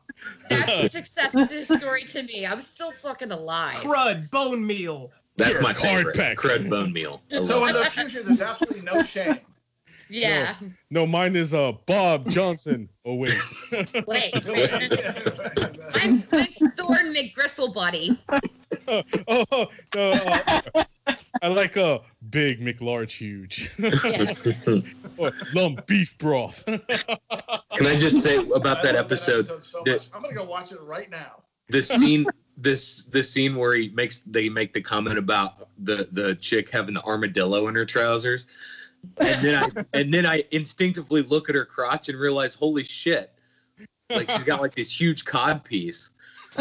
that's 0.49 0.71
a 0.71 0.89
success 0.89 1.69
story 1.81 2.05
to 2.05 2.23
me. 2.23 2.47
I'm 2.47 2.61
still 2.63 2.93
fucking 2.93 3.31
alive. 3.31 3.77
crud, 3.77 4.31
bone 4.31 4.67
meal. 4.67 5.11
That's 5.37 5.53
Here, 5.53 5.63
my 5.63 5.73
hard 5.73 5.99
favorite. 5.99 6.17
pack. 6.17 6.37
Crud 6.37 6.69
bone 6.69 6.93
meal. 6.93 7.23
So 7.43 7.65
in 7.67 7.75
the 7.75 7.85
future, 7.85 8.23
there's 8.23 8.43
absolutely 8.43 8.83
no 8.91 9.03
shame. 9.03 9.37
Yeah. 10.11 10.55
No, 10.91 11.07
mine 11.07 11.37
is 11.37 11.53
uh 11.53 11.73
Bob 11.85 12.31
Johnson. 12.31 12.89
Oh 13.05 13.17
wait. 13.17 13.35
Wait. 14.07 14.07
wait. 14.07 14.73
I'm, 15.95 16.23
I'm 16.33 16.71
Thorn 16.77 17.15
McGristlebody. 17.15 18.17
oh, 18.89 19.03
oh, 19.53 19.67
no, 19.95 20.13
uh, 20.13 21.15
I 21.43 21.49
like 21.49 21.77
a 21.77 22.01
big 22.31 22.61
McLarge 22.61 23.11
huge. 23.13 23.71
Yes. 23.79 24.47
or 25.17 25.33
lump 25.55 25.87
beef 25.87 26.17
broth. 26.19 26.65
Can 26.67 26.81
I 27.87 27.97
just 27.97 28.23
say 28.23 28.37
about 28.37 28.83
that 28.83 28.95
I 28.95 28.99
love 28.99 29.07
episode? 29.07 29.63
so 29.63 29.83
that- 29.85 29.93
much. 29.93 30.09
I'm 30.15 30.23
gonna 30.23 30.35
go 30.35 30.45
watch 30.45 30.73
it 30.73 30.81
right 30.81 31.09
now. 31.11 31.43
the 31.69 31.83
scene 31.83 32.27
this 32.57 33.05
the 33.05 33.23
scene 33.23 33.55
where 33.57 33.75
he 33.75 33.89
makes 33.91 34.19
they 34.21 34.49
make 34.49 34.73
the 34.73 34.81
comment 34.81 35.19
about 35.19 35.69
the 35.79 36.09
the 36.11 36.35
chick 36.35 36.71
having 36.71 36.95
the 36.95 37.03
armadillo 37.03 37.69
in 37.69 37.75
her 37.77 37.85
trousers 37.85 38.47
and 39.19 39.41
then 39.43 39.63
i 39.63 39.85
and 39.93 40.13
then 40.13 40.27
i 40.27 40.43
instinctively 40.51 41.23
look 41.23 41.49
at 41.49 41.55
her 41.55 41.65
crotch 41.65 42.09
and 42.09 42.19
realize 42.19 42.55
holy 42.55 42.83
shit 42.83 43.33
like 44.11 44.29
she's 44.29 44.43
got 44.43 44.61
like 44.61 44.75
this 44.75 44.91
huge 44.91 45.25
cod 45.25 45.63
piece 45.63 46.11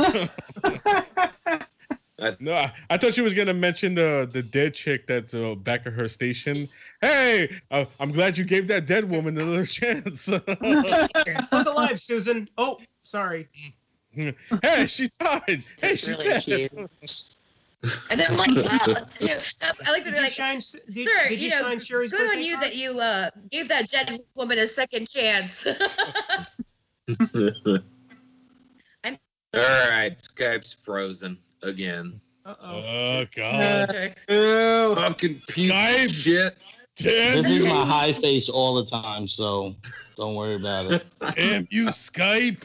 No, 2.40 2.56
I, 2.56 2.74
I 2.90 2.98
thought 2.98 3.14
she 3.14 3.22
was 3.22 3.34
gonna 3.36 3.54
mention 3.54 3.94
the 3.94 4.28
the 4.32 4.42
dead 4.42 4.74
chick 4.74 5.06
that's 5.06 5.34
uh, 5.36 5.54
back 5.56 5.86
at 5.86 5.94
her 5.94 6.08
station. 6.10 6.68
Hey, 7.02 7.50
uh, 7.70 7.86
I'm 8.00 8.12
glad 8.12 8.38
you 8.38 8.44
gave 8.44 8.68
that 8.70 8.88
dead 8.88 9.08
woman 9.08 9.38
another 9.38 9.66
chance. 9.68 10.28
Look 10.28 10.48
alive, 11.52 12.00
Susan. 12.00 12.50
Oh, 12.58 12.80
sorry. 13.04 13.48
hey, 14.12 14.86
she 14.88 15.10
died. 15.20 15.44
Hey, 15.48 15.64
It's 15.90 16.00
she's 16.00 16.10
really 16.18 16.26
dead. 16.26 16.44
cute. 16.44 16.90
And 18.10 18.20
then 18.20 18.36
like, 18.36 18.50
uh, 18.50 19.06
you 19.20 19.28
know, 19.28 19.40
I 19.62 19.92
like 19.92 20.04
to 20.04 20.10
Did 20.10 20.16
be 20.16 20.20
like, 20.22 20.32
shine? 20.32 20.56
Did, 20.56 20.64
sir, 20.64 21.30
did 21.30 21.40
you, 21.40 21.50
you 21.50 21.50
know, 21.52 21.78
sign 21.78 22.08
good 22.10 22.30
on 22.36 22.42
you 22.42 22.56
card? 22.56 22.66
that 22.66 22.76
you 22.76 23.00
uh, 23.00 23.30
gave 23.52 23.70
that 23.70 23.90
dead 23.92 24.20
woman 24.34 24.58
a 24.58 24.68
second 24.68 25.08
chance. 25.08 25.66
all 25.68 25.76
right 29.54 30.18
skype's 30.18 30.74
frozen 30.74 31.38
again 31.64 32.20
Uh-oh. 32.46 32.56
Oh 32.66 33.26
God. 33.36 33.90
Ooh. 34.32 34.96
fucking 34.96 35.42
piece 35.50 35.72
Skype. 35.72 36.06
of 36.06 36.12
shit 36.12 36.58
Damn 36.98 37.36
This 37.36 37.50
is 37.50 37.64
my 37.64 37.86
high 37.86 38.12
face 38.12 38.50
all 38.50 38.74
the 38.76 38.86
time, 38.86 39.28
so 39.28 39.76
don't 40.16 40.36
worry 40.36 40.56
about 40.56 40.92
it. 40.92 41.06
damn 41.36 41.68
you, 41.70 41.86
Skype. 41.88 42.64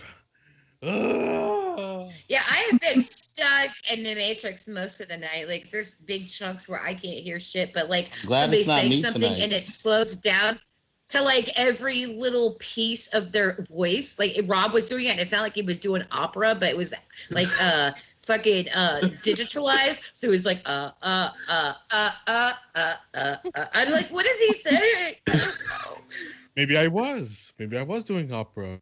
Ugh. 0.82 2.10
yeah, 2.28 2.43
I 2.51 2.69
have 2.70 2.81
been 2.81 3.05
stuck 3.05 3.70
in 3.93 4.02
the 4.02 4.14
matrix 4.14 4.66
most 4.66 5.01
of 5.01 5.09
the 5.09 5.19
night. 5.19 5.48
Like, 5.48 5.70
there's 5.70 5.97
big 6.06 6.28
chunks 6.28 6.69
where 6.69 6.81
I 6.81 6.94
can't 6.94 7.19
hear 7.19 7.39
shit, 7.39 7.73
but 7.74 7.90
like 7.90 8.10
Glad 8.24 8.44
somebody 8.44 8.64
saying 8.64 9.02
something 9.02 9.23
tonight. 9.23 9.43
and 9.43 9.52
it 9.52 9.66
slows 9.66 10.16
down 10.16 10.59
to 11.10 11.20
like 11.23 11.51
every 11.56 12.06
little 12.06 12.56
piece 12.59 13.09
of 13.09 13.32
their 13.32 13.66
voice. 13.70 14.19
Like 14.19 14.40
Rob 14.47 14.73
was 14.73 14.89
doing 14.89 15.06
it, 15.06 15.10
and 15.10 15.20
it 15.20 15.28
sounded 15.28 15.44
like 15.44 15.55
he 15.55 15.62
was 15.62 15.78
doing 15.78 16.02
opera, 16.10 16.55
but 16.55 16.70
it 16.70 16.77
was 16.77 16.94
like 17.31 17.48
uh 17.60 17.93
fucking 18.24 18.68
uh 18.70 19.00
digitalized. 19.22 20.00
So 20.14 20.30
he's 20.30 20.46
like 20.46 20.62
uh 20.66 20.90
uh 21.02 21.30
uh 21.48 21.72
uh 21.90 22.10
uh 22.26 22.52
uh 22.74 22.94
uh. 23.14 23.36
uh. 23.54 23.66
I'm 23.72 23.90
like, 23.90 24.10
what 24.10 24.26
is 24.26 24.38
he 24.38 24.52
saying? 24.52 25.14
I 25.26 25.32
don't 25.32 25.40
know. 25.40 25.96
Maybe 26.56 26.76
I 26.76 26.86
was. 26.86 27.52
Maybe 27.58 27.76
I 27.76 27.82
was 27.82 28.04
doing 28.04 28.32
opera. 28.32 28.78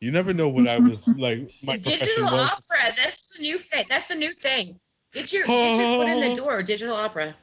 You 0.00 0.12
never 0.12 0.34
know 0.34 0.48
what 0.48 0.68
I 0.68 0.78
was 0.78 1.06
like. 1.18 1.50
My 1.62 1.76
digital 1.78 2.24
was. 2.24 2.50
opera. 2.50 2.94
That's 2.96 3.34
the 3.36 3.42
new 3.42 3.58
thing. 3.58 3.86
That's 3.88 4.08
the 4.08 4.14
new 4.14 4.32
thing. 4.32 4.78
Get 5.12 5.32
your 5.32 5.46
get 5.46 5.78
your 5.78 5.98
foot 5.98 6.08
in 6.08 6.20
the 6.20 6.36
door. 6.36 6.62
Digital 6.62 6.94
opera. 6.94 7.34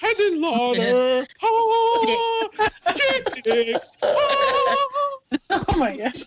Henenlotter. 0.00 1.26
Oh, 1.42 2.48
dicks. 3.42 3.96
Oh. 4.02 5.18
Oh 5.50 5.78
my 5.78 5.96
gosh. 5.96 6.24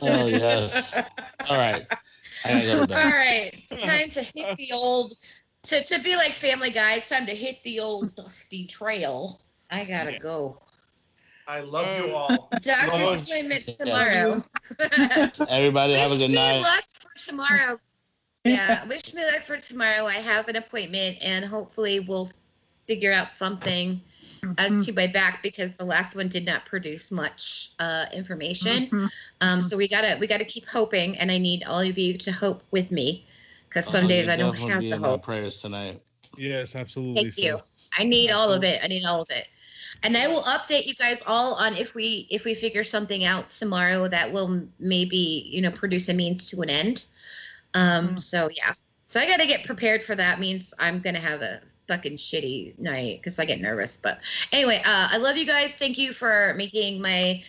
Oh 0.00 0.26
yes. 0.26 0.96
All 1.48 1.56
right. 1.56 1.86
I 2.44 2.52
gotta 2.52 2.64
go 2.66 2.72
to 2.74 2.80
All 2.80 2.86
bed. 2.86 3.12
right, 3.12 3.50
it's 3.54 3.68
time 3.84 4.10
to 4.10 4.22
hit 4.22 4.56
the 4.56 4.72
old. 4.72 5.14
To, 5.64 5.82
to 5.82 5.98
be 5.98 6.16
like 6.16 6.32
Family 6.32 6.70
Guy, 6.70 6.94
it's 6.94 7.08
time 7.08 7.26
to 7.26 7.34
hit 7.34 7.58
the 7.64 7.80
old 7.80 8.14
dusty 8.14 8.66
trail. 8.66 9.40
I 9.70 9.84
gotta 9.84 10.12
Yeah. 10.12 10.18
go. 10.18 10.62
I 11.46 11.60
love 11.60 11.90
you 11.96 12.10
oh. 12.10 12.14
all. 12.14 12.50
Doctor's 12.62 12.92
Oh, 12.94 13.14
appointment 13.14 13.66
tomorrow. 13.66 14.44
Everybody 15.50 15.94
have 15.94 16.10
a 16.10 16.14
wish 16.14 16.18
good 16.18 16.28
me 16.30 16.34
night. 16.36 16.60
luck 16.60 16.84
for 16.98 17.10
tomorrow. 17.26 17.78
Yeah, 18.44 18.84
wish 18.86 19.12
me 19.14 19.24
luck 19.24 19.44
for 19.44 19.56
tomorrow. 19.58 20.06
I 20.06 20.14
have 20.16 20.48
an 20.48 20.56
appointment, 20.56 21.18
and 21.22 21.44
hopefully 21.44 22.00
we'll 22.00 22.30
figure 22.86 23.12
out 23.12 23.34
something 23.34 24.00
as 24.58 24.86
to 24.86 24.92
my 24.92 25.06
back 25.06 25.42
because 25.42 25.72
the 25.74 25.84
last 25.84 26.14
one 26.14 26.28
did 26.28 26.44
not 26.44 26.66
produce 26.66 27.10
much 27.10 27.70
uh, 27.78 28.06
information. 28.12 28.88
Mhm. 28.88 29.10
Um, 29.40 29.62
so 29.62 29.76
we 29.76 29.88
gotta 29.88 30.16
we 30.20 30.26
gotta 30.26 30.44
keep 30.44 30.66
hoping, 30.66 31.18
and 31.18 31.30
I 31.30 31.38
need 31.38 31.64
all 31.64 31.80
of 31.80 31.98
you 31.98 32.18
to 32.18 32.32
hope 32.32 32.62
with 32.70 32.90
me 32.90 33.26
because 33.68 33.86
some 33.86 34.04
Oh, 34.04 34.08
days 34.08 34.28
I 34.28 34.36
don't 34.36 34.56
have 34.56 34.80
be 34.80 34.90
the 34.90 34.96
in 34.96 35.02
my 35.02 35.08
hope. 35.08 35.24
prayers 35.24 35.60
tonight. 35.60 36.00
Yes, 36.36 36.76
absolutely. 36.76 37.30
Thank 37.30 37.38
you. 37.38 37.58
I 37.98 38.04
need 38.04 38.30
all 38.30 38.52
of 38.52 38.64
it. 38.64 38.80
I 38.82 38.86
need 38.86 39.04
all 39.04 39.22
of 39.22 39.30
it. 39.30 39.46
And 40.02 40.16
I 40.16 40.28
will 40.28 40.42
update 40.42 40.86
you 40.86 40.94
guys 40.94 41.22
all 41.26 41.54
on 41.54 41.76
if 41.76 41.94
we 41.94 42.26
if 42.30 42.44
we 42.44 42.54
figure 42.54 42.84
something 42.84 43.24
out 43.24 43.50
tomorrow 43.50 44.06
that 44.08 44.32
will 44.32 44.62
maybe 44.78 45.48
you 45.50 45.60
know 45.60 45.70
produce 45.70 46.08
a 46.08 46.14
means 46.14 46.50
to 46.50 46.60
an 46.62 46.70
end. 46.70 47.04
Um. 47.74 48.10
Mm. 48.10 48.20
So 48.20 48.48
yeah. 48.54 48.74
So 49.08 49.18
I 49.20 49.26
got 49.26 49.38
to 49.38 49.46
get 49.46 49.64
prepared 49.64 50.02
for 50.02 50.14
that. 50.14 50.38
Means 50.38 50.74
I'm 50.78 51.00
gonna 51.00 51.18
have 51.18 51.40
a 51.42 51.60
fucking 51.88 52.16
shitty 52.16 52.78
night 52.78 53.18
because 53.20 53.38
I 53.38 53.44
get 53.44 53.60
nervous. 53.60 53.96
But 53.96 54.20
anyway, 54.52 54.82
uh, 54.84 55.08
I 55.10 55.16
love 55.16 55.36
you 55.36 55.46
guys. 55.46 55.74
Thank 55.74 55.98
you 55.98 56.12
for 56.12 56.54
making 56.56 57.00
my 57.02 57.42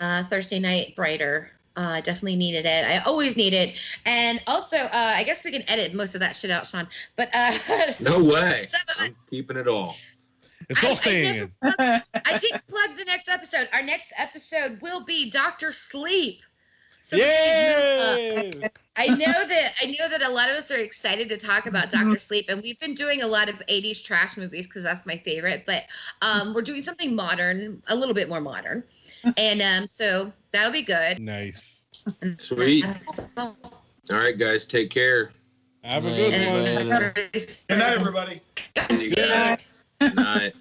uh, 0.00 0.24
Thursday 0.24 0.58
night 0.58 0.94
brighter. 0.96 1.50
Uh, 1.76 2.00
definitely 2.00 2.36
needed 2.36 2.66
it. 2.66 2.84
I 2.86 2.98
always 2.98 3.36
need 3.36 3.52
it. 3.54 3.76
And 4.06 4.40
also, 4.46 4.76
uh, 4.76 4.88
I 4.92 5.24
guess 5.24 5.44
we 5.44 5.50
can 5.50 5.68
edit 5.68 5.92
most 5.94 6.14
of 6.14 6.20
that 6.20 6.36
shit 6.36 6.50
out, 6.50 6.66
Sean. 6.66 6.86
But 7.16 7.30
uh, 7.34 7.52
no 8.00 8.22
way 8.22 8.64
some 8.64 8.80
of 8.96 9.02
it 9.04 9.08
i'm 9.10 9.16
keeping 9.28 9.56
it 9.56 9.66
all 9.66 9.96
It's 10.68 10.82
I- 10.84 10.86
all 10.86 10.92
I 10.92 10.96
staying 10.96 11.50
never- 11.62 11.74
in. 11.82 12.02
I 12.26 12.38
didn't 12.38 12.66
plug 12.68 12.96
the 12.96 13.04
next 13.06 13.28
episode. 13.28 13.68
Our 13.72 13.82
next 13.82 14.12
episode 14.18 14.80
will 14.82 15.00
be 15.04 15.30
Doctor 15.30 15.72
Sleep. 15.72 16.42
So 17.14 17.20
Yay! 17.20 18.70
I 18.96 19.08
know 19.08 19.46
that 19.48 19.74
I 19.82 19.86
know 19.98 20.08
that 20.08 20.22
a 20.22 20.28
lot 20.28 20.50
of 20.50 20.56
us 20.56 20.70
are 20.70 20.78
excited 20.78 21.28
to 21.28 21.36
talk 21.36 21.66
about 21.66 21.90
Doctor 21.90 22.18
Sleep, 22.18 22.46
and 22.48 22.62
we've 22.62 22.78
been 22.80 22.94
doing 22.94 23.22
a 23.22 23.26
lot 23.26 23.48
of 23.48 23.56
'80s 23.68 24.02
trash 24.02 24.36
movies 24.36 24.66
because 24.66 24.82
that's 24.82 25.06
my 25.06 25.16
favorite. 25.18 25.64
But 25.66 25.84
um, 26.22 26.54
we're 26.54 26.62
doing 26.62 26.82
something 26.82 27.14
modern, 27.14 27.82
a 27.88 27.94
little 27.94 28.14
bit 28.14 28.28
more 28.28 28.40
modern, 28.40 28.84
and 29.36 29.62
um, 29.62 29.88
so 29.88 30.32
that'll 30.52 30.72
be 30.72 30.82
good. 30.82 31.20
Nice. 31.20 31.84
Sweet. 32.36 32.84
all 33.36 33.56
right 34.10 34.36
guys 34.36 34.66
take 34.66 34.90
care 34.90 35.30
Have 35.84 36.04
a 36.04 36.14
good 36.14 36.32
one. 36.50 37.22
Good 37.32 37.78
night, 37.78 37.94
everybody. 37.94 38.40
you 38.90 39.10
guys. 39.10 39.58
Good 40.00 40.14
night 40.14 40.54